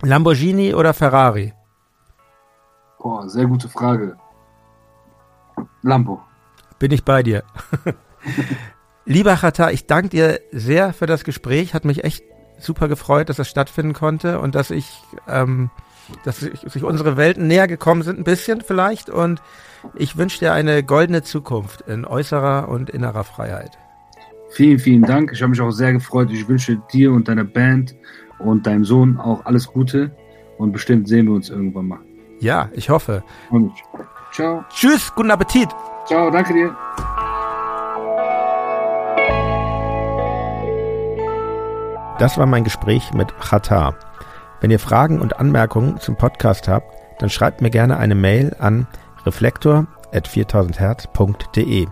Lamborghini 0.01 0.73
oder 0.73 0.93
Ferrari? 0.93 1.53
Boah, 2.99 3.29
sehr 3.29 3.45
gute 3.45 3.69
Frage. 3.69 4.17
Lambo. 5.81 6.21
Bin 6.79 6.91
ich 6.91 7.03
bei 7.05 7.23
dir. 7.23 7.43
Lieber 9.05 9.37
Chata, 9.37 9.71
ich 9.71 9.87
danke 9.87 10.09
dir 10.09 10.41
sehr 10.51 10.93
für 10.93 11.05
das 11.05 11.23
Gespräch. 11.23 11.73
Hat 11.73 11.85
mich 11.85 12.03
echt 12.03 12.23
super 12.59 12.87
gefreut, 12.87 13.29
dass 13.29 13.37
das 13.37 13.47
stattfinden 13.47 13.93
konnte 13.93 14.39
und 14.39 14.55
dass 14.55 14.71
ich, 14.71 15.01
ähm, 15.27 15.69
dass 16.25 16.39
sich 16.39 16.83
unsere 16.83 17.15
Welten 17.15 17.47
näher 17.47 17.67
gekommen 17.67 18.01
sind, 18.01 18.19
ein 18.19 18.25
bisschen 18.25 18.61
vielleicht. 18.61 19.09
Und 19.09 19.41
ich 19.95 20.17
wünsche 20.17 20.39
dir 20.39 20.53
eine 20.53 20.83
goldene 20.83 21.23
Zukunft 21.23 21.81
in 21.81 22.05
äußerer 22.05 22.67
und 22.67 22.89
innerer 22.89 23.23
Freiheit. 23.23 23.77
Vielen, 24.49 24.79
vielen 24.79 25.03
Dank. 25.03 25.31
Ich 25.33 25.41
habe 25.41 25.49
mich 25.49 25.61
auch 25.61 25.71
sehr 25.71 25.93
gefreut. 25.93 26.29
Ich 26.31 26.47
wünsche 26.47 26.81
dir 26.91 27.11
und 27.11 27.27
deiner 27.27 27.43
Band 27.43 27.95
und 28.39 28.65
deinem 28.65 28.85
Sohn 28.85 29.17
auch 29.17 29.45
alles 29.45 29.67
Gute 29.67 30.11
und 30.57 30.71
bestimmt 30.71 31.07
sehen 31.07 31.27
wir 31.27 31.33
uns 31.33 31.49
irgendwann 31.49 31.87
mal. 31.87 31.99
Ja, 32.39 32.69
ich 32.73 32.89
hoffe. 32.89 33.23
Und 33.49 33.71
ciao. 34.31 34.63
Tschüss, 34.69 35.11
guten 35.15 35.31
Appetit. 35.31 35.69
Ciao, 36.05 36.29
danke 36.29 36.53
dir. 36.53 36.75
Das 42.19 42.37
war 42.37 42.45
mein 42.45 42.63
Gespräch 42.63 43.13
mit 43.13 43.35
Khatar. 43.39 43.95
Wenn 44.59 44.71
ihr 44.71 44.79
Fragen 44.79 45.21
und 45.21 45.39
Anmerkungen 45.39 45.99
zum 45.99 46.15
Podcast 46.15 46.67
habt, 46.67 46.95
dann 47.19 47.29
schreibt 47.29 47.61
mir 47.61 47.69
gerne 47.69 47.97
eine 47.97 48.15
Mail 48.15 48.55
an 48.59 48.87
reflektor.4000herz.de 49.25 51.87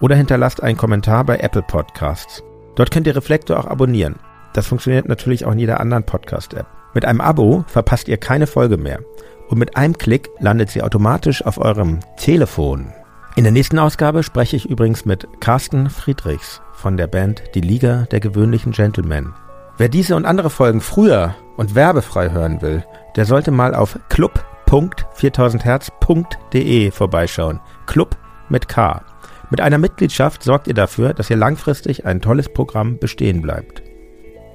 oder 0.00 0.16
hinterlasst 0.16 0.62
einen 0.62 0.76
Kommentar 0.76 1.24
bei 1.24 1.38
Apple 1.38 1.62
Podcasts. 1.62 2.42
Dort 2.74 2.90
könnt 2.90 3.06
ihr 3.06 3.16
Reflektor 3.16 3.58
auch 3.58 3.66
abonnieren. 3.66 4.16
Das 4.52 4.66
funktioniert 4.66 5.08
natürlich 5.08 5.44
auch 5.44 5.52
in 5.52 5.58
jeder 5.58 5.80
anderen 5.80 6.04
Podcast-App. 6.04 6.66
Mit 6.94 7.04
einem 7.04 7.20
Abo 7.20 7.64
verpasst 7.66 8.08
ihr 8.08 8.16
keine 8.16 8.46
Folge 8.46 8.76
mehr. 8.76 9.00
Und 9.48 9.58
mit 9.58 9.76
einem 9.76 9.98
Klick 9.98 10.30
landet 10.38 10.70
sie 10.70 10.82
automatisch 10.82 11.44
auf 11.44 11.58
eurem 11.58 12.00
Telefon. 12.16 12.92
In 13.36 13.44
der 13.44 13.52
nächsten 13.52 13.80
Ausgabe 13.80 14.22
spreche 14.22 14.56
ich 14.56 14.70
übrigens 14.70 15.04
mit 15.04 15.26
Carsten 15.40 15.90
Friedrichs 15.90 16.62
von 16.72 16.96
der 16.96 17.08
Band 17.08 17.42
Die 17.54 17.60
Liga 17.60 18.06
der 18.10 18.20
gewöhnlichen 18.20 18.72
Gentlemen. 18.72 19.34
Wer 19.76 19.88
diese 19.88 20.14
und 20.14 20.24
andere 20.24 20.50
Folgen 20.50 20.80
früher 20.80 21.34
und 21.56 21.74
werbefrei 21.74 22.30
hören 22.30 22.62
will, 22.62 22.84
der 23.16 23.24
sollte 23.24 23.50
mal 23.50 23.74
auf 23.74 23.98
club.4000herz.de 24.08 26.92
vorbeischauen. 26.92 27.58
Club 27.86 28.16
mit 28.48 28.68
K. 28.68 29.02
Mit 29.54 29.60
einer 29.60 29.78
Mitgliedschaft 29.78 30.42
sorgt 30.42 30.66
ihr 30.66 30.74
dafür, 30.74 31.14
dass 31.14 31.30
ihr 31.30 31.36
langfristig 31.36 32.04
ein 32.04 32.20
tolles 32.20 32.48
Programm 32.48 32.98
bestehen 32.98 33.40
bleibt. 33.40 33.84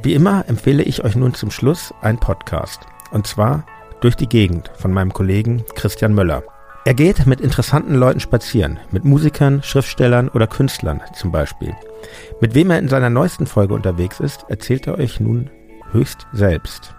Wie 0.04 0.14
immer 0.14 0.44
empfehle 0.50 0.84
ich 0.84 1.06
euch 1.06 1.16
nun 1.16 1.34
zum 1.34 1.52
Schluss 1.52 1.94
ein 2.02 2.20
Podcast. 2.20 2.82
Und 3.12 3.26
zwar 3.26 3.66
Durch 4.02 4.16
die 4.16 4.28
Gegend 4.28 4.70
von 4.76 4.92
meinem 4.92 5.14
Kollegen 5.14 5.64
Christian 5.74 6.14
Möller. 6.14 6.44
Er 6.84 6.96
geht 6.96 7.26
mit 7.28 7.40
interessanten 7.40 7.96
Leuten 7.96 8.20
spazieren, 8.20 8.78
mit 8.92 9.06
Musikern, 9.06 9.64
Schriftstellern 9.64 10.28
oder 10.28 10.48
Künstlern 10.48 11.00
zum 11.14 11.32
Beispiel. 11.32 11.74
Mit 12.42 12.54
wem 12.54 12.70
er 12.70 12.80
in 12.80 12.90
seiner 12.90 13.10
neuesten 13.10 13.48
Folge 13.48 13.76
unterwegs 13.76 14.20
ist, 14.20 14.48
erzählt 14.50 14.86
er 14.88 14.98
euch 14.98 15.22
nun 15.22 15.50
höchst 15.94 16.28
selbst. 16.34 16.94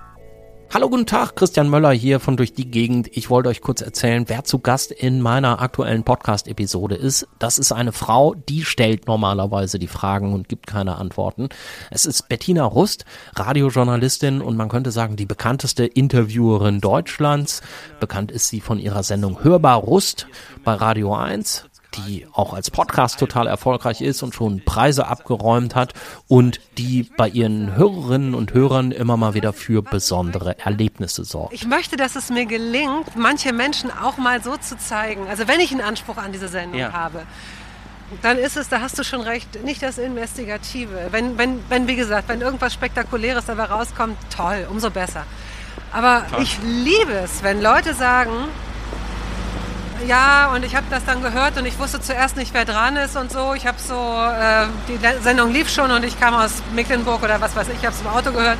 Hallo, 0.72 0.88
guten 0.88 1.04
Tag, 1.04 1.34
Christian 1.34 1.68
Möller 1.68 1.90
hier 1.90 2.20
von 2.20 2.36
Durch 2.36 2.54
die 2.54 2.70
Gegend. 2.70 3.08
Ich 3.10 3.28
wollte 3.28 3.48
euch 3.48 3.60
kurz 3.60 3.80
erzählen, 3.80 4.26
wer 4.28 4.44
zu 4.44 4.60
Gast 4.60 4.92
in 4.92 5.20
meiner 5.20 5.60
aktuellen 5.60 6.04
Podcast-Episode 6.04 6.94
ist. 6.94 7.26
Das 7.40 7.58
ist 7.58 7.72
eine 7.72 7.90
Frau, 7.90 8.34
die 8.34 8.64
stellt 8.64 9.08
normalerweise 9.08 9.80
die 9.80 9.88
Fragen 9.88 10.32
und 10.32 10.48
gibt 10.48 10.68
keine 10.68 10.94
Antworten. 10.94 11.48
Es 11.90 12.06
ist 12.06 12.28
Bettina 12.28 12.64
Rust, 12.64 13.04
Radiojournalistin 13.34 14.40
und 14.40 14.56
man 14.56 14.68
könnte 14.68 14.92
sagen, 14.92 15.16
die 15.16 15.26
bekannteste 15.26 15.86
Interviewerin 15.86 16.80
Deutschlands. 16.80 17.62
Bekannt 17.98 18.30
ist 18.30 18.46
sie 18.46 18.60
von 18.60 18.78
ihrer 18.78 19.02
Sendung 19.02 19.42
Hörbar 19.42 19.78
Rust 19.78 20.28
bei 20.62 20.74
Radio 20.74 21.16
1 21.16 21.69
die 21.96 22.26
auch 22.32 22.52
als 22.52 22.70
Podcast 22.70 23.18
total 23.18 23.46
erfolgreich 23.46 24.00
ist 24.00 24.22
und 24.22 24.34
schon 24.34 24.64
Preise 24.64 25.06
abgeräumt 25.06 25.74
hat 25.74 25.94
und 26.28 26.60
die 26.78 27.08
bei 27.16 27.28
ihren 27.28 27.74
Hörerinnen 27.76 28.34
und 28.34 28.54
Hörern 28.54 28.92
immer 28.92 29.16
mal 29.16 29.34
wieder 29.34 29.52
für 29.52 29.82
besondere 29.82 30.58
Erlebnisse 30.58 31.24
sorgt. 31.24 31.52
Ich 31.52 31.66
möchte, 31.66 31.96
dass 31.96 32.16
es 32.16 32.30
mir 32.30 32.46
gelingt, 32.46 33.16
manche 33.16 33.52
Menschen 33.52 33.90
auch 33.90 34.16
mal 34.16 34.42
so 34.42 34.56
zu 34.56 34.78
zeigen. 34.78 35.26
Also 35.28 35.48
wenn 35.48 35.60
ich 35.60 35.72
einen 35.72 35.80
Anspruch 35.80 36.16
an 36.16 36.32
diese 36.32 36.48
Sendung 36.48 36.80
ja. 36.80 36.92
habe, 36.92 37.22
dann 38.22 38.38
ist 38.38 38.56
es, 38.56 38.68
da 38.68 38.80
hast 38.80 38.98
du 38.98 39.04
schon 39.04 39.20
recht, 39.20 39.62
nicht 39.64 39.82
das 39.82 39.98
Investigative. 39.98 41.08
Wenn, 41.10 41.38
wenn, 41.38 41.60
wenn 41.68 41.86
wie 41.86 41.96
gesagt, 41.96 42.28
wenn 42.28 42.40
irgendwas 42.40 42.74
Spektakuläres 42.74 43.46
dabei 43.46 43.64
rauskommt, 43.64 44.16
toll, 44.34 44.66
umso 44.70 44.90
besser. 44.90 45.24
Aber 45.92 46.24
toll. 46.30 46.42
ich 46.42 46.58
liebe 46.62 47.12
es, 47.12 47.42
wenn 47.42 47.60
Leute 47.60 47.94
sagen, 47.94 48.32
ja, 50.06 50.52
und 50.54 50.64
ich 50.64 50.74
habe 50.76 50.86
das 50.90 51.04
dann 51.04 51.22
gehört 51.22 51.56
und 51.56 51.66
ich 51.66 51.78
wusste 51.78 52.00
zuerst 52.00 52.36
nicht, 52.36 52.54
wer 52.54 52.64
dran 52.64 52.96
ist 52.96 53.16
und 53.16 53.30
so. 53.30 53.54
Ich 53.54 53.66
habe 53.66 53.78
so, 53.78 53.94
äh, 53.94 54.66
die 54.88 54.98
Sendung 55.22 55.52
lief 55.52 55.68
schon 55.68 55.90
und 55.90 56.04
ich 56.04 56.18
kam 56.18 56.34
aus 56.34 56.62
Mecklenburg 56.74 57.22
oder 57.22 57.40
was 57.40 57.54
weiß 57.54 57.68
ich, 57.68 57.74
ich 57.74 57.86
habe 57.86 57.94
es 57.94 58.00
im 58.00 58.08
Auto 58.08 58.32
gehört. 58.32 58.58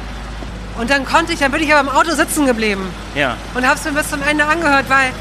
Und 0.79 0.91
dann 0.91 1.05
konnte 1.05 1.33
ich, 1.33 1.41
dann 1.41 1.53
bin 1.53 1.63
ich 1.63 1.73
aber 1.75 1.91
im 1.91 1.97
Auto 1.97 2.13
sitzen 2.15 2.47
geblieben. 2.47 2.93
Ja. 3.15 3.37
Und 3.55 3.67
habe 3.67 3.79
es 3.79 3.85
mir 3.85 3.93
bis 3.93 4.09
zum 4.09 4.23
Ende 4.23 4.45
angehört, 4.45 4.87
weil 4.89 5.13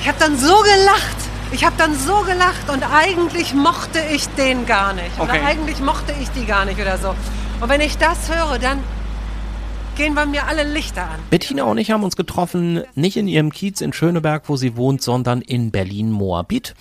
ich 0.00 0.08
habe 0.08 0.18
dann 0.18 0.38
so 0.38 0.56
gelacht. 0.58 1.16
Ich 1.50 1.64
habe 1.64 1.74
dann 1.78 1.98
so 1.98 2.20
gelacht 2.22 2.68
und 2.68 2.84
eigentlich 2.92 3.54
mochte 3.54 4.00
ich 4.10 4.28
den 4.30 4.66
gar 4.66 4.92
nicht. 4.92 5.18
Okay. 5.18 5.30
Oder 5.30 5.46
eigentlich 5.46 5.80
mochte 5.80 6.14
ich 6.20 6.30
die 6.30 6.44
gar 6.44 6.64
nicht 6.66 6.78
oder 6.78 6.98
so. 6.98 7.14
Und 7.60 7.68
wenn 7.68 7.80
ich 7.80 7.96
das 7.96 8.18
höre, 8.28 8.58
dann 8.58 8.82
gehen 9.98 10.14
bei 10.14 10.26
mir 10.26 10.46
alle 10.46 10.62
Lichter 10.62 11.02
an. 11.02 11.18
Bettina 11.28 11.64
und 11.64 11.76
ich 11.76 11.90
haben 11.90 12.04
uns 12.04 12.14
getroffen, 12.14 12.84
nicht 12.94 13.16
in 13.16 13.26
ihrem 13.26 13.50
Kiez 13.50 13.80
in 13.80 13.92
Schöneberg, 13.92 14.44
wo 14.46 14.56
sie 14.56 14.76
wohnt, 14.76 15.02
sondern 15.02 15.42
in 15.42 15.72
Berlin-Moabit. 15.72 16.76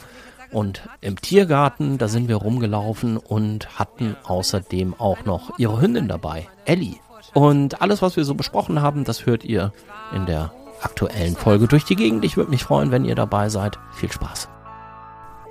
Und 0.52 0.88
im 1.02 1.20
Tiergarten, 1.20 1.98
da 1.98 2.08
sind 2.08 2.30
wir 2.30 2.38
rumgelaufen 2.38 3.18
und 3.18 3.80
hatten 3.80 4.16
außerdem 4.24 4.94
auch 4.98 5.26
noch 5.26 5.58
ihre 5.58 5.82
Hündin 5.82 6.08
dabei, 6.08 6.48
Ellie. 6.66 6.98
Und 7.34 7.82
alles, 7.82 8.02
was 8.02 8.16
wir 8.16 8.24
so 8.24 8.36
besprochen 8.36 8.82
haben, 8.82 9.04
das 9.04 9.26
hört 9.26 9.44
ihr 9.44 9.74
in 10.14 10.28
der 10.28 10.54
aktuellen 10.82 11.36
Folge 11.36 11.68
durch 11.68 11.84
die 11.86 11.96
Gegend. 11.96 12.24
Ich 12.24 12.38
würde 12.38 12.52
mich 12.52 12.64
freuen, 12.64 12.92
wenn 12.92 13.04
ihr 13.04 13.16
dabei 13.16 13.50
seid. 13.50 13.80
Viel 13.94 14.12
Spaß. 14.12 14.48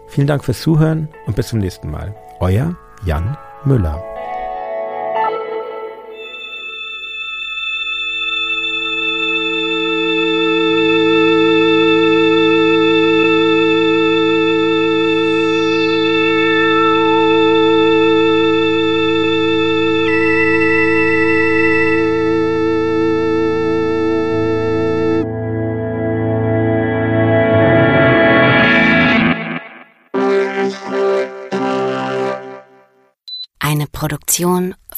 Vielen 0.07 0.29
Dank 0.29 0.45
fürs 0.45 0.63
Zuhören 0.63 1.09
und 1.27 1.35
bis 1.35 1.49
zum 1.49 1.59
nächsten 1.59 1.91
Mal. 1.91 2.15
Euer 2.39 2.77
Jan 3.05 3.37
Müller. 3.65 4.16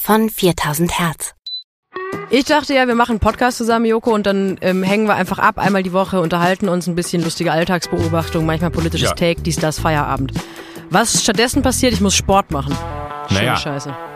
Von 0.09 0.27
4000 0.27 0.97
Hertz. 0.97 1.35
Ich 2.31 2.45
dachte 2.45 2.73
ja, 2.73 2.87
wir 2.87 2.95
machen 2.95 3.11
einen 3.11 3.19
Podcast 3.19 3.59
zusammen, 3.59 3.85
Joko, 3.85 4.11
und 4.11 4.25
dann 4.25 4.57
ähm, 4.61 4.81
hängen 4.81 5.05
wir 5.05 5.13
einfach 5.13 5.37
ab, 5.37 5.59
einmal 5.59 5.83
die 5.83 5.93
Woche, 5.93 6.19
unterhalten 6.19 6.67
uns 6.67 6.87
ein 6.87 6.95
bisschen 6.95 7.23
lustige 7.23 7.51
Alltagsbeobachtung, 7.51 8.43
manchmal 8.43 8.71
politisches 8.71 9.09
ja. 9.09 9.15
Take, 9.15 9.43
dies, 9.43 9.57
das, 9.57 9.77
Feierabend. 9.77 10.33
Was 10.89 11.21
stattdessen 11.21 11.61
passiert, 11.61 11.93
ich 11.93 12.01
muss 12.01 12.15
Sport 12.15 12.49
machen. 12.49 12.75
Schöne 13.27 13.41
naja, 13.41 13.55
Scheiße. 13.55 13.95